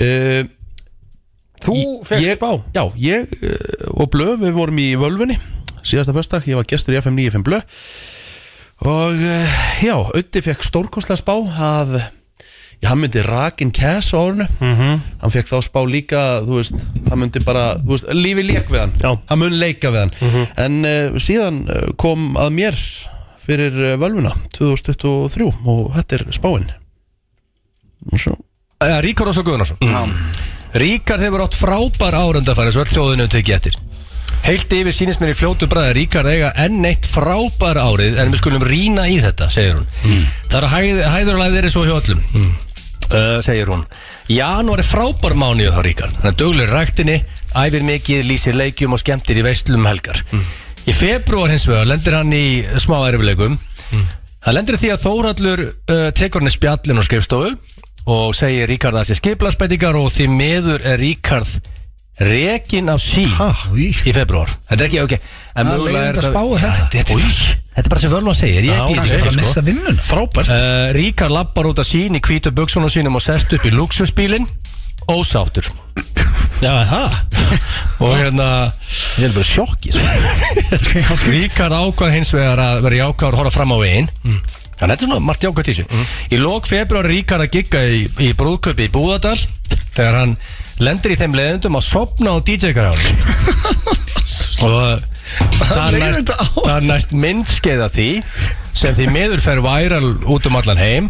Uh, 0.00 0.42
Þú 1.62 1.76
fegst 2.08 2.38
spá? 2.40 2.50
Já, 2.74 2.84
ég 2.98 3.28
og 3.92 4.08
Blö, 4.10 4.32
við 4.40 4.56
vorum 4.56 4.80
í 4.80 4.94
Völvunni 4.98 5.36
síðasta 5.86 6.14
föstak, 6.16 6.48
ég 6.48 6.58
var 6.58 6.66
gestur 6.68 6.94
í 6.94 7.00
FM 7.00 7.18
95 7.18 7.46
Blö 7.46 7.60
og 8.82 9.14
uh, 9.14 9.54
já, 9.84 9.94
Ötti 10.18 10.42
fekk 10.42 10.64
stórkostlega 10.66 11.20
spá 11.20 11.34
að 11.38 11.96
já, 12.82 12.88
hann 12.90 12.98
myndi 13.02 13.22
rakin 13.22 13.70
kæs 13.74 14.10
á 14.14 14.18
árinu. 14.18 14.46
Mhm. 14.58 15.00
hann 15.22 15.34
fekk 15.34 15.50
þá 15.52 15.56
spá 15.68 15.80
líka, 15.86 16.22
þú 16.46 16.58
veist 16.60 16.84
hann 17.08 17.22
myndi 17.22 17.42
bara, 17.46 17.76
þú 17.78 17.94
veist, 17.94 18.10
lífi 18.16 18.46
lék 18.48 18.70
við 18.72 18.80
hann. 18.84 18.94
Já. 18.98 19.12
hann 19.30 19.38
mun 19.42 19.58
leika 19.60 19.92
við 19.94 20.06
hann. 20.06 20.46
En 20.66 20.78
uh, 20.84 21.18
síðan 21.22 21.62
uh, 21.70 21.90
kom 21.96 22.32
að 22.36 22.50
mér 22.58 22.78
fyrir 23.42 23.74
uh, 23.78 23.96
Völvuna 24.02 24.34
2023 24.58 25.46
og 25.66 25.92
þetta 25.98 26.18
er 26.18 26.26
spáin. 26.34 26.70
Og 28.12 28.18
svo 28.18 28.38
Uh, 28.82 28.98
Ríkard 28.98 29.30
Ósson 29.30 29.44
Guðnarsson 29.46 29.78
Ríkard 30.74 31.22
hefur 31.22 31.44
átt 31.44 31.54
frábær 31.54 32.16
árundafæri 32.18 32.72
svo 32.74 32.82
öll 32.82 32.90
þjóðinu 32.90 33.28
tekið 33.30 33.54
eftir 33.54 33.76
Heilt 34.42 34.72
yfir 34.74 34.94
sýnist 34.94 35.22
mér 35.22 35.34
í 35.34 35.38
fljótu 35.38 35.68
bræði 35.70 35.92
Ríkard 36.00 36.28
eiga 36.32 36.50
enn 36.64 36.82
eitt 36.88 37.06
frábær 37.06 37.78
árið 37.78 38.18
en 38.18 38.32
við 38.32 38.40
skulum 38.40 38.64
rína 38.66 39.04
í 39.10 39.20
þetta, 39.22 39.48
segir 39.54 39.76
hún. 39.78 39.86
Það 40.48 40.56
er 40.58 40.66
að 40.66 40.72
hæð, 40.74 41.02
hæðurlæðið 41.12 41.60
er 41.60 41.70
svo 41.70 41.84
hjá 41.86 41.94
öllum 42.00 42.24
uh, 42.24 43.38
segir 43.46 43.70
hún. 43.70 43.84
Janúar 44.32 44.82
er 44.82 44.88
frábær 44.88 45.36
mánuð 45.38 45.76
þá 45.76 45.82
Ríkard. 45.86 46.16
Hann 46.22 46.32
er 46.32 46.40
duglegur 46.40 46.72
í 46.72 46.74
ræktinni, 46.74 47.18
æfir 47.62 47.86
mikið 47.86 48.26
lýsir 48.26 48.58
leikjum 48.58 48.96
og 48.96 49.02
skemmtir 49.02 49.38
í 49.38 49.46
veistlum 49.46 49.84
um 49.84 49.90
helgar. 49.90 50.18
Í 50.82 50.96
februar 50.96 51.52
hins 51.52 51.68
vegar 51.70 51.86
lendir 51.86 52.18
hann 52.18 52.34
í 52.34 52.64
smá 52.82 52.98
erfileikum 53.06 53.54
Það 54.42 54.56
lendir 54.56 54.78
því 54.80 54.88
að 54.90 55.02
Þórallur 55.04 55.60
uh, 55.62 56.08
tekur 56.18 56.42
hann 56.42 56.50
í 56.50 56.54
spjallin 56.56 56.98
og 56.98 57.06
skrifstofu 57.06 57.52
og 58.10 58.32
segir 58.34 58.66
Ríkard 58.66 58.96
að 58.96 59.04
það 59.04 59.10
sé 59.12 59.16
skiplaspætingar 59.20 59.98
og 60.00 60.08
því 60.10 60.26
meður 60.32 60.82
er 60.82 60.98
Ríkard 60.98 61.52
rekin 62.20 62.90
af 62.92 63.00
sí 63.00 63.22
í 63.24 64.12
februar 64.12 64.50
Þetta 64.68 64.76
er 64.82 64.88
ekki, 64.88 65.00
ok 65.02 65.14
en 65.16 65.22
Það 65.22 65.60
er 65.62 65.68
mögulega 65.70 65.94
leiðinda 65.96 66.20
þetta- 66.20 66.32
spá, 66.32 66.42
Já, 66.42 66.58
þetta. 66.62 66.88
Þetta 66.92 67.14
er, 67.16 67.62
þetta 67.72 67.86
er 67.86 67.92
bara 67.94 68.02
sem 68.04 68.12
völva 68.12 68.34
segir 68.36 68.66
Ég 68.68 68.72
er 68.72 68.82
ekki 68.82 68.92
í 68.92 68.98
Kannski 68.98 69.18
bara 69.18 69.30
að 69.30 69.32
sko. 69.32 69.40
missa 69.40 69.62
vinnuna. 69.68 70.02
Frábært. 70.10 70.50
Uh, 70.52 70.92
Ríkard 70.96 71.32
lappar 71.32 71.68
út 71.70 71.78
af 71.82 71.88
sín 71.88 72.18
í 72.18 72.20
hvítu 72.20 72.52
buksunum 72.52 72.92
sínum 72.92 73.16
og 73.16 73.24
sest 73.24 73.52
upp 73.56 73.64
í 73.64 73.72
luxusbílin 73.72 74.46
ósáttur. 75.10 75.66
Já, 76.62 76.72
það? 76.86 77.16
Og 78.06 78.12
hérna 78.20 78.48
ég 79.18 79.26
er 79.26 79.32
bara 79.34 79.48
sjokki 79.48 79.92
sko. 79.96 80.04
Ríkard 81.32 81.74
ákvað 81.74 82.12
hins 82.14 82.30
vegar 82.36 82.60
að 82.62 82.82
vera 82.86 83.00
jákvæður 83.06 83.34
og 83.34 83.40
horfa 83.42 83.54
fram 83.56 83.74
á 83.74 83.78
veginn. 83.82 84.08
Þannig 84.22 84.78
að 84.78 84.92
þetta 84.92 84.94
er 84.94 85.08
svona 85.08 85.24
margt 85.26 85.44
jákvæð 85.48 85.68
í 85.68 85.74
þessu. 85.74 86.04
Í 86.32 86.38
lok 86.42 86.68
februar 86.70 87.08
Ríkard 87.10 87.44
að 87.48 87.52
gigga 87.56 87.82
í, 87.88 88.04
í 88.22 88.30
brúðköpi 88.38 88.86
í 88.88 88.92
Búðardal. 88.94 89.36
Þegar 89.96 90.16
hann 90.20 90.36
lendir 90.80 91.14
í 91.14 91.18
þeim 91.20 91.36
leðendum 91.36 91.78
að 91.78 91.88
sopna 91.88 92.34
á 92.34 92.36
DJ-græðan 92.40 93.02
og 94.66 95.04
það 95.68 95.96
leiðir 95.96 96.18
næst, 96.22 96.34
næst 96.88 97.14
myndskeið 97.16 97.84
af 97.86 97.96
því 97.96 98.08
sem 98.72 98.94
því 98.96 99.06
miður 99.12 99.40
fer 99.44 99.60
væral 99.62 100.06
út 100.32 100.46
um 100.48 100.56
allan 100.58 100.78
heim 100.80 101.08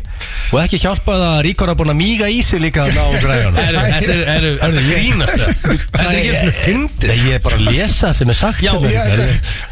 og 0.53 0.59
ekki 0.61 0.79
hjálpa 0.83 1.15
það 1.15 1.23
að 1.29 1.43
Ríkard 1.47 1.71
er 1.73 1.77
búin 1.79 1.93
að 1.93 1.99
míga 2.01 2.27
í 2.29 2.41
sig 2.45 2.61
líka 2.61 2.83
að 2.85 2.91
ná 2.97 3.05
græðan 3.23 3.55
Þetta 3.63 4.13
er, 4.13 4.21
er, 4.29 4.45
er 4.67 4.73
grínast. 4.89 5.39
Þetta 5.63 6.03
er 6.03 6.19
ekki 6.19 6.35
svona 6.37 6.57
fyndið. 6.59 7.09
Nei, 7.13 7.21
ég 7.29 7.37
er 7.39 7.43
bara 7.47 7.57
að 7.57 7.65
lesa 7.71 8.03
það 8.03 8.15
sem 8.19 8.33
er 8.33 8.39
sagt 8.43 8.61
Já, 8.63 8.73
hérna. 8.83 9.27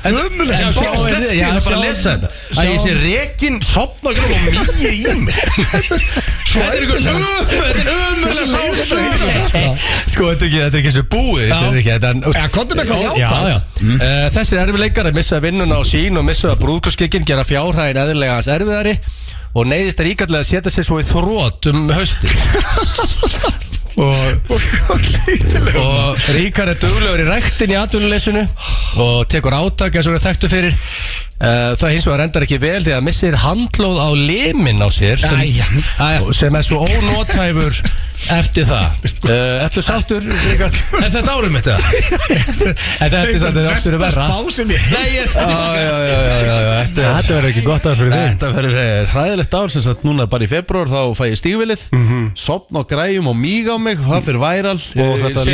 En 0.08 0.12
svo 0.16 0.22
Sjáum 0.50 0.72
við- 0.80 1.02
slefti 1.02 1.34
já, 1.34 1.40
ég 1.40 1.44
það 1.50 1.64
bara 1.66 1.76
að 1.76 1.84
lesa 1.84 2.08
þetta. 2.14 2.28
Að 2.60 2.64
ég 2.70 2.78
sé 2.84 2.90
rekin, 3.00 3.56
sopna 3.66 4.08
og 4.10 4.16
mýja 4.30 4.90
í 4.90 5.16
mig 5.20 5.36
Þetta 6.50 6.74
er 6.74 6.84
Þetta 7.50 7.68
er 7.70 7.88
ömurlega 7.94 8.60
Sko, 10.10 10.30
þetta 10.30 10.44
er 10.44 10.48
ekki, 10.48 10.60
þetta 10.60 10.76
er 10.76 10.80
ekki 10.80 10.92
svo 10.94 11.04
búið 11.12 11.44
Þetta 11.50 11.66
er 11.70 11.78
ekki, 11.80 11.92
þetta 11.94 12.08
er 12.10 12.16
Já, 12.30 13.20
jákvætt. 13.20 13.50
já. 13.50 13.58
Uh, 13.80 14.26
Þessir 14.34 14.60
erfileikar 14.64 15.08
að 15.10 15.16
missa 15.20 15.38
vinnuna 15.42 15.78
á 15.78 15.82
sín 15.86 16.18
og 16.20 16.24
missa 16.26 16.52
brúðkurskikkin 16.60 17.24
gera 17.28 17.44
fjárhæðin 17.80 18.02
eðlilega 18.04 18.36
hans 18.36 18.48
erfiðari 18.52 18.94
og 19.56 19.66
neyðist 19.66 20.00
að 20.00 20.08
ríkallega 20.10 20.44
að 20.44 20.50
setja 20.50 20.72
sig 20.74 20.86
svo 20.86 21.00
í 21.00 21.06
þrótt 21.06 21.70
um 21.70 21.88
hausti 21.94 22.28
og, 24.00 24.18
og 25.80 26.28
Ríkar 26.36 26.70
er 26.70 26.78
duglegur 26.80 27.22
í 27.24 27.26
ræktin 27.28 27.72
í 27.74 27.78
atvinnuleysinu 27.80 28.44
og 29.02 29.24
tekur 29.32 29.56
átak 29.56 29.96
eins 29.98 30.08
og 30.10 30.16
er 30.18 30.22
þekktu 30.24 30.50
fyrir. 30.50 30.76
Uh, 31.40 31.72
það 31.80 31.94
hins 31.94 32.06
vegar 32.06 32.22
endar 32.26 32.44
ekki 32.46 32.60
vel 32.60 32.80
því 32.84 32.94
að 32.98 33.04
missir 33.06 33.36
handlóð 33.40 33.98
á 33.98 34.08
limin 34.12 34.84
á 34.84 34.88
sér 34.92 35.20
sem, 35.22 35.40
Æja, 35.40 35.66
æja. 36.04 36.34
sem 36.36 36.58
er 36.60 36.66
svo 36.66 36.84
ónótæfur 36.84 37.80
eftir 38.30 38.66
það. 38.68 38.86
Eftir 39.64 39.84
sáttur, 39.84 40.24
Ríkar 40.24 40.72
Er 41.04 41.10
þetta 41.12 41.32
árum? 41.36 41.56
En 41.56 41.62
þetta 41.64 43.20
er 43.20 43.38
samt 43.40 43.56
þetta 43.56 43.72
aftur 43.74 43.96
að 43.96 44.02
verra 44.04 44.24
Þetta 44.90 45.56
er 45.60 46.88
Þetta 46.90 47.34
verður 47.34 47.48
ekki 47.50 47.64
gott 47.66 47.86
að 47.90 47.98
fyrir 48.00 48.12
þig. 48.14 48.26
Þetta 48.30 48.50
verður 48.56 48.78
eh, 48.80 49.12
hræðilegt 49.12 49.56
ár 49.60 49.72
sem 49.74 49.84
sagt 49.84 50.04
núna 50.06 50.26
bara 50.30 50.46
í 50.46 50.50
februar 50.50 50.90
þá 50.90 51.00
fæ 51.18 51.22
ég 51.30 51.38
stígvilið 51.40 51.84
sopna 52.40 52.82
og 52.82 52.88
græjum 52.90 53.30
og 53.32 53.36
míga 53.38 53.76
á 53.76 53.78
mig 53.82 54.00
það 54.02 54.26
fyrir 54.28 54.42
væral. 54.42 54.76
Og 55.04 55.14
þetta 55.24 55.44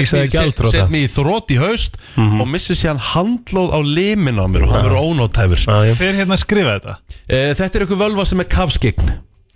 Set 0.77 0.91
mig 0.93 1.07
í 1.07 1.11
þrótt 1.13 1.53
í 1.55 1.59
haust 1.61 1.99
og 2.23 2.47
missi 2.51 2.77
sér 2.79 2.99
handlóð 3.13 3.75
á 3.77 3.81
limin 3.83 4.41
á 4.41 4.47
mér 4.51 4.67
og 4.67 4.75
hann 4.75 4.87
verður 4.89 5.05
ónótæfur 5.11 5.63
Hver 6.01 6.19
hérna 6.23 6.39
skrifa 6.41 6.77
þetta? 6.79 6.97
Eh, 7.29 7.53
Þetta 7.57 7.73
er 7.81 7.85
eitthvað 7.87 8.03
völva 8.07 8.27
sem 8.29 8.41
er 8.43 8.49
kafskign 8.51 9.15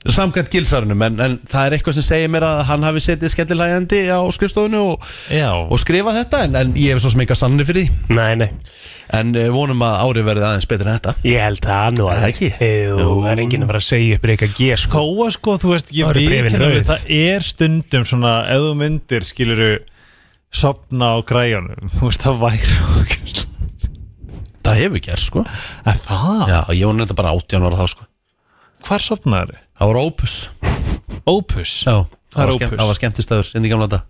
samkvæmt 0.09 0.49
gilsarunum 0.49 1.03
en, 1.05 1.19
en 1.21 1.35
það 1.49 1.67
er 1.67 1.75
eitthvað 1.77 1.97
sem 1.99 2.05
segir 2.07 2.31
mér 2.33 2.47
að 2.49 2.63
hann 2.71 2.85
hafi 2.87 3.03
setið 3.05 3.35
skellilægandi 3.35 3.99
á 4.09 4.21
skrifstofunni 4.33 4.81
og, 4.81 5.11
og 5.69 5.83
skrifa 5.83 6.15
þetta 6.17 6.41
en, 6.47 6.57
en 6.57 6.71
ég 6.81 6.95
hef 6.95 7.03
svo 7.05 7.13
sem 7.13 7.21
eitthvað 7.21 7.41
sannir 7.43 7.69
fyrir 7.69 7.85
því. 7.85 8.17
Nei, 8.17 8.31
nei. 8.41 8.49
En 9.13 9.35
eh, 9.37 9.51
vonum 9.53 9.83
að 9.85 9.99
árið 10.07 10.27
verði 10.31 10.47
aðeins 10.47 10.69
betur 10.71 10.89
en 10.89 10.97
þetta. 10.97 11.15
Ég 11.27 11.45
held 11.45 11.65
það 11.67 11.99
nú 11.99 12.09
Er 12.09 12.21
það 12.23 12.29
ekki? 12.31 12.51
Það 12.61 13.29
er 13.33 13.45
enginn 13.45 13.67
að 13.67 13.73
fara 13.73 13.83
að 13.83 13.89
segja 13.91 14.17
upp 14.17 14.27
Rika 14.31 14.51
G 14.55 14.69
sko. 14.81 15.05
Að 15.27 15.33
sko, 15.37 15.57
þú 15.61 15.73
veist, 15.75 15.95
ég 15.99 16.13
við, 16.17 16.51
það 16.89 17.09
er 17.19 17.47
stundum 17.51 18.07
svona, 18.09 18.35
ef 18.55 18.65
þú 18.65 18.75
myndir, 18.81 19.27
skiluru, 19.29 19.73
sopna 20.55 21.13
á 21.13 21.17
græjunum, 21.27 21.91
þú 21.99 22.07
veist, 22.09 22.25
það 22.25 22.45
væri 22.47 22.79
okkur. 23.03 23.43
Það 24.61 24.79
hefur 24.85 25.03
gert 25.03 25.25
sko. 25.25 25.43
Að 25.89 26.05
það? 26.07 26.41
Já, 26.47 26.61
ég 26.79 26.87
var 26.87 26.97
nefnda 27.01 27.19
bara 27.19 27.35
18 27.35 27.67
ára 27.67 27.81
þá 27.81 27.93
sko. 27.97 28.07
Hvar 28.87 29.05
sopnaður 29.05 29.53
þið? 29.57 29.67
Það 29.81 29.89
var 29.89 29.97
Opus. 30.03 30.33
Opus? 31.31 31.71
Já, 31.87 31.95
það 32.35 32.51
var 32.69 32.83
var 32.91 32.99
skemmtistöður 32.99 33.53
inn 33.57 33.65
í 33.65 33.71
gamla 33.73 33.87
þetta 33.89 34.01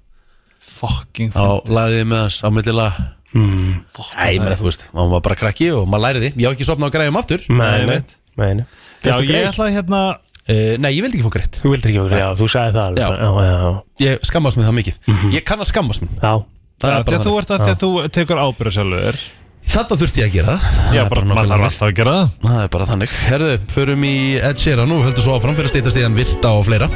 Fucking 0.67 1.37
Á 1.39 1.63
lagðið 1.63 2.09
með 2.11 2.23
hans 2.25 2.39
á 2.43 2.49
millilega 2.51 3.05
mm. 3.39 3.77
Æ, 4.19 4.25
ég 4.35 4.43
meina 4.43 4.57
þú 4.59 4.67
veist, 4.67 4.83
maður 4.91 5.13
var 5.15 5.23
bara 5.29 5.39
krakki 5.39 5.69
og 5.77 5.87
maður 5.87 6.05
læriði 6.09 6.33
Ég 6.43 6.51
á 6.51 6.53
ekki 6.57 6.67
sopnað 6.67 6.91
á 6.91 6.95
græjum 6.97 7.21
aftur. 7.23 7.47
Nei, 7.55 7.87
nei, 7.87 8.01
nei, 8.35 8.51
nei 8.59 8.65
Já, 8.67 9.15
Fyrstu 9.15 9.23
ég 9.23 9.31
greið. 9.31 9.49
ætlaði 9.53 9.77
hérna, 9.79 10.03
uh, 10.19 10.75
Nei, 10.83 10.91
ég 10.91 11.07
vildi 11.07 11.21
ekki 11.21 11.29
fá 11.29 11.35
greitt 11.39 11.61
Þú 11.63 11.75
vildir 11.77 11.93
ekki 11.93 12.03
fá 12.03 12.09
greitt, 12.11 12.25
já, 12.25 12.29
þú 12.43 12.49
sagði 12.51 12.75
það 12.77 12.89
alveg 12.89 13.05
Já. 13.07 13.09
já, 13.15 13.47
já. 13.47 13.73
Ég 14.09 14.27
skammast 14.27 14.59
mig 14.59 14.67
það 14.67 14.79
mikið. 14.81 14.99
Ég 15.39 15.47
kann 15.47 15.63
að 15.63 15.71
skammast 15.71 16.09
Já. 16.19 16.33
Það 16.81 16.97
er 16.97 17.07
bara 17.07 17.21
að 17.21 17.29
þú 17.29 17.37
þannig 17.37 17.45
ert 17.45 17.55
að 17.55 17.63
því 17.63 17.71
að 17.71 17.81
þú 17.85 17.91
tekur 18.19 18.43
ábyrða 18.43 18.75
sjálfur 18.75 19.23
Þetta 19.71 19.97
þurfti 20.01 20.23
ég 20.25 20.29
að 20.31 20.35
gera. 20.35 20.55
Já, 20.95 21.05
bara 21.07 21.23
maður 21.29 21.51
þarf 21.53 21.67
alltaf 21.69 21.87
að 21.87 21.93
gera 22.01 22.13
það. 22.17 22.31
Það 22.47 22.61
er 22.65 22.71
bara 22.75 22.87
þannig. 22.91 23.13
Herðu, 23.29 23.51
förum 23.71 24.07
í 24.09 24.15
Ed 24.49 24.59
Sheeran 24.59 24.95
og 24.97 25.05
höldum 25.07 25.23
svo 25.27 25.37
áfram 25.39 25.55
fyrir 25.59 25.69
að 25.71 25.75
stýta 25.77 25.93
stíðan 25.95 26.17
virta 26.19 26.51
og 26.59 26.65
fleira. 26.67 26.89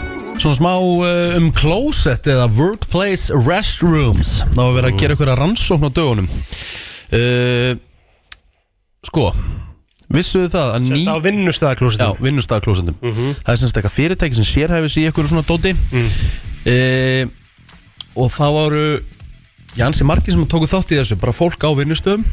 Svona 0.43 0.59
smá 0.59 0.71
uh, 0.75 1.37
um 1.39 1.47
closet 1.55 2.27
eða 2.35 2.49
workplace 2.57 3.31
restrooms. 3.47 4.33
Það 4.49 4.59
var 4.59 4.67
að 4.73 4.79
vera 4.81 4.91
að 4.91 4.99
gera 5.05 5.15
ykkur 5.19 5.31
að 5.37 5.39
rannsókn 5.45 5.87
á 5.87 5.91
dögunum. 5.95 6.29
Uh, 7.15 7.75
Sko 9.05 9.29
Vissuðu 10.15 10.49
það 10.51 10.71
að 10.75 10.81
ný 10.83 10.89
Sérst 10.95 11.11
á 11.13 11.17
vinnustæðaklósitum 11.29 12.09
Já, 12.17 12.23
vinnustæðaklósetum 12.25 12.97
Mhm. 13.05 13.35
Það 13.45 13.51
er 13.55 13.59
semst 13.61 13.77
eitthvað 13.79 13.95
fyrirtæki 13.99 14.39
sem 14.41 14.47
sérhæfis 14.49 14.97
í 14.99 15.05
ykkur 15.11 15.29
svona 15.31 15.45
dóti. 15.47 15.75
Mm. 15.93 16.09
uh, 16.73 18.23
Og 18.25 18.33
það 18.35 18.57
voru 18.59 18.85
Já, 19.77 19.85
ansi 19.87 20.07
margir 20.09 20.35
sem 20.35 20.47
tóku 20.49 20.67
þátt 20.71 20.91
í 20.95 20.99
þessu 20.99 21.21
Bara 21.21 21.37
fólk 21.37 21.61
á 21.63 21.71
vinnustöðum 21.77 22.25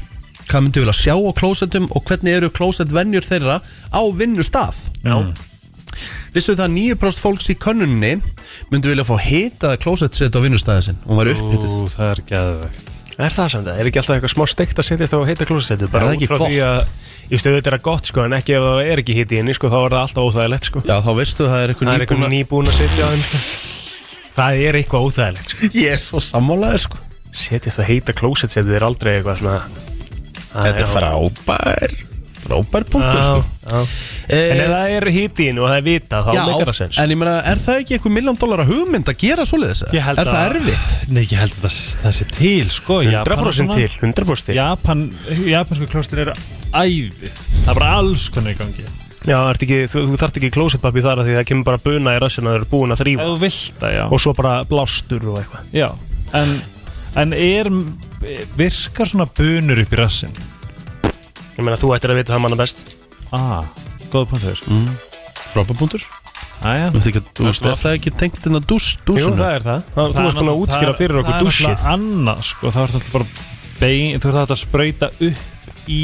Hvað 0.49 0.65
myndu 0.65 0.83
vilja 0.83 0.95
sjá 0.97 1.13
á 1.15 1.31
klósetum 1.37 1.87
Og 1.91 2.03
hvernig 2.09 2.37
eru 2.39 2.49
klósetvenjur 2.53 3.27
þeirra 3.27 3.59
á 3.93 4.01
vinnustað 4.17 4.85
Já 5.05 5.15
Vissu 6.31 6.55
það 6.55 6.63
að 6.69 6.75
9% 6.95 7.19
fólks 7.19 7.49
í 7.51 7.57
könnuninni 7.59 8.13
myndu 8.71 8.93
vilja 8.93 9.03
fá 9.03 9.17
hitaða 9.19 9.79
klósettsett 9.83 10.35
á 10.35 10.39
vinnustæði 10.39 10.85
sinn 10.87 11.01
og 11.03 11.19
var 11.19 11.31
upphituð 11.33 11.73
Ú, 11.75 11.85
það 11.91 12.13
er 12.13 12.21
geðvegt 12.31 12.91
Er 13.21 13.35
það 13.35 13.49
samt 13.51 13.67
það? 13.67 13.79
Er 13.81 13.89
ekki 13.89 13.99
alltaf 13.99 14.15
eitthvað 14.15 14.31
smá 14.33 14.45
steikt 14.49 14.79
að 14.79 14.87
setjast 14.87 15.13
á 15.13 15.19
heita 15.27 15.47
klósetu? 15.49 15.89
Er 15.91 16.05
það 16.07 16.13
ekki 16.15 16.61
að 16.63 16.85
Ég 17.31 17.39
stöðu 17.39 17.59
þetta 17.59 17.71
er 17.75 17.83
gott 17.83 18.07
sko 18.09 18.23
En 18.25 18.35
ekki 18.39 18.55
ef 18.57 18.63
það 18.65 18.79
er 18.93 19.01
ekki 19.03 19.17
hiti 19.19 19.37
inni 19.43 19.53
sko 19.55 19.69
Þá 19.71 19.77
er 19.81 19.93
það 19.93 20.01
alltaf 20.05 20.25
óþægilegt 20.31 20.69
sko 20.71 20.81
Já, 20.87 20.95
þá 21.03 21.11
veistu 21.19 21.47
það 21.51 21.61
er 21.65 21.73
eitthvað 21.75 21.93
eitthvað 22.07 22.33
nýbúin 22.33 22.71
að 22.71 22.79
setja 22.79 23.07
á 23.07 23.09
þeim. 23.11 23.45
Það 24.31 24.63
er 24.65 24.79
eitthvað 24.79 25.05
óþægilegt 25.07 25.53
sko. 25.53 25.69
Ég 25.75 25.95
er 25.95 26.01
svo 26.01 26.23
sammálaður 26.23 26.83
sko 26.87 26.99
Setjast 27.43 27.79
á 27.79 27.83
heita 27.87 28.15
klósetsetu 28.15 28.75
er 28.75 28.87
aldrei 28.87 29.17
eitthvað 29.19 29.43
svona 29.43 29.59
Þetta 30.53 30.85
er 30.85 30.89
frábær 30.91 31.99
Frábær 32.41 32.83
punktur 32.89 33.21
sko. 33.21 33.41
Já. 33.69 33.81
En 34.33 34.59
ef 34.63 34.69
það 34.71 34.93
er 34.97 35.05
hiti 35.13 35.45
inn 35.51 35.59
og 35.61 35.67
það 35.69 35.75
er 35.77 35.83
vita 35.85 36.21
Þá 36.25 36.29
Já, 36.33 36.41
meikar 36.47 36.69
það 36.71 36.77
sens. 36.79 36.97
en 37.03 37.11
ég 37.13 37.19
meina, 37.21 37.35
er 37.51 37.59
það 37.61 37.77
ekki 37.83 37.95
eitthvað 37.97 38.15
miljón 38.15 38.39
dólar 38.41 38.63
hugmynd 38.65 39.11
að 39.13 39.19
gera 39.21 39.45
svoleiðis? 39.45 39.83
Ég 39.93 40.01
held 40.07 40.19
Er 40.23 40.25
það 40.31 40.39
að- 40.39 40.55
erfitt? 40.55 40.95
Nei, 41.13 41.21
ég 41.29 41.37
held 41.37 41.53
að 41.53 41.67
það, 41.67 41.77
það 42.01 42.15
sé 42.17 42.27
til 42.39 42.69
sko 42.73 42.97
100% 43.05 43.75
til, 43.77 43.87
100% 44.01 44.49
til. 44.49 44.55
Japan, 44.57 45.05
Japansku 45.53 45.87
klóstir 45.93 46.23
eru 46.25 46.33
æði. 46.73 47.29
Það 47.61 47.69
er 47.75 47.79
bara 47.79 47.93
alls 48.01 48.27
konar 48.33 48.51
í 48.51 48.57
gangi. 48.57 48.89
Já, 49.21 49.37
ert 49.53 49.61
ekki, 49.61 49.79
þú, 49.85 50.01
þú 50.09 50.17
þarft 50.17 50.37
ekki 50.41 50.49
klósetpappi 50.57 51.01
þar 51.05 51.19
af 51.21 51.27
Því 51.29 51.35
það 51.37 51.45
kemur 51.51 51.63
bara 51.69 51.77
buna 51.85 52.15
í 52.17 52.21
rassin 52.25 52.47
að 52.49 52.55
það 52.55 52.59
eru 52.63 52.69
búin 52.73 52.91
að 52.95 53.01
þrýfa 53.05 53.21
Ef 53.21 53.27
þú 53.29 53.39
vilt 53.45 53.81
það, 53.83 53.91
já. 53.99 54.05
Og 54.09 54.19
svo 54.25 54.33
bara 54.33 54.53
blástur 54.65 55.27
og 55.29 55.37
eitthvað. 55.43 55.67
Já, 55.77 55.89
en, 56.41 56.55
en 57.21 57.33
er 57.37 57.69
virkar 58.57 59.09
svona 59.09 59.27
bunur 59.37 59.81
upp 59.81 59.93
í 59.93 59.99
rassin? 59.99 60.33
Ég 61.57 61.61
meina, 61.65 61.77
þú 61.79 61.93
ættir 61.95 62.13
að 62.13 62.21
vita 62.21 62.33
það 62.35 62.43
manna 62.45 62.59
best. 62.59 62.83
Ah, 63.31 63.63
góða 64.11 64.27
punktur 64.33 64.59
mm, 64.67 64.89
Frábær 65.53 65.77
punktur 65.79 66.01
Æja 66.61 66.89
Þú 66.91 66.97
veist 66.97 67.09
ekki, 67.11 67.21
þú 67.37 67.45
veist, 67.47 67.65
er 67.65 67.77
það 67.79 67.95
ekki 67.97 68.11
tengt 68.19 68.47
inn 68.49 68.57
að 68.59 68.65
dús, 68.69 68.87
dúsuna? 69.07 69.31
Jú, 69.31 69.37
það 69.39 69.55
er 69.55 69.63
það, 69.65 69.85
það 69.95 70.11
Þú 70.11 70.25
varst 70.25 70.39
búin 70.41 70.51
að 70.51 70.61
útskýra 70.65 70.95
fyrir 70.99 71.21
okkur 71.21 71.39
dúsið 71.45 71.67
Það 71.69 71.73
er 71.77 71.93
annað, 71.93 72.41
sko, 72.49 72.73
það 72.75 72.81
er 72.83 72.91
alltaf 72.91 73.15
bara 73.15 73.29
bein, 73.79 74.19
þú 74.19 74.29
ert 74.29 74.39
alltaf 74.41 74.57
að 74.57 74.61
sprauta 74.61 75.09
upp 75.29 75.89
í 75.89 76.03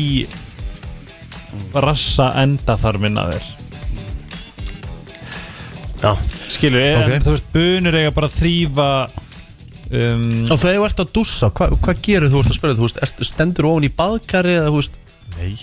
rassa 1.73 2.31
enda 2.41 2.75
þar 2.79 2.97
minna 3.01 3.27
þér. 3.31 3.45
Já. 6.01 6.11
Skilur, 6.53 6.81
en 6.81 7.03
Ok. 7.03 7.23
þú 7.25 7.33
veist, 7.35 7.47
bunur 7.53 7.97
eiga 7.97 8.11
bara 8.15 8.29
að 8.29 8.37
þrýfa 8.39 8.89
um, 9.91 10.23
Og 10.51 10.57
þegar 10.59 10.77
þú 10.77 10.85
ert 10.87 11.03
að 11.03 11.11
dússa, 11.15 11.49
hva, 11.55 11.69
hvað 11.75 12.01
gerir 12.05 12.31
þú 12.33 12.41
ert 12.41 12.51
að 12.51 12.57
spyrja? 12.59 12.77
Þú 12.79 12.87
veist, 12.87 12.99
ert, 13.05 13.21
stendur 13.29 13.69
ofan 13.69 13.87
í 13.87 13.91
baðkari 13.97 14.55
eða, 14.57 14.71
þú 14.71 14.81
veist 14.81 14.99
Nei, 15.37 15.53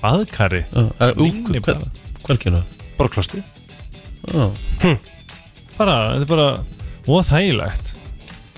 baðkari? 0.00 0.62
Minni 1.18 1.60
hver, 1.64 1.82
bað. 1.82 1.98
Hver 2.24 2.40
gerir 2.42 2.56
það? 2.60 2.86
Bara 2.98 3.12
klosti 3.16 3.42
uh. 4.34 4.48
Bara, 5.78 5.98
þetta 6.14 6.24
er 6.24 6.30
bara 6.30 6.48
Og 7.10 7.26
þægilegt 7.28 7.92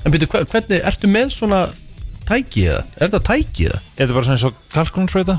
En 0.07 0.15
byrju, 0.15 0.31
hva, 0.31 0.45
hvernig, 0.53 0.81
ertu 0.87 1.11
með 1.11 1.33
svona 1.35 1.65
tæki 2.29 2.67
eða? 2.71 2.83
Er 2.99 3.09
þetta 3.09 3.23
tæki 3.27 3.69
eða? 3.71 3.83
Þetta 3.99 4.11
er 4.11 4.17
bara 4.19 4.29
svona 4.29 4.39
eins 4.39 4.49
og 4.49 4.65
kalkunnsprauta 4.75 5.39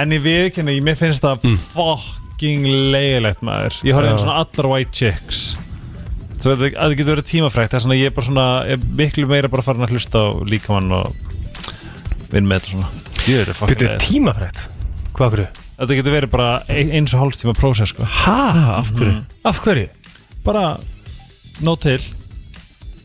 En 0.00 0.14
ég 0.14 0.22
viðkynni, 0.24 0.78
mér 0.86 0.98
finnst 0.98 1.24
það 1.24 1.44
fucking 1.72 2.66
leiðilegt 2.94 3.42
maður 3.46 3.80
Ég 3.86 3.96
horfði 3.96 4.12
einn 4.14 4.22
svona 4.22 4.38
allar 4.42 4.70
white 4.70 4.94
chicks 4.94 5.50
Svo 6.40 6.54
þetta, 6.56 6.70
að 6.72 6.88
þetta 6.88 6.98
getur 7.00 7.14
verið 7.16 7.26
tímafrækt 7.30 7.70
Það 7.74 7.78
er 7.78 7.82
svona, 7.84 7.96
ég 8.00 8.06
er 8.10 8.14
bara 8.16 8.26
svona, 8.30 8.44
ég 8.64 8.76
er 8.78 8.84
miklu 9.00 9.26
meira 9.28 9.50
bara 9.52 9.64
farin 9.66 9.84
að 9.84 9.92
hlusta 9.92 10.22
á 10.24 10.28
líkamann 10.48 10.92
og 10.96 11.12
vinn 12.32 12.46
með 12.48 12.60
þetta 12.62 12.70
svona 12.72 12.88
er 13.42 13.50
Byrju 13.60 13.88
leiðilegt 13.88 14.06
tímafrætt 14.06 14.62
Hvað 15.18 15.34
fyrir? 15.34 15.50
Þetta 15.80 15.96
getur 15.98 16.14
verið 16.16 16.30
bara 16.32 16.48
ein- 16.72 16.92
eins 16.96 17.12
og 17.16 17.20
hálfstíma 17.24 17.54
prósess 17.58 17.92
sko 17.92 18.04
Hæ? 18.08 18.38
af 18.80 18.88
hverju? 18.96 19.18
Af 19.50 19.60
hverju? 19.64 19.88
Bara, 20.44 20.64
nót 21.64 21.82
til 21.84 22.00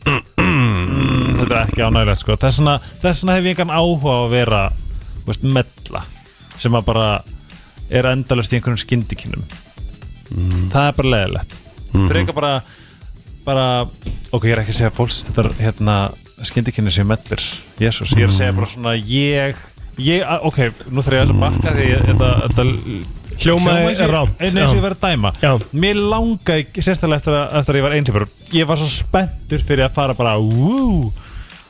mm, 0.06 1.36
Þetta 1.42 1.52
er 1.52 1.62
ekki 1.66 1.84
ánægilegt 1.84 2.22
sko 2.24 2.36
Þess 2.40 2.60
vegna 2.62 2.78
þess 3.02 3.22
vegna 3.24 3.36
hef 3.36 3.48
ég 3.50 3.56
engan 3.56 3.74
áhuga 3.76 4.16
á 4.16 4.18
að 4.24 4.32
vera 4.32 4.62
þú 4.72 5.28
veist, 5.30 5.46
mella 5.56 6.02
sem 6.56 6.76
að 6.78 6.86
bara 6.88 7.06
er 7.92 8.08
endalust 8.14 8.52
í 8.54 8.56
einhverjum 8.58 8.80
skyndikinnum 8.80 9.44
það 10.72 10.88
er 10.88 10.96
bara 10.98 11.12
leðilegt 11.12 11.52
Mhm. 11.96 12.08
frekar 12.10 12.34
bara 13.46 13.66
ok, 14.34 14.44
ég 14.44 14.52
er 14.56 14.62
ekki 14.64 14.74
að 14.74 14.78
segja 14.80 14.90
að 14.92 14.98
fólks 14.98 15.20
þetta 15.28 15.46
hérna 15.62 15.96
skyndikinni 16.46 16.92
sem 16.92 17.06
mellir 17.08 17.42
Jésús, 17.80 18.12
ég 18.16 18.26
er 18.26 18.32
að 18.32 18.38
segja 18.40 18.56
bara 18.56 18.66
svona 18.70 18.94
ég, 18.98 19.56
ég, 20.02 20.26
ok, 20.50 20.58
nú 20.92 21.04
þarf 21.06 21.16
ég 21.20 21.30
að 21.30 21.38
bakka 21.40 21.76
því 21.78 21.86
þetta, 22.10 22.32
Hljómaði 23.36 24.06
rámt, 24.08 24.38
eins 24.40 24.54
og 24.56 24.78
ég 24.78 24.80
verið 24.80 24.96
að 24.96 25.02
dæma 25.10 25.30
Já. 25.42 25.50
mér 25.76 25.98
langaði, 26.00 26.62
sérstaklega 26.80 27.18
eftir 27.20 27.34
að, 27.36 27.56
eftir 27.60 27.74
að 27.74 27.78
ég 27.80 27.84
var 27.86 27.96
einhleipur 27.98 28.24
ég 28.56 28.68
var 28.70 28.80
svo 28.80 28.88
spenntur 28.88 29.64
fyrir 29.68 29.84
að 29.88 29.96
fara 29.98 30.14
bara 30.16 30.36
wú, 30.40 31.12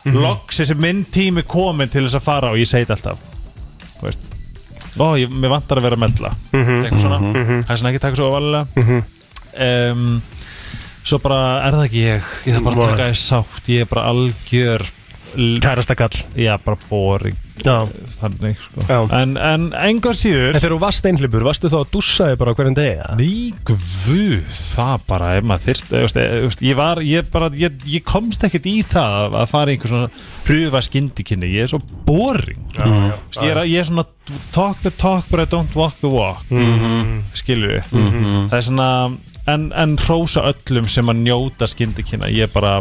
Mhm. 0.07 0.21
loks 0.23 0.61
þessi 0.61 0.77
minn 0.79 1.01
tími 1.11 1.43
komin 1.43 1.91
til 1.91 2.05
þess 2.07 2.15
að 2.21 2.23
fara 2.23 2.51
og 2.53 2.61
ég 2.61 2.69
segi 2.71 2.87
þetta 2.87 2.95
alltaf 2.95 3.19
þú 3.99 4.05
veist 4.07 4.21
ó, 5.03 5.07
ég, 5.19 5.33
mér 5.35 5.51
vantar 5.51 5.81
að 5.81 5.83
vera 5.89 5.97
mella 5.99 6.31
Mhm. 6.53 6.85
eitthvað 6.85 7.03
svona, 7.03 7.19
Mhm. 7.21 7.65
það 7.67 7.71
er 7.75 7.77
svona 7.83 7.91
ekki 7.91 8.01
taka 8.05 8.17
svo 8.17 8.29
ofalega 8.31 8.67
Mhm. 8.77 9.03
um, 9.91 10.23
svo 11.07 11.21
bara 11.23 11.41
er 11.69 11.77
það 11.79 11.87
ekki 11.89 12.05
ég 12.05 12.31
ég 12.51 12.59
þarf 12.59 12.69
bara 12.69 12.77
að 12.77 12.95
taka 12.97 13.11
því 13.13 13.19
sátt 13.25 13.73
ég 13.77 13.87
er 13.87 13.91
bara 13.95 14.07
algjör 14.13 14.87
Kærasta 15.37 15.93
kall 15.99 16.15
já, 16.39 16.55
bara 16.65 16.79
boring 16.89 17.35
Já. 17.61 17.83
þannig 18.23 18.57
sko 18.57 18.85
Já. 18.89 18.97
en, 19.19 19.35
en 19.37 19.67
engar 19.85 20.15
síður 20.17 20.55
En 20.55 20.63
þegar 20.63 20.73
þú 20.77 20.79
varst 20.81 21.09
einhlipur, 21.11 21.45
varstu 21.45 21.69
þá 21.73 21.77
að 21.83 21.91
dússa 21.93 22.29
þig 22.31 22.39
bara 22.41 22.55
hverjum 22.57 22.77
degi? 22.79 22.95
eða? 23.03 23.17
Ný, 23.19 23.29
guð, 23.69 24.47
það 24.55 25.05
bara 25.11 25.29
ef 25.37 25.45
maður 25.51 25.67
þyrst, 25.67 26.63
ég 26.65 26.79
var 26.79 27.03
ég 27.05 27.29
bara, 27.35 27.51
ég, 27.59 27.77
ég 27.91 28.05
komst 28.09 28.47
ekkert 28.49 28.69
í 28.71 28.77
það 28.87 29.37
að- 29.43 29.49
fara 29.53 29.75
í 29.75 29.77
einhver 29.77 29.93
svona 29.93 30.11
pröfa 30.47 30.83
skindikinni 30.89 31.53
ég 31.53 31.67
er 31.67 31.73
svo 31.75 31.83
boring 32.09 32.65
Já, 32.79 32.89
ég, 33.43 33.51
er, 33.51 33.63
ég 33.67 33.83
er 33.83 33.91
svona 33.91 34.07
talk 34.57 34.81
the 34.87 34.95
talk 34.95 35.29
but 35.29 35.43
I 35.45 35.51
don't 35.53 35.75
walk 35.77 36.01
the 36.01 36.09
walk 36.09 36.47
Mhm. 36.51 37.25
skilur 37.37 37.77
við 37.77 37.93
Mhm. 37.93 38.49
það 38.49 38.57
er 38.63 38.69
svona, 38.71 38.91
en, 39.51 39.69
en 39.77 39.97
hrósa 40.05 40.45
öllum 40.51 40.89
sem 40.91 41.13
að 41.13 41.23
njóta 41.27 41.69
skindikina 41.71 42.31
ég 42.33 42.49
er 42.49 42.55
bara 42.55 42.81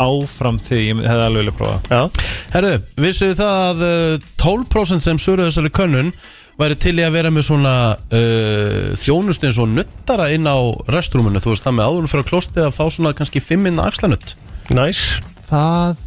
áfram 0.00 0.56
því 0.58 0.78
ég 0.80 1.02
hefði 1.06 1.26
alveg 1.28 1.44
vilja 1.44 1.58
prófa. 1.58 1.76
Já. 1.86 2.30
Herru, 2.54 2.72
vissuðu 2.98 3.36
það 3.38 3.60
að 3.68 3.84
uh, 3.86 4.30
12% 4.42 5.04
sem 5.04 5.20
söruðu 5.22 5.52
þessari 5.52 5.74
könnun 5.74 6.10
væri 6.58 6.78
til 6.78 6.94
í 6.98 7.04
að 7.06 7.14
vera 7.16 7.30
með 7.34 7.46
svona 7.48 7.74
uh, 7.94 8.90
þjónustu 8.98 9.48
eins 9.48 9.60
og 9.62 9.70
nuttara 9.70 10.30
inn 10.34 10.46
á 10.50 10.58
restrúminu, 10.90 11.42
þú 11.42 11.54
veist 11.54 11.66
það 11.66 11.78
með 11.78 11.90
áðurinn 11.90 12.10
fyrir 12.10 12.26
að 12.26 12.32
klostið 12.32 12.66
að 12.66 12.74
fá 12.76 12.84
svona 12.88 13.14
kannski 13.18 13.42
5 13.42 13.70
inn 13.70 13.82
axlanutt. 13.82 14.36
Næs 14.74 15.04
það 15.50 16.02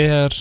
er 0.00 0.36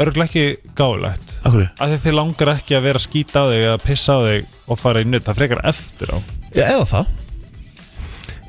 örgulega 0.00 0.28
ekki 0.28 0.74
gáðlegt 0.76 1.32
af 1.46 1.56
því 1.56 1.98
þið 2.04 2.16
langar 2.16 2.52
ekki 2.54 2.76
að 2.76 2.86
vera 2.86 3.00
að 3.00 3.06
skýta 3.06 3.44
á 3.44 3.50
þig 3.50 3.64
eða 3.64 3.80
pissa 3.84 4.16
á 4.16 4.20
þig 4.26 4.58
og 4.70 4.80
fara 4.80 5.02
í 5.02 5.08
nutt 5.08 5.26
það 5.26 5.40
frekar 5.40 5.62
eftir 5.70 6.12
á. 6.12 6.18
Já, 6.50 6.64
eða 6.66 6.86
það 6.90 7.10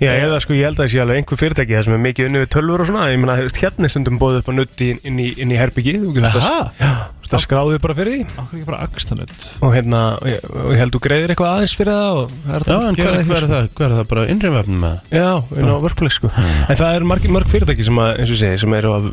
Já, 0.01 0.11
eða 0.25 0.39
sko 0.41 0.55
ég 0.57 0.65
held 0.65 0.79
að 0.79 0.83
það 0.87 0.91
sé 0.95 1.01
alveg 1.03 1.19
einhver 1.21 1.37
fyrirtæki 1.43 1.75
það 1.77 1.83
sem 1.87 1.93
er 1.97 2.03
mikið 2.07 2.27
unni 2.31 2.39
við 2.41 2.51
tölfur 2.55 2.81
og 2.81 2.87
svona 2.89 3.07
ég 3.11 3.25
veist, 3.29 3.59
hérna 3.61 3.85
er 3.85 3.91
stundum 3.93 4.17
bóðið 4.21 4.39
upp 4.41 4.49
á 4.49 4.53
nutt 4.57 4.81
inn, 4.81 5.19
í, 5.21 5.27
inn 5.43 5.51
í 5.53 5.59
herbyggi 5.59 5.93
þú 6.01 6.13
getur 6.15 6.33
þetta. 6.33 6.55
Já, 6.81 6.91
það 7.31 7.43
skráðið 7.45 7.77
bara 7.85 7.95
fyrir 7.99 8.15
því 8.17 8.23
Akkur 8.41 8.57
ekki 8.57 8.65
bara 8.71 8.79
axlanutt 8.87 9.35
og 9.61 9.75
hérna, 9.75 9.99
og 10.17 10.25
ég, 10.31 10.47
og 10.51 10.71
ég 10.73 10.81
held 10.81 10.95
þú 10.97 11.01
greiðir 11.05 11.33
eitthvað 11.35 11.51
aðeins 11.53 11.75
fyrir 11.79 11.93
það 12.01 12.17
og 12.23 12.33
það 12.47 12.55
er 12.57 12.65
Já, 12.65 12.73
hægt 12.73 12.81
að 12.81 12.87
en 12.89 12.97
hvað 12.97 13.13
er, 13.13 13.27
hvað 13.29 13.37
er 13.37 13.47
það? 13.53 13.69
Hvað 13.77 13.85
er 13.87 13.95
það 13.99 14.09
bara 14.11 14.25
innrifafnum 14.33 14.81
með? 14.87 14.97
Já, 15.15 15.29
inn 15.61 15.69
á 15.71 15.75
workplace 15.85 16.17
sko 16.17 16.31
En 16.41 16.81
það 16.81 16.97
eru 16.97 17.09
marg, 17.13 17.29
marg 17.37 17.51
fyrirtæki 17.53 17.87
sem 17.87 18.01
að, 18.01 18.11
eins 18.17 18.33
og 18.33 18.35
ég 18.35 18.41
segi, 18.41 18.61
sem 18.65 18.75
eru 18.81 18.91
að, 18.97 19.07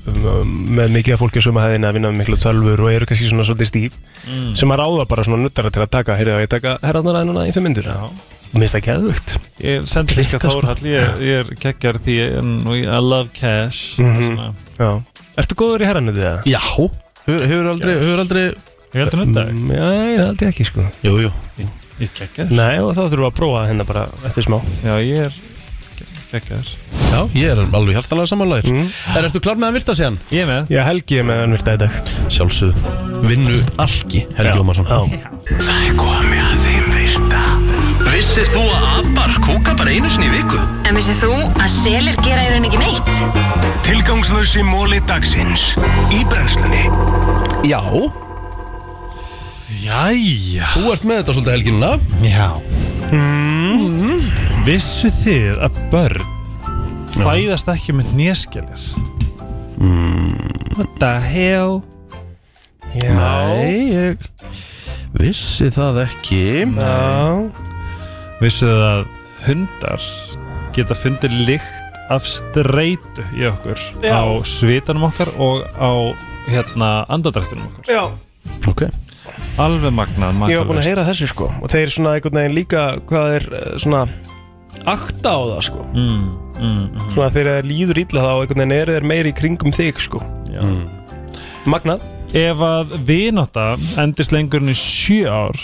með 0.80 0.96
mikið 0.96 1.14
af 1.18 1.22
fólki 1.22 1.44
sem 1.44 1.60
að 1.60 1.68
hefðina 1.68 1.92
að 1.92 1.98
vinna 2.00 2.10
með 2.14 2.22
miklu 2.24 2.40
tölfur 2.42 2.82
og 2.88 2.90
eru 2.96 3.10
kannski 3.12 3.28
svona 3.30 3.46
svolítið 3.46 3.70
stíf 3.74 4.00
Mm. 4.28 4.50
sem 4.60 4.68
að 4.74 4.80
ráða 4.82 5.04
bara 5.08 5.22
svona 5.24 5.38
nuttara 5.40 5.70
til 5.72 5.80
að 5.80 5.88
taka, 5.94 6.16
heyrðu 6.18 6.34
að 6.34 6.42
ég 6.42 6.50
taka 6.52 6.74
herraðnara 6.82 7.22
ennuna 7.24 7.46
í 7.48 7.52
fimm 7.54 7.64
myndur 7.64 7.86
Mér 8.54 8.64
finnst 8.64 8.76
það 8.78 8.84
geðvögt 8.88 9.34
Ég 9.60 9.84
sendi 9.90 10.14
líka 10.18 10.38
sko. 10.40 10.54
Þórhall, 10.60 10.86
ég, 10.88 11.20
ég 11.26 11.42
er 11.42 11.50
geggjar 11.60 11.98
því 12.04 12.14
ég- 12.16 12.86
I 12.88 13.00
love 13.02 13.28
cash. 13.36 13.98
Mhm. 14.00 14.22
svona. 14.24 14.54
Já. 14.78 15.02
Ertu 15.38 15.54
góður 15.58 15.84
í 15.84 15.88
herrannu 15.90 16.14
því 16.16 16.24
það? 16.24 16.48
Já. 16.48 16.60
Hefur, 17.28 17.46
hefur 17.50 17.70
aldrei, 17.74 17.94
hefur 17.98 18.24
aldrei 18.24 18.44
Ég 18.88 19.02
heldur 19.04 19.20
nöndag 19.20 19.50
Mm, 19.52 19.68
ég 19.68 20.40
ég 20.40 20.48
ekki 20.48 20.64
sko. 20.64 20.80
Jú, 21.04 21.18
jú. 21.20 21.30
Ég 22.00 22.08
geggjar 22.16 22.50
Nei, 22.50 22.78
og 22.80 22.94
þá 22.94 23.02
þurfum 23.10 23.24
við 23.26 23.28
að 23.28 23.36
prófa 23.36 23.66
hérna 23.68 23.84
bara 23.84 24.06
eftir 24.24 24.46
smá. 24.46 24.60
Já, 24.84 24.94
ég 25.02 25.26
er 25.26 25.32
geggjar 26.32 26.70
Já, 27.12 27.20
ég 27.34 27.50
er 27.52 27.60
alveg 27.76 27.96
hjartalega 27.98 28.30
samanlægir 28.30 28.72
mm. 28.72 28.88
Er 29.18 29.28
eftir 29.28 29.40
klár 29.44 29.58
með 29.60 29.68
að 29.68 29.76
virta 29.78 29.96
síðan? 29.98 30.18
Ég 30.32 30.44
er 30.44 30.48
með. 30.52 30.72
Já, 30.72 30.80
Helgi 30.88 31.18
er 31.20 31.24
með 31.28 31.40
hann 31.42 31.56
virta 31.56 31.74
í 31.74 31.80
dag. 31.84 31.90
Sjálfsögðu. 32.32 32.74
Vinnu 33.28 33.58
alki 33.84 34.24
Helgi 34.38 34.58
Ómarsson. 34.62 34.88
Það 34.88 35.80
er 35.84 35.98
komið 36.00 36.44
að 36.44 36.47
Vissir 38.28 38.50
þú 38.52 38.60
að 38.60 38.82
abar 39.00 39.30
kúka 39.40 39.72
bara 39.72 39.88
einu 39.96 40.08
sinni 40.12 40.26
í 40.28 40.30
viku? 40.34 40.58
En 40.84 40.92
vissið 40.98 41.22
þú 41.22 41.36
að 41.48 41.70
selir 41.72 42.16
gera 42.20 42.42
í 42.44 42.48
raun 42.52 42.66
ekki 42.68 42.80
neitt? 42.82 43.06
Tilgangslösi 43.86 44.60
móli 44.68 44.98
dagsins. 45.08 45.62
Í 46.12 46.18
brennslunni. 46.28 46.82
Já. 47.64 47.80
Jæja. 49.80 50.68
Þú 50.74 50.82
ert 50.92 51.06
með 51.08 51.22
þetta 51.22 51.36
svolítið 51.38 51.54
helginuna 51.54 51.94
Já. 52.28 52.50
Mm. 53.16 54.20
Vissu 54.66 55.08
þið 55.22 55.62
að 55.64 55.78
börn 55.94 56.26
fæðast 57.14 57.70
ekki 57.72 57.94
með 57.96 58.10
néskelir 58.18 58.84
mm. 59.80 60.36
What 60.76 60.92
the 61.00 61.14
hell? 61.30 61.80
Nei, 62.92 63.88
ég 63.88 64.28
vissi 65.16 65.72
það 65.72 66.02
ekki? 66.04 66.44
Já 66.76 67.64
Vissu 68.38 68.68
þið 68.68 68.84
að 68.86 69.02
hundar 69.48 70.08
geta 70.76 70.96
fundið 70.98 71.36
lykt 71.48 71.98
af 72.08 72.24
streitu 72.28 73.24
í 73.36 73.44
okkur 73.48 73.80
Já. 74.00 74.14
á 74.16 74.24
svitanum 74.46 75.08
okkar 75.10 75.32
og 75.42 75.66
á 75.76 75.92
hérna 76.48 76.90
andadrættunum 77.12 77.68
okkar? 77.68 77.90
Já. 77.90 78.04
Ok. 78.70 78.86
Alveg 79.58 79.92
magnað 79.92 80.38
Ég 80.48 80.60
var 80.60 80.68
búin 80.70 80.80
að 80.80 80.88
heyra 80.88 81.04
þessu 81.04 81.26
sko 81.28 81.48
Og 81.60 81.68
þeir 81.68 81.90
svona 81.92 82.14
einhvern 82.16 82.38
veginn 82.38 82.54
líka 82.56 82.82
Hvað 83.10 83.32
er 83.34 83.46
eh, 83.58 83.72
svona 83.82 84.04
Akta 84.88 85.34
á 85.34 85.40
það 85.42 85.62
sko. 85.66 85.82
Mm, 85.92 86.20
mm, 86.54 86.62
mm. 86.62 87.08
Svona 87.12 87.32
þegar 87.34 87.58
þeir 87.58 87.68
líður 87.68 88.00
illa 88.04 88.22
þá 88.24 88.30
einhvern 88.30 88.62
veginn 88.62 88.76
eru 88.76 88.94
þeir 88.94 89.06
meiri 89.10 89.32
í 89.32 89.36
kringum 89.36 89.74
þig 89.74 90.00
sko. 90.04 90.20
Já. 90.52 90.62
Magnað. 91.68 92.06
Ef 92.38 92.62
að 92.62 92.94
vináta 93.08 93.66
endist 94.00 94.32
lengur 94.32 94.62
en 94.62 94.72
í 94.72 94.76
sjö 94.78 95.26
ár 95.32 95.58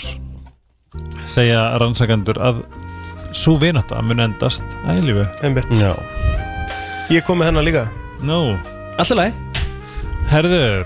segja 1.29 1.67
rannsakandur 1.81 2.39
að 2.41 2.63
svo 3.35 3.57
vináta 3.59 4.01
mun 4.05 4.23
endast 4.23 4.63
Einmitt. 5.43 5.69
Já. 5.79 5.93
Ég 7.11 7.25
kom 7.27 7.41
með 7.41 7.51
hennar 7.51 7.67
líka. 7.67 7.87
Nú. 8.25 8.55
Alltaf 8.95 9.17
leið 9.19 9.41
Herðu, 10.31 10.85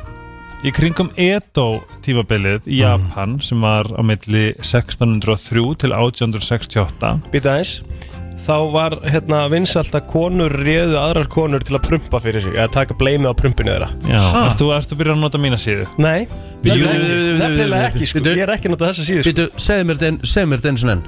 í 0.67 0.71
kringum 0.75 1.11
Edo 1.15 1.83
tímabilið 2.03 2.65
í 2.67 2.81
Japan 2.81 3.37
sem 3.43 3.61
var 3.63 3.87
á 3.95 4.01
milli 4.03 4.49
1603 4.59 5.63
til 5.79 5.93
1868 5.95 7.13
Býta 7.31 7.53
aðeins 7.53 7.77
Þá 8.49 8.55
var 8.73 8.95
hérna 9.05 9.43
vinsalt 9.51 9.93
að 9.93 10.07
konur 10.09 10.49
réðu 10.65 10.95
aðrar 10.97 11.27
konur 11.29 11.61
til 11.61 11.75
að 11.77 11.83
prumpa 11.85 12.17
fyrir 12.23 12.41
sig 12.41 12.55
Að 12.57 12.71
taka 12.73 12.95
bleimið 12.97 13.29
á 13.29 13.33
prumpinu 13.37 13.75
þeirra 13.75 13.89
Já, 14.09 14.21
ertu, 14.49 14.69
ertu 14.73 14.97
byrjað 14.97 15.13
að 15.19 15.21
nota 15.21 15.41
mína 15.43 15.59
síðu? 15.61 15.85
Nei, 16.01 16.25
nefnilega 16.65 17.81
ekki 17.91 18.07
sko. 18.09 18.23
Ég 18.25 18.41
er 18.45 18.53
ekki 18.55 18.69
að 18.69 18.73
nota 18.73 18.89
þessa 18.89 19.05
síðu 19.05 19.21
sko. 19.23 19.29
Býtu, 19.29 19.45
segðu 19.61 19.87
mér 19.89 19.99
þetta 20.01 20.29
segðu 20.33 20.49
mér 20.53 20.63
þetta 20.63 20.71
eins 20.73 20.85
og 20.87 20.93
enn 20.95 21.03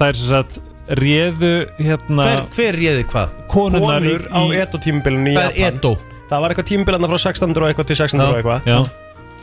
Það 0.00 0.06
er 0.08 0.18
sem 0.20 0.30
sagt 0.32 0.60
réðu 1.00 1.52
hérna 1.84 2.26
Hver, 2.30 2.42
hver 2.56 2.78
réði 2.80 3.04
hvað? 3.12 3.34
konunnar 3.52 4.06
í, 4.08 4.14
Konur 4.16 4.26
á 4.32 4.40
Edo 4.64 4.80
tímabilinu 4.86 5.32
í 5.32 5.36
Japan 5.36 5.68
Edo? 5.68 5.92
Það 6.30 6.42
var 6.44 6.54
eitthvað 6.54 6.68
tímabilina 6.72 7.10
frá 7.12 7.18
1600 7.20 7.60
og 7.66 7.70
eitthvað 7.74 7.90
til 7.90 7.98
600 8.00 8.26
og 8.30 8.40
eitthvað 8.40 8.70
Já, 8.70 8.78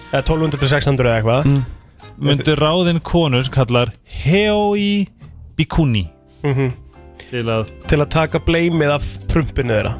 Eða 0.07 0.21
1200 0.23 0.61
til 0.63 0.71
600 0.73 1.11
eða 1.11 1.17
eitthvað 1.21 1.51
Mm. 2.17 2.31
myndu 2.31 2.53
ráðin 2.57 2.97
konur 3.05 3.43
sem 3.45 3.53
kallar 3.53 3.91
Heoi 4.25 5.05
Bikuni 5.57 6.07
Mhm. 6.43 6.71
Til 7.31 7.45
að 7.51 7.63
Til 7.87 7.99
að 8.03 8.09
taka 8.13 8.39
bleimið 8.39 8.89
af 8.97 9.03
prumpinu 9.31 9.73
þeirra. 9.73 9.93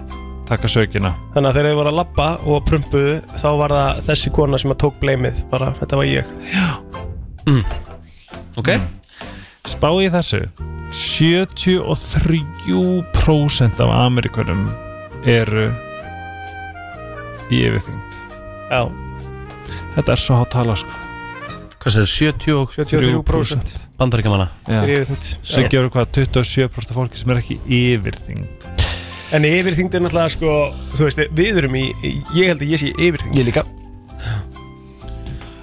taka 0.48 0.68
sökina. 0.72 1.12
Þannig 1.36 1.50
að 1.50 1.54
þegar 1.58 1.68
þið 1.70 1.78
voru 1.82 1.90
að 1.92 1.98
labba 2.00 2.28
og 2.48 2.58
prumpuðu 2.70 3.14
Þá 3.42 3.50
var 3.60 3.70
það 3.76 3.90
þessi 4.08 4.30
kona 4.38 4.58
sem 4.62 4.72
að 4.72 4.80
tók 4.86 4.96
bleimið 5.02 5.36
Bara, 5.52 5.68
þetta 5.82 5.96
var 6.00 6.08
ég. 6.08 6.26
Ok. 8.58 8.70
Spá 9.68 9.90
í 10.02 10.08
þessu. 10.10 10.40
73% 10.96 13.80
af 13.84 13.90
Amerikunum 13.92 14.64
eru 15.28 15.68
í 17.52 17.60
yfirþyngd. 17.68 18.12
Já. 18.72 18.82
Þetta 19.98 20.12
er 20.16 20.20
svo 20.22 20.34
hátt 20.40 20.52
tala 20.56 20.76
sko. 20.80 20.94
Hvað 21.78 21.92
segir 21.98 22.10
70 22.40 22.56
og 22.62 22.68
73% 22.76 23.87
er 24.86 24.92
yfirþyngd. 24.94 25.30
Sem 25.44 25.68
gefur 25.72 25.90
hvað 25.94 26.12
27% 26.20 26.92
af 26.94 26.98
fólki 27.00 27.18
sem 27.22 27.32
er 27.34 27.40
ekki 27.42 27.58
yfirþyngd? 27.66 28.68
En 29.36 29.44
yfirþyngd 29.48 29.98
er 29.98 30.04
náttúrulega 30.06 30.32
sko 30.38 30.52
Þú 30.96 31.04
veist, 31.08 31.24
við 31.36 31.58
erum 31.60 31.74
í 31.76 31.88
Ég 32.38 32.48
held 32.54 32.62
að 32.62 32.70
ég 32.72 32.80
sé 32.84 32.92
yfirþyngd. 32.94 33.40
Ég 33.42 33.50
líka. 33.50 33.64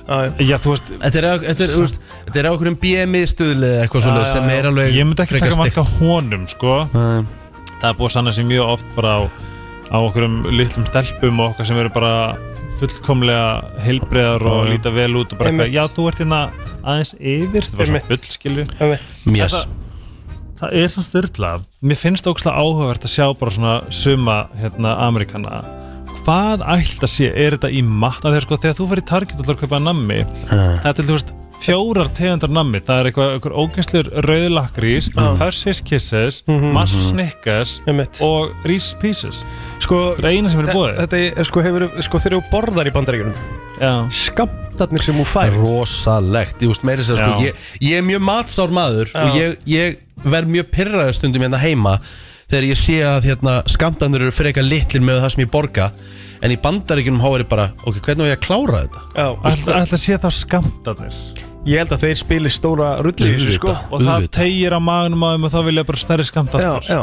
Já, 0.04 0.58
þú 0.60 0.74
veist 0.74 0.90
Þetta 1.00 1.20
er, 1.20 1.26
á- 1.30 1.44
þetta 1.46 1.64
er, 1.64 1.70
þú 1.72 1.84
veist, 1.86 2.00
þetta 2.26 2.40
er 2.42 2.48
á 2.48 2.50
okkur 2.52 2.68
um 2.68 2.76
BMI 2.82 3.22
stuðlið 3.30 3.70
eða 3.70 3.86
eitthvað 3.86 4.08
já, 4.10 4.26
sem 4.34 4.50
er 4.52 4.68
alveg 4.68 4.90
Ég 4.98 5.06
myndi 5.08 5.24
ekki 5.24 5.40
taka 5.40 5.56
marka 5.62 5.84
honum 5.96 6.44
sko. 6.50 6.74
Nei. 6.92 7.24
Það 7.80 7.88
er 7.88 7.96
búið 7.96 8.10
að 8.10 8.14
sanna 8.18 8.34
sér 8.36 8.48
mjög 8.50 8.74
oft 8.74 8.90
bara 8.98 9.14
á, 9.16 9.20
á 9.88 9.96
okkur 10.04 10.26
um 10.28 10.36
litlum 10.52 10.84
stelpum 10.90 11.40
og 11.40 11.54
okkar 11.54 11.70
sem 11.70 11.80
eru 11.80 11.92
bara 11.94 12.12
fullkomlega 12.80 13.46
heilbreiðar 13.84 14.44
og 14.50 14.66
líta 14.70 14.92
vel 14.94 15.12
út 15.20 15.32
og 15.34 15.40
bara 15.40 15.52
eitthvað, 15.52 15.72
já 15.74 15.84
þú 15.94 16.06
ert 16.10 16.20
hérna 16.22 16.40
aðeins 16.82 17.14
yfir, 17.20 17.68
það 17.70 17.80
var 17.80 17.90
svona 17.90 18.04
bull 18.10 18.34
skilju 18.34 18.66
Einmitt. 18.78 19.16
Mjess 19.30 19.64
Það 20.54 20.74
er 20.80 20.90
svo 20.92 21.02
styrla 21.04 21.52
Mér 21.84 21.98
finnst 22.00 22.28
ógslag 22.30 22.56
áhugavert 22.56 23.04
að 23.04 23.12
sjá 23.14 23.26
bara 23.36 23.54
svona 23.54 23.74
suma 23.92 24.36
hérna 24.58 24.94
Amerikana 25.06 25.62
Hvað 26.24 26.62
ætla 26.62 27.04
að 27.04 27.10
sé, 27.12 27.28
er 27.28 27.56
þetta 27.58 27.68
í 27.74 27.82
matta 27.84 28.30
þegar 28.30 28.46
sko 28.46 28.60
þegar 28.62 28.76
þú 28.78 28.90
fyrir 28.92 29.08
Target 29.10 29.34
og 29.36 29.44
ætlar 29.44 29.58
að 29.58 29.64
kaupa 29.66 29.80
nammi? 29.82 30.20
Það 30.48 30.86
er 30.88 30.96
til 30.96 31.08
þú 31.10 31.16
veist 31.18 31.34
fjórar 31.64 32.10
tegundar 32.16 32.52
nammi. 32.52 32.80
Það 32.84 33.00
er 33.00 33.10
eitthvað, 33.10 33.34
eitthvað 33.38 33.58
ógænslegur 33.62 34.26
rauðlakrís 34.28 35.10
Hershey's 35.40 35.80
Kisses, 35.84 36.42
Mars 36.46 36.94
Snickers 37.08 37.78
og 38.24 38.52
Reese's 38.66 38.96
Pieces. 39.00 39.42
Sko, 39.84 40.00
Það 40.18 40.26
er 40.28 40.36
eina 40.38 40.50
sem 40.52 40.62
er 40.62 40.70
búið 40.72 40.98
Þetta 41.02 41.20
er, 41.20 41.46
sko, 41.48 41.62
hefur, 41.64 41.86
sko, 42.06 42.20
þegar 42.22 42.36
þú 42.38 42.52
borðar 42.52 42.88
í 42.88 42.92
bandaríkjunum 42.94 43.40
Já, 43.80 43.92
Skamtarnir 44.14 45.04
sem 45.04 45.18
þú 45.18 45.26
fær 45.28 45.56
Rosalegt, 45.58 46.62
ég 46.62 46.72
veist 46.72 46.86
meiri 46.86 47.06
sér 47.06 47.20
sko 47.20 47.32
Já. 47.34 47.48
ég, 47.48 47.66
ég 47.84 47.98
er 48.00 48.06
mjög 48.06 48.24
matsár 48.24 48.74
maður 48.74 49.10
Já. 49.10 49.18
og 49.24 49.38
ég, 49.40 49.58
ég 49.68 50.24
verð 50.24 50.54
mjög 50.54 50.70
pyrraður 50.72 51.18
stundum 51.18 51.44
hérna 51.44 51.60
heima 51.60 51.96
þegar 52.44 52.68
ég 52.68 52.78
sé 52.80 52.98
að 53.08 53.30
hérna, 53.30 53.54
skamtanir 53.72 54.26
eru 54.26 54.34
freka 54.34 54.64
litlir 54.64 55.04
með 55.04 55.22
það 55.24 55.32
sem 55.34 55.42
ég 55.42 55.52
borga. 55.52 55.88
En 56.44 56.52
í 56.52 56.58
bandaríkjunum 56.60 57.22
há 57.24 57.30
er 57.32 57.44
ég 57.46 57.50
bara 57.50 57.70
ok, 57.88 58.02
hvernig 58.04 58.28
á 58.28 58.30
ég 58.30 58.36
að 58.36 58.44
klára 58.44 58.84
þetta? 58.84 59.06
Já, 59.16 59.26
ætla, 59.50 59.80
ætla 59.80 59.98
að 59.98 60.04
sé 60.04 60.20
þá 60.20 60.28
skamtarnir 60.38 61.42
Ég 61.64 61.80
held 61.80 61.94
að 61.96 62.02
þeir 62.04 62.18
spili 62.20 62.50
stóra 62.52 62.90
rulli 63.00 63.30
í 63.30 63.36
þessu 63.38 63.54
sko. 63.56 63.72
Og 63.94 64.02
það 64.04 64.26
tegir 64.36 64.74
á 64.76 64.80
magunum 64.84 65.22
á 65.24 65.28
þeim 65.32 65.46
og 65.48 65.52
þá 65.54 65.60
vilja 65.70 65.84
bara 65.88 66.00
stærri 66.02 66.26
skamt 66.28 66.52
Já, 66.60 66.68
aftur 66.76 66.90
já, 66.92 67.00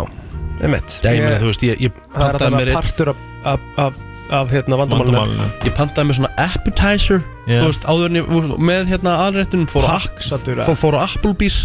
einmitt. 0.62 0.98
Já, 1.02 1.10
ég 1.18 1.24
meina, 1.26 1.40
þú 1.42 1.50
veist, 1.50 1.66
ég, 1.66 1.82
ég 1.82 1.96
Það 1.98 2.06
er 2.06 2.14
pantaði 2.14 2.46
alltaf 2.46 2.54
mér 2.60 2.70
einn- 2.70 2.78
partur 2.78 3.12
af, 3.14 3.24
af, 3.54 3.66
af, 3.86 3.98
af 4.42 4.54
hérna 4.54 4.78
vandamálinu. 4.84 5.18
Vandamálinu. 5.18 5.50
Ég 5.66 5.76
pantaði 5.80 6.08
mér 6.12 6.20
svona 6.20 6.32
appetizer 6.46 7.24
Já. 7.50 7.58
þú 7.58 7.66
veist, 7.72 7.90
áður 7.90 8.06
en 8.12 8.20
ég 8.22 8.30
þú 8.30 8.42
veist, 8.44 8.62
með 8.70 8.94
hérna 8.94 9.16
aðrættin 9.26 9.66
fór, 9.74 9.88
á 9.90 9.98
Pakk, 9.98 10.22
sattur, 10.30 10.62
fór, 10.70 10.78
fór 10.84 11.00
á 11.02 11.02
Applebee's. 11.10 11.60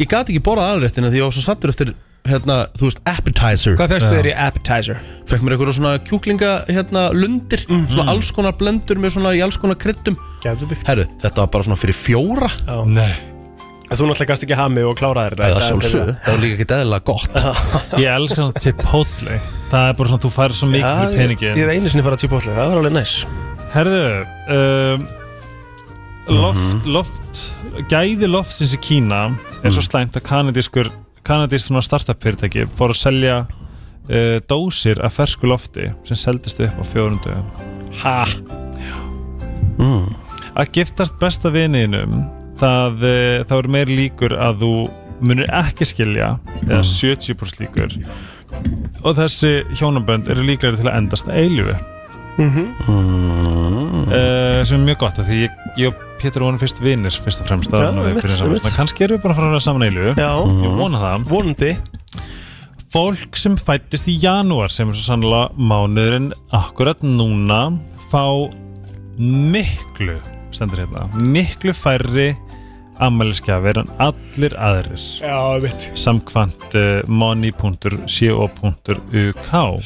Ég 0.00 0.10
gat 0.10 0.26
ekki 0.32 0.42
borðað 0.42 0.74
aðrættina 0.74 1.12
því 1.14 1.22
ég 1.22 1.28
var 1.30 1.36
svo 1.38 1.46
sattur 1.46 1.70
eftir 1.70 1.94
hérna, 2.28 2.56
þú 2.76 2.88
veist, 2.88 3.00
appetizer. 3.08 3.76
Hvað 3.78 3.94
fegstu 3.94 4.10
Já. 4.10 4.16
þér 4.20 4.28
í 4.30 4.34
appetizer? 4.46 5.00
fekk 5.30 5.42
mér 5.46 5.54
eitthvað 5.56 5.74
svona 5.78 5.92
kjúklinga 6.04 6.52
hérna 6.68 7.02
lundir, 7.14 7.64
Mhm. 7.68 7.86
svona 7.94 8.08
alls 8.10 8.30
konar 8.32 8.52
blendur 8.58 8.98
með 8.98 9.14
svona 9.16 9.34
í 9.36 9.42
alls 9.42 9.56
konar 9.56 9.76
kryddum. 9.76 10.16
Gæðubíkt 10.42 10.86
herru, 10.86 11.06
þetta 11.22 11.36
var 11.36 11.46
bara 11.46 11.64
svona 11.64 11.78
fyrir 11.78 11.94
fjóra. 11.94 12.50
Nei. 12.86 13.14
Þú 13.90 14.06
náttúrulega 14.06 14.26
gast 14.30 14.42
ekki 14.44 14.54
hami 14.54 14.82
og 14.86 14.96
kláraði 14.98 15.34
þetta. 15.34 15.48
Eða 15.50 15.62
sjálfsög, 15.66 16.10
það 16.22 16.30
var 16.30 16.38
líka 16.44 16.54
ekki 16.54 16.66
eðlilega 16.76 17.04
gott. 17.04 17.32
Ég 17.98 18.10
elskar 18.14 18.44
svona 18.44 18.60
Chipotle. 18.62 19.40
Það 19.70 19.88
er 19.88 19.92
bara 19.98 20.08
svona, 20.08 20.22
þú 20.22 20.30
fær 20.30 20.54
svo 20.54 20.68
mikið 20.70 20.98
fyrir 20.98 21.10
ég, 21.10 21.16
peningin 21.18 21.56
ég 21.56 21.64
hef 21.64 21.70
einu 21.74 21.88
sinni 21.90 22.02
farið 22.06 22.18
að 22.18 22.22
Chipotle, 22.22 22.52
það 22.54 22.68
var 22.70 22.78
alveg 22.78 22.94
næs. 22.94 23.14
Herðu 23.74 24.26
um, 24.50 25.08
Loft, 26.30 26.86
loft 26.86 27.40
Gæði 27.90 28.28
loftsins 28.30 28.74
í 28.76 28.78
Kína 28.82 29.36
er 29.64 29.72
svo 29.74 29.82
slæmt 29.82 30.14
að 30.18 30.22
kanadískur 30.28 30.90
kanadísk 31.26 31.68
svona 31.68 31.82
startup 31.84 32.22
fyrirtæki 32.22 32.66
fór 32.78 32.94
að 32.94 33.00
selja 33.02 33.36
uh, 33.44 34.38
dósir 34.50 35.00
af 35.04 35.18
fersku 35.18 35.48
lofti 35.50 35.90
sem 36.08 36.18
seldist 36.18 36.62
upp 36.64 36.80
á 36.80 36.84
fjórundu 36.92 37.36
Ha? 38.00 38.24
Að 40.60 40.72
giftast 40.76 41.16
besta 41.20 41.50
viniðinum 41.52 42.24
það, 42.60 43.04
uh, 43.04 43.36
það 43.48 43.56
er 43.58 43.70
meir 43.76 43.92
líkur 43.92 44.36
að 44.38 44.64
þú 44.64 44.74
munir 45.20 45.50
ekki 45.52 45.84
skilja 45.88 46.34
eða 46.64 46.82
70% 46.86 47.60
líkur. 47.60 47.96
Og 49.04 49.16
þessi 49.18 49.60
hjónabönd 49.78 50.30
eru 50.32 50.42
líklegri 50.46 50.80
til 50.80 50.88
að 50.90 50.96
endast 50.98 51.28
að 51.28 51.38
eilífi 51.44 51.76
uh, 54.10 54.60
sem 54.64 54.78
er 54.78 54.86
mjög 54.86 54.98
gott 55.04 55.20
af 55.20 55.28
því 55.28 55.42
ég, 55.44 55.60
ég 55.78 56.06
og 56.20 56.24
Pétur 56.26 56.44
vorum 56.44 56.58
fyrst 56.60 56.80
vinnir 56.84 57.14
fyrst 57.24 57.40
og 57.40 57.48
fremst 57.48 57.72
Já, 57.72 57.78
áður 57.80 57.88
en 57.88 58.00
við 58.04 58.18
byrjum 58.20 58.36
saman. 58.36 58.58
að 58.68 58.76
kannski 58.76 59.04
erum 59.06 59.16
við 59.16 59.22
bara 59.24 59.32
að 59.32 59.38
fara 59.38 59.46
að 59.46 59.54
vera 59.54 59.64
saman 59.64 59.84
Já. 60.20 60.32
ég 60.66 60.74
vona 60.76 60.98
það. 61.00 61.24
Vonandi. 61.30 61.70
Fólk 62.90 63.38
sem 63.38 63.54
fættist 63.56 64.08
í 64.10 64.18
janúar 64.20 64.70
sem 64.74 64.90
er 64.90 64.98
svo 64.98 65.04
sannlega 65.06 65.54
mánuðurinn 65.56 66.32
akkurat 66.58 67.00
núna 67.06 67.60
fá 68.10 68.24
miklu 69.16 70.18
stendur 70.50 70.82
hérna, 70.82 71.06
miklu 71.30 71.72
færri 71.76 72.34
ammælisgjafir 73.00 73.78
en 73.80 73.88
allir 74.02 74.52
aðrir. 74.60 75.00
Já, 75.22 75.38
samkvæmt 75.96 76.74
uh, 76.76 77.00
money.co.uk 77.08 78.50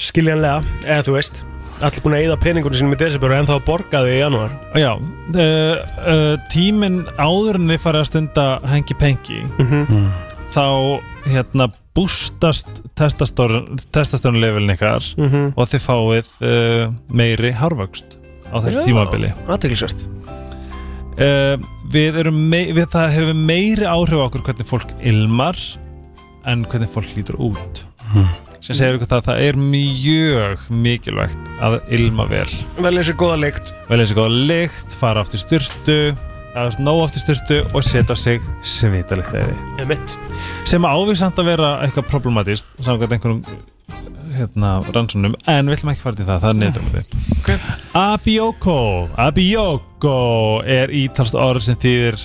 Skiljanlega, 0.00 0.64
eða 0.88 1.02
þú 1.06 1.12
veist 1.20 1.44
Allir 1.82 2.00
búin 2.04 2.14
að 2.16 2.22
eyða 2.24 2.36
peningunum 2.40 2.76
sínum 2.78 2.94
í 2.94 2.98
desember 3.00 3.32
og 3.34 3.40
ennþá 3.42 3.56
að 3.58 3.64
borga 3.66 4.00
þau 4.04 4.12
í 4.14 4.18
janúar 4.20 4.52
Já, 4.78 4.92
uh, 4.94 5.74
uh, 6.06 6.36
tíminn 6.52 7.00
áður 7.18 7.58
en 7.58 7.68
þið 7.72 7.80
farið 7.82 8.00
að 8.04 8.08
stunda 8.10 8.44
hengi 8.70 8.94
pengi 9.00 9.40
Mhm. 9.58 10.06
þá 10.54 10.64
hérna 11.26 11.66
bústast 11.94 12.68
testastörnulevelin 12.98 14.70
ykkar 14.76 15.02
Mhm. 15.18 15.52
og 15.56 15.66
þið 15.68 15.82
fáið 15.88 16.28
uh, 16.46 16.92
meiri 17.10 17.52
harvöxt 17.52 18.16
á 18.54 18.56
þessu 18.62 18.84
tímabili 18.86 19.32
athyglisvert. 19.48 20.06
uh, 21.18 21.56
við 21.90 22.18
erum 22.22 22.38
mei 22.50 22.72
við, 22.72 22.86
það 22.86 23.10
hefur 23.18 23.34
meiri 23.34 23.86
áhrif 23.86 24.18
á 24.22 24.26
okkur 24.30 24.42
hvernig 24.46 24.66
fólk 24.70 24.94
ilmar 25.02 25.58
en 26.46 26.64
hvernig 26.64 26.88
fólk 26.92 27.14
lítur 27.16 27.36
út 27.38 27.82
sem 28.64 28.78
segir 28.78 28.98
ykkur 28.98 29.10
það 29.10 29.18
að 29.20 29.26
það 29.30 29.42
er 29.46 29.58
mjög 29.60 30.68
mikilvægt 30.84 31.50
að 31.64 31.80
ilma 31.98 32.28
vel. 32.30 32.46
Vel 32.80 32.94
eins 32.94 33.10
og 33.12 33.18
góða 33.20 33.40
lykt. 33.44 33.74
Vel 33.90 34.00
eins 34.00 34.14
og 34.14 34.22
góða 34.22 34.46
lykt, 34.52 34.96
fara 35.00 35.24
aftur 35.24 35.42
styrtu 35.42 35.98
að 36.54 36.78
ná 36.82 36.90
aftur 37.02 37.22
styrtu 37.22 37.60
og 37.74 37.84
setja 37.84 38.14
sig 38.18 38.42
svitalikt 38.62 39.34
eði 39.34 39.54
Emitt 39.82 40.16
sem 40.68 40.86
ávísand 40.86 41.38
að 41.40 41.50
vera 41.50 41.70
eitthvað 41.84 42.10
problematist 42.12 42.68
samkvæmt 42.84 43.16
einhverjum 43.16 43.40
hérna, 44.34 44.70
rannsónum, 44.94 45.34
en 45.50 45.68
við 45.68 45.76
ætlum 45.76 45.92
ekki 45.92 46.02
fara 46.02 46.18
til 46.18 46.26
það 46.26 46.40
það 46.42 46.52
er 46.52 46.58
neyndum 46.60 46.86
við 46.94 47.16
okay. 47.36 47.58
Abioko 47.98 48.78
Abioko 49.20 50.16
er 50.66 50.94
ítalst 50.94 51.38
orð 51.38 51.66
sem 51.66 51.78
þýðir 51.82 52.22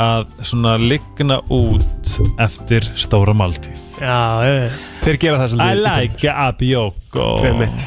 að 0.00 0.30
svona 0.48 0.76
ligna 0.80 1.40
út 1.52 2.14
eftir 2.40 2.86
stóra 2.98 3.34
máltíð. 3.36 3.80
Já, 4.00 4.20
þeir 5.04 5.20
gera 5.20 5.40
það 5.42 5.46
I 5.46 5.52
svolítið 5.54 5.82
like 5.86 6.34
Abioko 6.48 7.30
Emitt 7.50 7.86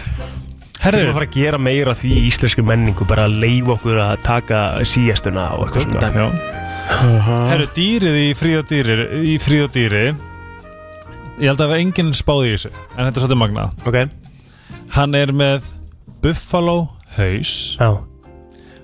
Herðu. 0.84 0.98
Þeir 0.98 1.06
eru 1.06 1.12
að 1.14 1.16
fara 1.16 1.28
að 1.30 1.36
gera 1.38 1.60
meira 1.64 1.94
því 1.96 2.10
í 2.12 2.22
íslensku 2.28 2.64
menningu 2.68 3.06
bara 3.08 3.24
að 3.30 3.38
leifa 3.40 3.72
okkur 3.78 4.00
að 4.04 4.24
taka 4.26 4.60
síestuna 4.84 5.46
og 5.56 5.70
eitthvað 5.70 5.86
svona 5.86 6.02
dæmi. 6.04 6.26
Herru, 7.48 7.68
dýrið 7.78 8.18
í 8.20 8.26
fríð 8.36 8.60
og 8.60 8.66
dýri 8.68 8.98
í 9.32 9.38
fríð 9.40 9.64
og 9.70 9.72
dýri 9.78 10.04
ég 11.40 11.48
held 11.48 11.56
að 11.56 11.62
það 11.64 11.72
var 11.72 11.84
enginn 11.86 12.12
spáði 12.18 12.50
í 12.50 12.58
þessu 12.58 12.74
en 12.74 13.00
þetta 13.00 13.14
er 13.14 13.24
svolítið 13.24 13.42
magnað. 13.46 13.78
Ok. 13.88 13.98
Hann 14.98 15.16
er 15.18 15.32
með 15.34 15.72
buffalo 16.24 16.78
haus. 17.16 17.56
Já. 17.80 17.90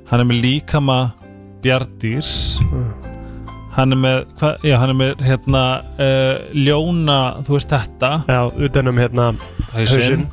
Hann 0.10 0.24
er 0.24 0.30
með 0.32 0.42
líkama 0.46 1.00
bjardýrs 1.60 2.34
Hann 3.80 3.96
er 3.96 4.00
með, 4.02 4.18
hva, 4.42 4.50
já, 4.66 4.74
hann 4.76 4.92
er 4.92 4.98
með 5.00 5.22
hérna 5.24 5.60
uh, 6.04 6.40
ljóna, 6.52 7.20
þú 7.48 7.54
veist 7.56 7.70
þetta. 7.72 8.10
Já, 8.28 8.40
utanum 8.68 8.98
hérna 9.00 9.30
hausinn. 9.72 10.26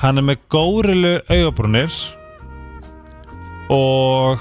Hann 0.00 0.20
er 0.20 0.24
með 0.24 0.38
górilu 0.52 1.10
augabrúnir 1.28 1.92
og 3.72 4.40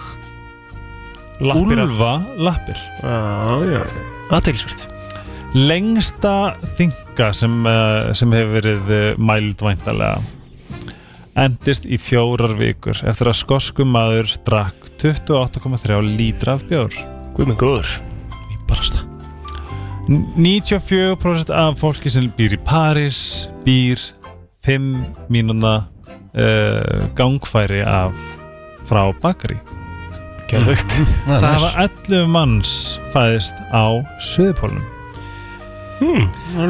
Lappir 1.43 1.81
úlfa 1.83 2.13
lappir. 2.39 2.79
Aðteglisvert 3.03 4.87
Lengsta 5.53 6.53
þinga 6.77 7.33
sem, 7.35 7.57
uh, 7.67 8.13
sem 8.15 8.31
hefur 8.31 8.55
verið 8.61 8.93
uh, 8.95 9.05
mæld 9.19 9.59
væntalega 9.59 10.23
endist 11.43 11.83
í 11.89 11.99
fjórar 11.99 12.55
vikur 12.55 13.03
eftir 13.09 13.31
að 13.31 13.41
skosku 13.41 13.87
maður 13.89 14.31
drakk 14.47 14.87
28,3 15.03 15.99
lítra 16.13 16.55
af 16.55 16.63
bjór 16.69 17.12
Guð 17.33 17.49
minn 17.49 17.59
góður. 17.59 17.89
Í 18.53 18.57
barasta. 18.69 19.03
94% 20.07 21.53
af 21.55 21.79
fólki 21.79 22.11
sem 22.11 22.27
býr 22.37 22.57
í 22.57 22.59
París 22.67 23.47
býr 23.63 24.01
5 24.67 25.29
mínúna 25.31 25.75
uh, 26.35 27.07
gangfæri 27.17 27.81
af 27.87 28.17
frá 28.87 29.07
bakari. 29.23 29.57
Geðveikt. 30.51 30.97
Það 31.25 31.47
hafa 31.55 31.71
11 31.87 32.27
manns 32.29 32.73
fæðist 33.15 33.57
á 33.73 34.03
Suðupólunum 34.21 34.83
hmm. 36.03 36.27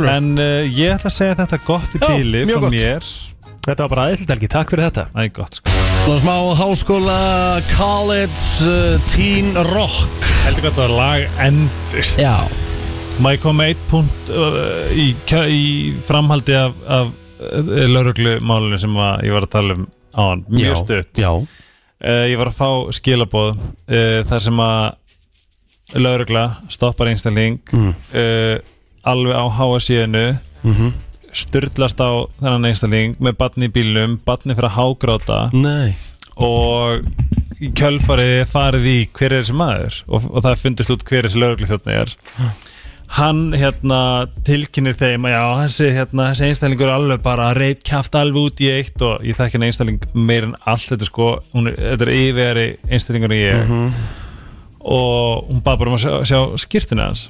En 0.08 0.30
uh, 0.38 0.62
ég 0.64 0.94
ætla 0.94 1.10
að 1.12 1.18
segja 1.18 1.40
þetta 1.42 1.60
gott 1.68 1.98
í 1.98 2.04
Já, 2.04 2.08
bíli 2.14 2.46
mjög 2.48 2.62
frá 2.62 2.68
gott. 2.68 2.78
mér. 2.78 3.12
Þetta 3.64 3.80
var 3.84 3.96
bara 3.96 4.08
aðeinslega 4.08 4.38
helgi, 4.38 4.54
takk 4.56 4.76
fyrir 4.76 4.90
þetta. 4.92 5.10
Æ, 5.18 5.22
gott 5.36 5.60
sko 5.60 5.93
Svona 6.04 6.18
smá 6.20 6.36
háskóla, 6.60 7.62
college, 7.78 8.42
uh, 8.68 9.00
teen 9.14 9.54
rock. 9.72 10.10
Heldur 10.44 10.66
hvað 10.66 10.74
þetta 10.76 10.88
lag 10.92 11.38
endist? 11.46 12.20
Já. 12.20 12.34
Má 13.24 13.32
ég 13.36 13.44
koma 13.44 13.70
eitt 13.72 13.84
punkt 13.92 14.32
uh, 14.34 14.90
í, 14.92 15.14
í 15.54 15.62
framhaldi 16.04 16.56
af, 16.60 16.76
af 16.92 17.14
uh, 17.14 17.72
lauruglumálinu 17.94 18.80
sem 18.82 18.98
að 19.00 19.24
ég 19.30 19.36
var 19.38 19.48
að 19.48 19.54
tala 19.56 19.78
um 19.80 19.86
á 20.14 20.22
hann 20.34 20.44
Mjög 20.52 20.82
stutt. 20.84 21.22
Já. 21.24 21.32
Ég 22.04 22.36
var 22.36 22.50
að 22.52 22.58
fá 22.58 22.68
skilaboð 22.98 23.54
þar 24.28 24.42
sem 24.44 24.58
að 24.60 26.02
laurugla 26.04 26.42
stoppar 26.74 27.08
einstakling 27.14 27.62
Mm. 27.72 27.94
alveg 29.08 29.38
á 29.40 29.46
háasíðinu 29.56 30.24
Mhm. 30.68 30.90
Styrlast 31.38 32.02
á 32.02 32.12
þennan 32.40 32.70
einstakling 32.70 33.16
með 33.24 33.38
batni 33.40 33.70
í 33.70 33.74
bílnum, 33.74 34.20
batni 34.26 34.56
fyrir 34.58 34.70
að 34.72 34.78
hágráta. 34.80 35.40
Nei. 35.54 35.96
Og 36.42 37.04
í 37.62 37.70
kjölfarið 37.78 38.44
farið 38.50 38.88
í 38.90 39.00
hver 39.14 39.34
er 39.34 39.44
þessi 39.44 39.58
maður? 39.58 39.98
Og, 40.10 40.30
og 40.32 40.46
það 40.46 40.62
fundist 40.64 40.94
út 40.94 41.04
hver 41.10 41.28
þessi 41.28 41.42
lauruglu 41.42 41.70
þjóttni 41.70 41.98
er. 42.02 42.16
Hann 43.14 43.42
hérna 43.54 44.00
tilkynir 44.48 44.96
þeim 44.98 45.28
að 45.30 45.36
já 45.36 45.44
þessi, 45.60 45.90
hérna, 45.94 46.32
þessi 46.32 46.48
einstaklingur 46.48 46.88
er 46.90 46.96
alveg 46.96 47.22
bara 47.22 47.52
reip 47.54 47.84
kæft 47.86 48.16
alveg 48.18 48.48
út 48.50 48.64
í 48.66 48.72
eitt 48.74 49.04
og 49.06 49.22
ég 49.28 49.38
þekki 49.38 49.60
hann 49.60 49.68
einstakling 49.68 50.08
meir 50.18 50.48
en 50.48 50.56
allt 50.66 50.88
þetta 50.90 51.10
sko, 51.12 51.28
hún 51.54 51.70
er, 51.70 51.78
þetta 51.92 52.08
er 52.08 52.14
yfirveri 52.16 52.68
einstaklingur 52.90 53.36
en 53.36 53.38
ég. 53.38 53.64
Mhm. 53.68 53.94
og 54.84 55.46
hún 55.52 55.62
bað 55.64 55.78
bara 55.80 55.92
um 55.94 55.96
að 55.96 56.02
sjá, 56.04 56.16
sjá 56.28 56.40
skýrtina 56.66 57.06
hans 57.12 57.28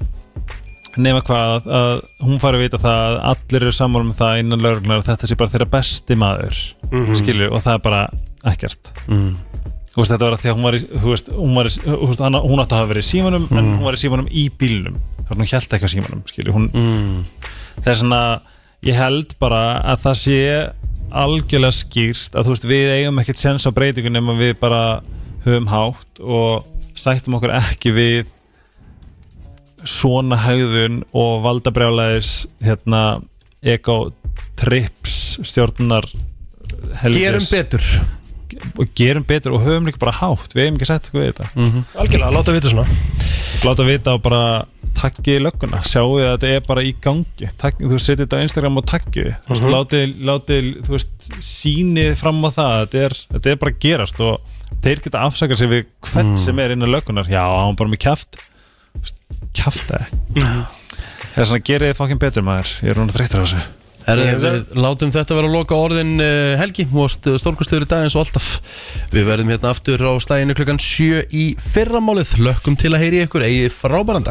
nema 0.98 1.22
hvað 1.26 1.66
að 1.66 2.02
hún 2.22 2.40
fari 2.42 2.58
að 2.60 2.64
vita 2.68 2.78
það 2.84 3.00
að 3.08 3.16
allir 3.32 3.64
eru 3.66 3.72
sammála 3.74 4.06
um 4.06 4.14
það 4.18 4.40
innan 4.44 4.62
lauruglunar 4.62 5.02
að 5.02 5.08
þetta 5.10 5.30
sé 5.32 5.38
bara 5.40 5.54
þeirra 5.54 5.70
besti 5.74 6.16
maður 6.20 6.60
Mhm. 6.92 7.16
skilur 7.18 7.52
og 7.54 7.64
það 7.64 7.74
er 7.74 7.84
bara 7.88 8.02
ekkert 8.46 8.92
Mm. 9.08 9.36
veist 9.98 10.12
þetta 10.12 10.26
var 10.28 10.34
að 10.38 10.42
því 10.44 10.50
að 10.52 10.56
hún 10.58 10.64
var 10.64 10.74
í, 10.74 10.82
veist, 11.04 11.30
hún, 11.34 11.56
var 11.56 11.66
í, 11.66 11.74
veist, 12.08 12.20
hana, 12.20 12.40
hún 12.42 12.60
átti 12.62 12.74
að 12.76 12.82
hafa 12.82 12.94
verið 12.94 13.06
í 13.06 13.12
símanum 13.12 13.48
en 13.52 13.58
Mm. 13.66 13.78
hún 13.78 13.84
var 13.84 13.94
í 13.94 14.02
símanum 14.04 14.28
í 14.30 14.50
að 15.30 15.38
hún 15.38 15.48
held 15.48 15.74
ekki 15.74 15.86
á 15.86 15.94
símanum 15.96 16.24
mm. 16.74 17.26
það 17.82 17.88
er 17.88 17.96
svona 17.96 18.42
ég 18.84 18.96
held 18.96 19.36
bara 19.40 19.82
að 19.82 19.98
það 20.04 20.16
sé 20.20 20.74
algjörlega 21.14 21.72
skýrt 21.78 22.34
að 22.36 22.46
þú 22.46 22.54
veist 22.54 22.66
við 22.70 22.92
eigum 22.98 23.20
ekkert 23.22 23.38
sens 23.38 23.66
á 23.66 23.72
breytingu 23.72 24.10
nema 24.10 24.34
við 24.38 24.56
bara 24.60 25.02
höfum 25.46 25.68
hátt 25.70 26.20
og 26.22 26.66
sættum 26.96 27.36
okkur 27.38 27.54
ekki 27.54 27.94
við 27.94 28.26
svona 29.86 30.38
haugðun 30.46 31.02
og 31.14 31.42
valdabrjálæðis 31.46 32.34
hérna 32.64 33.04
ego-trips 33.64 35.38
stjórnar 35.44 36.08
helgis. 37.02 37.22
Gerum 37.24 37.48
betur. 37.52 37.88
Og 38.80 38.92
gerum 38.98 39.26
betur 39.28 39.56
og 39.58 39.64
höfum 39.66 39.88
líka 39.90 40.00
bara 40.02 40.14
hátt. 40.20 40.54
Við 40.54 40.68
hefum 40.68 40.78
ekki 40.80 40.90
sett 40.90 41.08
eitthvað 41.10 41.24
við 41.24 41.32
þetta. 41.32 41.50
Mhm. 41.56 41.84
Algjörlega, 42.04 42.32
láta 42.38 42.54
vita 42.56 42.70
svona. 42.70 42.88
Láta 43.64 43.86
vita 43.88 44.14
og 44.14 44.22
bara 44.22 44.44
takkið 44.94 45.40
lögguna, 45.42 45.80
sjáu 45.90 46.20
að 46.22 46.38
þetta 46.38 46.50
er 46.56 46.60
bara 46.68 46.82
í 46.86 46.94
gangi. 47.02 47.48
Takk, 47.58 47.80
þú 47.82 47.90
veist, 47.96 48.06
setið 48.08 48.28
þetta 48.28 48.38
á 48.40 48.44
Instagram 48.46 48.78
og 48.78 48.86
takkið 48.86 49.30
þú 49.44 49.50
veist, 49.50 49.64
Mhm. 49.64 49.74
látið, 49.74 50.14
látið, 50.30 50.68
þú 50.86 50.92
veist 50.94 51.30
sýnið 51.42 52.16
fram 52.18 52.42
á 52.46 52.50
það, 52.54 52.76
þetta 52.88 53.00
er, 53.06 53.14
þetta 53.34 53.52
er 53.52 53.56
bara 53.56 53.72
að 53.72 53.80
gerast 53.80 54.20
og 54.20 54.40
þeir 54.84 55.02
geta 55.04 55.20
afsakað 55.26 55.58
sig 55.58 55.70
við 55.70 55.86
hvern 56.02 56.32
Mm. 56.34 56.38
sem 56.40 56.60
er 56.60 56.70
innan 56.72 56.90
löggunar 56.92 57.26
já, 57.28 57.42
hann 57.66 57.76
bara 57.76 57.90
með 57.90 58.00
kjaft 58.00 58.38
kjaft 59.54 59.86
það 59.90 60.10
það 61.34 61.40
er 61.42 61.48
svona, 61.50 61.64
gerið 61.70 61.90
þið 61.94 61.98
fokkin 62.02 62.22
betur 62.22 62.46
maður? 62.46 62.74
Ég 62.84 62.94
er 62.94 63.00
núna 63.02 63.16
þreyttur 63.16 63.42
á 63.42 63.46
þessu. 63.46 63.62
Ég- 64.28 64.36
við 64.44 64.74
látum 64.84 65.12
þetta 65.16 65.36
vera 65.38 65.48
að 65.48 65.54
loka 65.56 65.78
orðin 65.80 66.10
uh, 66.20 66.58
Helgi. 66.60 66.84
Og 66.92 67.08
stórkustlegur 67.40 67.86
í 67.86 67.90
dag 67.90 68.04
eins 68.04 68.18
og 68.20 68.26
alltaf. 68.26 68.50
Við 69.14 69.24
verðum 69.30 69.54
hérna 69.54 69.72
aftur 69.72 70.04
á 70.04 70.12
slæginu 70.20 70.58
klukkan 70.60 70.82
7 70.84 71.24
í 71.32 71.46
fyrramálið. 71.64 72.34
Lökkum 72.44 72.76
til 72.76 72.92
að 72.92 73.06
heyri 73.06 73.24
ykkur, 73.24 73.46
eigið 73.48 73.72
frábæran 73.78 74.28